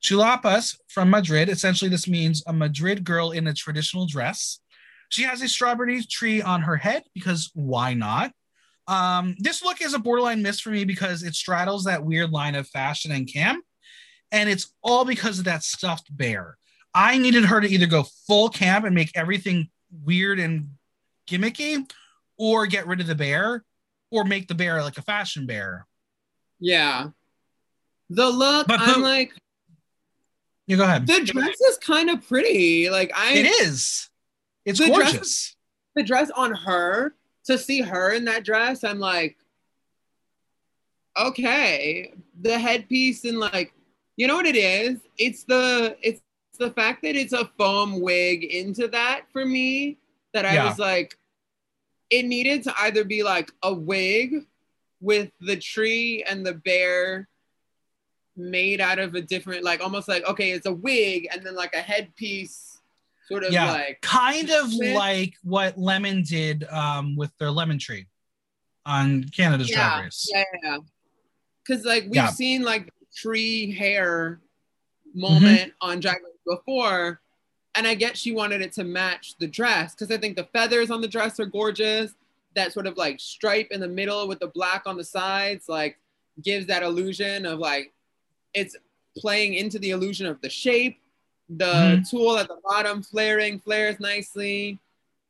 Chulapas 0.03 0.77
from 0.89 1.09
Madrid. 1.09 1.49
Essentially, 1.49 1.89
this 1.89 2.07
means 2.07 2.43
a 2.47 2.53
Madrid 2.53 3.03
girl 3.03 3.31
in 3.31 3.47
a 3.47 3.55
traditional 3.55 4.07
dress. 4.07 4.61
She 5.11 5.23
has 5.25 5.43
a 5.43 5.49
strawberry 5.49 6.03
tree 6.03 6.41
on 6.41 6.63
her 6.63 6.77
head 6.77 7.03
because 7.15 7.51
why 7.55 7.95
not? 7.95 8.33
Um, 8.87 9.37
this 9.39 9.63
look 9.63 9.81
is 9.81 9.95
a 9.95 9.99
borderline 9.99 10.43
miss 10.43 10.59
for 10.61 10.71
me 10.71 10.85
because 10.85 11.23
it 11.23 11.35
straddles 11.35 11.85
that 11.85 12.05
weird 12.05 12.31
line 12.31 12.55
of 12.55 12.67
fashion 12.69 13.13
and 13.13 13.31
camp, 13.31 13.65
and 14.33 14.49
it's 14.49 14.73
all 14.83 15.05
because 15.05 15.39
of 15.39 15.45
that 15.45 15.63
stuffed 15.63 16.17
bear. 16.17 16.57
I 16.95 17.19
needed 17.19 17.45
her 17.45 17.61
to 17.61 17.69
either 17.69 17.87
go 17.87 18.05
full 18.27 18.49
camp 18.49 18.85
and 18.85 18.95
make 18.95 19.13
everything 19.15 19.71
weird 20.05 20.41
and 20.41 20.71
gimmicky, 21.29 21.89
or 22.37 22.67
get 22.67 22.87
rid 22.87 23.01
of 23.01 23.07
the 23.07 23.15
bear, 23.15 23.65
or 24.11 24.25
make 24.25 24.49
the 24.49 24.57
bear 24.57 24.83
like 24.83 24.99
a 24.99 25.03
fashion 25.03 25.47
bear. 25.47 25.87
Yeah. 26.59 27.11
The 28.09 28.29
look, 28.29 28.67
but, 28.67 28.81
I'm 28.81 29.03
like, 29.03 29.33
you 30.67 30.77
go 30.77 30.85
ahead. 30.85 31.07
The 31.07 31.21
dress 31.25 31.61
is 31.61 31.79
kind 31.79 32.11
of 32.11 32.27
pretty. 32.29 32.91
Like 32.91 33.13
I, 33.15 33.35
it 33.35 33.47
is. 33.47 34.10
It's 34.65 34.79
the 34.79 34.89
gorgeous. 34.89 35.13
Dress, 35.13 35.57
the 35.97 36.03
dress 36.03 36.31
on 36.31 36.55
her 36.55 37.15
to 37.45 37.59
see 37.59 37.81
her 37.81 38.13
in 38.13 38.25
that 38.27 38.45
dress, 38.45 38.85
I'm 38.85 38.99
like, 38.99 39.37
okay. 41.19 42.13
The 42.41 42.59
headpiece 42.59 43.25
and 43.25 43.39
like, 43.39 43.73
you 44.17 44.27
know 44.27 44.37
what 44.37 44.47
it 44.47 44.57
is? 44.57 45.01
It's 45.19 45.45
the 45.45 45.97
it's 46.03 46.21
the 46.59 46.71
fact 46.71 47.03
that 47.03 47.17
it's 47.17 47.33
a 47.33 47.51
foam 47.59 48.01
wig 48.01 48.45
into 48.45 48.89
that 48.89 49.23
for 49.33 49.47
me 49.47 49.99
that 50.35 50.45
I 50.45 50.55
yeah. 50.55 50.69
was 50.69 50.79
like, 50.79 51.17
it 52.11 52.25
needed 52.25 52.63
to 52.65 52.75
either 52.81 53.05
be 53.05 53.23
like 53.23 53.51
a 53.63 53.73
wig 53.73 54.47
with 55.01 55.31
the 55.41 55.57
tree 55.57 56.23
and 56.29 56.45
the 56.45 56.55
bear 56.55 57.29
made 58.37 58.81
out 58.81 58.99
of 58.99 59.15
a 59.15 59.23
different, 59.23 59.65
like 59.65 59.83
almost 59.83 60.07
like, 60.07 60.25
okay, 60.29 60.51
it's 60.51 60.67
a 60.67 60.73
wig 60.73 61.29
and 61.33 61.45
then 61.45 61.55
like 61.55 61.75
a 61.75 61.81
headpiece 61.81 62.70
sort 63.31 63.45
of 63.45 63.53
yeah, 63.53 63.70
like 63.72 64.01
kind 64.01 64.51
of 64.51 64.72
like 64.72 65.35
what 65.43 65.78
Lemon 65.78 66.22
did 66.22 66.64
um, 66.64 67.16
with 67.16 67.31
their 67.39 67.51
lemon 67.51 67.78
tree 67.78 68.07
on 68.87 69.24
Canada's 69.24 69.70
yeah, 69.70 69.91
Drag 69.91 70.05
Race. 70.05 70.28
Yeah, 70.33 70.45
yeah. 70.62 70.78
Because 71.64 71.85
like 71.85 72.05
we've 72.05 72.14
yeah. 72.14 72.31
seen 72.31 72.62
like 72.62 72.93
tree 73.14 73.72
hair 73.72 74.41
moment 75.14 75.72
mm-hmm. 75.72 75.91
on 75.91 76.01
Drag 76.01 76.16
Race 76.16 76.57
before, 76.57 77.20
and 77.74 77.87
I 77.87 77.95
get 77.95 78.16
she 78.16 78.33
wanted 78.33 78.62
it 78.62 78.72
to 78.74 78.85
match 78.85 79.37
the 79.39 79.47
dress 79.47 79.95
because 79.95 80.11
I 80.11 80.18
think 80.18 80.37
the 80.37 80.45
feathers 80.45 80.91
on 80.91 81.01
the 81.01 81.09
dress 81.09 81.39
are 81.39 81.47
gorgeous. 81.47 82.14
That 82.57 82.72
sort 82.72 82.89
of 82.89 82.97
like 82.97 83.20
stripe 83.20 83.68
in 83.70 83.81
the 83.81 83.89
middle 83.89 84.26
with 84.26 84.41
the 84.41 84.49
black 84.49 84.83
on 84.87 84.97
the 84.97 85.05
sides, 85.05 85.68
like 85.68 85.99
gives 86.43 86.66
that 86.66 86.83
illusion 86.83 87.47
of 87.47 87.61
like 87.61 87.93
it's 88.55 88.76
playing 89.16 89.55
into 89.55 89.78
the 89.78 89.91
illusion 89.91 90.26
of 90.26 90.41
the 90.41 90.51
shape. 90.51 91.01
The 91.57 91.65
mm-hmm. 91.65 92.03
tulle 92.03 92.39
at 92.39 92.49
the 92.49 92.59
bottom 92.65 93.03
flaring, 93.03 93.59
flares 93.59 93.99
nicely. 94.01 94.79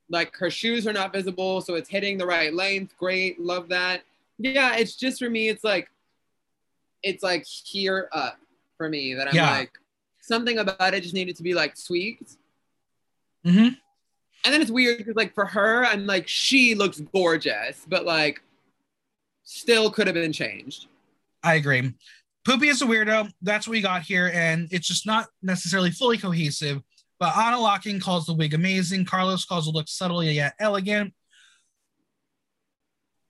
Like 0.09 0.37
her 0.37 0.51
shoes 0.51 0.87
are 0.87 0.93
not 0.93 1.13
visible, 1.13 1.61
so 1.61 1.75
it's 1.75 1.89
hitting 1.89 2.19
the 2.19 2.27
right 2.27 2.53
length. 2.53 2.97
Great, 2.99 3.41
love 3.41 3.69
that. 3.69 4.03
Yeah, 4.39 4.77
it's 4.77 4.97
just 4.97 5.19
for 5.19 5.31
me, 5.31 5.49
it's 5.49 5.65
like, 5.65 5.91
it's 7.03 7.23
like 7.23 7.47
here 7.47 8.09
up 8.13 8.39
for 8.77 8.89
me 8.89 9.15
that 9.15 9.29
I'm 9.29 9.35
yeah. 9.35 9.51
like, 9.51 9.73
something 10.21 10.59
about 10.59 10.95
it 10.95 11.03
just 11.03 11.15
needed 11.15 11.37
to 11.37 11.43
be 11.43 11.55
like 11.55 11.75
tweaked. 11.83 12.37
Mm-hmm. 13.45 13.75
And 14.45 14.55
then 14.55 14.61
it's 14.63 14.71
weird 14.71 14.99
because 14.99 15.17
like 15.17 15.35
for 15.35 15.47
her, 15.47 15.85
I'm 15.85 16.07
like, 16.07 16.29
she 16.29 16.75
looks 16.75 17.01
gorgeous, 17.01 17.85
but 17.89 18.05
like 18.05 18.43
still 19.45 19.91
could 19.91 20.07
have 20.07 20.15
been 20.15 20.33
changed. 20.33 20.87
I 21.43 21.55
agree. 21.55 21.93
Pupi 22.51 22.69
is 22.69 22.83
a 22.83 22.85
weirdo. 22.85 23.31
That's 23.43 23.69
what 23.69 23.73
we 23.73 23.81
got 23.81 24.03
here, 24.03 24.29
and 24.35 24.67
it's 24.73 24.89
just 24.89 25.07
not 25.07 25.29
necessarily 25.41 25.93
fully 25.93 26.19
cohesive. 26.19 26.83
But 27.21 27.37
Ana 27.37 27.61
Locking 27.61 28.01
calls 28.01 28.27
the 28.27 28.33
wig 28.33 28.55
amazing. 28.55 29.05
Carlos 29.05 29.45
calls 29.45 29.67
the 29.67 29.71
look 29.71 29.87
subtle 29.87 30.25
yet 30.25 30.55
elegant. 30.59 31.15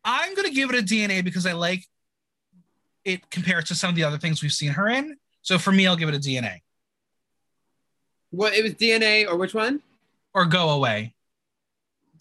I'm 0.02 0.34
gonna 0.34 0.50
give 0.50 0.70
it 0.70 0.78
a 0.78 0.82
DNA 0.82 1.22
because 1.22 1.44
I 1.44 1.52
like 1.52 1.84
it 3.04 3.28
compared 3.28 3.66
to 3.66 3.74
some 3.74 3.90
of 3.90 3.96
the 3.96 4.04
other 4.04 4.16
things 4.16 4.42
we've 4.42 4.52
seen 4.52 4.70
her 4.70 4.88
in. 4.88 5.18
So 5.42 5.58
for 5.58 5.70
me, 5.70 5.86
I'll 5.86 5.96
give 5.96 6.08
it 6.08 6.14
a 6.14 6.18
DNA. 6.18 6.60
What 8.30 8.54
it 8.54 8.62
was 8.62 8.72
DNA 8.72 9.28
or 9.28 9.36
which 9.36 9.52
one? 9.52 9.82
Or 10.32 10.46
go 10.46 10.70
away. 10.70 11.14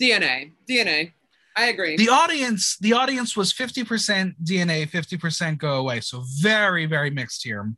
DNA. 0.02 0.52
DNA. 0.70 1.14
I 1.60 1.68
agree. 1.68 1.98
The 1.98 2.08
audience, 2.08 2.78
the 2.78 2.94
audience 2.94 3.36
was 3.36 3.52
50% 3.52 4.34
DNA, 4.44 4.90
50% 4.90 5.58
go 5.58 5.76
away. 5.76 6.00
So 6.00 6.24
very, 6.40 6.86
very 6.86 7.10
mixed 7.10 7.44
here. 7.44 7.74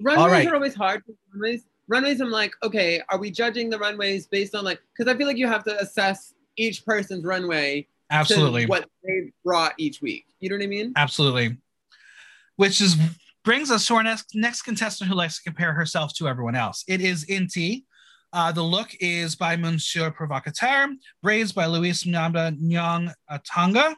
Runways 0.00 0.32
right. 0.32 0.48
are 0.48 0.54
always 0.54 0.74
hard. 0.74 1.02
Runways, 1.32 1.64
runways, 1.88 2.20
I'm 2.22 2.30
like, 2.30 2.54
okay, 2.62 3.02
are 3.10 3.18
we 3.18 3.30
judging 3.30 3.68
the 3.68 3.78
runways 3.78 4.26
based 4.26 4.54
on 4.54 4.64
like, 4.64 4.80
because 4.96 5.12
I 5.12 5.16
feel 5.16 5.26
like 5.26 5.36
you 5.36 5.46
have 5.46 5.62
to 5.64 5.78
assess 5.78 6.32
each 6.56 6.86
person's 6.86 7.24
runway. 7.24 7.86
Absolutely. 8.10 8.66
what 8.66 8.88
they 9.04 9.32
brought 9.44 9.74
each 9.78 10.00
week. 10.00 10.26
You 10.40 10.48
know 10.48 10.56
what 10.56 10.62
I 10.62 10.68
mean? 10.68 10.92
Absolutely. 10.96 11.58
Which 12.56 12.80
is 12.80 12.96
brings 13.44 13.70
us 13.70 13.86
to 13.86 13.94
our 13.94 14.02
next 14.02 14.34
next 14.34 14.62
contestant 14.62 15.10
who 15.10 15.16
likes 15.16 15.36
to 15.36 15.42
compare 15.42 15.72
herself 15.72 16.14
to 16.14 16.28
everyone 16.28 16.54
else. 16.54 16.84
It 16.88 17.00
is 17.00 17.26
Inti. 17.26 17.84
Uh, 18.36 18.52
the 18.52 18.62
look 18.62 18.94
is 19.00 19.34
by 19.34 19.56
Monsieur 19.56 20.10
Provocateur, 20.10 20.94
braids 21.22 21.52
by 21.52 21.64
Luis 21.64 22.04
Mnanda 22.04 22.54
Nyang 22.60 23.10
Atanga. 23.30 23.94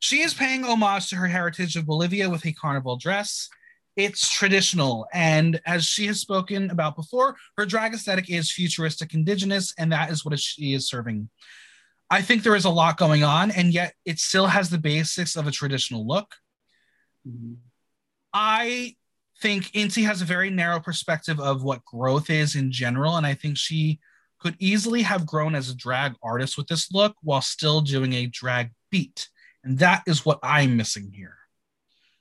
She 0.00 0.22
is 0.22 0.34
paying 0.34 0.64
homage 0.64 1.08
to 1.10 1.16
her 1.16 1.28
heritage 1.28 1.76
of 1.76 1.86
Bolivia 1.86 2.28
with 2.28 2.44
a 2.44 2.52
carnival 2.52 2.96
dress. 2.96 3.48
It's 3.94 4.28
traditional, 4.28 5.06
and 5.12 5.60
as 5.66 5.84
she 5.84 6.08
has 6.08 6.18
spoken 6.20 6.68
about 6.70 6.96
before, 6.96 7.36
her 7.56 7.64
drag 7.64 7.94
aesthetic 7.94 8.28
is 8.28 8.50
futuristic 8.50 9.14
indigenous, 9.14 9.72
and 9.78 9.92
that 9.92 10.10
is 10.10 10.24
what 10.24 10.36
she 10.40 10.74
is 10.74 10.88
serving. 10.88 11.28
I 12.10 12.22
think 12.22 12.42
there 12.42 12.56
is 12.56 12.64
a 12.64 12.70
lot 12.70 12.96
going 12.96 13.22
on, 13.22 13.52
and 13.52 13.72
yet 13.72 13.94
it 14.04 14.18
still 14.18 14.48
has 14.48 14.68
the 14.68 14.78
basics 14.78 15.36
of 15.36 15.46
a 15.46 15.52
traditional 15.52 16.04
look. 16.04 16.34
Mm-hmm. 17.24 17.52
I 18.34 18.96
think 19.40 19.72
Inti 19.72 20.04
has 20.04 20.22
a 20.22 20.26
very 20.26 20.50
narrow 20.50 20.80
perspective 20.80 21.40
of 21.40 21.62
what 21.62 21.84
growth 21.84 22.30
is 22.30 22.56
in 22.56 22.70
general. 22.70 23.16
And 23.16 23.26
I 23.26 23.34
think 23.34 23.56
she 23.56 23.98
could 24.38 24.56
easily 24.58 25.02
have 25.02 25.26
grown 25.26 25.54
as 25.54 25.68
a 25.68 25.76
drag 25.76 26.14
artist 26.22 26.56
with 26.56 26.66
this 26.66 26.92
look 26.92 27.16
while 27.22 27.42
still 27.42 27.80
doing 27.80 28.12
a 28.12 28.26
drag 28.26 28.70
beat. 28.90 29.28
And 29.64 29.78
that 29.78 30.02
is 30.06 30.24
what 30.24 30.38
I'm 30.42 30.76
missing 30.76 31.12
here. 31.14 31.36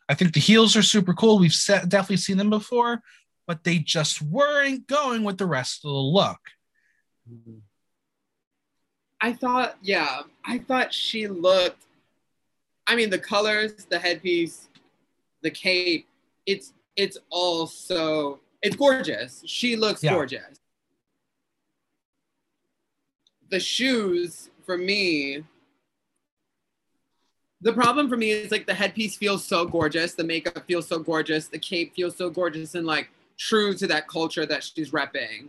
I 0.09 0.15
think 0.15 0.33
the 0.33 0.39
heels 0.39 0.75
are 0.75 0.81
super 0.81 1.13
cool. 1.13 1.39
We've 1.39 1.53
set, 1.53 1.87
definitely 1.87 2.17
seen 2.17 2.37
them 2.37 2.49
before, 2.49 3.01
but 3.47 3.63
they 3.63 3.79
just 3.79 4.21
weren't 4.21 4.87
going 4.87 5.23
with 5.23 5.37
the 5.37 5.45
rest 5.45 5.85
of 5.85 5.91
the 5.91 5.97
look. 5.97 6.39
I 9.21 9.33
thought, 9.33 9.77
yeah, 9.81 10.21
I 10.45 10.57
thought 10.57 10.93
she 10.93 11.27
looked. 11.27 11.83
I 12.87 12.95
mean, 12.95 13.09
the 13.09 13.19
colors, 13.19 13.85
the 13.89 13.99
headpiece, 13.99 14.67
the 15.41 15.51
cape, 15.51 16.07
it's 16.45 16.73
it's 16.99 17.17
also 17.29 18.41
it's 18.61 18.75
gorgeous. 18.75 19.41
She 19.45 19.77
looks 19.77 20.03
yeah. 20.03 20.13
gorgeous. 20.13 20.59
The 23.49 23.59
shoes 23.59 24.49
for 24.65 24.77
me, 24.77 25.43
the 27.61 27.71
problem 27.71 28.09
for 28.09 28.17
me 28.17 28.31
is 28.31 28.51
like 28.51 28.67
the 28.67 28.73
headpiece 28.73 29.15
feels 29.15 29.45
so 29.45 29.65
gorgeous, 29.65 30.13
the 30.13 30.25
makeup 30.25 30.65
feels 30.67 30.87
so 30.87 30.99
gorgeous, 30.99 31.47
the 31.47 31.57
cape 31.57 31.95
feels 31.95 32.17
so 32.17 32.29
gorgeous 32.29 32.75
and 32.75 32.85
like 32.85 33.09
true 33.37 33.73
to 33.75 33.87
that 33.87 34.09
culture 34.09 34.45
that 34.45 34.61
she's 34.63 34.91
repping. 34.91 35.47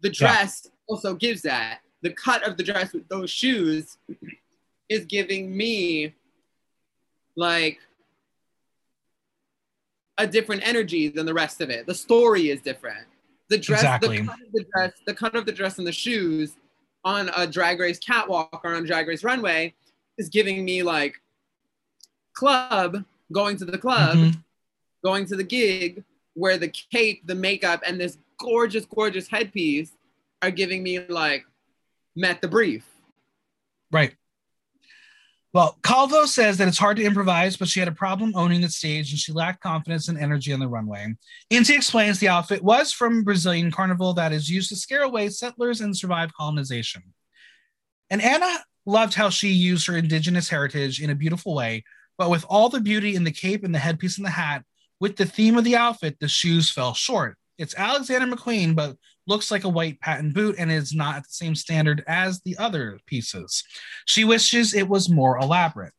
The 0.00 0.10
dress 0.10 0.62
yeah. 0.64 0.70
also 0.88 1.14
gives 1.14 1.42
that. 1.42 1.78
The 2.02 2.10
cut 2.10 2.42
of 2.42 2.56
the 2.56 2.64
dress 2.64 2.92
with 2.92 3.08
those 3.08 3.30
shoes 3.30 3.98
is 4.88 5.04
giving 5.04 5.56
me 5.56 6.12
like 7.36 7.78
a 10.18 10.26
different 10.26 10.66
energy 10.66 11.08
than 11.08 11.26
the 11.26 11.34
rest 11.34 11.60
of 11.60 11.70
it. 11.70 11.86
The 11.86 11.94
story 11.94 12.50
is 12.50 12.60
different. 12.60 13.06
The 13.48 13.58
dress, 13.58 13.80
exactly. 13.80 14.20
the, 14.20 14.26
cut 14.26 14.40
of 14.40 14.52
the 14.52 14.64
dress, 14.72 14.92
the 15.06 15.14
cut 15.14 15.34
of 15.34 15.46
the 15.46 15.52
dress 15.52 15.78
and 15.78 15.86
the 15.86 15.92
shoes 15.92 16.56
on 17.04 17.30
a 17.36 17.46
drag 17.46 17.80
race 17.80 17.98
catwalk 17.98 18.60
or 18.64 18.74
on 18.74 18.84
drag 18.84 19.08
race 19.08 19.24
runway 19.24 19.74
is 20.18 20.28
giving 20.28 20.64
me 20.64 20.82
like 20.82 21.20
club, 22.34 23.04
going 23.32 23.56
to 23.56 23.64
the 23.64 23.78
club, 23.78 24.16
mm-hmm. 24.16 24.38
going 25.04 25.26
to 25.26 25.36
the 25.36 25.44
gig, 25.44 26.04
where 26.34 26.56
the 26.56 26.68
cape, 26.68 27.26
the 27.26 27.34
makeup, 27.34 27.82
and 27.86 28.00
this 28.00 28.18
gorgeous, 28.38 28.84
gorgeous 28.84 29.28
headpiece 29.28 29.92
are 30.40 30.50
giving 30.50 30.82
me 30.82 31.00
like 31.06 31.44
met 32.16 32.40
the 32.40 32.48
brief. 32.48 32.86
Right. 33.90 34.14
Well, 35.54 35.78
Calvo 35.82 36.24
says 36.24 36.56
that 36.56 36.68
it's 36.68 36.78
hard 36.78 36.96
to 36.96 37.04
improvise, 37.04 37.58
but 37.58 37.68
she 37.68 37.78
had 37.78 37.88
a 37.88 37.92
problem 37.92 38.32
owning 38.34 38.62
the 38.62 38.70
stage 38.70 39.10
and 39.10 39.18
she 39.18 39.32
lacked 39.32 39.62
confidence 39.62 40.08
and 40.08 40.18
energy 40.18 40.50
on 40.52 40.60
the 40.60 40.68
runway. 40.68 41.14
Inti 41.50 41.76
explains 41.76 42.18
the 42.18 42.28
outfit 42.28 42.64
was 42.64 42.90
from 42.90 43.22
Brazilian 43.22 43.70
carnival 43.70 44.14
that 44.14 44.32
is 44.32 44.48
used 44.48 44.70
to 44.70 44.76
scare 44.76 45.02
away 45.02 45.28
settlers 45.28 45.82
and 45.82 45.94
survive 45.94 46.32
colonization. 46.32 47.02
And 48.08 48.22
Ana 48.22 48.64
loved 48.86 49.12
how 49.12 49.28
she 49.28 49.48
used 49.48 49.86
her 49.88 49.96
indigenous 49.96 50.48
heritage 50.48 51.02
in 51.02 51.10
a 51.10 51.14
beautiful 51.14 51.54
way, 51.54 51.84
but 52.16 52.30
with 52.30 52.46
all 52.48 52.70
the 52.70 52.80
beauty 52.80 53.14
in 53.14 53.24
the 53.24 53.30
cape 53.30 53.62
and 53.62 53.74
the 53.74 53.78
headpiece 53.78 54.16
and 54.16 54.26
the 54.26 54.30
hat, 54.30 54.64
with 55.00 55.16
the 55.16 55.26
theme 55.26 55.58
of 55.58 55.64
the 55.64 55.76
outfit, 55.76 56.18
the 56.18 56.28
shoes 56.28 56.70
fell 56.70 56.94
short. 56.94 57.36
It's 57.58 57.74
Alexander 57.76 58.34
McQueen, 58.34 58.74
but 58.74 58.96
looks 59.32 59.50
like 59.50 59.64
a 59.64 59.68
white 59.68 59.98
patent 60.00 60.34
boot 60.34 60.56
and 60.58 60.70
is 60.70 60.94
not 60.94 61.16
at 61.16 61.22
the 61.22 61.32
same 61.32 61.54
standard 61.54 62.04
as 62.06 62.40
the 62.42 62.56
other 62.58 63.00
pieces. 63.06 63.64
She 64.04 64.24
wishes 64.24 64.74
it 64.74 64.88
was 64.88 65.08
more 65.08 65.38
elaborate. 65.38 65.94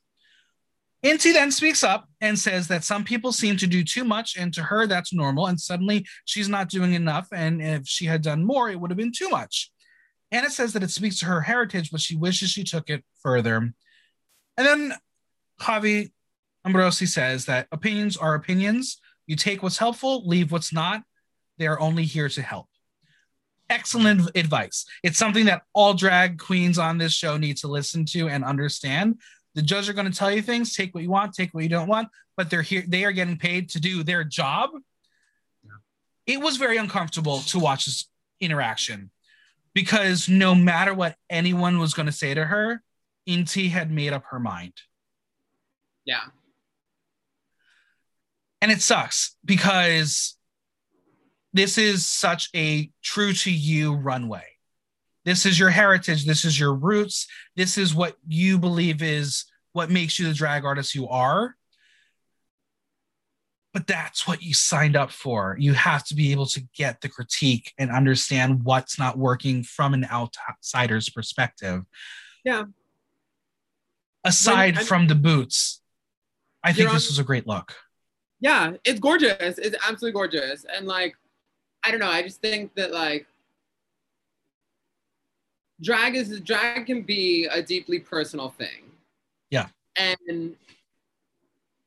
Inti 1.03 1.33
then 1.33 1.51
speaks 1.51 1.83
up 1.83 2.07
and 2.21 2.37
says 2.37 2.67
that 2.67 2.83
some 2.83 3.03
people 3.03 3.33
seem 3.33 3.57
to 3.57 3.67
do 3.67 3.83
too 3.83 4.05
much, 4.05 4.37
and 4.37 4.53
to 4.53 4.61
her, 4.61 4.87
that's 4.87 5.13
normal. 5.13 5.47
And 5.47 5.59
suddenly 5.59 6.05
she's 6.25 6.47
not 6.47 6.69
doing 6.69 6.93
enough. 6.93 7.27
And 7.33 7.61
if 7.61 7.87
she 7.87 8.05
had 8.05 8.21
done 8.21 8.45
more, 8.45 8.69
it 8.69 8.79
would 8.79 8.91
have 8.91 8.97
been 8.97 9.11
too 9.11 9.29
much. 9.29 9.71
Ana 10.31 10.49
says 10.49 10.73
that 10.73 10.83
it 10.83 10.91
speaks 10.91 11.19
to 11.19 11.25
her 11.25 11.41
heritage, 11.41 11.91
but 11.91 12.01
she 12.01 12.15
wishes 12.15 12.51
she 12.51 12.63
took 12.63 12.89
it 12.89 13.03
further. 13.21 13.57
And 13.57 13.73
then 14.67 14.93
Javi 15.59 16.11
Ambrossi 16.65 17.07
says 17.07 17.45
that 17.45 17.67
opinions 17.71 18.15
are 18.15 18.35
opinions. 18.35 19.01
You 19.27 19.35
take 19.35 19.61
what's 19.61 19.77
helpful, 19.77 20.27
leave 20.27 20.51
what's 20.51 20.71
not. 20.71 21.03
They 21.57 21.67
are 21.67 21.79
only 21.79 22.03
here 22.03 22.29
to 22.29 22.41
help. 22.41 22.67
Excellent 23.69 24.29
advice. 24.35 24.85
It's 25.03 25.17
something 25.17 25.45
that 25.45 25.63
all 25.73 25.93
drag 25.93 26.39
queens 26.39 26.77
on 26.77 26.97
this 26.97 27.13
show 27.13 27.37
need 27.37 27.57
to 27.57 27.67
listen 27.67 28.05
to 28.07 28.27
and 28.29 28.43
understand 28.43 29.19
the 29.55 29.61
judges 29.61 29.89
are 29.89 29.93
going 29.93 30.11
to 30.11 30.17
tell 30.17 30.31
you 30.31 30.41
things. 30.41 30.75
Take 30.75 30.93
what 30.93 31.03
you 31.03 31.09
want, 31.09 31.33
take 31.33 31.53
what 31.53 31.63
you 31.63 31.69
don't 31.69 31.87
want, 31.87 32.09
but 32.35 32.49
they're 32.49 32.61
here. 32.61 32.83
They 32.87 33.05
are 33.05 33.11
getting 33.11 33.37
paid 33.37 33.69
to 33.69 33.79
do 33.79 34.03
their 34.03 34.23
job. 34.23 34.71
Yeah. 35.63 35.71
It 36.25 36.41
was 36.41 36.57
very 36.57 36.77
uncomfortable 36.77 37.39
to 37.39 37.59
watch 37.59 37.85
this 37.85 38.07
interaction 38.39 39.11
because 39.73 40.27
no 40.27 40.55
matter 40.55 40.93
what 40.93 41.15
anyone 41.29 41.79
was 41.79 41.93
going 41.93 42.05
to 42.07 42.11
say 42.11 42.33
to 42.33 42.45
her, 42.45 42.81
Inti 43.27 43.69
had 43.69 43.91
made 43.91 44.13
up 44.13 44.25
her 44.29 44.39
mind. 44.39 44.73
Yeah. 46.05 46.23
And 48.61 48.71
it 48.71 48.81
sucks 48.81 49.35
because 49.43 50.37
this 51.53 51.77
is 51.77 52.05
such 52.05 52.49
a 52.55 52.89
true 53.01 53.33
to 53.33 53.51
you 53.51 53.93
runway. 53.93 54.45
This 55.25 55.45
is 55.45 55.57
your 55.57 55.69
heritage. 55.69 56.25
This 56.25 56.43
is 56.43 56.59
your 56.59 56.73
roots. 56.73 57.27
This 57.55 57.77
is 57.77 57.95
what 57.95 58.17
you 58.27 58.57
believe 58.57 59.01
is 59.01 59.45
what 59.71 59.89
makes 59.89 60.19
you 60.19 60.27
the 60.27 60.33
drag 60.33 60.65
artist 60.65 60.95
you 60.95 61.07
are. 61.07 61.55
But 63.73 63.87
that's 63.87 64.27
what 64.27 64.43
you 64.43 64.53
signed 64.53 64.95
up 64.95 65.11
for. 65.11 65.55
You 65.59 65.73
have 65.73 66.03
to 66.05 66.15
be 66.15 66.31
able 66.31 66.45
to 66.47 66.61
get 66.75 67.01
the 67.01 67.09
critique 67.09 67.73
and 67.79 67.89
understand 67.89 68.63
what's 68.63 68.99
not 68.99 69.17
working 69.17 69.63
from 69.63 69.93
an 69.93 70.05
outsider's 70.05 71.09
perspective. 71.09 71.83
Yeah. 72.43 72.65
Aside 74.23 74.75
when, 74.75 74.85
from 74.85 75.07
the 75.07 75.15
boots, 75.15 75.81
I 76.63 76.71
think 76.71 76.91
this 76.91 77.07
was 77.07 77.17
a 77.17 77.23
great 77.23 77.47
look. 77.47 77.73
Yeah, 78.39 78.73
it's 78.83 78.99
gorgeous. 78.99 79.57
It's 79.57 79.75
absolutely 79.87 80.11
gorgeous. 80.11 80.65
And 80.65 80.85
like, 80.85 81.15
I 81.83 81.91
don't 81.91 81.99
know, 81.99 82.09
I 82.09 82.21
just 82.21 82.41
think 82.41 82.73
that 82.75 82.91
like 82.91 83.27
drag 85.81 86.15
is 86.15 86.39
drag 86.39 86.85
can 86.85 87.01
be 87.01 87.45
a 87.45 87.61
deeply 87.61 87.99
personal 87.99 88.49
thing. 88.49 88.91
Yeah. 89.49 89.67
And 89.97 90.55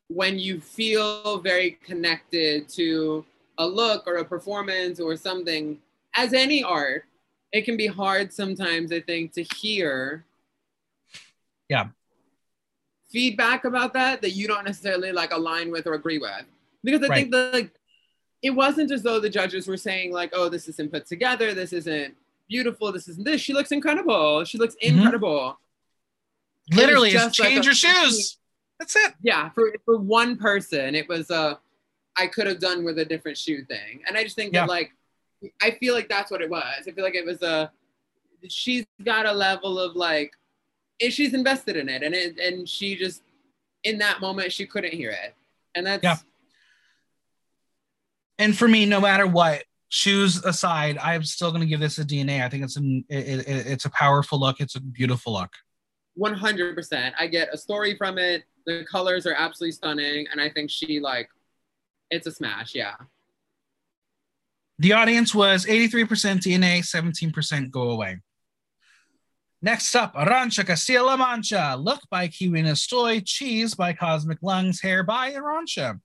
when 0.09 0.39
you 0.39 0.61
feel 0.61 1.39
very 1.41 1.79
connected 1.85 2.69
to 2.71 3.25
a 3.59 3.67
look 3.67 4.07
or 4.07 4.17
a 4.17 4.25
performance 4.25 5.01
or 5.01 5.17
something, 5.17 5.79
as 6.15 6.33
any 6.33 6.63
art, 6.63 7.05
it 7.53 7.63
can 7.65 7.77
be 7.77 7.87
hard 7.87 8.33
sometimes, 8.33 8.93
I 8.93 9.01
think, 9.01 9.33
to 9.33 9.43
hear. 9.43 10.25
Yeah. 11.69 11.89
Feedback 13.11 13.65
about 13.65 13.95
that 13.95 14.21
that 14.23 14.31
you 14.31 14.47
don't 14.47 14.65
necessarily 14.65 15.11
like 15.11 15.33
align 15.33 15.71
with 15.71 15.87
or 15.87 15.95
agree 15.95 16.19
with. 16.19 16.45
Because 16.85 17.03
I 17.03 17.09
right. 17.09 17.17
think 17.17 17.33
the 17.33 17.51
like, 17.53 17.71
it 18.43 18.51
wasn't 18.51 18.91
as 18.91 19.03
though 19.03 19.21
the 19.21 19.31
judges 19.31 19.67
were 19.67 19.77
saying, 19.77 20.13
like, 20.13 20.31
oh, 20.33 20.49
this 20.49 20.69
isn't 20.69 20.93
put 20.93 21.07
together, 21.07 21.55
this 21.55 21.73
isn't 21.73 22.15
beautiful. 22.49 22.93
This 22.93 23.09
isn't 23.09 23.25
this. 23.25 23.41
She 23.41 23.53
looks 23.53 23.73
incredible. 23.73 24.45
She 24.45 24.59
looks 24.59 24.77
mm-hmm. 24.83 24.99
incredible. 24.99 25.59
Literally, 26.73 27.11
just 27.11 27.35
change 27.35 27.57
like 27.57 27.65
your 27.65 27.75
shoes. 27.75 28.39
That's 28.79 28.97
it. 28.97 29.15
Yeah, 29.23 29.51
for 29.51 29.73
for 29.85 29.97
one 29.97 30.37
person, 30.37 30.95
it 30.95 31.09
was 31.09 31.31
a 31.31 31.59
I 32.17 32.27
could 32.27 32.47
have 32.47 32.59
done 32.59 32.85
with 32.85 32.99
a 32.99 33.05
different 33.05 33.39
shoe 33.39 33.65
thing, 33.65 34.03
and 34.07 34.17
I 34.17 34.25
just 34.25 34.37
think 34.37 34.53
yeah. 34.53 34.63
that 34.63 34.69
like 34.69 34.93
I 35.63 35.73
feel 35.73 35.95
like 35.95 36.09
that's 36.09 36.31
what 36.31 36.43
it 36.43 36.51
was. 36.51 36.87
I 36.87 36.91
feel 36.91 37.05
like 37.05 37.15
it 37.15 37.25
was 37.25 37.43
a 37.43 37.71
she's 38.49 38.85
got 39.05 39.27
a 39.27 39.33
level 39.33 39.79
of 39.79 39.97
like 39.97 40.33
she's 41.01 41.35
invested 41.35 41.77
in 41.77 41.89
it, 41.89 42.03
and 42.03 42.15
it 42.15 42.39
and 42.39 42.69
she 42.69 42.97
just 42.97 43.23
in 43.85 43.99
that 43.99 44.21
moment 44.21 44.53
she 44.53 44.67
couldn't 44.67 44.93
hear 44.93 45.11
it, 45.11 45.35
and 45.75 45.87
that's 45.87 46.03
yeah. 46.03 46.17
And 48.39 48.57
for 48.57 48.69
me, 48.69 48.87
no 48.87 49.01
matter 49.01 49.27
what, 49.27 49.65
shoes 49.89 50.45
aside, 50.45 50.99
I'm 50.99 51.25
still 51.25 51.51
going 51.51 51.63
to 51.63 51.67
give 51.67 51.81
this 51.81 51.99
a 51.99 52.05
DNA. 52.05 52.43
I 52.43 52.49
think 52.49 52.65
it's 52.65 52.77
a 52.77 52.83
it, 53.09 53.49
it, 53.49 53.67
it's 53.67 53.85
a 53.85 53.91
powerful 53.91 54.39
look. 54.39 54.61
It's 54.61 54.75
a 54.75 54.81
beautiful 54.81 55.33
look. 55.33 55.53
100%. 56.19 57.13
I 57.19 57.27
get 57.27 57.49
a 57.53 57.59
story 57.59 57.97
from 57.97 58.19
it. 58.19 58.45
The 58.67 58.85
colors 58.91 59.27
are 59.27 59.35
absolutely 59.37 59.73
stunning, 59.73 60.27
and 60.33 60.41
I 60.41 60.51
think 60.51 60.71
she 60.71 60.99
like 60.99 61.29
it's 62.11 62.27
a 62.27 62.33
smash. 62.33 62.75
Yeah. 62.75 62.95
The 64.79 64.93
audience 64.93 65.35
was 65.35 65.65
83% 65.65 66.07
DNA, 66.41 66.81
17% 66.81 67.71
go 67.71 67.91
away. 67.91 68.19
Next 69.63 69.95
up, 69.97 70.15
Arantxa 70.15 70.67
Castilla-La 70.67 71.17
Mancha. 71.17 71.77
Look 71.79 72.01
by 72.11 72.29
Kiwina 72.29 72.77
Stoy. 72.77 73.23
Cheese 73.25 73.75
by 73.75 73.95
Cosmic 73.95 74.39
Lungs. 74.43 74.83
Hair 74.83 75.05
by 75.05 75.33
Arantxa. 75.33 75.99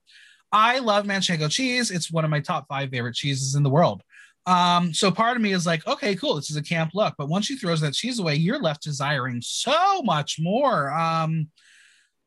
I 0.52 0.80
love 0.80 1.06
Manchego 1.06 1.50
cheese. 1.50 1.90
It's 1.90 2.12
one 2.12 2.24
of 2.24 2.30
my 2.30 2.40
top 2.40 2.68
five 2.68 2.90
favorite 2.90 3.14
cheeses 3.14 3.54
in 3.54 3.62
the 3.62 3.70
world. 3.70 4.02
Um, 4.44 4.92
so 4.92 5.10
part 5.10 5.36
of 5.36 5.42
me 5.42 5.52
is 5.52 5.66
like, 5.66 5.86
okay, 5.86 6.14
cool, 6.16 6.34
this 6.34 6.50
is 6.50 6.56
a 6.56 6.62
camp 6.62 6.90
look. 6.94 7.14
But 7.16 7.28
once 7.28 7.46
she 7.46 7.56
throws 7.56 7.80
that 7.80 7.94
cheese 7.94 8.18
away, 8.18 8.34
you're 8.34 8.60
left 8.60 8.82
desiring 8.82 9.40
so 9.40 10.02
much 10.02 10.38
more. 10.40 10.90
Um, 10.92 11.48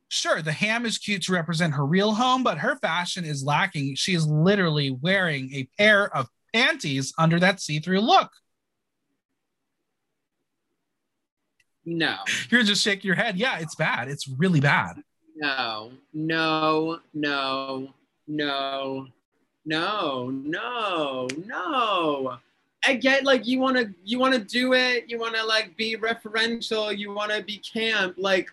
sure, 0.08 0.42
the 0.42 0.54
ham 0.54 0.86
is 0.86 0.98
cute 0.98 1.24
to 1.24 1.34
represent 1.34 1.74
her 1.74 1.86
real 1.86 2.14
home, 2.14 2.42
but 2.42 2.58
her 2.58 2.78
fashion 2.78 3.26
is 3.26 3.44
lacking. 3.44 3.96
She 3.96 4.16
is 4.16 4.26
literally 4.26 4.92
wearing 4.92 5.54
a 5.54 5.68
pair 5.78 6.16
of 6.16 6.30
panties 6.54 7.14
under 7.18 7.40
that 7.40 7.60
see-through 7.60 8.00
look. 8.00 8.32
No. 11.84 12.16
You're 12.50 12.64
just 12.64 12.82
shaking 12.82 13.08
your 13.08 13.16
head. 13.16 13.38
Yeah, 13.38 13.60
it's 13.60 13.76
bad. 13.76 14.08
It's 14.08 14.28
really 14.28 14.62
bad. 14.62 14.96
No, 15.36 15.92
no, 16.14 17.00
no, 17.14 17.90
no, 18.28 19.08
no, 19.66 20.30
no, 20.30 21.28
no. 21.46 22.38
I 22.88 22.94
get 22.96 23.24
like 23.24 23.48
you 23.48 23.60
want 23.60 23.78
to 23.78 23.94
you 24.04 24.20
want 24.20 24.34
to 24.34 24.40
do 24.40 24.74
it, 24.74 25.06
you 25.08 25.18
want 25.20 25.36
to 25.36 25.44
like 25.44 25.76
be 25.76 25.98
referential, 25.98 26.96
you 26.96 27.14
want 27.14 27.32
to 27.32 27.42
be 27.42 27.58
camp. 27.58 28.16
Like, 28.18 28.50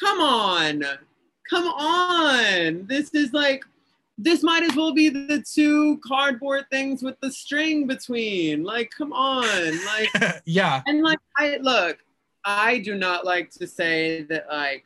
come 0.00 0.20
on, 0.20 0.82
come 1.48 1.66
on. 1.68 2.86
This 2.86 3.14
is 3.14 3.32
like 3.32 3.62
this 4.18 4.42
might 4.42 4.62
as 4.62 4.76
well 4.76 4.92
be 4.92 5.08
the 5.08 5.44
two 5.48 5.98
cardboard 6.06 6.64
things 6.70 7.02
with 7.02 7.18
the 7.20 7.30
string 7.30 7.86
between. 7.86 8.64
Like, 8.64 8.90
come 8.96 9.12
on, 9.12 9.84
like 9.86 10.42
yeah. 10.44 10.82
And 10.86 11.02
like 11.02 11.20
I 11.36 11.58
look, 11.60 11.98
I 12.44 12.78
do 12.78 12.96
not 12.96 13.24
like 13.24 13.50
to 13.52 13.66
say 13.66 14.22
that 14.24 14.46
like 14.48 14.84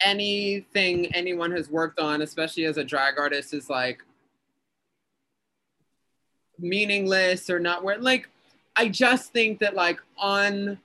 anything 0.00 1.14
anyone 1.14 1.50
has 1.52 1.70
worked 1.70 1.98
on, 1.98 2.22
especially 2.22 2.64
as 2.64 2.76
a 2.76 2.84
drag 2.84 3.18
artist, 3.18 3.54
is 3.54 3.70
like 3.70 4.02
meaningless 6.58 7.50
or 7.50 7.58
not 7.58 7.82
where 7.82 7.98
like 7.98 8.28
I 8.76 8.88
just 8.88 9.32
think 9.32 9.58
that 9.60 9.74
like 9.74 10.00
on 10.18 10.78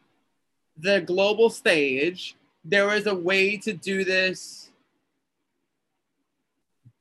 the 0.78 1.02
global 1.02 1.50
stage, 1.50 2.36
there 2.64 2.88
was 2.88 3.08
a 3.08 3.16
way 3.16 3.58
to 3.58 3.74
do 3.74 4.04
this 4.04 4.70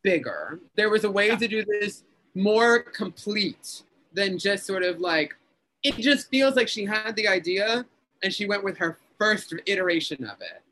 bigger. 0.03 0.61
There 0.77 0.91
was 0.91 1.05
a 1.05 1.11
way 1.11 1.37
to 1.37 1.49
do 1.49 1.65
this 1.65 2.05
more 2.35 2.81
complete 2.81 3.83
than 4.13 4.39
just 4.39 4.67
sort 4.67 4.83
of 4.83 5.01
like 5.01 5.37
it 5.83 5.97
just 5.97 6.29
feels 6.29 6.57
like 6.57 6.69
she 6.69 6.85
had 6.85 7.15
the 7.17 7.29
idea 7.29 7.85
and 8.23 8.33
she 8.33 8.47
went 8.47 8.65
with 8.65 8.79
her 8.79 8.99
first 9.19 9.55
iteration 9.67 10.25
of 10.25 10.41
it. 10.41 10.63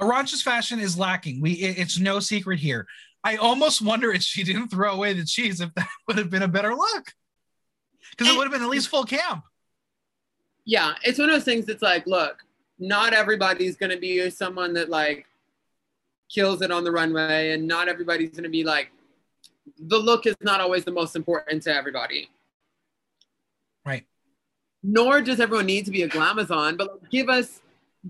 Arantxa's 0.00 0.42
fashion 0.42 0.78
is 0.78 0.98
lacking. 0.98 1.40
We 1.40 1.52
it, 1.52 1.78
it's 1.78 1.98
no 1.98 2.20
secret 2.20 2.58
here. 2.58 2.86
I 3.22 3.36
almost 3.36 3.82
wonder 3.82 4.12
if 4.12 4.22
she 4.22 4.42
didn't 4.42 4.68
throw 4.68 4.94
away 4.94 5.12
the 5.12 5.24
cheese, 5.24 5.60
if 5.60 5.72
that 5.74 5.88
would 6.08 6.18
have 6.18 6.30
been 6.30 6.42
a 6.42 6.48
better 6.48 6.74
look. 6.74 7.12
Because 8.10 8.32
it 8.32 8.36
would 8.36 8.44
have 8.44 8.52
been 8.52 8.62
at 8.62 8.68
least 8.68 8.88
full 8.88 9.04
camp. 9.04 9.44
Yeah, 10.64 10.94
it's 11.04 11.18
one 11.18 11.28
of 11.28 11.34
those 11.34 11.44
things 11.44 11.66
that's 11.66 11.82
like, 11.82 12.06
look, 12.06 12.38
not 12.78 13.12
everybody's 13.12 13.76
gonna 13.76 13.98
be 13.98 14.30
someone 14.30 14.72
that 14.74 14.88
like 14.88 15.26
kills 16.32 16.62
it 16.62 16.70
on 16.70 16.84
the 16.84 16.90
runway, 16.90 17.52
and 17.52 17.66
not 17.66 17.88
everybody's 17.88 18.30
gonna 18.30 18.48
be 18.48 18.64
like 18.64 18.90
the 19.78 19.98
look 19.98 20.26
is 20.26 20.36
not 20.40 20.60
always 20.60 20.84
the 20.84 20.92
most 20.92 21.16
important 21.16 21.62
to 21.64 21.74
everybody. 21.74 22.30
Right. 23.84 24.04
Nor 24.82 25.20
does 25.20 25.40
everyone 25.40 25.66
need 25.66 25.84
to 25.84 25.90
be 25.90 26.02
a 26.02 26.08
glamazon, 26.08 26.76
but 26.76 27.02
like, 27.02 27.10
give 27.10 27.28
us 27.28 27.60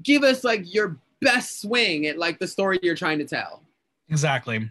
give 0.03 0.23
us 0.23 0.45
like 0.45 0.73
your 0.73 0.97
best 1.21 1.61
swing 1.61 2.07
at 2.07 2.19
like 2.19 2.39
the 2.39 2.47
story 2.47 2.79
you're 2.83 2.97
trying 2.97 3.19
to 3.19 3.27
tell. 3.27 3.63
Exactly. 4.09 4.69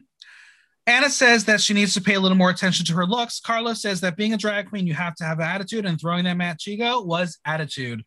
Ana 0.89 1.10
says 1.10 1.45
that 1.45 1.62
she 1.62 1.74
needs 1.74 1.93
to 1.93 2.02
pay 2.02 2.16
a 2.16 2.20
little 2.20 2.38
more 2.38 2.50
attention 2.50 2.86
to 2.88 2.93
her 2.93 3.06
looks. 3.06 3.39
Carlos 3.39 3.82
says 3.82 4.02
that 4.02 4.18
being 4.18 4.34
a 4.34 4.38
drag 4.38 4.70
queen, 4.70 4.88
you 4.88 4.95
have 4.95 5.16
to 5.16 5.24
have 5.24 5.39
attitude, 5.39 5.86
and 5.86 6.02
throwing 6.02 6.24
the 6.24 6.32
Manchego 6.32 7.06
was 7.06 7.38
attitude. 7.45 8.04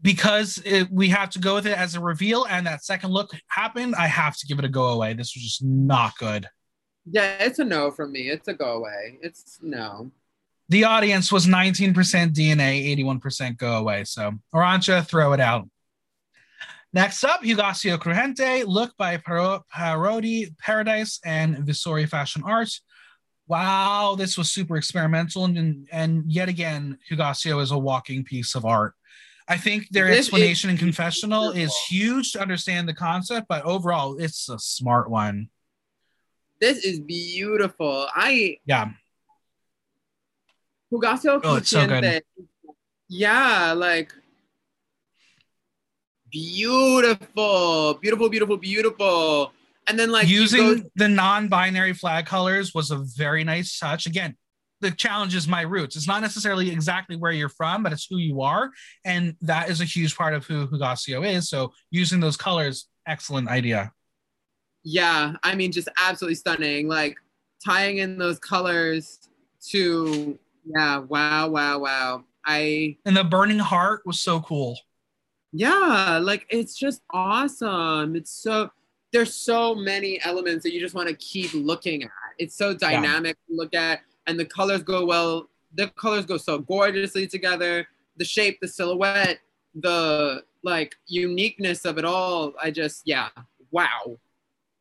Because 0.00 0.62
it, 0.64 0.90
we 0.90 1.08
have 1.08 1.28
to 1.30 1.38
go 1.38 1.56
with 1.56 1.66
it 1.66 1.76
as 1.76 1.94
a 1.94 2.00
reveal, 2.00 2.46
and 2.48 2.66
that 2.66 2.84
second 2.84 3.10
look 3.10 3.30
happened, 3.48 3.94
I 3.96 4.06
have 4.06 4.36
to 4.38 4.46
give 4.46 4.58
it 4.58 4.64
a 4.64 4.68
go 4.68 4.88
away. 4.88 5.12
This 5.12 5.34
was 5.34 5.42
just 5.42 5.62
not 5.62 6.16
good. 6.18 6.48
Yeah, 7.10 7.36
it's 7.40 7.58
a 7.58 7.64
no 7.64 7.90
from 7.90 8.12
me. 8.12 8.30
It's 8.30 8.48
a 8.48 8.54
go 8.54 8.76
away. 8.76 9.18
It's 9.20 9.58
no. 9.60 10.10
The 10.70 10.84
audience 10.84 11.32
was 11.32 11.46
19% 11.46 11.94
DNA, 11.94 12.96
81% 12.96 13.56
go 13.56 13.76
away. 13.76 14.04
So, 14.04 14.32
Arantxa, 14.54 15.06
throw 15.06 15.32
it 15.32 15.40
out. 15.40 15.68
Next 16.92 17.22
up, 17.22 17.42
Hugáceo 17.42 17.98
Crujiente, 17.98 18.64
look 18.66 18.96
by 18.96 19.18
Parodi 19.18 20.56
Paradise 20.58 21.20
and 21.24 21.56
Visori 21.58 22.08
Fashion 22.08 22.42
Art. 22.46 22.70
Wow, 23.46 24.14
this 24.16 24.38
was 24.38 24.50
super 24.50 24.76
experimental. 24.76 25.44
And, 25.44 25.86
and 25.92 26.24
yet 26.26 26.48
again, 26.48 26.98
Hugáceo 27.10 27.62
is 27.62 27.72
a 27.72 27.78
walking 27.78 28.24
piece 28.24 28.54
of 28.54 28.64
art. 28.64 28.94
I 29.48 29.56
think 29.56 29.88
their 29.90 30.06
this 30.06 30.18
explanation 30.26 30.70
and 30.70 30.78
confessional 30.78 31.52
beautiful. 31.52 31.62
is 31.62 31.76
huge 31.88 32.32
to 32.32 32.40
understand 32.40 32.88
the 32.88 32.94
concept, 32.94 33.46
but 33.48 33.64
overall, 33.64 34.18
it's 34.18 34.48
a 34.48 34.58
smart 34.58 35.10
one. 35.10 35.48
This 36.60 36.84
is 36.84 37.00
beautiful. 37.00 38.06
I 38.14 38.58
yeah. 38.66 38.90
Hugáceo 40.92 41.40
oh, 41.44 41.56
it's 41.56 41.70
so 41.70 41.86
good. 41.86 42.22
Yeah, 43.08 43.72
like 43.72 44.12
beautiful, 46.30 47.94
beautiful, 47.94 48.28
beautiful, 48.28 48.56
beautiful. 48.56 49.52
And 49.86 49.98
then 49.98 50.10
like 50.10 50.28
using 50.28 50.90
the 50.96 51.08
non-binary 51.08 51.94
flag 51.94 52.26
colors 52.26 52.74
was 52.74 52.90
a 52.90 52.98
very 53.16 53.42
nice 53.44 53.78
touch. 53.78 54.06
Again, 54.06 54.36
the 54.80 54.90
challenge 54.90 55.34
is 55.34 55.48
my 55.48 55.62
roots. 55.62 55.96
It's 55.96 56.06
not 56.06 56.20
necessarily 56.20 56.70
exactly 56.70 57.16
where 57.16 57.32
you're 57.32 57.48
from, 57.48 57.82
but 57.82 57.92
it's 57.92 58.06
who 58.08 58.18
you 58.18 58.42
are, 58.42 58.70
and 59.04 59.34
that 59.40 59.70
is 59.70 59.80
a 59.80 59.84
huge 59.84 60.16
part 60.16 60.34
of 60.34 60.46
who 60.46 60.66
Hugáceo 60.66 61.26
is. 61.26 61.48
So 61.48 61.72
using 61.90 62.20
those 62.20 62.36
colors, 62.36 62.88
excellent 63.06 63.48
idea. 63.48 63.92
Yeah, 64.84 65.34
I 65.42 65.54
mean, 65.54 65.72
just 65.72 65.88
absolutely 66.00 66.36
stunning. 66.36 66.86
Like 66.86 67.16
tying 67.64 67.98
in 67.98 68.18
those 68.18 68.38
colors 68.38 69.18
to 69.70 70.38
yeah, 70.64 70.98
wow, 70.98 71.48
wow, 71.48 71.78
wow. 71.78 72.24
I 72.44 72.98
and 73.04 73.16
the 73.16 73.24
burning 73.24 73.58
heart 73.58 74.02
was 74.06 74.20
so 74.20 74.40
cool 74.40 74.78
yeah 75.52 76.18
like 76.22 76.46
it's 76.50 76.76
just 76.76 77.02
awesome. 77.10 78.16
It's 78.16 78.30
so 78.30 78.70
there's 79.12 79.34
so 79.34 79.74
many 79.74 80.20
elements 80.22 80.62
that 80.64 80.72
you 80.74 80.80
just 80.80 80.94
want 80.94 81.08
to 81.08 81.14
keep 81.14 81.52
looking 81.54 82.02
at. 82.02 82.10
It's 82.38 82.56
so 82.56 82.74
dynamic 82.74 83.36
yeah. 83.48 83.54
to 83.54 83.60
look 83.60 83.74
at 83.74 84.00
and 84.26 84.38
the 84.38 84.44
colors 84.44 84.82
go 84.82 85.04
well 85.04 85.48
the 85.74 85.88
colors 85.88 86.24
go 86.24 86.36
so 86.36 86.58
gorgeously 86.58 87.26
together. 87.26 87.86
The 88.16 88.24
shape 88.24 88.58
the 88.60 88.68
silhouette 88.68 89.38
the 89.74 90.42
like 90.62 90.96
uniqueness 91.06 91.84
of 91.84 91.98
it 91.98 92.04
all 92.04 92.52
i 92.62 92.70
just 92.70 93.02
yeah 93.04 93.28
wow. 93.70 94.18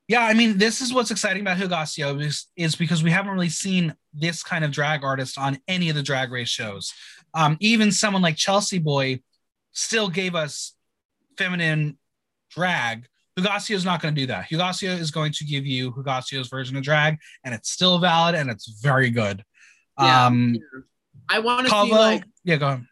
Yeah 0.08 0.22
i 0.22 0.34
mean 0.34 0.58
this 0.58 0.82
is 0.82 0.94
what's 0.94 1.12
exciting 1.12 1.42
about 1.42 1.58
hugáceo 1.58 2.22
is, 2.22 2.48
is 2.56 2.76
because 2.76 3.04
we 3.04 3.12
haven't 3.12 3.34
really 3.34 3.50
seen 3.50 3.96
this 4.14 4.44
kind 4.44 4.64
of 4.64 4.72
drag 4.72 5.04
artist 5.04 5.38
on 5.38 5.60
any 5.68 5.90
of 5.90 5.96
the 5.96 6.02
drag 6.02 6.32
race 6.32 6.50
shows. 6.50 6.94
Um, 7.34 7.58
even 7.60 7.92
someone 7.92 8.22
like 8.22 8.38
chelsea 8.38 8.80
boy 8.80 9.22
still 9.78 10.10
gave 10.10 10.36
us 10.36 10.74
feminine 11.38 11.98
drag. 12.50 13.06
Hugáceo 13.38 13.76
is 13.76 13.86
not 13.86 14.02
going 14.02 14.16
to 14.16 14.22
do 14.22 14.28
that. 14.28 14.50
Hugáceo 14.50 14.98
is 14.98 15.12
going 15.12 15.32
to 15.34 15.46
give 15.46 15.66
you 15.66 15.92
Hugáceo's 15.92 16.48
version 16.48 16.76
of 16.76 16.84
drag, 16.84 17.18
and 17.44 17.54
it's 17.54 17.70
still 17.70 18.00
valid 18.00 18.34
and 18.34 18.50
it's 18.50 18.68
very 18.82 19.12
good. 19.12 19.44
Yeah, 20.00 20.26
um, 20.26 20.56
yeah. 20.56 20.82
I 21.30 21.40
want 21.40 21.68
to 21.68 21.72
see 21.72 21.92
like 21.92 22.24
yeah, 22.44 22.56
go 22.56 22.68
on. 22.68 22.88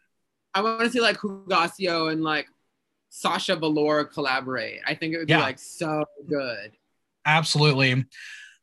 I 0.54 0.62
want 0.62 0.80
to 0.82 0.90
see 0.90 1.00
like 1.00 1.18
Hugáceo 1.18 2.12
and 2.12 2.22
like 2.22 2.46
Sasha 3.10 3.56
Velour 3.56 4.04
collaborate. 4.04 4.80
I 4.86 4.94
think 4.94 5.14
it 5.14 5.18
would 5.18 5.28
yeah. 5.28 5.38
be 5.38 5.42
like 5.42 5.58
so 5.58 6.04
good. 6.28 6.72
Absolutely. 7.24 8.04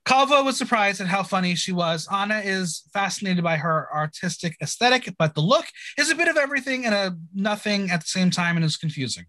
Calvo 0.06 0.43
was 0.43 0.58
surprised 0.58 0.99
at 0.99 1.08
how 1.08 1.24
funny 1.24 1.56
she 1.56 1.72
was. 1.72 2.08
Ana 2.12 2.41
is 2.43 2.84
fascinated 2.91 3.43
by 3.43 3.56
her 3.56 3.88
artistic 3.93 4.58
aesthetic, 4.62 5.14
but 5.18 5.34
the 5.34 5.41
look 5.41 5.66
is 5.97 6.10
a 6.10 6.16
bit 6.16 6.28
of 6.28 6.36
everything 6.36 6.86
and 6.86 6.93
a 6.93 7.18
nothing 7.34 7.89
at 7.89 8.01
the 8.01 8.08
same 8.08 8.30
time 8.30 8.58
and 8.58 8.66
is 8.66 8.76
confusing. 8.76 9.26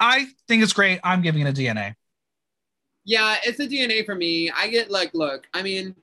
I 0.00 0.28
think 0.46 0.62
it's 0.62 0.72
great. 0.72 1.00
I'm 1.04 1.20
giving 1.20 1.42
it 1.42 1.50
a 1.50 1.52
DNA. 1.52 1.94
Yeah, 3.04 3.36
it's 3.44 3.60
a 3.60 3.66
DNA 3.66 4.06
for 4.06 4.14
me. 4.14 4.50
I 4.50 4.68
get 4.68 4.90
like, 4.90 5.12
look, 5.12 5.46
I 5.52 5.62
mean, 5.62 5.94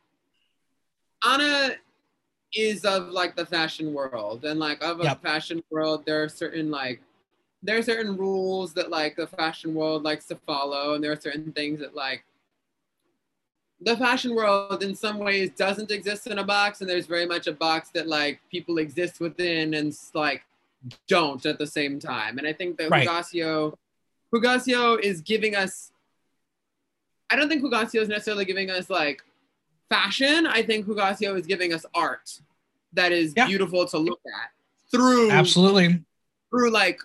Ana 1.24 1.76
is 2.54 2.86
of 2.86 3.10
like 3.10 3.36
the 3.36 3.46
fashion 3.46 3.94
world, 3.94 4.46
and 4.46 4.60
like 4.60 4.84
of 4.84 5.02
a 5.02 5.06
yep. 5.06 5.22
fashion 5.24 5.64
world, 5.72 6.06
there 6.06 6.24
are 6.24 6.30
certain 6.30 6.70
like 6.70 7.02
there 7.64 7.78
are 7.78 7.82
certain 7.82 8.16
rules 8.16 8.74
that 8.74 8.92
like 8.92 9.16
the 9.16 9.28
fashion 9.28 9.74
world 9.74 10.04
likes 10.04 10.26
to 10.28 10.36
follow, 10.36 10.94
and 10.94 11.04
there 11.04 11.12
are 11.12 11.20
certain 11.20 11.52
things 11.52 11.80
that 11.80 11.96
like 11.96 12.24
the 13.86 13.96
fashion 13.96 14.36
world 14.36 14.84
in 14.84 14.96
some 14.96 15.20
ways 15.20 15.52
doesn't 15.52 15.92
exist 15.92 16.28
in 16.28 16.40
a 16.40 16.44
box 16.44 16.82
and 16.82 16.90
there's 16.90 17.06
very 17.06 17.26
much 17.26 17.48
a 17.48 17.54
box 17.54 17.90
that 17.94 18.08
like 18.08 18.42
people 18.52 18.80
exist 18.80 19.20
within 19.20 19.76
and 19.76 19.96
like 20.14 20.44
don't 21.08 21.46
at 21.46 21.58
the 21.58 21.68
same 21.68 22.00
time. 22.00 22.38
And 22.38 22.48
i 22.48 22.54
think 22.54 22.78
that 22.78 22.90
right. 22.90 23.08
hugáceo 23.08 23.76
hugáceo 24.34 25.00
is 25.00 25.22
giving 25.22 25.56
us 25.56 25.92
i 27.30 27.36
don't 27.36 27.48
think 27.48 27.64
hugáceo 27.64 28.02
is 28.02 28.10
necessarily 28.10 28.46
giving 28.46 28.70
us 28.70 28.90
like 28.90 29.22
fashion. 29.90 30.48
I 30.48 30.64
think 30.64 30.88
hugáceo 30.88 31.38
is 31.38 31.46
giving 31.46 31.74
us 31.74 31.86
art 31.94 32.40
that 32.94 33.12
is 33.12 33.34
yeah. 33.36 33.46
beautiful 33.46 33.86
to 33.86 33.98
look 33.98 34.22
at 34.26 34.50
through 34.92 35.32
absolutely. 35.32 36.02
through 36.50 36.72
like 36.72 37.00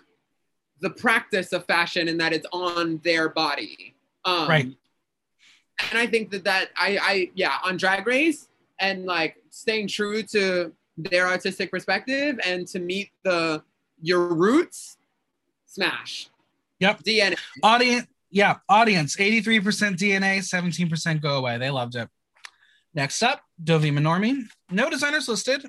the 0.79 0.89
practice 0.89 1.53
of 1.53 1.65
fashion 1.65 2.07
and 2.07 2.19
that 2.19 2.33
it's 2.33 2.47
on 2.51 2.99
their 3.03 3.29
body. 3.29 3.93
Um, 4.25 4.49
right 4.49 4.75
and 5.89 5.99
I 5.99 6.07
think 6.07 6.31
that 6.31 6.43
that 6.43 6.69
I 6.75 6.97
I 7.01 7.31
yeah 7.35 7.57
on 7.63 7.77
Drag 7.77 8.05
Race 8.05 8.47
and 8.79 9.05
like 9.05 9.37
staying 9.49 9.87
true 9.87 10.23
to 10.23 10.71
their 10.97 11.27
artistic 11.27 11.71
perspective 11.71 12.39
and 12.45 12.67
to 12.67 12.79
meet 12.79 13.11
the 13.23 13.63
your 14.01 14.33
roots, 14.33 14.97
smash. 15.65 16.29
Yep. 16.79 17.03
DNA. 17.03 17.37
Audience, 17.61 18.07
yeah, 18.31 18.57
audience, 18.67 19.15
83% 19.15 19.61
DNA, 19.97 20.39
17% 20.39 21.21
go 21.21 21.37
away. 21.37 21.57
They 21.57 21.69
loved 21.69 21.95
it. 21.95 22.09
Next 22.93 23.21
up, 23.21 23.41
Dovima 23.63 23.99
Nurmi. 23.99 24.43
No 24.69 24.89
designers 24.89 25.27
listed. 25.27 25.65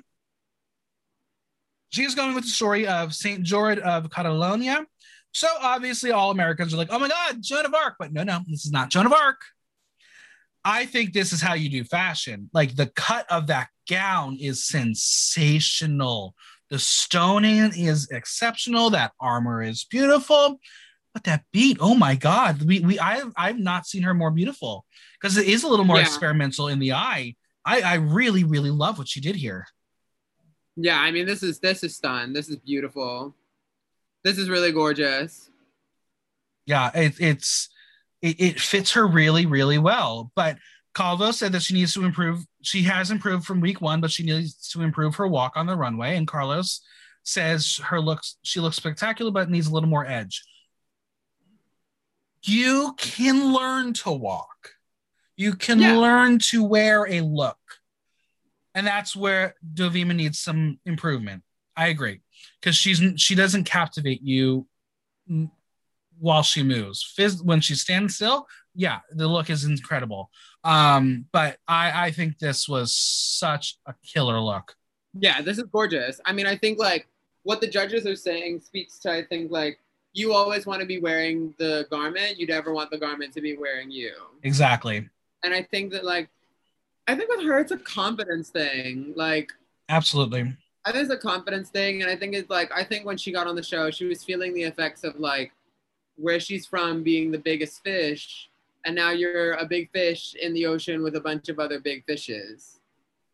She's 1.89 2.15
going 2.15 2.33
with 2.33 2.45
the 2.45 2.49
story 2.49 2.87
of 2.87 3.13
St. 3.13 3.43
George 3.43 3.77
of 3.79 4.09
Catalonia. 4.09 4.85
So 5.31 5.47
obviously, 5.61 6.11
all 6.11 6.31
Americans 6.31 6.73
are 6.73 6.77
like, 6.77 6.89
oh 6.91 6.99
my 6.99 7.07
God, 7.07 7.37
Joan 7.41 7.65
of 7.65 7.73
Arc. 7.73 7.95
But 7.99 8.11
no, 8.11 8.23
no, 8.23 8.39
this 8.47 8.65
is 8.65 8.71
not 8.71 8.89
Joan 8.89 9.05
of 9.05 9.13
Arc. 9.13 9.41
I 10.65 10.85
think 10.85 11.13
this 11.13 11.33
is 11.33 11.41
how 11.41 11.53
you 11.55 11.69
do 11.69 11.83
fashion. 11.83 12.49
Like 12.53 12.75
the 12.75 12.87
cut 12.87 13.29
of 13.29 13.47
that 13.47 13.69
gown 13.89 14.37
is 14.39 14.65
sensational. 14.65 16.35
The 16.69 16.79
stoning 16.79 17.71
is 17.75 18.09
exceptional. 18.11 18.89
That 18.89 19.11
armor 19.19 19.61
is 19.61 19.85
beautiful. 19.85 20.59
But 21.13 21.25
that 21.25 21.43
beat, 21.51 21.77
oh 21.79 21.93
my 21.95 22.15
God. 22.15 22.63
We 22.63 22.79
we 22.79 22.99
I 22.99 23.21
I've 23.35 23.59
not 23.59 23.85
seen 23.85 24.03
her 24.03 24.13
more 24.13 24.31
beautiful 24.31 24.85
because 25.21 25.37
it 25.37 25.47
is 25.47 25.63
a 25.63 25.67
little 25.67 25.85
more 25.85 25.97
yeah. 25.97 26.03
experimental 26.03 26.69
in 26.69 26.79
the 26.79 26.93
eye. 26.93 27.35
I, 27.65 27.81
I 27.81 27.93
really, 27.95 28.43
really 28.43 28.71
love 28.71 28.97
what 28.97 29.07
she 29.07 29.21
did 29.21 29.35
here. 29.35 29.67
Yeah, 30.75 30.99
I 30.99 31.11
mean 31.11 31.25
this 31.25 31.43
is 31.43 31.59
this 31.59 31.83
is 31.83 31.95
stun. 31.95 32.33
This 32.33 32.49
is 32.49 32.55
beautiful. 32.57 33.35
This 34.23 34.37
is 34.37 34.49
really 34.49 34.71
gorgeous. 34.71 35.51
Yeah, 36.65 36.89
it, 36.95 37.13
it's 37.19 37.69
it, 38.23 38.39
it 38.39 38.59
fits 38.59 38.93
her 38.93 39.05
really, 39.05 39.45
really 39.45 39.77
well. 39.77 40.31
But 40.33 40.57
Calvo 40.95 41.31
said 41.31 41.51
that 41.51 41.61
she 41.61 41.73
needs 41.73 41.93
to 41.93 42.05
improve. 42.05 42.43
She 42.61 42.83
has 42.83 43.11
improved 43.11 43.45
from 43.45 43.59
week 43.59 43.81
one, 43.81 43.99
but 44.01 44.11
she 44.11 44.23
needs 44.23 44.69
to 44.69 44.81
improve 44.81 45.15
her 45.15 45.27
walk 45.27 45.53
on 45.55 45.67
the 45.67 45.75
runway. 45.75 46.15
And 46.15 46.27
Carlos 46.27 46.81
says 47.23 47.79
her 47.83 47.99
looks 47.99 48.37
she 48.41 48.59
looks 48.59 48.77
spectacular, 48.77 49.29
but 49.29 49.49
needs 49.49 49.67
a 49.67 49.73
little 49.73 49.89
more 49.89 50.07
edge. 50.07 50.43
You 52.43 52.95
can 52.97 53.53
learn 53.53 53.93
to 53.93 54.11
walk. 54.11 54.71
You 55.35 55.55
can 55.55 55.79
yeah. 55.79 55.97
learn 55.97 56.39
to 56.39 56.63
wear 56.63 57.05
a 57.07 57.21
look. 57.21 57.57
And 58.75 58.87
that's 58.87 59.15
where 59.15 59.55
Dovima 59.73 60.15
needs 60.15 60.39
some 60.39 60.79
improvement. 60.85 61.43
I 61.75 61.87
agree. 61.87 62.21
Because 62.59 62.75
she's 62.75 63.01
she 63.17 63.35
doesn't 63.35 63.65
captivate 63.65 64.21
you 64.21 64.67
while 66.23 66.41
she 66.41 66.63
moves. 66.63 67.03
Fizz, 67.03 67.43
when 67.43 67.59
she 67.59 67.75
stands 67.75 68.15
still, 68.15 68.47
yeah, 68.73 68.99
the 69.11 69.27
look 69.27 69.49
is 69.49 69.65
incredible. 69.65 70.31
Um, 70.63 71.25
but 71.33 71.57
I, 71.67 72.05
I 72.05 72.11
think 72.11 72.39
this 72.39 72.65
was 72.65 72.95
such 72.95 73.77
a 73.85 73.93
killer 74.05 74.39
look. 74.39 74.73
Yeah, 75.13 75.41
this 75.41 75.57
is 75.57 75.65
gorgeous. 75.65 76.21
I 76.25 76.31
mean, 76.31 76.45
I 76.47 76.55
think 76.55 76.79
like 76.79 77.09
what 77.43 77.59
the 77.59 77.67
judges 77.67 78.07
are 78.07 78.15
saying 78.15 78.61
speaks 78.61 78.99
to 78.99 79.11
I 79.11 79.25
think 79.25 79.51
like 79.51 79.79
you 80.13 80.31
always 80.31 80.65
want 80.65 80.79
to 80.79 80.87
be 80.87 80.97
wearing 80.97 81.53
the 81.59 81.87
garment. 81.91 82.39
You'd 82.39 82.49
never 82.49 82.73
want 82.73 82.89
the 82.89 82.97
garment 82.97 83.33
to 83.33 83.41
be 83.41 83.57
wearing 83.57 83.91
you. 83.91 84.13
Exactly. 84.43 85.09
And 85.43 85.53
I 85.53 85.61
think 85.61 85.91
that 85.91 86.05
like 86.05 86.29
I 87.05 87.15
think 87.15 87.29
with 87.29 87.45
her 87.45 87.59
it's 87.59 87.73
a 87.73 87.77
confidence 87.77 88.47
thing. 88.47 89.11
Like 89.17 89.51
absolutely. 89.89 90.55
I 90.85 90.93
think 90.93 91.03
it's 91.03 91.13
a 91.13 91.17
confidence 91.17 91.67
thing. 91.67 92.01
And 92.01 92.09
I 92.09 92.15
think 92.15 92.33
it's 92.33 92.49
like 92.49 92.71
I 92.73 92.85
think 92.85 93.05
when 93.05 93.17
she 93.17 93.33
got 93.33 93.45
on 93.45 93.57
the 93.57 93.63
show, 93.63 93.91
she 93.91 94.05
was 94.05 94.23
feeling 94.23 94.53
the 94.53 94.63
effects 94.63 95.03
of 95.03 95.19
like 95.19 95.51
where 96.15 96.39
she's 96.39 96.65
from 96.65 97.03
being 97.03 97.31
the 97.31 97.37
biggest 97.37 97.83
fish. 97.83 98.49
And 98.85 98.95
now 98.95 99.11
you're 99.11 99.53
a 99.53 99.65
big 99.65 99.91
fish 99.91 100.35
in 100.35 100.53
the 100.53 100.65
ocean 100.65 101.03
with 101.03 101.15
a 101.15 101.21
bunch 101.21 101.49
of 101.49 101.59
other 101.59 101.79
big 101.79 102.05
fishes. 102.05 102.79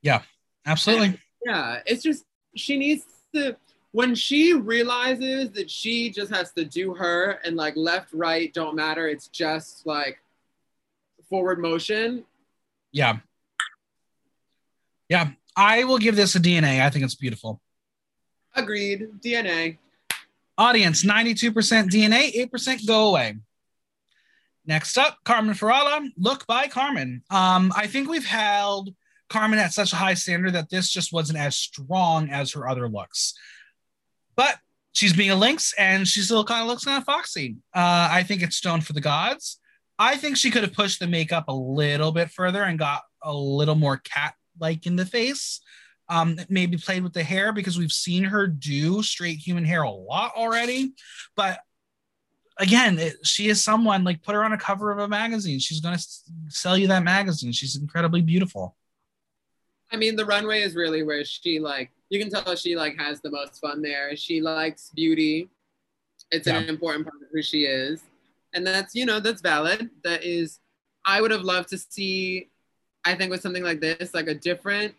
Yeah, 0.02 0.22
absolutely. 0.66 1.08
And, 1.08 1.20
yeah. 1.46 1.80
It's 1.86 2.04
just 2.04 2.26
she 2.56 2.78
needs 2.78 3.04
to 3.34 3.56
when 3.92 4.14
she 4.14 4.54
realizes 4.54 5.52
that 5.52 5.70
she 5.70 6.12
just 6.12 6.32
has 6.32 6.52
to 6.54 6.64
do 6.64 6.94
her 6.94 7.40
and 7.44 7.56
like 7.56 7.76
left, 7.76 8.14
right 8.14 8.54
don't 8.54 8.76
matter. 8.76 9.08
It's 9.08 9.28
just 9.28 9.86
like 9.86 10.20
forward 11.30 11.60
motion. 11.60 12.26
Yeah. 12.92 13.18
Yeah. 15.10 15.32
I 15.56 15.84
will 15.84 15.98
give 15.98 16.16
this 16.16 16.36
a 16.36 16.40
DNA. 16.40 16.82
I 16.82 16.90
think 16.90 17.04
it's 17.04 17.16
beautiful. 17.16 17.62
Agreed. 18.56 19.10
DNA. 19.24 19.78
Audience 20.60 21.06
92% 21.06 21.54
DNA, 21.90 22.50
8% 22.52 22.86
go 22.86 23.08
away. 23.08 23.38
Next 24.66 24.98
up, 24.98 25.18
Carmen 25.24 25.56
Farala, 25.56 26.06
Look 26.18 26.46
by 26.48 26.68
Carmen. 26.68 27.24
Um, 27.30 27.72
I 27.76 27.88
think 27.88 28.10
we've 28.10 28.26
held 28.26 28.94
Carmen 29.30 29.58
at 29.58 29.72
such 29.72 29.94
a 29.94 29.96
high 29.96 30.16
standard 30.16 30.54
that 30.54 30.70
this 30.70 30.90
just 30.90 31.14
wasn't 31.14 31.40
as 31.40 31.56
strong 31.56 32.30
as 32.30 32.52
her 32.52 32.68
other 32.68 32.90
looks. 32.90 33.36
But 34.36 34.58
she's 34.92 35.14
being 35.14 35.32
a 35.32 35.36
lynx 35.36 35.74
and 35.78 36.06
she 36.06 36.20
still 36.20 36.44
kind 36.44 36.62
of 36.62 36.68
looks 36.68 36.84
kind 36.84 36.98
of 36.98 37.06
foxy. 37.06 37.56
Uh, 37.74 38.10
I 38.12 38.24
think 38.24 38.44
it's 38.44 38.58
stone 38.58 38.82
for 38.82 38.92
the 38.92 39.02
gods. 39.02 39.60
I 39.98 40.18
think 40.18 40.36
she 40.36 40.52
could 40.52 40.64
have 40.64 40.74
pushed 40.74 41.00
the 41.00 41.08
makeup 41.08 41.46
a 41.48 41.54
little 41.54 42.12
bit 42.12 42.32
further 42.32 42.64
and 42.64 42.78
got 42.78 43.04
a 43.24 43.34
little 43.34 43.76
more 43.76 43.98
cat 43.98 44.34
like 44.60 44.86
in 44.86 44.98
the 44.98 45.06
face. 45.06 45.62
Um, 46.12 46.40
maybe 46.50 46.76
played 46.76 47.04
with 47.04 47.14
the 47.14 47.24
hair 47.24 47.54
because 47.54 47.78
we've 47.78 47.92
seen 47.92 48.24
her 48.24 48.48
do 48.48 49.04
straight 49.04 49.38
human 49.38 49.64
hair 49.64 49.84
a 49.84 49.92
lot 49.92 50.34
already. 50.36 50.94
But 51.36 51.60
again, 52.58 53.00
it, 53.00 53.16
she 53.24 53.48
is 53.48 53.64
someone 53.64 54.04
like 54.04 54.22
put 54.22 54.36
her 54.36 54.44
on 54.44 54.52
a 54.52 54.58
cover 54.58 54.92
of 54.92 55.00
a 55.00 55.08
magazine. 55.08 55.60
She's 55.60 55.80
going 55.80 55.98
to 55.98 56.06
sell 56.50 56.78
you 56.78 56.88
that 56.88 57.04
magazine. 57.04 57.52
She's 57.52 57.76
incredibly 57.76 58.22
beautiful. 58.22 58.76
I 59.92 59.98
mean, 59.98 60.16
the 60.16 60.26
runway 60.26 60.62
is 60.62 60.76
really 60.76 61.02
where 61.04 61.26
she 61.26 61.60
like 61.60 61.92
you 62.10 62.20
can 62.20 62.30
tell 62.30 62.56
she 62.56 62.76
like 62.76 62.98
has 62.98 63.22
the 63.22 63.32
most 63.32 63.60
fun 63.60 63.82
there. 63.82 64.16
She 64.16 64.42
likes 64.42 64.92
beauty. 64.96 65.50
It's 66.32 66.48
yeah. 66.48 66.58
an 66.58 66.70
important 66.70 67.06
part 67.06 67.22
of 67.22 67.28
who 67.32 67.42
she 67.42 67.66
is. 67.66 68.02
And 68.54 68.66
that's, 68.66 68.96
you 68.96 69.06
know, 69.06 69.20
that's 69.20 69.42
valid. 69.42 69.90
That 70.04 70.24
is 70.24 70.60
I 71.06 71.22
would 71.22 71.32
have 71.32 71.44
loved 71.44 71.70
to 71.70 71.78
see 71.78 72.50
I 73.06 73.16
think 73.16 73.32
with 73.32 73.42
something 73.42 73.64
like 73.64 73.80
this, 73.80 74.14
like 74.14 74.28
a 74.28 74.34
different 74.34 74.94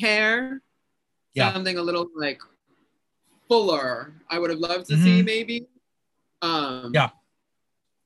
hair. 0.00 0.62
Yeah. 1.34 1.52
Something 1.52 1.78
a 1.78 1.82
little 1.82 2.08
like 2.16 2.40
fuller. 3.48 4.12
I 4.28 4.38
would 4.38 4.50
have 4.50 4.58
loved 4.58 4.86
to 4.88 4.94
mm-hmm. 4.94 5.04
see 5.04 5.22
maybe. 5.22 5.66
Um 6.42 6.92
Yeah. 6.94 7.10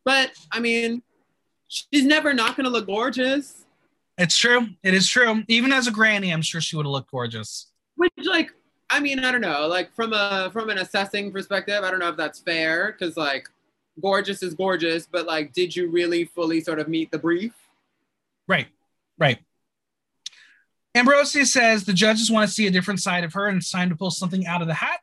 But 0.05 0.33
I 0.53 0.61
mean, 0.61 1.03
she's 1.69 2.05
never 2.05 2.35
not 2.35 2.57
gonna 2.57 2.71
look 2.71 2.87
gorgeous. 2.87 3.65
It's 4.19 4.37
true. 4.37 4.69
It 4.83 4.95
is 4.95 5.09
true. 5.09 5.43
Even 5.49 5.73
as 5.73 5.87
a 5.87 5.91
granny, 5.91 6.33
I'm 6.33 6.43
sure 6.43 6.61
she 6.61 6.77
would 6.77 6.87
have 6.87 6.93
looked 6.93 7.11
gorgeous. 7.11 7.69
Which 7.97 8.13
like 8.25 8.51
I 8.91 9.01
mean, 9.01 9.19
I 9.19 9.33
don't 9.33 9.41
know. 9.41 9.67
Like 9.67 9.93
from 9.95 10.13
a 10.13 10.51
from 10.53 10.71
an 10.71 10.79
assessing 10.79 11.33
perspective, 11.33 11.83
I 11.83 11.91
don't 11.91 12.01
know 12.01 12.11
if 12.11 12.17
that's 12.17 12.41
fair 12.41 12.93
because 12.93 13.17
like 13.17 13.49
gorgeous 14.01 14.43
is 14.43 14.55
gorgeous, 14.55 15.07
but 15.07 15.27
like, 15.27 15.53
did 15.53 15.75
you 15.75 15.91
really 15.91 16.25
fully 16.25 16.61
sort 16.61 16.79
of 16.79 16.89
meet 16.89 17.11
the 17.11 17.19
brief? 17.19 17.53
Right, 18.47 18.69
right. 19.19 19.39
Ambrossi 20.95 21.45
says 21.45 21.85
the 21.85 21.93
judges 21.93 22.31
want 22.31 22.49
to 22.49 22.55
see 22.55 22.67
a 22.67 22.71
different 22.71 23.01
side 23.01 23.25
of 23.25 23.33
her 23.33 23.49
and 23.49 23.59
it's 23.59 23.71
time 23.71 23.91
to 23.91 23.97
pull 23.97 24.11
something 24.11 24.47
out 24.47 24.63
of 24.63 24.69
the 24.69 24.75
hat. 24.75 25.01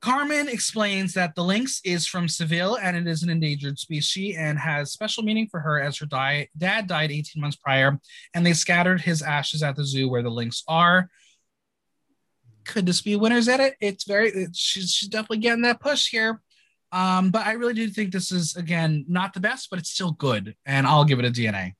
Carmen 0.00 0.48
explains 0.48 1.12
that 1.12 1.34
the 1.34 1.44
lynx 1.44 1.80
is 1.84 2.06
from 2.06 2.26
Seville 2.26 2.78
and 2.78 2.96
it 2.96 3.06
is 3.06 3.22
an 3.22 3.28
endangered 3.28 3.78
species 3.78 4.36
and 4.38 4.58
has 4.58 4.92
special 4.92 5.22
meaning 5.22 5.46
for 5.50 5.60
her 5.60 5.80
as 5.80 5.98
her 5.98 6.06
di- 6.06 6.48
dad 6.56 6.86
died 6.86 7.10
18 7.10 7.40
months 7.40 7.56
prior 7.56 7.98
and 8.34 8.46
they 8.46 8.54
scattered 8.54 9.00
his 9.00 9.20
ashes 9.20 9.62
at 9.62 9.76
the 9.76 9.84
zoo 9.84 10.08
where 10.08 10.22
the 10.22 10.30
lynx 10.30 10.62
are 10.68 11.10
could 12.64 12.86
this 12.86 13.02
be 13.02 13.16
winners 13.16 13.48
at 13.48 13.60
it? 13.60 13.74
It's 13.80 14.04
very 14.04 14.30
it's, 14.30 14.58
she's, 14.58 14.92
she's 14.92 15.08
definitely 15.08 15.38
getting 15.38 15.62
that 15.62 15.80
push 15.80 16.08
here. 16.08 16.40
Um, 16.92 17.30
but 17.30 17.46
I 17.46 17.52
really 17.52 17.74
do 17.74 17.88
think 17.88 18.12
this 18.12 18.32
is 18.32 18.56
again 18.56 19.04
not 19.08 19.34
the 19.34 19.40
best, 19.40 19.68
but 19.70 19.78
it's 19.78 19.90
still 19.90 20.12
good, 20.12 20.56
and 20.66 20.86
I'll 20.86 21.04
give 21.04 21.18
it 21.18 21.24
a 21.24 21.30
DNA. 21.30 21.74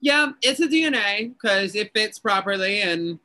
Yeah, 0.00 0.32
it's 0.42 0.60
a 0.60 0.66
DNA 0.66 1.34
because 1.34 1.74
it 1.74 1.92
fits 1.92 2.18
properly 2.18 2.80
and 2.80 3.18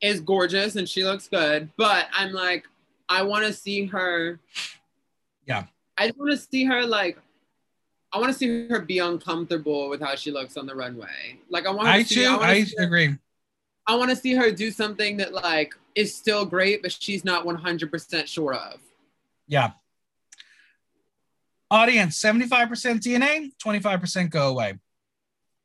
is 0.00 0.20
gorgeous, 0.20 0.76
and 0.76 0.88
she 0.88 1.04
looks 1.04 1.28
good. 1.28 1.70
But 1.76 2.06
I'm 2.12 2.32
like, 2.32 2.66
I 3.08 3.22
want 3.22 3.46
to 3.46 3.52
see 3.52 3.86
her. 3.86 4.40
Yeah, 5.46 5.64
I 5.96 6.08
just 6.08 6.18
want 6.18 6.32
to 6.32 6.36
see 6.38 6.64
her 6.64 6.84
like. 6.84 7.18
I 8.12 8.18
want 8.18 8.32
to 8.32 8.38
see 8.38 8.66
her 8.66 8.80
be 8.80 8.98
uncomfortable 8.98 9.88
with 9.88 10.00
how 10.00 10.16
she 10.16 10.32
looks 10.32 10.56
on 10.56 10.66
the 10.66 10.74
runway. 10.74 11.38
Like 11.48 11.66
I 11.66 11.70
want. 11.70 11.88
I 11.88 12.02
see, 12.02 12.16
too. 12.16 12.38
I, 12.40 12.66
I 12.78 12.82
agree. 12.82 13.16
I 13.86 13.96
want 13.96 14.10
to 14.10 14.16
see 14.16 14.34
her 14.34 14.50
do 14.50 14.70
something 14.70 15.16
that 15.16 15.32
like 15.32 15.74
is 15.94 16.14
still 16.14 16.44
great, 16.44 16.82
but 16.82 16.92
she's 16.92 17.24
not 17.24 17.44
100% 17.44 18.26
sure 18.26 18.54
of. 18.54 18.80
Yeah. 19.46 19.72
Audience 21.70 22.20
75% 22.20 22.68
DNA, 23.00 23.52
25% 23.64 24.30
go 24.30 24.48
away. 24.48 24.78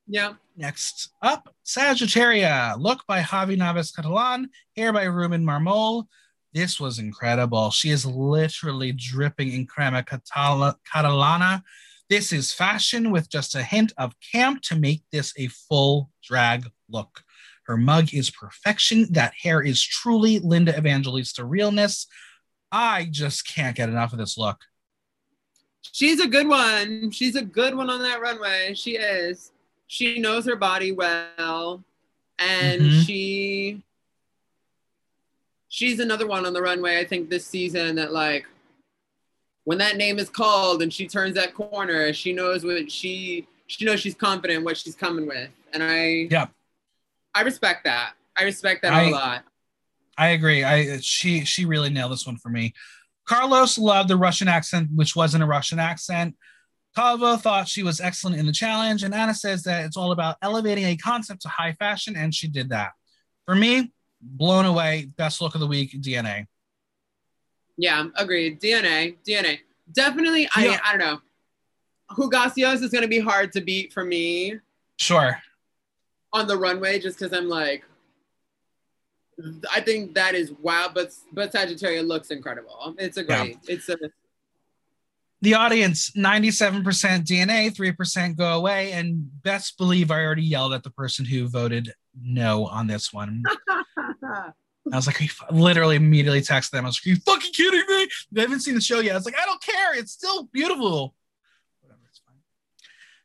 Yeah. 0.08 0.34
Next 0.56 1.10
up, 1.22 1.54
Sagittaria. 1.66 2.76
Look 2.80 3.06
by 3.08 3.22
Javi 3.22 3.58
Navas 3.58 3.92
Catalan, 3.92 4.50
hair 4.76 4.94
by 4.94 5.04
Ruben 5.04 5.44
Marmol. 5.44 6.06
This 6.54 6.80
was 6.80 7.00
incredible. 7.00 7.72
She 7.72 7.90
is 7.90 8.06
literally 8.06 8.94
dripping 8.94 9.52
in 9.52 9.66
crema 9.66 10.04
catalana. 10.04 11.64
This 12.10 12.32
is 12.32 12.54
fashion 12.54 13.12
with 13.12 13.30
just 13.30 13.56
a 13.56 13.64
hint 13.64 13.92
of 13.98 14.14
camp 14.32 14.62
to 14.64 14.76
make 14.76 15.04
this 15.12 15.34
a 15.38 15.48
full 15.48 16.12
drag 16.24 16.70
look. 16.88 17.24
Her 17.64 17.76
mug 17.76 18.14
is 18.14 18.30
perfection. 18.30 19.12
That 19.12 19.34
hair 19.42 19.62
is 19.62 19.82
truly 19.84 20.40
Linda 20.40 20.78
Evangelista 20.78 21.44
realness. 21.44 22.08
I 22.72 23.08
just 23.12 23.48
can't 23.48 23.76
get 23.76 23.90
enough 23.90 24.14
of 24.14 24.20
this 24.20 24.38
look. 24.38 24.62
She's 25.92 26.20
a 26.20 26.28
good 26.28 26.48
one. 26.48 27.12
She's 27.12 27.36
a 27.36 27.42
good 27.42 27.76
one 27.76 27.90
on 27.90 28.02
that 28.02 28.22
runway. 28.22 28.76
She 28.76 28.92
is. 28.92 29.52
She 29.88 30.20
knows 30.20 30.46
her 30.46 30.56
body 30.56 30.92
well. 30.92 31.84
And 32.38 32.82
mm-hmm. 32.82 33.02
she 33.02 33.84
she's 35.70 36.00
another 36.00 36.28
one 36.28 36.46
on 36.46 36.54
the 36.54 36.62
runway, 36.62 37.00
I 37.00 37.06
think, 37.06 37.30
this 37.30 37.46
season 37.46 37.96
that 37.96 38.12
like 38.12 38.46
when 39.64 39.78
that 39.80 39.98
name 39.98 40.20
is 40.20 40.30
called 40.30 40.82
and 40.82 40.94
she 40.94 41.08
turns 41.08 41.36
that 41.36 41.54
corner, 41.54 42.14
she 42.14 42.34
knows 42.34 42.64
what 42.64 42.92
she 42.92 43.48
she 43.68 43.86
knows 43.86 44.00
she's 44.00 44.16
confident 44.16 44.64
what 44.64 44.78
she's 44.78 44.96
coming 44.96 45.28
with. 45.28 45.50
And 45.74 45.84
I 45.84 46.28
yeah 46.30 46.48
I 47.34 47.42
respect 47.42 47.84
that. 47.84 48.14
I 48.38 48.44
respect 48.44 48.82
that 48.84 48.94
I, 48.94 49.04
a 49.04 49.12
lot. 49.12 49.44
I 50.18 50.30
agree. 50.30 50.64
I 50.64 50.98
she 51.00 51.46
she 51.46 51.66
really 51.66 51.90
nailed 51.90 52.12
this 52.12 52.26
one 52.26 52.38
for 52.38 52.50
me. 52.50 52.74
Carlos 53.26 53.78
loved 53.78 54.10
the 54.10 54.18
Russian 54.18 54.48
accent, 54.48 54.90
which 54.96 55.16
wasn't 55.16 55.44
a 55.44 55.48
Russian 55.48 55.80
accent. 55.80 56.36
Calvo 56.96 57.36
thought 57.38 57.68
she 57.68 57.84
was 57.84 58.00
excellent 58.00 58.38
in 58.38 58.46
the 58.46 58.52
challenge, 58.52 59.04
and 59.04 59.14
Ana 59.14 59.34
says 59.34 59.64
that 59.64 59.86
it's 59.86 59.98
all 59.98 60.12
about 60.12 60.38
elevating 60.42 60.86
a 60.86 60.96
concept 60.96 61.42
to 61.44 61.50
high 61.50 61.74
fashion, 61.74 62.16
and 62.16 62.34
she 62.34 62.48
did 62.48 62.70
that. 62.70 62.92
For 63.46 63.56
me, 63.56 63.92
blown 64.22 64.66
away. 64.66 65.10
Best 65.18 65.42
look 65.42 65.56
of 65.56 65.62
the 65.62 65.68
week, 65.68 65.92
DNA. 66.02 66.48
Yeah, 67.78 68.06
agreed. 68.16 68.62
DNA, 68.62 69.18
DNA. 69.28 69.60
Definitely. 69.92 70.44
Yeah. 70.58 70.80
I 70.84 70.94
I 70.94 70.98
don't 70.98 71.00
know. 71.00 71.22
Hugáceo's 72.12 72.82
is 72.82 72.92
going 72.92 73.02
to 73.02 73.08
be 73.08 73.20
hard 73.20 73.52
to 73.54 73.62
beat 73.62 73.92
for 73.92 74.06
me. 74.06 74.60
Sure 74.98 75.38
on 76.36 76.48
the 76.48 76.58
runway 76.58 77.00
just 77.00 77.18
because 77.18 77.36
I'm 77.36 77.48
like, 77.48 77.84
I 79.74 79.80
think 79.80 80.14
that 80.16 80.36
is 80.36 80.52
wow. 80.62 80.90
But 80.94 81.12
but 81.32 81.52
Sagittaria 81.52 82.06
looks 82.06 82.30
incredible. 82.30 82.94
It's 83.00 83.18
a 83.18 83.24
great. 83.24 83.58
Yeah. 83.64 83.76
It's 83.76 83.90
a. 83.90 83.98
The 85.46 85.54
audience, 85.54 86.10
97% 86.18 86.82
DNA, 87.24 87.72
3% 87.72 88.36
go 88.36 88.58
away. 88.58 88.94
And 88.94 89.30
best 89.44 89.78
believe 89.78 90.10
I 90.10 90.24
already 90.24 90.42
yelled 90.42 90.74
at 90.74 90.82
the 90.82 90.90
person 90.90 91.24
who 91.24 91.48
voted 91.48 91.94
no 92.20 92.66
on 92.66 92.88
this 92.88 93.14
one. 93.14 93.44
I 94.24 94.52
was 94.92 95.06
like, 95.06 95.22
literally 95.52 95.98
immediately 95.98 96.42
texted 96.42 96.72
them. 96.72 96.84
I 96.84 96.88
was 96.88 97.00
like, 97.00 97.06
Are 97.06 97.16
you 97.16 97.22
fucking 97.24 97.52
kidding 97.54 97.84
me? 97.88 98.08
They 98.32 98.42
haven't 98.42 98.62
seen 98.62 98.74
the 98.74 98.82
show 98.82 99.02
yet. 99.02 99.12
I 99.12 99.18
was 99.18 99.26
like, 99.26 99.38
I 99.40 99.46
don't 99.46 99.62
care. 99.62 99.96
It's 99.96 100.14
still 100.14 100.50
beautiful. 100.52 101.14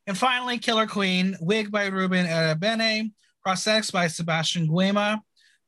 And 0.06 0.18
finally, 0.18 0.58
Killer 0.58 0.86
Queen, 0.86 1.38
wig 1.40 1.70
by 1.70 1.86
Ruben 1.86 2.26
Bene, 2.58 3.12
prosthetics 3.46 3.90
by 3.90 4.08
Sebastian 4.08 4.68
Guema. 4.68 5.22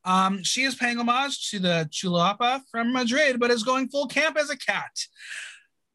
Um, 0.04 0.42
she 0.42 0.64
is 0.64 0.74
paying 0.74 0.98
homage 0.98 1.48
to 1.52 1.58
the 1.58 1.88
Chulapa 1.90 2.60
from 2.70 2.92
Madrid, 2.92 3.40
but 3.40 3.50
is 3.50 3.62
going 3.62 3.88
full 3.88 4.06
camp 4.06 4.36
as 4.36 4.50
a 4.50 4.56
cat. 4.58 4.90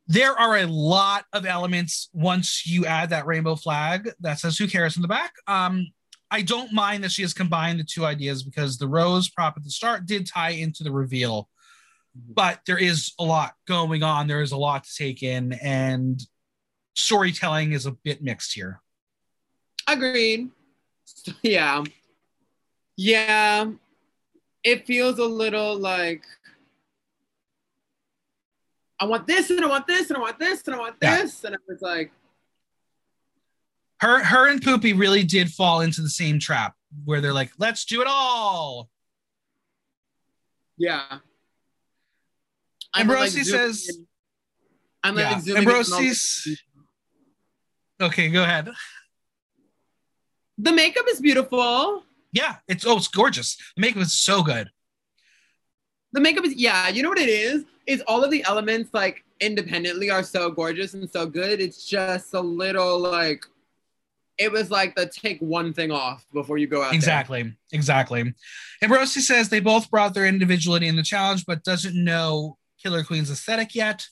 There 0.08 0.34
are 0.40 0.58
a 0.58 0.66
lot 0.66 1.26
of 1.34 1.46
elements 1.46 2.10
once 2.14 2.66
you 2.66 2.86
add 2.86 3.10
that 3.10 3.26
rainbow 3.26 3.56
flag 3.56 4.10
that 4.22 4.40
says 4.40 4.58
who 4.58 4.68
cares 4.68 4.96
in 4.96 5.02
the 5.02 5.08
back. 5.08 5.34
Um, 5.48 5.88
I 6.32 6.42
don't 6.42 6.74
mind 6.74 7.04
that 7.04 7.12
she 7.12 7.22
has 7.22 7.34
combined 7.34 7.80
the 7.80 7.84
two 7.84 8.06
ideas 8.06 8.44
because 8.44 8.78
the 8.78 8.88
rose 8.88 9.30
prop 9.30 9.56
at 9.58 9.64
the 9.64 9.70
start 9.70 10.06
did 10.06 10.28
tie 10.28 10.52
into 10.52 10.84
the 10.84 10.92
reveal, 10.92 11.50
but 12.16 12.60
there 12.66 12.78
is 12.78 13.14
a 13.20 13.24
lot 13.24 13.54
going 13.68 14.04
on. 14.04 14.28
There 14.28 14.42
is 14.42 14.52
a 14.52 14.58
lot 14.58 14.86
to 14.86 14.96
take 14.96 15.24
in, 15.24 15.54
and 15.54 16.22
storytelling 16.96 17.74
is 17.74 17.86
a 17.86 17.92
bit 17.92 18.22
mixed 18.22 18.54
here. 18.54 18.82
Agreed. 19.88 20.50
Yeah. 21.42 21.84
Yeah. 22.96 23.72
It 24.64 24.86
feels 24.86 25.20
a 25.20 25.26
little 25.26 25.78
like 25.78 26.24
I 29.00 29.06
want 29.06 29.28
this 29.28 29.50
and 29.50 29.64
I 29.64 29.68
want 29.68 29.88
this 29.88 30.10
and 30.10 30.18
I 30.18 30.22
want 30.22 30.40
this 30.40 30.66
and 30.66 30.76
I 30.76 30.80
want 30.80 31.00
this. 31.00 31.42
Yeah. 31.44 31.48
And 31.48 31.56
I 31.56 31.60
was 31.68 31.82
like 31.82 32.12
her 34.00 34.24
her 34.24 34.48
and 34.48 34.62
Pupi 34.62 34.98
really 34.98 35.24
did 35.24 35.52
fall 35.52 35.82
into 35.82 36.02
the 36.02 36.10
same 36.10 36.40
trap 36.40 36.76
where 37.06 37.22
they're 37.22 37.34
like, 37.34 37.52
let's 37.58 37.86
do 37.86 38.02
it 38.02 38.08
all. 38.10 38.90
Yeah. 40.78 41.20
Ambrossi 42.96 43.38
like 43.38 43.46
says. 43.46 44.00
I'm 45.04 45.16
like 45.16 45.46
yeah. 45.46 45.56
Ambrossi's 45.56 46.62
Okay, 48.00 48.30
go 48.30 48.44
ahead. 48.44 48.70
The 50.58 50.72
makeup 50.72 51.06
is 51.10 51.20
beautiful. 51.20 52.04
Yeah, 52.32 52.58
it's 52.68 52.86
oh, 52.86 52.98
it's 52.98 53.08
gorgeous. 53.08 53.58
The 53.76 53.82
makeup 53.82 54.04
is 54.04 54.14
so 54.14 54.44
good. 54.44 54.70
The 56.14 56.20
makeup 56.20 56.46
is 56.46 56.56
yeah, 56.56 56.90
you 56.90 57.04
know 57.04 57.10
what 57.10 57.20
it 57.20 57.30
is? 57.30 57.64
Is 57.88 58.04
all 58.08 58.24
of 58.24 58.32
the 58.32 58.44
elements 58.44 58.94
like 58.94 59.24
independently 59.40 60.10
are 60.10 60.24
so 60.24 60.52
gorgeous 60.52 60.94
and 60.94 61.10
so 61.10 61.26
good. 61.26 61.60
It's 61.62 61.86
just 61.86 62.34
a 62.34 62.40
little 62.42 63.00
like 63.00 63.44
it 64.38 64.52
was 64.52 64.70
like 64.70 64.96
the 64.96 65.08
take 65.08 65.40
one 65.40 65.74
thing 65.74 65.92
off 65.92 66.26
before 66.34 66.58
you 66.58 66.68
go 66.68 66.84
out. 66.84 66.94
Exactly, 66.94 67.44
there. 67.44 67.54
exactly. 67.72 68.34
Ambrossi 68.84 69.22
says 69.22 69.50
they 69.50 69.60
both 69.60 69.90
brought 69.90 70.14
their 70.14 70.28
individuality 70.28 70.88
in 70.88 70.96
the 70.96 71.04
challenge, 71.04 71.46
but 71.46 71.64
doesn't 71.64 71.96
know 71.96 72.58
Killer 72.82 73.04
Queen's 73.04 73.32
aesthetic 73.32 73.74
yet. 73.74 74.08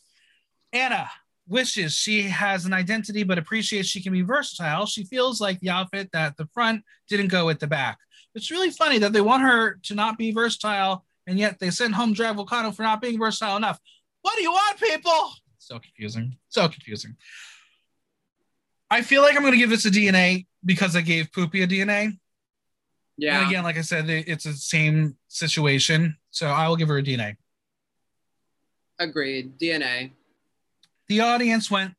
Ana, 0.73 1.09
wishes 1.47 1.93
she 1.93 2.23
has 2.23 2.65
an 2.65 2.73
identity 2.73 3.23
but 3.23 3.38
appreciates 3.38 3.88
she 3.88 4.01
can 4.01 4.13
be 4.13 4.21
versatile. 4.21 4.86
She 4.86 5.03
feels 5.03 5.39
like 5.39 5.59
the 5.59 5.69
outfit 5.69 6.09
that 6.11 6.38
the 6.38 6.47
front 6.47 6.84
didn't 7.07 7.28
go 7.28 7.45
with 7.45 7.59
the 7.59 7.67
back. 7.67 7.99
It's 8.34 8.51
really 8.51 8.71
funny 8.71 8.97
that 8.99 9.13
they 9.13 9.21
want 9.21 9.43
her 9.43 9.80
to 9.84 9.95
not 9.95 10.17
be 10.17 10.32
versatile 10.32 11.05
and 11.28 11.39
yet 11.39 11.59
they 11.59 11.69
send 11.69 11.95
home 11.95 12.13
Drag 12.13 12.36
Vulcano 12.36 12.73
for 12.73 12.84
not 12.84 13.01
being 13.01 13.17
versatile 13.19 13.57
enough. 13.57 13.80
What 14.21 14.36
do 14.36 14.43
you 14.43 14.51
want, 14.51 14.80
people? 14.80 15.32
So 15.57 15.80
confusing. 15.80 16.38
So 16.49 16.67
confusing. 16.67 17.15
I 18.89 19.01
feel 19.01 19.21
like 19.21 19.36
I'm 19.36 19.41
going 19.41 19.53
to 19.53 19.57
give 19.57 19.69
this 19.69 19.86
a 19.86 19.91
DNA 19.91 20.45
because 20.63 20.95
I 20.95 21.01
gave 21.01 21.32
Pupi 21.32 21.63
a 21.63 21.67
DNA. 21.67 22.17
Yeah. 23.17 23.39
And 23.39 23.49
again, 23.49 23.63
like 23.63 23.78
I 23.78 23.82
said, 23.82 24.09
it's 24.09 24.43
the 24.43 24.53
same 24.53 25.15
situation. 25.28 26.17
So 26.32 26.47
I 26.47 26.67
will 26.67 26.76
give 26.76 26.89
her 26.89 26.97
a 26.97 27.03
DNA. 27.03 27.38
Agreed. 28.99 29.57
DNA. 29.57 30.11
The 31.07 31.21
audience 31.21 31.69
went 31.69 31.93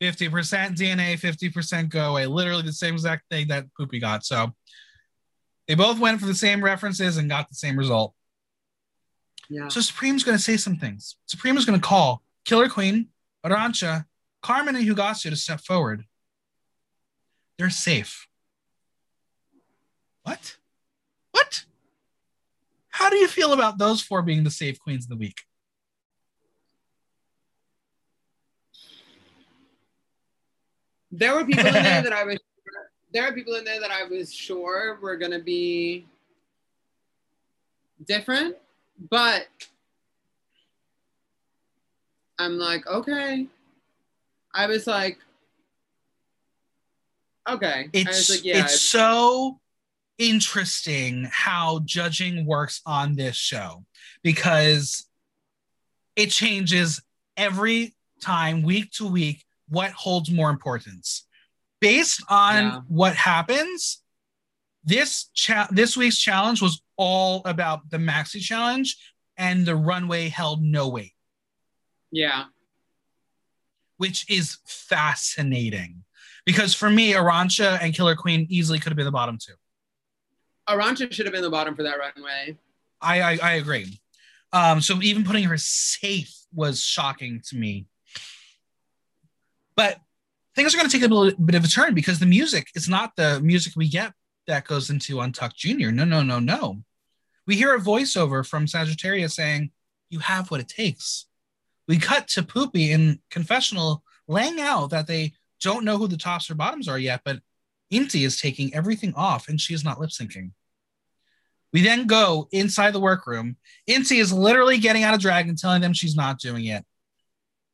50% 0.00 0.30
DNA, 0.76 1.18
50% 1.18 1.88
go 1.88 2.10
away. 2.10 2.26
Literally 2.26 2.62
the 2.62 2.72
same 2.72 2.94
exact 2.94 3.28
thing 3.30 3.48
that 3.48 3.66
Pupi 3.78 4.00
got. 4.00 4.24
So 4.24 4.54
they 5.66 5.74
both 5.74 5.98
went 5.98 6.20
for 6.20 6.26
the 6.26 6.34
same 6.34 6.62
references 6.62 7.16
and 7.16 7.28
got 7.28 7.48
the 7.48 7.54
same 7.54 7.76
result. 7.76 8.14
Yeah. 9.48 9.68
So 9.68 9.80
Supremme's 9.80 10.24
going 10.24 10.36
to 10.36 10.42
say 10.42 10.56
some 10.56 10.76
things. 10.76 11.16
Supremme 11.26 11.56
is 11.56 11.64
going 11.64 11.78
to 11.80 11.86
call 11.86 12.22
Killer 12.44 12.68
Queen, 12.68 13.08
Arantxa, 13.44 14.04
Carmen, 14.42 14.76
and 14.76 14.86
Hugáceo 14.86 15.30
to 15.30 15.36
step 15.36 15.60
forward. 15.60 16.04
They're 17.58 17.70
safe. 17.70 18.28
What? 20.22 20.56
What? 21.32 21.64
How 22.90 23.10
do 23.10 23.16
you 23.16 23.28
feel 23.28 23.52
about 23.52 23.78
those 23.78 24.02
four 24.02 24.22
being 24.22 24.44
the 24.44 24.50
safe 24.50 24.78
queens 24.78 25.04
of 25.04 25.10
the 25.10 25.16
week? 25.16 25.40
There 31.10 31.34
were 31.34 31.44
people 31.44 31.66
in 31.66 31.72
there 31.72 32.02
that 32.02 32.12
I 32.12 32.24
was 32.24 32.38
there 33.12 33.26
are 33.26 33.32
people 33.32 33.54
in 33.54 33.64
there 33.64 33.80
that 33.80 33.90
I 33.90 34.04
was 34.04 34.32
sure 34.32 34.98
were 35.00 35.16
gonna 35.16 35.38
be 35.38 36.06
different, 38.06 38.56
but 38.98 39.46
I'm 42.38 42.58
like, 42.58 42.86
okay. 42.86 43.46
I 44.54 44.66
was 44.66 44.86
like, 44.86 45.18
okay. 47.48 47.88
It's 47.92 48.30
like, 48.30 48.44
yeah, 48.44 48.58
it's, 48.58 48.74
it's 48.74 48.82
so 48.82 49.60
interesting 50.18 51.28
how 51.30 51.80
judging 51.84 52.44
works 52.46 52.80
on 52.84 53.14
this 53.14 53.36
show 53.36 53.84
because 54.22 55.06
it 56.16 56.30
changes 56.30 57.00
every 57.36 57.94
time, 58.20 58.62
week 58.62 58.90
to 58.92 59.06
week, 59.06 59.44
what 59.68 59.90
holds 59.92 60.30
more 60.30 60.50
importance. 60.50 61.24
Based 61.80 62.22
on 62.28 62.64
yeah. 62.64 62.80
what 62.88 63.14
happens, 63.14 64.02
this 64.82 65.28
cha- 65.34 65.68
this 65.70 65.96
week's 65.96 66.18
challenge 66.18 66.60
was 66.60 66.82
all 66.98 67.40
about 67.46 67.88
the 67.88 67.96
maxi 67.96 68.40
challenge, 68.40 68.96
and 69.38 69.64
the 69.64 69.76
runway 69.76 70.28
held 70.28 70.62
no 70.62 70.88
weight. 70.88 71.14
Yeah, 72.10 72.44
which 73.96 74.28
is 74.30 74.58
fascinating 74.64 76.04
because 76.44 76.74
for 76.74 76.90
me, 76.90 77.12
Arantxa 77.12 77.78
and 77.82 77.94
Killer 77.94 78.16
Queen 78.16 78.46
easily 78.48 78.78
could 78.78 78.90
have 78.90 78.96
been 78.96 79.04
the 79.04 79.10
bottom 79.12 79.38
two. 79.38 79.54
Arantxa 80.68 81.12
should 81.12 81.26
have 81.26 81.32
been 81.32 81.42
the 81.42 81.50
bottom 81.50 81.74
for 81.74 81.82
that 81.82 81.96
runway. 81.98 82.56
I 83.00 83.20
I, 83.20 83.38
I 83.42 83.52
agree. 83.54 84.00
Um, 84.52 84.80
so 84.80 85.00
even 85.02 85.24
putting 85.24 85.44
her 85.44 85.58
safe 85.58 86.34
was 86.54 86.82
shocking 86.82 87.42
to 87.48 87.56
me. 87.56 87.86
But 89.76 90.00
things 90.54 90.74
are 90.74 90.78
going 90.78 90.88
to 90.88 90.98
take 90.98 91.08
a 91.08 91.12
little 91.12 91.38
bit 91.38 91.54
of 91.54 91.64
a 91.64 91.68
turn 91.68 91.94
because 91.94 92.18
the 92.18 92.26
music 92.26 92.68
is 92.74 92.88
not 92.88 93.14
the 93.16 93.40
music 93.40 93.74
we 93.76 93.88
get 93.88 94.12
that 94.46 94.66
goes 94.66 94.90
into 94.90 95.20
Untucked 95.20 95.56
Junior. 95.56 95.92
No, 95.92 96.04
no, 96.04 96.22
no, 96.22 96.38
no. 96.38 96.82
We 97.48 97.56
hear 97.56 97.74
a 97.74 97.80
voiceover 97.80 98.46
from 98.46 98.66
Sagittarius 98.66 99.34
saying, 99.34 99.70
You 100.10 100.18
have 100.18 100.50
what 100.50 100.60
it 100.60 100.68
takes. 100.68 101.24
We 101.88 101.98
cut 101.98 102.28
to 102.28 102.42
Pupi 102.42 102.90
in 102.90 103.20
confessional 103.30 104.04
laying 104.28 104.60
out 104.60 104.90
that 104.90 105.06
they 105.06 105.32
don't 105.62 105.86
know 105.86 105.96
who 105.96 106.08
the 106.08 106.18
tops 106.18 106.50
or 106.50 106.54
bottoms 106.54 106.88
are 106.88 106.98
yet, 106.98 107.22
but 107.24 107.40
Inti 107.90 108.26
is 108.26 108.38
taking 108.38 108.74
everything 108.74 109.14
off 109.14 109.48
and 109.48 109.58
she 109.58 109.72
is 109.72 109.82
not 109.82 109.98
lip 109.98 110.10
syncing. 110.10 110.50
We 111.72 111.80
then 111.80 112.06
go 112.06 112.48
inside 112.52 112.92
the 112.92 113.00
workroom. 113.00 113.56
Inti 113.88 114.20
is 114.20 114.30
literally 114.30 114.76
getting 114.76 115.02
out 115.02 115.14
of 115.14 115.20
drag 115.20 115.48
and 115.48 115.56
telling 115.56 115.80
them 115.80 115.94
she's 115.94 116.14
not 116.16 116.38
doing 116.38 116.66
it. 116.66 116.84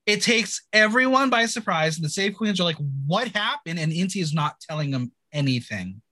It 0.07 0.23
takes 0.23 0.63
everyone 0.73 1.31
by 1.31 1.47
surprise, 1.47 1.97
and 1.97 2.05
the 2.05 2.11
Save 2.11 2.35
Queens 2.35 2.61
are 2.61 2.65
like, 2.65 2.77
"What 3.07 3.29
happened?" 3.29 3.79
And 3.81 3.91
Inti 3.91 4.21
is 4.21 4.35
not 4.35 4.61
telling 4.61 4.91
them 4.91 5.13
anything. 5.33 6.03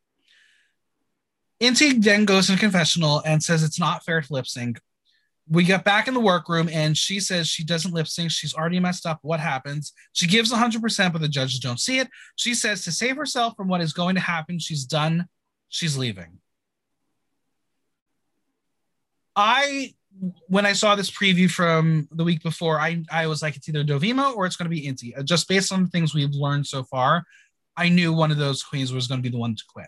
Inti 1.62 2.02
then 2.02 2.24
goes 2.24 2.51
in 2.51 2.56
confessional 2.59 3.22
and 3.24 3.40
says 3.40 3.62
it's 3.62 3.78
not 3.78 4.05
fair 4.05 4.20
to 4.20 4.32
lip 4.32 4.48
sync. 4.48 4.80
We 5.48 5.62
get 5.62 5.84
back 5.84 6.09
in 6.09 6.14
the 6.14 6.20
workroom 6.20 6.68
and 6.68 6.98
she 6.98 7.20
says 7.20 7.47
she 7.47 7.64
doesn't 7.64 7.94
lip 7.94 8.09
sync. 8.09 8.32
She's 8.32 8.55
already 8.55 8.80
messed 8.80 9.06
up. 9.06 9.20
What 9.22 9.39
happens? 9.39 9.93
She 10.12 10.26
gives 10.26 10.52
100%, 10.52 11.12
but 11.12 11.20
the 11.20 11.28
judges 11.28 11.60
don't 11.60 11.78
see 11.78 12.01
it. 12.01 12.09
She 12.34 12.55
says 12.55 12.82
to 12.84 12.93
save 12.93 13.16
herself 13.16 13.56
from 13.56 13.68
what 13.68 13.80
is 13.80 13.93
going 13.93 14.16
to 14.16 14.20
happen, 14.20 14.59
she's 14.59 14.84
done. 14.84 15.28
She's 15.68 15.97
leaving. 15.97 16.39
I 19.36 19.94
when 20.47 20.66
I 20.66 20.74
saw 20.74 20.94
this 20.94 21.10
preview 21.10 21.51
from 21.51 22.06
the 22.12 22.24
week 22.24 22.43
before, 22.43 22.78
I, 22.78 23.02
I 23.10 23.26
was 23.28 23.40
like, 23.40 23.56
it's 23.56 23.66
either 23.66 23.82
Dovima 23.82 24.36
or 24.36 24.44
it's 24.44 24.56
going 24.56 24.70
to 24.70 24.76
be 24.76 24.86
Inti. 24.86 25.24
Just 25.24 25.48
based 25.48 25.72
on 25.72 25.84
the 25.84 25.90
things 25.90 26.14
we've 26.14 26.34
learned 26.34 26.66
so 26.66 26.84
far, 26.84 27.24
I 27.78 27.89
knew 27.89 28.12
one 28.12 28.30
of 28.30 28.36
those 28.36 28.62
queens 28.62 28.93
was 28.93 29.06
going 29.06 29.20
to 29.20 29.22
be 29.22 29.32
the 29.32 29.39
one 29.39 29.56
to 29.56 29.64
quit. 29.72 29.86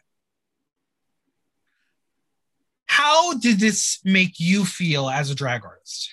How 2.96 3.34
did 3.34 3.58
this 3.58 3.98
make 4.04 4.38
you 4.38 4.64
feel 4.64 5.10
as 5.10 5.28
a 5.28 5.34
drag 5.34 5.64
artist? 5.64 6.12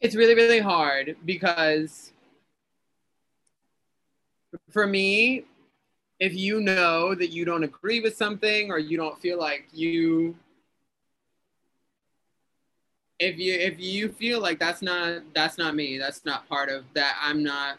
It's 0.00 0.16
really, 0.16 0.34
really 0.34 0.60
hard 0.60 1.16
because 1.26 2.14
for 4.70 4.86
me, 4.86 5.44
if 6.18 6.32
you 6.32 6.62
know 6.62 7.14
that 7.14 7.28
you 7.28 7.44
don't 7.44 7.62
agree 7.62 8.00
with 8.00 8.16
something 8.16 8.70
or 8.70 8.78
you 8.78 8.96
don't 8.96 9.20
feel 9.20 9.38
like 9.38 9.68
you 9.70 10.34
if 13.18 13.38
you 13.38 13.52
if 13.52 13.78
you 13.78 14.08
feel 14.08 14.40
like 14.40 14.58
that's 14.58 14.80
not 14.80 15.22
that's 15.34 15.58
not 15.58 15.74
me 15.74 15.98
that's 15.98 16.24
not 16.24 16.48
part 16.48 16.70
of 16.70 16.84
that 16.94 17.16
i'm 17.20 17.42
not 17.42 17.78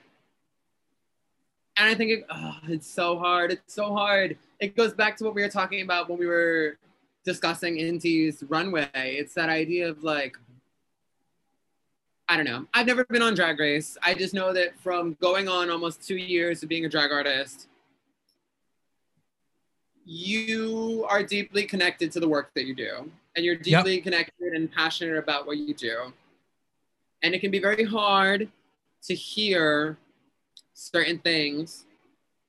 and 1.78 1.90
i 1.90 1.96
think 1.96 2.12
it, 2.12 2.26
oh, 2.30 2.56
it's 2.68 2.88
so 2.88 3.18
hard 3.18 3.52
it's 3.52 3.74
so 3.74 3.94
hard 3.94 4.38
it 4.60 4.76
goes 4.76 4.94
back 4.94 5.18
to 5.18 5.24
what 5.24 5.36
we 5.36 5.42
were 5.42 5.50
talking 5.50 5.82
about 5.82 6.10
when 6.10 6.18
we 6.18 6.26
were 6.26 6.78
discussing 7.24 7.78
Inti's 7.78 8.44
runway. 8.44 8.90
It's 8.94 9.34
that 9.34 9.50
idea 9.50 9.90
of 9.90 10.04
like, 10.04 10.38
I 12.30 12.38
don't 12.38 12.46
know. 12.46 12.66
I've 12.74 12.88
never 12.88 13.06
been 13.06 13.22
on 13.22 13.36
Drag 13.36 13.60
Race. 13.60 13.98
I 14.02 14.14
just 14.14 14.34
know 14.34 14.54
that 14.54 14.80
from 14.80 15.18
going 15.22 15.48
on 15.48 15.70
almost 15.70 16.06
two 16.06 16.16
years 16.16 16.64
of 16.64 16.70
being 16.70 16.86
a 16.86 16.90
drag 16.90 17.12
artist, 17.12 17.68
you 20.06 21.06
are 21.10 21.24
deeply 21.24 21.64
connected 21.64 22.12
to 22.14 22.20
the 22.20 22.28
work 22.28 22.52
that 22.56 22.66
you 22.66 22.76
do, 22.76 23.10
and 23.36 23.46
you're 23.46 23.56
deeply 23.56 23.96
yep. 23.96 24.04
connected 24.04 24.54
and 24.54 24.72
passionate 24.72 25.18
about 25.18 25.46
what 25.46 25.58
you 25.58 25.74
do. 25.74 26.14
And 27.22 27.34
it 27.34 27.40
can 27.40 27.52
be 27.52 27.60
very 27.60 27.84
hard 27.84 28.50
to 29.04 29.16
hear 29.16 29.98
certain 30.92 31.18
things 31.20 31.86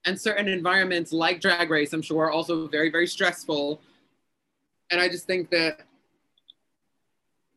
and 0.04 0.20
certain 0.20 0.48
environments 0.48 1.12
like 1.12 1.40
drag 1.40 1.70
race 1.70 1.92
i'm 1.92 2.02
sure 2.02 2.24
are 2.24 2.30
also 2.30 2.66
very 2.68 2.90
very 2.90 3.06
stressful. 3.06 3.80
And 4.90 5.00
i 5.00 5.08
just 5.08 5.26
think 5.26 5.50
that 5.50 5.80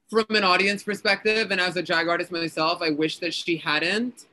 from 0.09 0.25
an 0.29 0.43
audience 0.43 0.83
perspective 0.83 1.51
and 1.51 1.59
as 1.59 1.75
a 1.75 1.83
drag 1.83 2.07
artist 2.07 2.31
myself 2.31 2.81
i 2.81 2.89
wish 2.89 3.17
that 3.19 3.33
she 3.33 3.57
hadn't. 3.57 4.25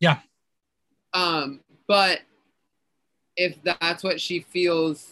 Yeah. 0.00 0.18
Um 1.12 1.60
but 1.86 2.20
if 3.36 3.62
that's 3.62 4.02
what 4.02 4.20
she 4.20 4.40
feels 4.40 5.10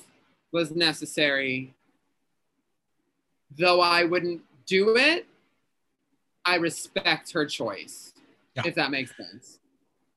was 0.53 0.71
necessary 0.71 1.75
though 3.57 3.81
i 3.81 4.05
wouldn't 4.05 4.43
do 4.67 4.97
it 4.97 5.27
i 6.45 6.57
respect 6.57 7.33
her 7.33 7.47
choice 7.47 8.13
yeah. 8.55 8.63
if 8.67 8.75
that 8.75 8.91
makes 8.91 9.17
sense 9.17 9.58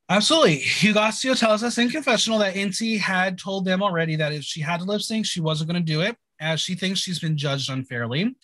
Absolutely. 0.08 0.58
Hugáceo 0.58 1.38
tells 1.38 1.62
us 1.62 1.78
in 1.78 1.88
confessional 1.88 2.38
that 2.40 2.54
Inti 2.54 2.98
had 2.98 3.38
told 3.38 3.64
them 3.64 3.82
already 3.82 4.16
that 4.16 4.32
if 4.32 4.42
she 4.42 4.60
had 4.60 4.80
to 4.80 4.84
lip 4.84 5.00
sync, 5.00 5.24
she 5.24 5.40
wasn't 5.40 5.70
going 5.70 5.82
to 5.82 5.92
do 5.92 6.00
it, 6.02 6.16
as 6.40 6.60
she 6.60 6.74
thinks 6.74 7.00
she's 7.00 7.20
been 7.20 7.36
judged 7.36 7.70
unfairly. 7.70 8.34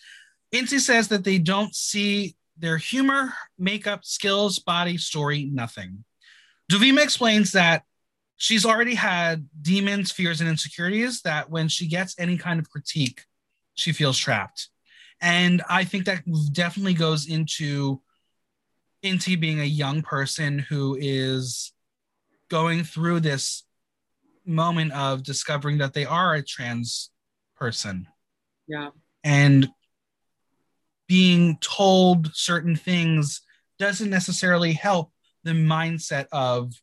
Inti 0.53 0.79
says 0.79 1.09
that 1.09 1.23
they 1.23 1.37
don't 1.37 1.75
see 1.75 2.35
their 2.57 2.77
humor, 2.77 3.33
makeup, 3.57 4.03
skills, 4.03 4.59
body, 4.59 4.97
story, 4.97 5.45
nothing. 5.45 6.03
Dovima 6.71 7.03
explains 7.03 7.51
that 7.51 7.83
she's 8.37 8.65
already 8.65 8.95
had 8.95 9.47
demons, 9.61 10.11
fears, 10.11 10.41
and 10.41 10.49
insecurities 10.49 11.21
that 11.21 11.49
when 11.49 11.67
she 11.67 11.87
gets 11.87 12.15
any 12.17 12.37
kind 12.37 12.59
of 12.59 12.69
critique, 12.69 13.25
she 13.75 13.91
feels 13.91 14.17
trapped. 14.17 14.69
And 15.21 15.61
I 15.69 15.83
think 15.83 16.05
that 16.05 16.23
definitely 16.53 16.93
goes 16.93 17.27
into 17.27 18.01
Inti 19.03 19.39
being 19.39 19.59
a 19.59 19.65
young 19.65 20.01
person 20.01 20.59
who 20.59 20.97
is 20.99 21.71
going 22.49 22.83
through 22.83 23.21
this 23.21 23.63
moment 24.45 24.91
of 24.93 25.23
discovering 25.23 25.77
that 25.77 25.93
they 25.93 26.05
are 26.05 26.33
a 26.33 26.43
trans 26.43 27.11
person. 27.55 28.07
Yeah. 28.67 28.89
And 29.23 29.69
being 31.07 31.57
told 31.59 32.33
certain 32.33 32.75
things 32.75 33.41
doesn't 33.77 34.09
necessarily 34.09 34.73
help 34.73 35.11
the 35.43 35.51
mindset 35.51 36.27
of 36.31 36.73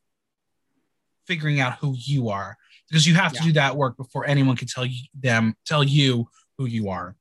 figuring 1.25 1.59
out 1.59 1.77
who 1.79 1.93
you 1.97 2.29
are 2.29 2.57
because 2.89 3.05
you 3.05 3.15
have 3.15 3.33
to 3.33 3.43
do 3.43 3.51
that 3.53 3.75
work 3.75 3.97
before 3.97 4.25
anyone 4.25 4.55
can 4.55 4.67
tell 4.67 4.85
you 4.85 4.99
them 5.13 5.55
tell 5.65 5.83
you 5.83 6.27
who 6.57 6.65
you 6.65 6.89
are. 6.89 7.15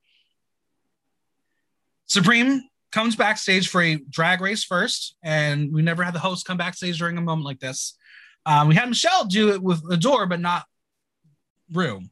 Supremme 2.06 2.62
comes 2.92 3.16
backstage 3.16 3.68
for 3.68 3.82
a 3.82 3.96
drag 3.96 4.40
race 4.40 4.64
first, 4.64 5.16
and 5.22 5.72
we 5.72 5.82
never 5.82 6.02
had 6.02 6.14
the 6.14 6.20
host 6.20 6.46
come 6.46 6.56
backstage 6.56 6.98
during 6.98 7.18
a 7.18 7.22
moment 7.22 7.46
like 7.46 7.60
this. 7.60 7.96
Um, 8.44 8.68
we 8.68 8.74
had 8.74 8.88
Michelle 8.88 9.24
do 9.24 9.52
it 9.52 9.62
with 9.62 9.82
Adore, 9.90 10.26
but 10.26 10.40
not 10.40 10.64
Room. 11.72 12.10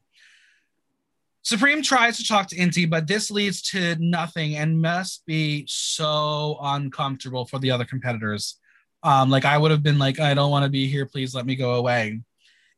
Supremme 1.43 1.83
tries 1.83 2.17
to 2.17 2.27
talk 2.27 2.47
to 2.47 2.55
Inti, 2.55 2.89
but 2.89 3.07
this 3.07 3.29
leads 3.29 3.61
to 3.69 3.95
nothing 3.99 4.55
and 4.55 4.81
must 4.81 5.25
be 5.25 5.63
so 5.67 6.57
uncomfortable 6.59 7.45
for 7.45 7.59
the 7.59 7.69
other 7.69 7.85
competitors. 7.85 8.57
Um, 9.03 9.29
like 9.29 9.45
I 9.45 9.57
would 9.57 9.69
have 9.69 9.83
been 9.83 9.99
like, 9.99 10.19
I 10.19 10.33
don't 10.33 10.49
want 10.49 10.63
to 10.63 10.71
be 10.71 10.87
here. 10.87 11.05
Please 11.05 11.35
let 11.35 11.45
me 11.45 11.55
go 11.55 11.75
away. 11.75 12.19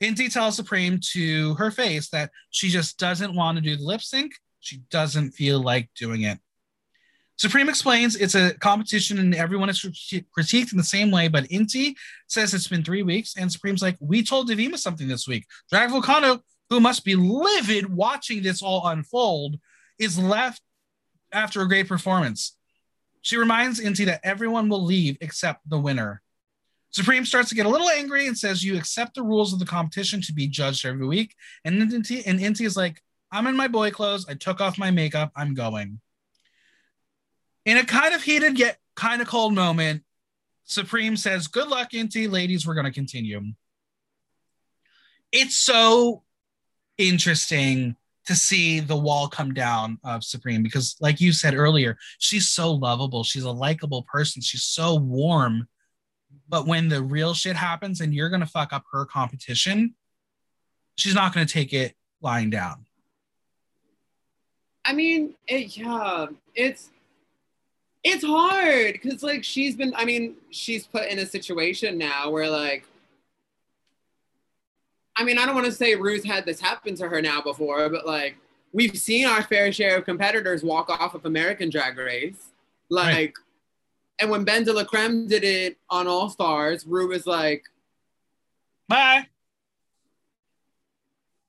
Inti 0.03 0.31
tells 0.31 0.57
Supremme 0.57 0.99
to 1.13 1.55
her 1.55 1.71
face 1.71 2.09
that 2.09 2.29
she 2.49 2.69
just 2.69 2.99
doesn't 2.99 3.33
want 3.33 3.57
to 3.57 3.63
do 3.63 3.77
the 3.77 3.83
lip 3.83 4.01
sync. 4.01 4.33
She 4.59 4.81
doesn't 4.91 5.31
feel 5.31 5.61
like 5.61 5.89
doing 5.95 6.23
it. 6.23 6.37
Supremme 7.37 7.69
explains 7.69 8.15
it's 8.15 8.33
a 8.33 8.55
competition 8.55 9.19
and 9.19 9.35
everyone 9.35 9.69
is 9.69 9.79
critiqued 9.81 10.71
in 10.71 10.77
the 10.77 10.83
same 10.83 11.11
way, 11.11 11.27
but 11.27 11.43
Inti 11.45 11.93
says 12.27 12.53
it's 12.53 12.67
been 12.67 12.83
three 12.83 13.03
weeks, 13.03 13.35
and 13.37 13.51
Supremme's 13.51 13.81
like, 13.81 13.95
we 13.99 14.23
told 14.23 14.49
Dovima 14.49 14.77
something 14.77 15.07
this 15.07 15.27
week. 15.27 15.45
Drag 15.69 15.91
Vulcano, 15.91 16.41
who 16.71 16.79
must 16.79 17.05
be 17.05 17.15
livid 17.15 17.93
watching 17.93 18.41
this 18.41 18.63
all 18.63 18.87
unfold, 18.87 19.59
is 19.99 20.17
left 20.17 20.61
after 21.31 21.61
a 21.61 21.67
great 21.67 21.87
performance. 21.87 22.55
She 23.21 23.37
reminds 23.37 23.79
Inti 23.79 24.05
that 24.05 24.21
everyone 24.23 24.67
will 24.67 24.83
leave 24.83 25.17
except 25.21 25.69
the 25.69 25.79
winner. 25.79 26.23
Supremme 26.89 27.25
starts 27.25 27.49
to 27.49 27.55
get 27.55 27.67
a 27.67 27.69
little 27.69 27.89
angry 27.89 28.25
and 28.25 28.37
says, 28.37 28.63
You 28.63 28.77
accept 28.77 29.13
the 29.13 29.21
rules 29.21 29.53
of 29.53 29.59
the 29.59 29.65
competition 29.65 30.21
to 30.21 30.33
be 30.33 30.47
judged 30.47 30.85
every 30.85 31.05
week. 31.05 31.35
And 31.63 31.79
Inti, 31.91 32.23
and 32.25 32.39
Inti 32.39 32.65
is 32.65 32.77
like, 32.77 33.03
I'm 33.31 33.45
in 33.45 33.55
my 33.55 33.67
boy 33.67 33.91
clothes. 33.91 34.25
I 34.27 34.33
took 34.33 34.61
off 34.61 34.79
my 34.79 34.89
makeup. 34.89 35.31
I'm 35.35 35.53
going. 35.53 35.99
In 37.67 37.75
a 37.75 37.83
kind 37.83 38.15
of 38.15 38.23
heated 38.23 38.57
yet 38.57 38.79
kind 38.95 39.21
of 39.21 39.27
cold 39.27 39.53
moment, 39.53 40.03
Supremme 40.63 41.17
says, 41.17 41.47
Good 41.47 41.67
luck, 41.67 41.91
Inti. 41.91 42.31
Ladies, 42.31 42.65
we're 42.65 42.75
going 42.75 42.85
to 42.85 42.93
continue. 42.93 43.41
It's 45.33 45.57
so 45.57 46.23
interesting 46.97 47.97
to 48.25 48.35
see 48.35 48.79
the 48.79 48.95
wall 48.95 49.27
come 49.27 49.53
down 49.53 49.99
of 50.05 50.23
Supremme 50.23 50.63
because, 50.63 50.95
like 51.01 51.19
you 51.19 51.33
said 51.33 51.55
earlier, 51.55 51.97
she's 52.19 52.47
so 52.47 52.71
lovable. 52.71 53.25
She's 53.25 53.43
a 53.43 53.51
likable 53.51 54.03
person. 54.03 54.41
She's 54.41 54.63
so 54.63 54.95
warm. 54.95 55.67
But 56.47 56.67
when 56.67 56.87
the 56.87 57.03
real 57.03 57.33
shit 57.33 57.57
happens 57.57 57.99
and 57.99 58.13
you're 58.13 58.29
going 58.29 58.39
to 58.39 58.45
fuck 58.45 58.71
up 58.71 58.85
her 58.93 59.03
competition, 59.03 59.93
she's 60.95 61.13
not 61.13 61.33
going 61.33 61.45
to 61.45 61.51
take 61.51 61.73
it 61.73 61.95
lying 62.21 62.49
down. 62.49 62.85
I 64.85 64.93
mean, 64.93 65.35
it, 65.49 65.75
yeah, 65.75 66.27
it's 66.55 66.91
it's 68.07 68.23
hard 68.23 68.93
because 68.93 69.21
like 69.23 69.43
she's 69.43 69.75
been 69.75 69.93
i 69.95 70.05
mean 70.05 70.35
she's 70.49 70.87
put 70.87 71.07
in 71.07 71.19
a 71.19 71.25
situation 71.25 71.97
now 71.97 72.29
where 72.29 72.49
like 72.49 72.85
i 75.15 75.23
mean 75.23 75.37
i 75.37 75.45
don't 75.45 75.55
want 75.55 75.65
to 75.65 75.71
say 75.71 75.95
ruth 75.95 76.23
had 76.23 76.45
this 76.45 76.59
happen 76.59 76.95
to 76.95 77.07
her 77.07 77.21
now 77.21 77.41
before 77.41 77.89
but 77.89 78.05
like 78.05 78.37
we've 78.71 78.97
seen 78.97 79.25
our 79.25 79.43
fair 79.43 79.71
share 79.71 79.97
of 79.97 80.05
competitors 80.05 80.63
walk 80.63 80.89
off 80.89 81.15
of 81.15 81.25
american 81.25 81.69
drag 81.69 81.97
race 81.97 82.51
like 82.89 83.13
right. 83.15 83.33
and 84.19 84.29
when 84.29 84.43
ben 84.43 84.63
de 84.63 84.71
la 84.71 84.83
creme 84.83 85.27
did 85.27 85.43
it 85.43 85.77
on 85.89 86.07
all 86.07 86.29
stars 86.29 86.85
rue 86.85 87.09
was 87.09 87.27
like 87.27 87.63
bye 88.87 89.25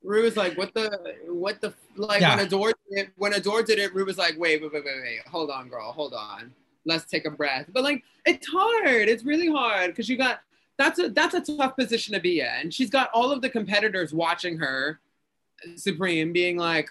Rue 0.02 0.22
was 0.22 0.36
like, 0.36 0.56
"What 0.56 0.72
the, 0.74 1.16
what 1.26 1.60
the, 1.60 1.74
like 1.96 2.20
yeah. 2.20 2.36
when 2.36 2.46
Adore 2.46 2.72
did 2.88 2.98
it, 2.98 3.10
when 3.16 3.34
Adore 3.34 3.62
did 3.62 3.78
it, 3.78 3.94
Rue 3.94 4.04
was 4.04 4.18
like, 4.18 4.38
wait, 4.38 4.62
wait, 4.62 4.72
wait, 4.72 4.84
wait, 4.84 5.00
wait, 5.02 5.20
hold 5.26 5.50
on, 5.50 5.68
girl, 5.68 5.92
hold 5.92 6.14
on, 6.14 6.52
let's 6.84 7.04
take 7.04 7.26
a 7.26 7.30
breath." 7.30 7.66
But 7.72 7.82
like, 7.82 8.04
it's 8.24 8.46
hard. 8.46 9.08
It's 9.08 9.24
really 9.24 9.50
hard 9.50 9.90
because 9.90 10.08
you 10.08 10.16
got 10.16 10.40
that's 10.76 10.98
a 11.00 11.08
that's 11.10 11.34
a 11.34 11.40
tough 11.40 11.76
position 11.76 12.14
to 12.14 12.20
be 12.20 12.40
in. 12.40 12.70
She's 12.70 12.90
got 12.90 13.10
all 13.12 13.32
of 13.32 13.42
the 13.42 13.50
competitors 13.50 14.12
watching 14.12 14.58
her, 14.58 15.00
Supremme, 15.74 16.32
being 16.32 16.56
like, 16.56 16.90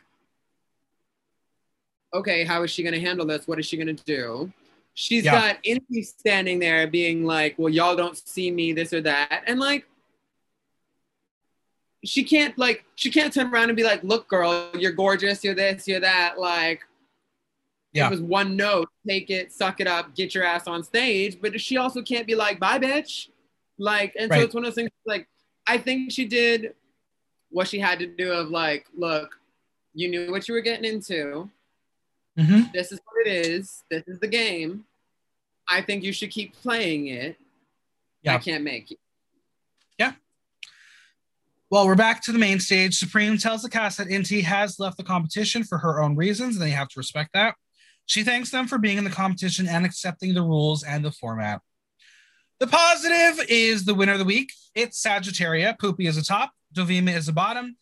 "Okay, 2.13 2.43
how 2.43 2.63
is 2.63 2.71
she 2.71 2.84
gonna 2.84 2.99
handle 2.99 3.25
this? 3.25 3.47
What 3.47 3.59
is 3.59 3.65
she 3.65 3.77
gonna 3.77 3.93
do?" 3.93 4.51
She's 4.93 5.25
yeah. 5.25 5.53
got 5.53 5.63
Inti 5.63 6.03
standing 6.03 6.59
there 6.59 6.88
being 6.88 7.23
like, 7.23 7.55
"Well, 7.57 7.71
y'all 7.71 7.95
don't 7.95 8.17
see 8.17 8.51
me, 8.51 8.73
this 8.73 8.91
or 8.91 9.01
that," 9.01 9.43
and 9.47 9.59
like 9.59 9.88
she 12.03 12.23
can't 12.23 12.57
like 12.57 12.85
she 12.95 13.11
can't 13.11 13.33
turn 13.33 13.47
around 13.47 13.69
and 13.69 13.75
be 13.75 13.83
like, 13.83 14.03
"Look, 14.03 14.27
girl, 14.27 14.69
you're 14.77 14.91
gorgeous. 14.91 15.43
You're 15.43 15.55
this. 15.55 15.87
You're 15.87 15.99
that." 15.99 16.39
Like, 16.39 16.81
yeah. 17.93 18.07
it 18.07 18.11
was 18.11 18.21
one 18.21 18.55
note. 18.55 18.89
Take 19.07 19.29
it, 19.29 19.51
suck 19.51 19.79
it 19.79 19.87
up, 19.87 20.15
get 20.15 20.35
your 20.35 20.43
ass 20.43 20.67
on 20.67 20.83
stage. 20.83 21.39
But 21.41 21.59
she 21.59 21.77
also 21.77 22.01
can't 22.01 22.27
be 22.27 22.35
like, 22.35 22.59
"Bye, 22.59 22.79
bitch." 22.79 23.29
Like, 23.79 24.15
and 24.17 24.29
right. 24.29 24.39
so 24.39 24.45
it's 24.45 24.53
one 24.53 24.63
of 24.63 24.69
those 24.69 24.75
things. 24.75 24.89
Like, 25.05 25.27
I 25.67 25.77
think 25.77 26.11
she 26.11 26.25
did 26.25 26.73
what 27.49 27.67
she 27.67 27.79
had 27.79 27.99
to 27.99 28.07
do. 28.07 28.31
Of 28.31 28.49
like, 28.49 28.85
look, 28.95 29.39
you 29.93 30.09
knew 30.09 30.31
what 30.31 30.47
you 30.47 30.53
were 30.53 30.61
getting 30.61 30.85
into. 30.85 31.49
Mm-hmm. 32.37 32.71
This 32.73 32.91
is 32.91 32.99
what 33.05 33.25
it 33.25 33.47
is. 33.47 33.83
This 33.89 34.03
is 34.07 34.19
the 34.19 34.27
game. 34.27 34.85
I 35.67 35.81
think 35.81 36.03
you 36.03 36.13
should 36.13 36.29
keep 36.29 36.55
playing 36.55 37.07
it. 37.07 37.37
Yeah. 38.21 38.35
I 38.35 38.37
can't 38.37 38.63
make 38.63 38.91
you. 38.91 38.97
Well, 41.69 41.85
we're 41.85 41.95
back 41.95 42.23
to 42.23 42.31
the 42.31 42.39
main 42.39 42.61
stage. 42.61 42.98
Supremme 42.98 43.38
tells 43.38 43.61
the 43.61 43.69
cast 43.69 43.98
that 43.98 44.07
Inti 44.07 44.41
has 44.41 44.80
left 44.80 44.95
the 44.95 45.03
competition 45.03 45.65
for 45.65 45.77
her 45.77 46.02
own 46.02 46.15
reasons, 46.15 46.56
and 46.56 46.64
they 46.64 46.69
have 46.69 46.88
to 46.88 46.98
respect 46.98 47.31
that. 47.34 47.56
She 48.06 48.23
thanks 48.23 48.52
them 48.52 48.68
for 48.68 48.77
being 48.77 48.98
in 48.98 49.03
the 49.03 49.10
competition 49.10 49.68
and 49.68 49.85
accepting 49.85 50.34
the 50.34 50.41
rules 50.41 50.84
and 50.84 51.03
the 51.03 51.11
format. 51.11 51.60
The 52.61 52.68
positive 52.68 53.45
is 53.49 53.84
the 53.84 53.94
winner 53.94 54.14
of 54.14 54.19
the 54.19 54.23
week. 54.23 54.53
It's 54.76 55.03
Sagittaria. 55.06 55.77
Pupi 55.77 56.07
is 56.07 56.15
the 56.15 56.22
top. 56.22 56.53
Dovima 56.73 57.14
is 57.14 57.26
the 57.26 57.34
bottom. 57.34 57.76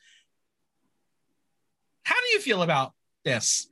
How 2.05 2.19
do 2.19 2.27
you 2.29 2.39
feel 2.39 2.63
about 2.63 2.93
this? 3.23 3.67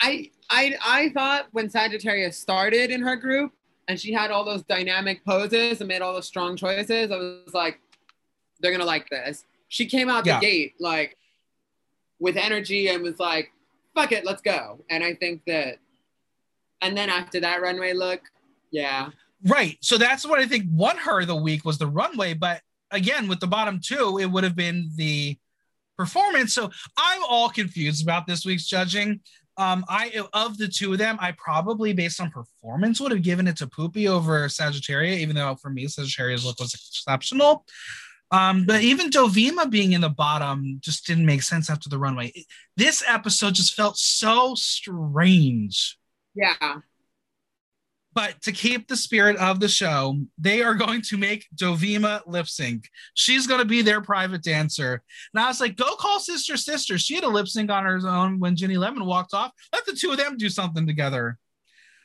I 0.00 0.30
I 0.48 0.74
I 0.82 1.10
thought 1.10 1.48
when 1.52 1.68
Sagittarius 1.68 2.38
started 2.38 2.90
in 2.90 3.02
her 3.02 3.14
group 3.14 3.52
and 3.88 4.00
she 4.00 4.10
had 4.10 4.30
all 4.30 4.44
those 4.44 4.62
dynamic 4.62 5.22
poses 5.22 5.82
and 5.82 5.88
made 5.88 6.00
all 6.00 6.14
those 6.14 6.26
strong 6.26 6.56
choices, 6.56 7.10
I 7.10 7.16
was 7.16 7.52
like, 7.52 7.78
they're 8.62 8.72
gonna 8.72 8.84
like 8.84 9.10
this. 9.10 9.44
She 9.68 9.86
came 9.86 10.08
out 10.08 10.24
Yeah. 10.24 10.38
the 10.40 10.46
gate 10.46 10.74
like 10.80 11.16
with 12.18 12.36
energy 12.36 12.88
and 12.88 13.02
was 13.02 13.18
like, 13.18 13.50
fuck 13.94 14.12
it, 14.12 14.24
let's 14.24 14.42
go. 14.42 14.84
And 14.88 15.02
I 15.04 15.14
think 15.14 15.42
that 15.46 15.78
and 16.80 16.96
then 16.96 17.10
after 17.10 17.40
that 17.40 17.60
runway 17.62 17.92
look, 17.92 18.20
yeah. 18.70 19.10
Right. 19.44 19.76
So 19.80 19.98
that's 19.98 20.24
what 20.26 20.38
I 20.40 20.46
think 20.46 20.66
won 20.70 20.96
her 20.98 21.24
the 21.24 21.36
week 21.36 21.64
was 21.64 21.78
the 21.78 21.86
runway. 21.86 22.34
But 22.34 22.60
again, 22.90 23.28
with 23.28 23.40
the 23.40 23.46
bottom 23.46 23.80
two, 23.82 24.18
it 24.18 24.26
would 24.26 24.44
have 24.44 24.56
been 24.56 24.90
the 24.96 25.36
performance. 25.96 26.54
So 26.54 26.70
I'm 26.96 27.22
all 27.28 27.48
confused 27.48 28.02
about 28.02 28.26
this 28.26 28.44
week's 28.44 28.66
judging. 28.66 29.20
Um, 29.58 29.84
I 29.88 30.24
of 30.32 30.56
the 30.58 30.66
two 30.66 30.92
of 30.92 30.98
them, 30.98 31.18
I 31.20 31.32
probably 31.32 31.92
based 31.92 32.20
on 32.20 32.30
performance 32.30 33.00
would 33.00 33.12
have 33.12 33.22
given 33.22 33.46
it 33.46 33.56
to 33.58 33.66
Pupi 33.66 34.08
over 34.08 34.46
Sagittaria, 34.48 35.18
even 35.18 35.36
though 35.36 35.54
for 35.56 35.70
me 35.70 35.86
Sagittaria's 35.86 36.44
look 36.44 36.58
was 36.58 36.72
exceptional. 36.72 37.64
Um, 38.32 38.64
but 38.64 38.80
even 38.80 39.10
Dovima 39.10 39.70
being 39.70 39.92
in 39.92 40.00
the 40.00 40.08
bottom 40.08 40.78
just 40.80 41.06
didn't 41.06 41.26
make 41.26 41.42
sense 41.42 41.68
after 41.68 41.90
the 41.90 41.98
runway. 41.98 42.32
This 42.78 43.04
episode 43.06 43.54
just 43.54 43.74
felt 43.74 43.98
so 43.98 44.54
strange. 44.54 45.98
Yeah. 46.34 46.78
But 48.14 48.40
to 48.42 48.52
keep 48.52 48.88
the 48.88 48.96
spirit 48.96 49.36
of 49.36 49.60
the 49.60 49.68
show, 49.68 50.18
they 50.38 50.62
are 50.62 50.74
going 50.74 51.02
to 51.02 51.18
make 51.18 51.46
Dovima 51.54 52.20
lip 52.26 52.46
sync. 52.46 52.88
She's 53.14 53.46
going 53.46 53.60
to 53.60 53.66
be 53.66 53.82
their 53.82 54.00
private 54.00 54.42
dancer. 54.42 55.02
And 55.34 55.42
I 55.42 55.48
was 55.48 55.60
like, 55.60 55.76
go 55.76 55.94
call 55.96 56.18
Sister 56.18 56.56
Sister. 56.56 56.98
She 56.98 57.14
had 57.14 57.24
a 57.24 57.28
lip 57.28 57.48
sync 57.48 57.70
on 57.70 57.84
her 57.84 58.00
own 58.06 58.38
when 58.38 58.56
Ginny 58.56 58.76
Lemon 58.76 59.06
walked 59.06 59.34
off. 59.34 59.52
Let 59.72 59.84
the 59.86 59.92
two 59.92 60.10
of 60.10 60.18
them 60.18 60.36
do 60.38 60.48
something 60.48 60.86
together. 60.86 61.38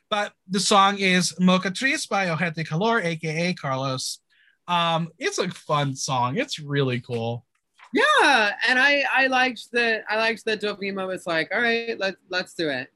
But 0.09 0.33
the 0.49 0.61
song 0.61 0.97
is 0.99 1.33
Mocatriz 1.41 2.07
by 2.07 2.27
Ojete 2.27 2.65
Calor, 2.65 3.01
aka 3.01 3.53
Carlos. 3.53 4.19
Um, 4.67 5.09
it's 5.17 5.37
a 5.37 5.49
fun 5.49 5.95
song. 5.95 6.37
It's 6.37 6.59
really 6.59 6.99
cool. 6.99 7.45
Yeah. 7.93 8.51
And 8.67 8.77
I 8.77 9.03
I 9.13 9.27
liked 9.27 9.71
that 9.71 10.03
I 10.09 10.17
liked 10.17 10.45
that 10.45 10.61
Dovima 10.61 11.07
was 11.07 11.25
like, 11.25 11.49
all 11.53 11.61
right, 11.61 11.97
let's 11.97 12.17
let's 12.29 12.53
do 12.53 12.69
it. 12.69 12.89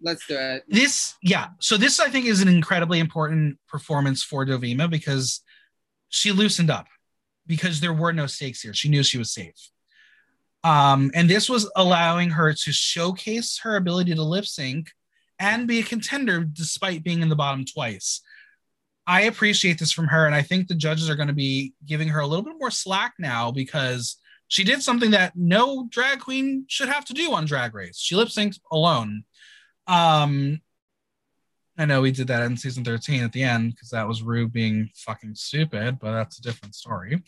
Let's 0.00 0.26
do 0.26 0.36
it. 0.36 0.64
this 0.68 1.14
yeah 1.22 1.46
so 1.60 1.76
this 1.78 1.98
i 2.00 2.10
think 2.10 2.26
is 2.26 2.42
an 2.42 2.48
incredibly 2.48 2.98
important 2.98 3.56
performance 3.68 4.22
for 4.22 4.44
dovima 4.44 4.90
because 4.90 5.40
she 6.08 6.30
loosened 6.32 6.68
up 6.68 6.88
because 7.46 7.80
there 7.80 7.92
were 7.94 8.12
no 8.12 8.26
stakes 8.26 8.60
here 8.60 8.74
she 8.74 8.88
knew 8.90 9.02
she 9.02 9.16
was 9.16 9.30
safe 9.30 9.70
um 10.62 11.10
and 11.14 11.30
this 11.30 11.48
was 11.48 11.70
allowing 11.76 12.28
her 12.28 12.52
to 12.52 12.72
showcase 12.72 13.60
her 13.62 13.76
ability 13.76 14.14
to 14.14 14.22
lip 14.22 14.44
sync 14.44 14.90
and 15.38 15.66
be 15.66 15.78
a 15.78 15.84
contender 15.84 16.44
despite 16.44 17.04
being 17.04 17.22
in 17.22 17.28
the 17.30 17.36
bottom 17.36 17.64
twice 17.64 18.20
i 19.06 19.22
appreciate 19.22 19.78
this 19.78 19.92
from 19.92 20.06
her 20.06 20.26
and 20.26 20.34
i 20.34 20.42
think 20.42 20.68
the 20.68 20.74
judges 20.74 21.08
are 21.08 21.16
going 21.16 21.28
to 21.28 21.34
be 21.34 21.72
giving 21.86 22.08
her 22.08 22.20
a 22.20 22.26
little 22.26 22.44
bit 22.44 22.58
more 22.58 22.70
slack 22.70 23.14
now 23.18 23.50
because 23.50 24.16
she 24.48 24.64
did 24.64 24.82
something 24.82 25.10
that 25.10 25.32
no 25.34 25.86
drag 25.90 26.20
queen 26.20 26.64
should 26.68 26.88
have 26.88 27.04
to 27.04 27.14
do 27.14 27.32
on 27.32 27.44
drag 27.44 27.74
race 27.74 27.98
she 27.98 28.14
lip 28.14 28.28
synced 28.28 28.60
alone 28.70 29.24
um, 29.86 30.60
I 31.76 31.86
know 31.86 32.02
we 32.02 32.12
did 32.12 32.28
that 32.28 32.42
in 32.42 32.56
season 32.56 32.84
13 32.84 33.24
at 33.24 33.32
the 33.32 33.42
end 33.42 33.72
because 33.72 33.90
that 33.90 34.06
was 34.06 34.22
Rue 34.22 34.48
being 34.48 34.90
fucking 34.94 35.34
stupid, 35.34 35.98
but 35.98 36.12
that's 36.12 36.38
a 36.38 36.42
different 36.42 36.74
story. 36.74 37.22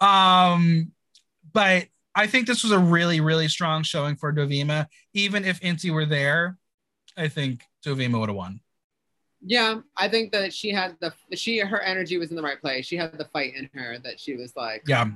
Um, 0.00 0.92
but 1.52 1.86
I 2.14 2.26
think 2.26 2.46
this 2.46 2.62
was 2.62 2.72
a 2.72 2.78
really, 2.78 3.20
really 3.20 3.48
strong 3.48 3.82
showing 3.82 4.16
for 4.16 4.32
Dovima. 4.32 4.86
Even 5.12 5.44
if 5.44 5.60
Inti 5.60 5.92
were 5.92 6.06
there, 6.06 6.56
I 7.16 7.28
think 7.28 7.62
Dovima 7.84 8.18
would 8.18 8.30
have 8.30 8.36
won. 8.36 8.60
Yeah, 9.42 9.80
I 9.96 10.08
think 10.08 10.32
that 10.32 10.52
she 10.52 10.70
had 10.70 10.96
the 11.00 11.12
she 11.34 11.58
her 11.58 11.80
energy 11.80 12.18
was 12.18 12.30
in 12.30 12.36
the 12.36 12.42
right 12.42 12.60
place. 12.60 12.86
She 12.86 12.96
had 12.96 13.16
the 13.16 13.24
fight 13.26 13.54
in 13.54 13.70
her 13.74 13.98
that 14.04 14.20
she 14.20 14.36
was 14.36 14.54
like, 14.56 14.82
Yeah. 14.86 15.06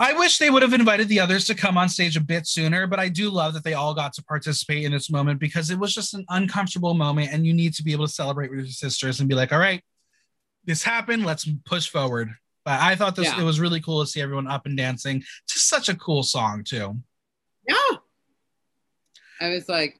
I 0.00 0.12
wish 0.12 0.38
they 0.38 0.48
would 0.48 0.62
have 0.62 0.72
invited 0.74 1.08
the 1.08 1.18
others 1.18 1.44
to 1.46 1.56
come 1.56 1.76
on 1.76 1.88
stage 1.88 2.16
a 2.16 2.20
bit 2.20 2.46
sooner, 2.46 2.86
but 2.86 3.00
I 3.00 3.08
do 3.08 3.30
love 3.30 3.52
that 3.54 3.64
they 3.64 3.74
all 3.74 3.94
got 3.94 4.12
to 4.12 4.22
participate 4.22 4.84
in 4.84 4.92
this 4.92 5.10
moment 5.10 5.40
because 5.40 5.70
it 5.70 5.78
was 5.78 5.92
just 5.92 6.14
an 6.14 6.24
uncomfortable 6.28 6.94
moment 6.94 7.32
and 7.32 7.44
you 7.44 7.52
need 7.52 7.74
to 7.74 7.82
be 7.82 7.90
able 7.92 8.06
to 8.06 8.12
celebrate 8.12 8.50
with 8.50 8.60
your 8.60 8.68
sisters 8.68 9.18
and 9.18 9.28
be 9.28 9.34
like, 9.34 9.52
all 9.52 9.58
right, 9.58 9.82
this 10.64 10.84
happened, 10.84 11.26
let's 11.26 11.48
push 11.64 11.88
forward. 11.88 12.30
But 12.64 12.80
I 12.80 12.94
thought 12.94 13.16
this 13.16 13.26
Yeah. 13.26 13.40
it 13.40 13.44
was 13.44 13.58
really 13.58 13.80
cool 13.80 14.00
to 14.00 14.06
see 14.08 14.20
everyone 14.22 14.46
up 14.46 14.66
and 14.66 14.76
dancing. 14.76 15.24
Just 15.48 15.68
such 15.68 15.88
a 15.88 15.96
cool 15.96 16.22
song 16.22 16.62
too. 16.62 16.96
yeah. 17.68 17.96
I 19.40 19.48
was 19.48 19.68
like, 19.68 19.98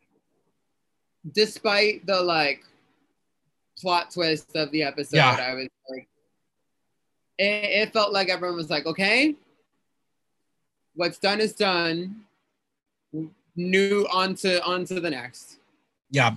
despite 1.33 2.07
the 2.07 2.21
like 2.21 2.65
plot 3.81 4.11
twist 4.11 4.57
of 4.57 4.71
the 4.71 4.83
episode, 4.83 5.17
Yeah. 5.17 5.37
I 5.41 5.55
was 5.55 5.69
like, 5.89 6.09
it, 7.39 7.65
it 7.89 7.93
felt 7.93 8.13
like 8.13 8.29
everyone 8.29 8.57
was 8.57 8.71
like, 8.71 8.87
okay, 8.87 9.37
what's 10.95 11.19
done 11.19 11.41
is 11.41 11.53
done. 11.53 12.23
New 13.57 14.07
on 14.13 14.35
to 14.37 14.63
on 14.65 14.85
to 14.87 15.01
the 15.01 15.11
next. 15.11 15.59
Yeah. 16.11 16.37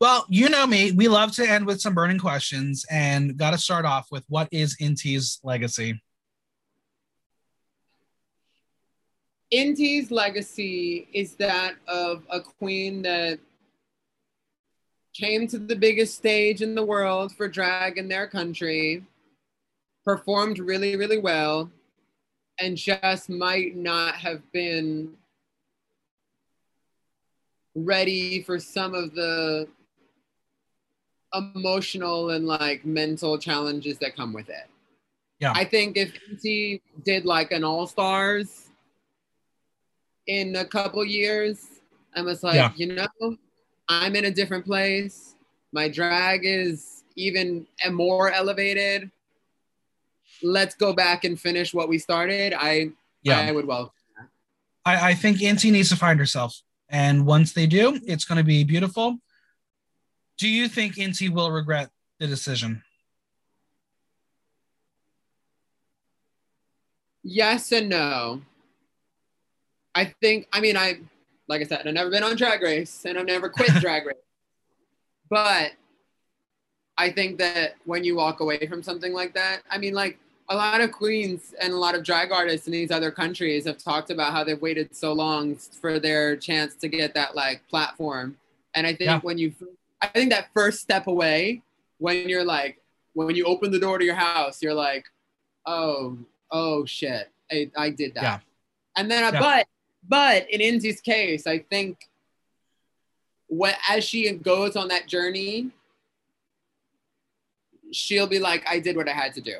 Well, 0.00 0.26
you 0.28 0.48
know 0.48 0.66
me, 0.66 0.92
we 0.92 1.08
love 1.08 1.32
to 1.32 1.46
end 1.46 1.66
with 1.66 1.80
some 1.80 1.94
burning 1.94 2.18
questions 2.18 2.86
and 2.90 3.36
got 3.36 3.50
to 3.50 3.58
start 3.58 3.84
off 3.84 4.06
with 4.12 4.24
what 4.28 4.48
is 4.52 4.76
Inti's 4.80 5.40
legacy? 5.42 6.00
Inti's 9.52 10.10
legacy 10.10 11.08
is 11.12 11.34
that 11.36 11.74
of 11.88 12.22
a 12.30 12.40
queen 12.40 13.02
that 13.02 13.40
came 15.18 15.46
to 15.48 15.58
the 15.58 15.74
biggest 15.74 16.14
stage 16.14 16.62
in 16.62 16.74
the 16.74 16.84
world 16.84 17.34
for 17.34 17.48
drag 17.48 17.98
in 17.98 18.08
their 18.08 18.26
country, 18.26 19.02
performed 20.04 20.58
really, 20.58 20.96
really 20.96 21.18
well, 21.18 21.70
and 22.60 22.76
just 22.76 23.28
might 23.28 23.76
not 23.76 24.14
have 24.14 24.40
been 24.52 25.12
ready 27.74 28.42
for 28.42 28.58
some 28.58 28.94
of 28.94 29.14
the 29.14 29.68
emotional 31.34 32.30
and 32.30 32.46
like 32.46 32.84
mental 32.84 33.38
challenges 33.38 33.98
that 33.98 34.16
come 34.16 34.32
with 34.32 34.48
it. 34.48 34.66
Yeah. 35.40 35.52
I 35.54 35.64
think 35.64 35.96
if 35.96 36.12
Inti 36.30 36.80
did 37.04 37.24
like 37.24 37.52
an 37.52 37.64
All 37.64 37.86
Stars 37.86 38.70
in 40.26 40.56
a 40.56 40.64
couple 40.64 41.04
years 41.04 41.66
I 42.14 42.22
was 42.22 42.42
like, 42.42 42.54
Yeah. 42.54 42.72
you 42.74 42.94
know, 42.94 43.36
I'm 43.88 44.14
in 44.16 44.26
a 44.26 44.30
different 44.30 44.64
place. 44.64 45.34
My 45.72 45.88
drag 45.88 46.40
is 46.44 47.04
even 47.16 47.66
more 47.90 48.30
elevated. 48.30 49.10
Let's 50.42 50.74
go 50.74 50.92
back 50.92 51.24
and 51.24 51.38
finish 51.38 51.74
what 51.74 51.88
we 51.88 51.98
started. 51.98 52.54
I 52.56 52.90
Yeah. 53.22 53.40
I 53.40 53.52
would 53.52 53.66
welcome. 53.66 53.92
I, 54.84 55.10
I 55.10 55.14
think 55.14 55.38
Inti 55.38 55.70
needs 55.70 55.88
to 55.90 55.96
find 55.96 56.18
herself. 56.18 56.62
And 56.88 57.26
once 57.26 57.52
they 57.52 57.66
do, 57.66 58.00
it's 58.06 58.24
going 58.24 58.38
to 58.38 58.44
be 58.44 58.64
beautiful. 58.64 59.18
Do 60.38 60.48
you 60.48 60.68
think 60.68 60.94
Inti 60.94 61.28
will 61.28 61.50
regret 61.50 61.90
the 62.18 62.26
decision? 62.26 62.82
Yes 67.22 67.72
and 67.72 67.88
no. 67.90 68.40
I 69.94 70.14
think, 70.22 70.46
I 70.52 70.60
mean, 70.60 70.76
I, 70.76 71.00
like 71.48 71.60
I 71.62 71.64
said, 71.64 71.86
I've 71.86 71.94
never 71.94 72.10
been 72.10 72.22
on 72.22 72.36
Drag 72.36 72.60
Race 72.62 73.04
and 73.04 73.18
I've 73.18 73.26
never 73.26 73.48
quit 73.48 73.70
Drag 73.80 74.06
Race. 74.06 74.16
But 75.30 75.72
I 76.96 77.10
think 77.10 77.38
that 77.38 77.76
when 77.84 78.04
you 78.04 78.16
walk 78.16 78.40
away 78.40 78.66
from 78.66 78.82
something 78.82 79.12
like 79.12 79.34
that, 79.34 79.62
I 79.70 79.78
mean, 79.78 79.94
like 79.94 80.18
a 80.48 80.56
lot 80.56 80.80
of 80.80 80.90
queens 80.92 81.54
and 81.60 81.72
a 81.72 81.76
lot 81.76 81.94
of 81.94 82.02
drag 82.02 82.32
artists 82.32 82.66
in 82.66 82.72
these 82.72 82.90
other 82.90 83.10
countries 83.10 83.66
have 83.66 83.78
talked 83.78 84.10
about 84.10 84.32
how 84.32 84.42
they've 84.42 84.60
waited 84.60 84.96
so 84.96 85.12
long 85.12 85.56
for 85.56 85.98
their 86.00 86.36
chance 86.36 86.74
to 86.76 86.88
get 86.88 87.14
that 87.14 87.36
like 87.36 87.62
platform. 87.68 88.36
And 88.74 88.86
I 88.86 88.90
think 88.90 89.08
Yeah. 89.10 89.20
when 89.20 89.36
you, 89.38 89.52
I 90.00 90.06
think 90.08 90.30
that 90.30 90.48
first 90.54 90.80
step 90.80 91.06
away, 91.06 91.62
when 91.98 92.28
you're 92.28 92.44
like, 92.44 92.80
when 93.12 93.34
you 93.36 93.44
open 93.44 93.70
the 93.70 93.78
door 93.78 93.98
to 93.98 94.04
your 94.04 94.14
house, 94.14 94.62
you're 94.62 94.74
like, 94.74 95.04
oh, 95.66 96.16
oh 96.50 96.84
shit, 96.86 97.30
I, 97.52 97.70
I 97.76 97.90
did 97.90 98.14
that. 98.14 98.22
Yeah. 98.22 98.38
And 98.96 99.10
then, 99.10 99.32
Yeah. 99.34 99.40
but, 99.40 99.66
but 100.08 100.48
in 100.50 100.60
Inti's 100.60 101.00
case, 101.00 101.46
I 101.46 101.58
think 101.58 101.98
what 103.46 103.76
as 103.88 104.04
she 104.04 104.30
goes 104.32 104.76
on 104.76 104.88
that 104.88 105.06
journey, 105.06 105.70
she'll 107.92 108.26
be 108.26 108.38
like, 108.38 108.64
I 108.68 108.78
did 108.80 108.96
what 108.96 109.08
I 109.08 109.12
had 109.12 109.34
to 109.34 109.40
do. 109.40 109.56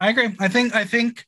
I 0.00 0.10
agree. 0.10 0.34
I 0.38 0.48
think 0.48 0.74
I 0.74 0.84
think 0.84 1.24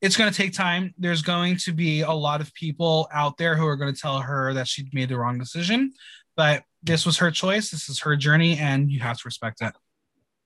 it's 0.00 0.16
going 0.16 0.30
to 0.30 0.36
take 0.36 0.52
time. 0.52 0.94
There's 0.98 1.22
going 1.22 1.56
to 1.58 1.72
be 1.72 2.02
a 2.02 2.12
lot 2.12 2.40
of 2.40 2.52
people 2.54 3.08
out 3.12 3.36
there 3.38 3.56
who 3.56 3.66
are 3.66 3.76
going 3.76 3.92
to 3.94 4.00
tell 4.00 4.20
her 4.20 4.52
that 4.54 4.68
she 4.68 4.86
made 4.92 5.08
the 5.08 5.16
wrong 5.16 5.38
decision, 5.38 5.92
but 6.36 6.64
this 6.82 7.06
was 7.06 7.16
her 7.18 7.30
choice. 7.30 7.70
This 7.70 7.88
is 7.88 8.00
her 8.00 8.14
journey, 8.14 8.58
and 8.58 8.90
you 8.90 9.00
have 9.00 9.16
to 9.16 9.22
respect 9.24 9.62
it. 9.62 9.72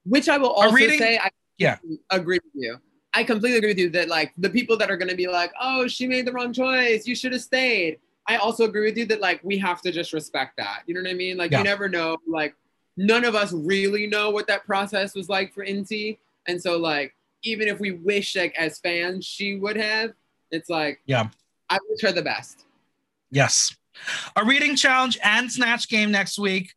Which 0.05 0.29
I 0.29 0.39
will 0.39 0.51
also 0.51 0.75
reading- 0.75 0.99
say, 0.99 1.19
I 1.19 1.31
Yeah. 1.59 1.79
agree 2.11 2.39
with 2.43 2.53
you. 2.55 2.81
I 3.15 3.25
completely 3.25 3.59
agree 3.59 3.71
with 3.71 3.79
you 3.79 3.91
that 3.91 4.09
like 4.09 4.33
the 4.39 4.51
people 4.51 4.77
that 4.77 4.91
are 4.91 4.97
going 4.97 5.09
to 5.09 5.17
be 5.17 5.27
like, 5.27 5.53
oh, 5.61 5.89
she 5.89 6.07
made 6.07 6.27
the 6.27 6.33
wrong 6.33 6.53
choice. 6.53 7.07
You 7.07 7.15
should 7.15 7.33
have 7.33 7.43
stayed. 7.43 7.99
I 8.27 8.37
also 8.37 8.65
agree 8.65 8.85
with 8.85 8.99
you 8.99 9.07
that 9.07 9.21
like 9.21 9.41
we 9.43 9.57
have 9.59 9.81
to 9.83 9.91
just 9.91 10.13
respect 10.13 10.57
that. 10.59 10.83
You 10.87 10.95
know 10.95 11.01
what 11.03 11.11
I 11.11 11.15
mean? 11.15 11.37
Like 11.37 11.51
Yeah. 11.51 11.59
you 11.59 11.65
never 11.65 11.89
know. 11.89 12.19
Like 12.27 12.55
none 12.97 13.25
of 13.25 13.35
us 13.35 13.53
really 13.53 14.07
know 14.07 14.31
what 14.31 14.47
that 14.49 14.67
process 14.67 15.15
was 15.15 15.29
like 15.29 15.55
for 15.55 15.65
Inti, 15.65 16.19
and 16.47 16.61
so 16.61 16.77
like 16.77 17.15
even 17.43 17.69
if 17.69 17.81
we 17.81 17.93
wish 17.93 18.37
like 18.37 18.55
as 18.59 18.79
fans 18.79 19.25
she 19.25 19.57
would 19.57 19.77
have, 19.77 20.13
it's 20.51 20.69
like 20.69 21.01
Yeah. 21.07 21.29
I 21.71 21.79
wish 21.89 22.03
her 22.03 22.13
the 22.13 22.23
best. 22.23 22.67
Yes. 23.31 23.75
A 24.37 24.45
reading 24.45 24.77
challenge 24.77 25.19
and 25.25 25.51
snatch 25.51 25.89
game 25.89 26.11
next 26.11 26.39
week. 26.39 26.75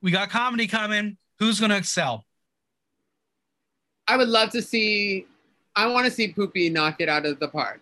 We 0.00 0.10
got 0.10 0.30
comedy 0.30 0.66
coming. 0.66 1.16
Who's 1.38 1.60
going 1.60 1.70
to 1.70 1.76
excel? 1.76 2.24
I 4.08 4.16
would 4.16 4.28
love 4.28 4.50
to 4.50 4.62
see. 4.62 5.26
I 5.76 5.86
want 5.86 6.06
to 6.06 6.10
see 6.10 6.32
Pupi 6.32 6.72
knock 6.72 6.96
it 7.00 7.08
out 7.08 7.26
of 7.26 7.38
the 7.38 7.48
park. 7.48 7.80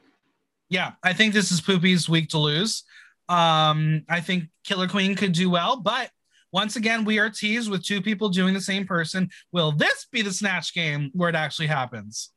Yeah, 0.69 0.93
I 1.03 1.12
think 1.12 1.32
this 1.32 1.53
is 1.53 1.61
Pupi's 1.61 2.09
week 2.09 2.28
to 2.31 2.39
lose. 2.39 2.82
Um, 3.28 4.05
I 4.09 4.20
think 4.20 4.44
Killer 4.65 4.89
Queen 4.89 5.15
could 5.15 5.32
do 5.32 5.48
well, 5.48 5.77
but 5.77 6.11
once 6.53 6.77
again, 6.77 7.05
we 7.05 7.19
are 7.19 7.31
teased 7.31 7.70
with 7.70 7.85
two 7.85 8.01
people 8.01 8.28
doing 8.28 8.55
the 8.55 8.61
same 8.61 8.86
person. 8.86 9.31
Will 9.53 9.73
this 9.73 10.07
be 10.11 10.23
the 10.23 10.32
snatch 10.32 10.74
game 10.74 11.11
where 11.15 11.28
it 11.28 11.35
actually 11.35 11.66
happens? 11.66 12.31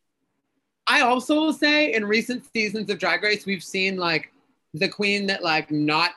I 0.88 1.02
also 1.02 1.36
will 1.36 1.54
say 1.54 1.94
in 1.94 2.06
recent 2.06 2.44
seasons 2.52 2.90
of 2.90 3.00
Drag 3.00 3.22
Race, 3.22 3.46
we've 3.46 3.64
seen 3.64 3.98
like 3.98 4.32
the 4.74 4.88
queen 4.88 5.28
that 5.28 5.44
like 5.44 5.72
not 5.72 6.12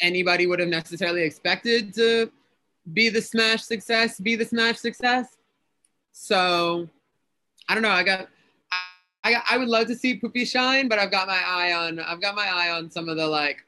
anybody 0.00 0.46
would 0.46 0.60
have 0.60 0.68
necessarily 0.68 1.22
expected 1.22 1.94
to 1.94 2.30
be 2.92 3.08
the 3.08 3.22
smash 3.22 3.62
success, 3.62 4.20
be 4.20 4.36
the 4.36 4.44
smash 4.44 4.78
success. 4.78 5.36
So 6.18 6.88
I 7.68 7.74
don't 7.74 7.82
know. 7.82 7.90
I 7.90 8.02
got 8.02 8.28
I, 8.72 9.34
I, 9.34 9.42
I 9.50 9.58
would 9.58 9.68
love 9.68 9.86
to 9.88 9.94
see 9.94 10.18
Pupi 10.18 10.46
shine, 10.50 10.88
but 10.88 10.98
I've 10.98 11.10
got 11.10 11.28
my 11.28 11.40
eye 11.46 11.74
on 11.74 12.00
I've 12.00 12.22
got 12.22 12.34
my 12.34 12.46
eye 12.48 12.70
on 12.70 12.90
some 12.90 13.10
of 13.10 13.18
the 13.18 13.26
like 13.26 13.58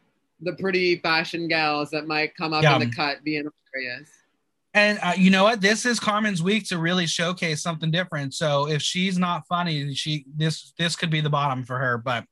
the 0.41 0.55
pretty 0.55 0.97
fashion 0.97 1.47
gals 1.47 1.91
that 1.91 2.07
might 2.07 2.35
come 2.37 2.55
up 2.55 2.63
Yeah. 2.63 2.75
in 2.77 2.89
the 2.89 2.95
cut 2.97 3.23
being 3.23 3.47
hilarious. 3.75 4.09
And 4.73 4.99
uh, 5.03 5.13
you 5.17 5.31
know 5.31 5.45
what? 5.45 5.61
This 5.61 5.85
is 5.85 6.01
Carmen's 6.01 6.43
week 6.43 6.67
to 6.69 6.79
really 6.79 7.07
showcase 7.07 7.61
something 7.61 7.91
different. 7.91 8.33
So 8.33 8.67
if 8.67 8.81
she's 8.81 9.19
not 9.19 9.47
funny, 9.47 9.93
she 9.95 10.25
this 10.35 10.73
this 10.79 10.97
could 10.97 11.11
be 11.11 11.21
the 11.21 11.31
bottom 11.31 11.65
for 11.65 11.79
her. 11.79 11.99
But 11.99 12.25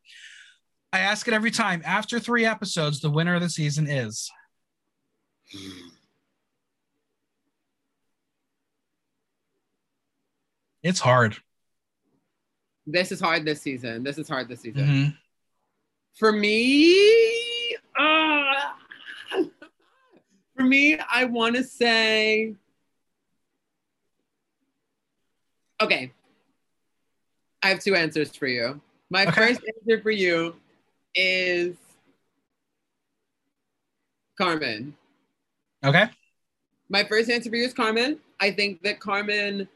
I 0.94 1.00
ask 1.00 1.28
it 1.28 1.34
every 1.34 1.50
time. 1.50 1.82
After 1.84 2.18
three 2.18 2.46
episodes, 2.46 3.00
the 3.00 3.10
winner 3.10 3.34
of 3.34 3.42
the 3.42 3.50
season 3.50 3.86
is. 3.86 4.30
It's 10.86 11.00
hard. 11.00 11.36
This 12.86 13.10
is 13.10 13.18
hard 13.18 13.44
this 13.44 13.60
season. 13.60 14.04
This 14.04 14.18
is 14.18 14.28
hard 14.28 14.46
this 14.48 14.60
season. 14.60 14.86
Mhm. 14.86 15.18
For 16.14 16.30
me, 16.30 17.76
uh, 17.98 18.72
for 20.54 20.62
me, 20.62 20.96
I 20.96 21.24
want 21.24 21.56
to 21.56 21.64
say, 21.64 22.54
okay. 25.80 26.12
I 27.64 27.68
have 27.70 27.80
two 27.82 27.96
answers 27.96 28.36
for 28.36 28.46
you. 28.46 28.80
My 29.10 29.26
Okay. 29.26 29.32
first 29.32 29.62
answer 29.66 30.00
for 30.00 30.12
you 30.12 30.54
is 31.16 31.74
Carmen. 34.38 34.96
Okay. 35.82 36.08
My 36.88 37.02
first 37.02 37.28
answer 37.28 37.50
for 37.50 37.56
you 37.56 37.64
is 37.64 37.74
Carmen. 37.74 38.20
I 38.38 38.52
think 38.52 38.82
that 38.82 39.00
Carmen 39.00 39.68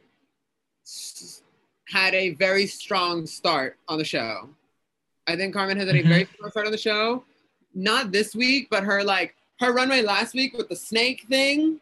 had 1.88 2.14
a 2.14 2.30
very 2.30 2.66
strong 2.66 3.26
start 3.26 3.76
on 3.88 3.98
the 3.98 4.04
show. 4.04 4.48
I 5.26 5.36
think 5.36 5.52
Carmen 5.54 5.76
has 5.76 5.86
had 5.86 5.96
a 5.96 6.02
Mhm. 6.02 6.08
very 6.08 6.24
strong 6.26 6.50
start 6.50 6.66
on 6.66 6.72
the 6.72 6.78
show. 6.78 7.24
Not 7.74 8.12
this 8.12 8.34
week, 8.34 8.68
but 8.70 8.84
her 8.84 9.02
like 9.04 9.34
her 9.60 9.72
runway 9.72 10.02
last 10.02 10.34
week 10.34 10.54
with 10.56 10.68
the 10.68 10.76
snake 10.76 11.26
thing. 11.28 11.80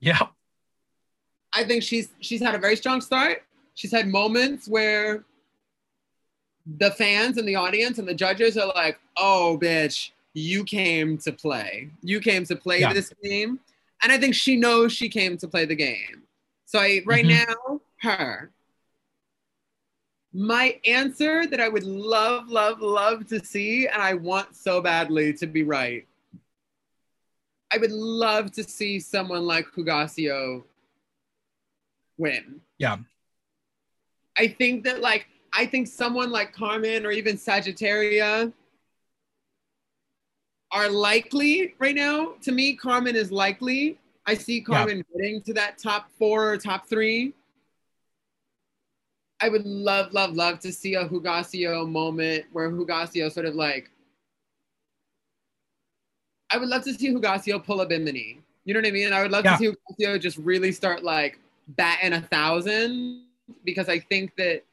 Yeah. 0.00 0.28
I 1.52 1.64
think 1.64 1.82
she's 1.82 2.08
she's 2.20 2.40
had 2.40 2.54
a 2.54 2.58
very 2.58 2.76
strong 2.76 3.00
start. 3.00 3.44
She's 3.74 3.92
had 3.92 4.08
moments 4.08 4.66
where 4.68 5.24
the 6.78 6.90
fans 6.92 7.38
and 7.38 7.48
the 7.48 7.54
audience 7.54 7.98
and 7.98 8.06
the 8.06 8.14
judges 8.14 8.56
are 8.58 8.66
like, 8.68 8.98
"Oh, 9.16 9.58
bitch, 9.60 10.10
you 10.34 10.64
came 10.64 11.16
to 11.18 11.32
play. 11.32 11.90
You 12.02 12.20
came 12.20 12.44
to 12.46 12.56
play 12.56 12.80
Yeah. 12.80 12.92
this 12.92 13.12
game." 13.22 13.60
And 14.02 14.12
I 14.12 14.18
think 14.18 14.34
she 14.34 14.56
knows 14.56 14.92
she 14.92 15.08
came 15.08 15.36
to 15.38 15.48
play 15.48 15.64
the 15.64 15.74
game. 15.74 16.22
So 16.66 16.78
I 16.78 17.02
right 17.06 17.24
Mhm. 17.24 17.46
now, 17.46 17.80
her. 18.02 18.50
My 20.32 20.78
answer 20.86 21.46
that 21.46 21.60
I 21.60 21.68
would 21.68 21.84
love, 21.84 22.48
love, 22.48 22.80
love 22.80 23.26
to 23.28 23.44
see, 23.44 23.86
and 23.86 24.02
I 24.02 24.14
want 24.14 24.54
so 24.54 24.80
badly 24.80 25.32
to 25.34 25.46
be 25.46 25.62
right. 25.62 26.06
I 27.72 27.78
would 27.78 27.92
love 27.92 28.52
to 28.52 28.64
see 28.64 29.00
someone 29.00 29.46
like 29.46 29.66
Hugáceo 29.76 30.64
win. 32.16 32.60
Yeah. 32.78 32.96
I 34.36 34.48
think 34.48 34.84
that 34.84 35.00
like 35.00 35.26
I 35.52 35.66
think 35.66 35.88
someone 35.88 36.30
like 36.30 36.52
Carmen 36.52 37.04
or 37.04 37.10
even 37.10 37.36
Sagittaria 37.36 38.52
are 40.70 40.90
likely 40.90 41.74
right 41.78 41.94
now. 41.94 42.34
To 42.42 42.52
me, 42.52 42.74
Carmen 42.76 43.16
is 43.16 43.32
likely. 43.32 43.98
I 44.26 44.34
see 44.34 44.60
Carmen 44.60 45.02
getting 45.14 45.40
to 45.42 45.54
that 45.54 45.78
top 45.78 46.10
four 46.18 46.52
or 46.52 46.58
top 46.58 46.86
three. 46.86 47.32
I 49.40 49.48
would 49.48 49.64
love, 49.64 50.12
love, 50.12 50.34
love 50.34 50.58
to 50.60 50.72
see 50.72 50.94
a 50.94 51.08
Hugáceo 51.08 51.88
moment 51.88 52.46
where 52.52 52.70
Hugáceo 52.70 53.30
sort 53.30 53.46
of 53.46 53.54
like 53.54 53.90
I 56.50 56.56
would 56.56 56.68
love 56.68 56.82
to 56.84 56.94
see 56.94 57.10
Hugáceo 57.12 57.62
pull 57.62 57.80
a 57.82 57.86
Bimini. 57.86 58.40
You 58.64 58.74
know 58.74 58.80
what 58.80 58.88
I 58.88 58.90
mean? 58.90 59.12
I 59.12 59.22
would 59.22 59.30
love 59.30 59.44
Yeah. 59.44 59.56
to 59.56 59.58
see 59.58 59.70
Hugáceo 59.70 60.20
just 60.20 60.38
really 60.38 60.72
start 60.72 61.04
like 61.04 61.38
batting 61.68 62.14
a 62.14 62.22
thousand 62.22 63.24
because 63.64 63.88
I 63.88 63.98
think 63.98 64.34
that 64.36 64.64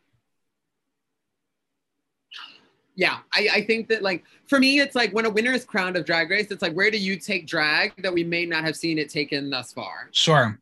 yeah, 2.98 3.20
I, 3.34 3.50
I 3.56 3.66
think 3.66 3.90
that 3.90 4.02
like 4.04 4.24
for 4.48 4.58
me, 4.58 4.80
it's 4.80 4.96
like 4.96 5.12
when 5.12 5.26
a 5.26 5.30
winner 5.30 5.52
is 5.52 5.66
crowned 5.66 5.98
of 5.98 6.06
drag 6.06 6.30
race, 6.30 6.50
it's 6.50 6.62
like 6.62 6.74
where 6.74 6.90
do 6.90 6.98
you 6.98 7.18
take 7.18 7.46
drag 7.46 8.02
that 8.02 8.14
we 8.14 8.24
may 8.24 8.46
not 8.46 8.64
have 8.64 8.78
seen 8.78 8.98
it 8.98 9.10
taken 9.10 9.50
thus 9.50 9.74
far? 9.74 10.08
Sure. 10.12 10.58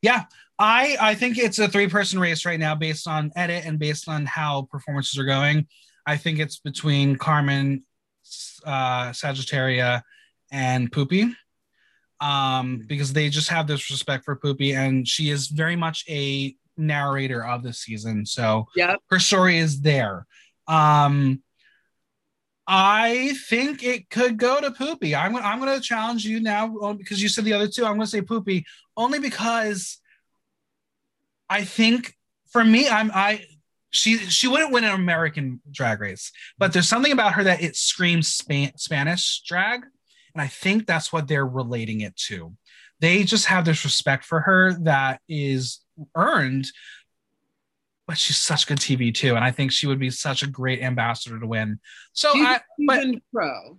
Yeah. 0.00 0.24
I 0.60 0.96
I 1.00 1.14
think 1.14 1.38
it's 1.38 1.58
a 1.58 1.68
three 1.68 1.88
person 1.88 2.20
race 2.20 2.44
right 2.44 2.60
now 2.60 2.74
based 2.74 3.08
on 3.08 3.32
edit 3.34 3.64
and 3.64 3.78
based 3.78 4.08
on 4.08 4.26
how 4.26 4.68
performances 4.70 5.18
are 5.18 5.24
going. 5.24 5.66
I 6.06 6.18
think 6.18 6.38
it's 6.38 6.58
between 6.58 7.16
Carmen, 7.16 7.82
uh, 8.64 9.10
Sagittaria, 9.10 10.02
and 10.52 10.92
Pupi. 10.92 11.34
Um, 12.20 12.84
because 12.86 13.14
they 13.14 13.30
just 13.30 13.48
have 13.48 13.66
this 13.66 13.90
respect 13.90 14.26
for 14.26 14.36
Pupi, 14.36 14.76
and 14.76 15.08
she 15.08 15.30
is 15.30 15.46
very 15.48 15.76
much 15.76 16.04
a 16.10 16.54
narrator 16.76 17.42
of 17.42 17.62
the 17.62 17.72
season. 17.72 18.26
So 18.26 18.66
Yep. 18.76 18.98
her 19.08 19.18
story 19.18 19.56
is 19.56 19.80
there. 19.80 20.26
Um, 20.68 21.42
I 22.66 23.34
think 23.48 23.82
it 23.82 24.10
could 24.10 24.36
go 24.36 24.60
to 24.60 24.70
Pupi. 24.70 25.18
I'm, 25.18 25.34
I'm 25.36 25.60
going 25.60 25.74
to 25.74 25.80
challenge 25.80 26.26
you 26.26 26.40
now 26.40 26.92
because 26.92 27.22
you 27.22 27.30
said 27.30 27.44
the 27.44 27.54
other 27.54 27.68
two. 27.68 27.84
I'm 27.86 27.92
going 27.94 28.02
to 28.02 28.06
say 28.06 28.20
Pupi 28.20 28.64
only 28.98 29.18
because 29.18 29.99
I 31.50 31.64
think 31.64 32.14
for 32.52 32.64
me, 32.64 32.88
I'm 32.88 33.10
I 33.12 33.44
she 33.90 34.16
she 34.18 34.46
wouldn't 34.48 34.72
win 34.72 34.84
an 34.84 34.94
American 34.94 35.60
drag 35.70 36.00
race, 36.00 36.30
but 36.56 36.72
there's 36.72 36.88
something 36.88 37.12
about 37.12 37.32
her 37.34 37.44
that 37.44 37.60
it 37.60 37.74
screams 37.76 38.28
Span- 38.28 38.78
Spanish 38.78 39.42
drag, 39.44 39.82
and 40.32 40.40
I 40.40 40.46
think 40.46 40.86
that's 40.86 41.12
what 41.12 41.26
they're 41.26 41.46
relating 41.46 42.00
it 42.02 42.16
to. 42.28 42.54
They 43.00 43.24
just 43.24 43.46
have 43.46 43.64
this 43.64 43.84
respect 43.84 44.24
for 44.24 44.40
her 44.40 44.74
that 44.84 45.20
is 45.28 45.80
earned, 46.14 46.66
but 48.06 48.16
she's 48.16 48.36
such 48.36 48.66
good 48.68 48.78
TV 48.78 49.12
too, 49.12 49.34
and 49.34 49.44
I 49.44 49.50
think 49.50 49.72
she 49.72 49.86
would 49.88 49.98
be 49.98 50.10
such 50.10 50.42
a 50.44 50.46
great 50.46 50.80
ambassador 50.82 51.40
to 51.40 51.46
win. 51.46 51.80
So 52.12 52.32
She's 52.32 52.46
I, 52.46 52.60
but- 52.86 53.06
pro. 53.34 53.78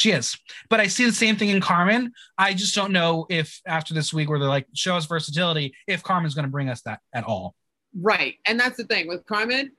She 0.00 0.10
is. 0.12 0.36
But 0.68 0.80
I 0.80 0.86
see 0.86 1.04
the 1.04 1.12
same 1.12 1.36
thing 1.36 1.50
in 1.50 1.60
Carmen. 1.60 2.12
I 2.38 2.54
just 2.54 2.74
don't 2.74 2.92
know 2.92 3.26
if 3.28 3.60
after 3.66 3.94
this 3.94 4.12
week 4.12 4.28
where 4.28 4.38
they're 4.38 4.48
like, 4.48 4.66
show 4.74 4.96
us 4.96 5.06
versatility, 5.06 5.74
if 5.86 6.02
Carmen's 6.02 6.34
going 6.34 6.46
to 6.46 6.50
bring 6.50 6.68
us 6.68 6.82
that 6.82 7.00
at 7.12 7.24
all. 7.24 7.54
Right. 8.00 8.36
And 8.46 8.58
that's 8.58 8.76
the 8.76 8.84
thing 8.84 9.08
with 9.08 9.26
Carmen. 9.26 9.72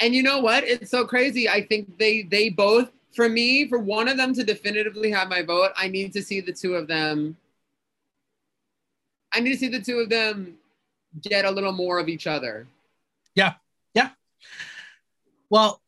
And 0.00 0.14
you 0.14 0.22
know 0.22 0.40
what? 0.40 0.64
It's 0.64 0.90
so 0.90 1.04
crazy. 1.04 1.48
I 1.48 1.66
think 1.66 1.98
they 1.98 2.22
they 2.22 2.50
both 2.50 2.90
for 3.14 3.28
me, 3.28 3.66
for 3.66 3.78
one 3.78 4.06
of 4.08 4.16
them 4.16 4.34
to 4.34 4.44
definitively 4.44 5.10
have 5.10 5.28
my 5.28 5.42
vote, 5.42 5.70
I 5.76 5.88
need 5.88 6.12
to 6.12 6.22
see 6.22 6.40
the 6.40 6.52
two 6.52 6.74
of 6.74 6.86
them. 6.86 7.36
I 9.32 9.40
need 9.40 9.52
to 9.52 9.58
see 9.58 9.68
the 9.68 9.80
two 9.80 9.98
of 9.98 10.08
them 10.08 10.56
get 11.20 11.44
a 11.44 11.50
little 11.50 11.72
more 11.72 11.98
of 11.98 12.08
each 12.08 12.26
other. 12.26 12.66
Yeah. 13.34 13.54
Yeah. 13.94 14.10
Well, 15.50 15.80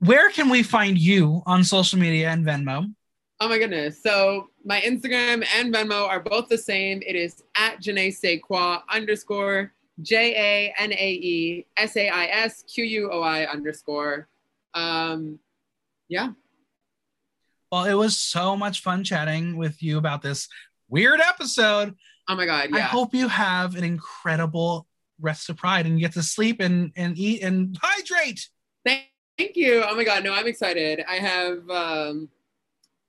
where 0.00 0.30
can 0.30 0.48
we 0.48 0.62
find 0.62 0.98
you 0.98 1.42
on 1.46 1.64
social 1.64 1.98
media 1.98 2.30
and 2.30 2.44
Venmo? 2.44 2.92
Oh 3.40 3.48
my 3.48 3.58
goodness. 3.58 4.02
So 4.02 4.48
my 4.64 4.80
Instagram 4.80 5.46
and 5.56 5.74
Venmo 5.74 6.08
are 6.08 6.20
both 6.20 6.48
the 6.48 6.58
same. 6.58 7.02
It 7.06 7.16
is 7.16 7.42
at 7.56 7.80
Janae 7.80 8.08
Saisquoi 8.08 8.80
underscore. 8.88 9.72
J 10.02 10.34
A 10.34 10.82
N 10.82 10.92
A 10.92 11.10
E 11.12 11.66
S 11.76 11.96
A 11.96 12.08
I 12.08 12.26
S 12.26 12.62
Q 12.62 12.84
U 12.84 13.10
O 13.12 13.22
I 13.22 13.46
underscore. 13.46 14.28
Um, 14.74 15.38
yeah. 16.08 16.32
Well, 17.72 17.84
it 17.84 17.94
was 17.94 18.18
so 18.18 18.56
much 18.56 18.82
fun 18.82 19.04
chatting 19.04 19.56
with 19.56 19.82
you 19.82 19.98
about 19.98 20.22
this 20.22 20.48
weird 20.88 21.20
episode. 21.20 21.94
Oh 22.28 22.36
my 22.36 22.46
God. 22.46 22.70
Yeah. 22.70 22.76
I 22.76 22.80
hope 22.80 23.14
you 23.14 23.28
have 23.28 23.74
an 23.74 23.84
incredible 23.84 24.86
rest 25.20 25.48
of 25.48 25.56
pride 25.56 25.86
and 25.86 25.98
get 25.98 26.12
to 26.12 26.22
sleep 26.22 26.60
and, 26.60 26.92
and 26.96 27.18
eat 27.18 27.42
and 27.42 27.76
hydrate. 27.82 28.48
Thank, 28.84 29.06
thank 29.38 29.56
you. 29.56 29.82
Oh 29.86 29.94
my 29.94 30.04
God. 30.04 30.24
No, 30.24 30.32
I'm 30.32 30.46
excited. 30.46 31.04
I 31.08 31.16
have 31.16 31.68
um, 31.70 32.28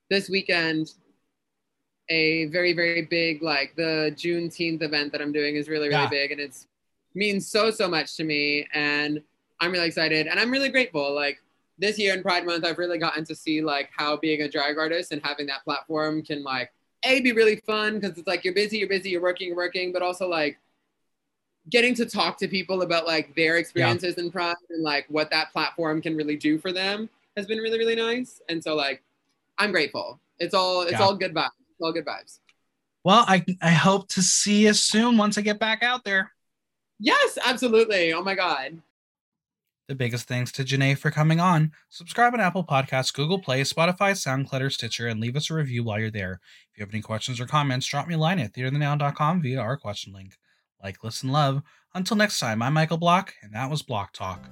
this 0.09 0.29
weekend 0.29 0.93
a 2.09 2.45
very, 2.45 2.73
very 2.73 3.01
big, 3.03 3.41
like 3.41 3.75
the 3.75 4.13
Juneteenth 4.15 4.81
event 4.81 5.11
that 5.11 5.21
I'm 5.21 5.31
doing 5.31 5.55
is 5.55 5.67
really, 5.67 5.87
really 5.89 6.01
Yeah. 6.03 6.09
big 6.09 6.31
and 6.31 6.39
it's 6.39 6.67
means 7.15 7.47
so, 7.49 7.71
so 7.71 7.87
much 7.87 8.15
to 8.17 8.23
me. 8.23 8.67
And 8.73 9.21
I'm 9.59 9.71
really 9.71 9.87
excited 9.87 10.27
and 10.27 10.39
I'm 10.39 10.51
really 10.51 10.69
grateful. 10.69 11.13
Like 11.13 11.41
this 11.77 11.97
year 11.99 12.13
in 12.13 12.21
Pride 12.21 12.45
Month, 12.45 12.63
I've 12.65 12.77
really 12.77 12.97
gotten 12.97 13.25
to 13.25 13.35
see 13.35 13.61
like 13.61 13.89
how 13.95 14.17
being 14.17 14.41
a 14.41 14.49
drag 14.49 14.77
artist 14.77 15.11
and 15.11 15.21
having 15.23 15.47
that 15.47 15.63
platform 15.63 16.21
can 16.21 16.43
like 16.43 16.71
a 17.03 17.21
be 17.21 17.31
really 17.31 17.57
fun 17.65 17.99
because 17.99 18.17
it's 18.17 18.27
like 18.27 18.43
you're 18.43 18.53
busy, 18.53 18.77
you're 18.79 18.89
busy, 18.89 19.09
you're 19.09 19.21
working, 19.21 19.47
you're 19.47 19.57
working, 19.57 19.91
but 19.91 20.01
also 20.01 20.27
like 20.27 20.57
getting 21.69 21.93
to 21.95 22.05
talk 22.05 22.37
to 22.39 22.47
people 22.47 22.81
about 22.81 23.05
like 23.05 23.35
their 23.35 23.57
experiences 23.57 24.15
in 24.15 24.31
Pride 24.31 24.55
and 24.69 24.83
like 24.83 25.05
what 25.09 25.29
that 25.31 25.51
platform 25.51 26.01
can 26.01 26.15
really 26.15 26.35
do 26.37 26.57
for 26.57 26.71
them 26.71 27.09
has 27.35 27.45
been 27.45 27.59
really, 27.59 27.77
really 27.77 27.95
nice. 27.95 28.41
And 28.49 28.63
so 28.63 28.75
like 28.75 29.01
I'm 29.57 29.71
grateful. 29.71 30.19
It's 30.39 30.53
all 30.53 30.83
it's 30.83 30.93
Yeah. 30.93 31.01
all 31.01 31.15
good 31.15 31.33
vibes. 31.33 31.49
It's 31.71 31.81
all 31.81 31.91
good 31.93 32.05
vibes. 32.05 32.39
Well, 33.03 33.23
I, 33.27 33.45
I 33.61 33.71
hope 33.71 34.09
to 34.09 34.21
see 34.21 34.65
you 34.65 34.73
soon 34.73 35.17
once 35.17 35.37
I 35.37 35.41
get 35.41 35.59
back 35.59 35.81
out 35.83 36.03
there. 36.03 36.31
Yes, 36.99 37.37
absolutely. 37.45 38.11
Oh 38.13 38.23
my 38.23 38.35
God. 38.35 38.81
The 39.87 39.95
biggest 39.95 40.27
thanks 40.27 40.51
to 40.53 40.65
Janae 40.65 40.97
for 40.97 41.11
coming 41.11 41.39
on. 41.39 41.71
Subscribe 41.89 42.33
on 42.33 42.41
Apple 42.41 42.65
Podcasts, 42.65 43.13
Google 43.13 43.39
Play, 43.39 43.61
Spotify, 43.61 44.11
SoundCloud, 44.11 44.59
or 44.61 44.69
Stitcher, 44.69 45.07
and 45.07 45.21
leave 45.21 45.37
us 45.37 45.49
a 45.49 45.53
review 45.53 45.83
while 45.85 45.97
you're 45.99 46.11
there. 46.11 46.41
If 46.73 46.77
you 46.77 46.83
have 46.83 46.93
any 46.93 47.01
questions 47.01 47.39
or 47.39 47.45
comments, 47.45 47.87
drop 47.87 48.05
me 48.07 48.15
a 48.15 48.17
line 48.17 48.39
at 48.39 48.51
theaterthenow.com 48.53 49.41
via 49.41 49.59
our 49.61 49.77
question 49.77 50.11
link 50.11 50.37
like, 50.83 51.03
listen, 51.03 51.31
love. 51.31 51.61
Until 51.93 52.17
next 52.17 52.39
time, 52.39 52.61
I'm 52.61 52.73
Michael 52.73 52.97
Block, 52.97 53.33
and 53.41 53.53
that 53.53 53.69
was 53.69 53.81
Block 53.81 54.13
Talk. 54.13 54.49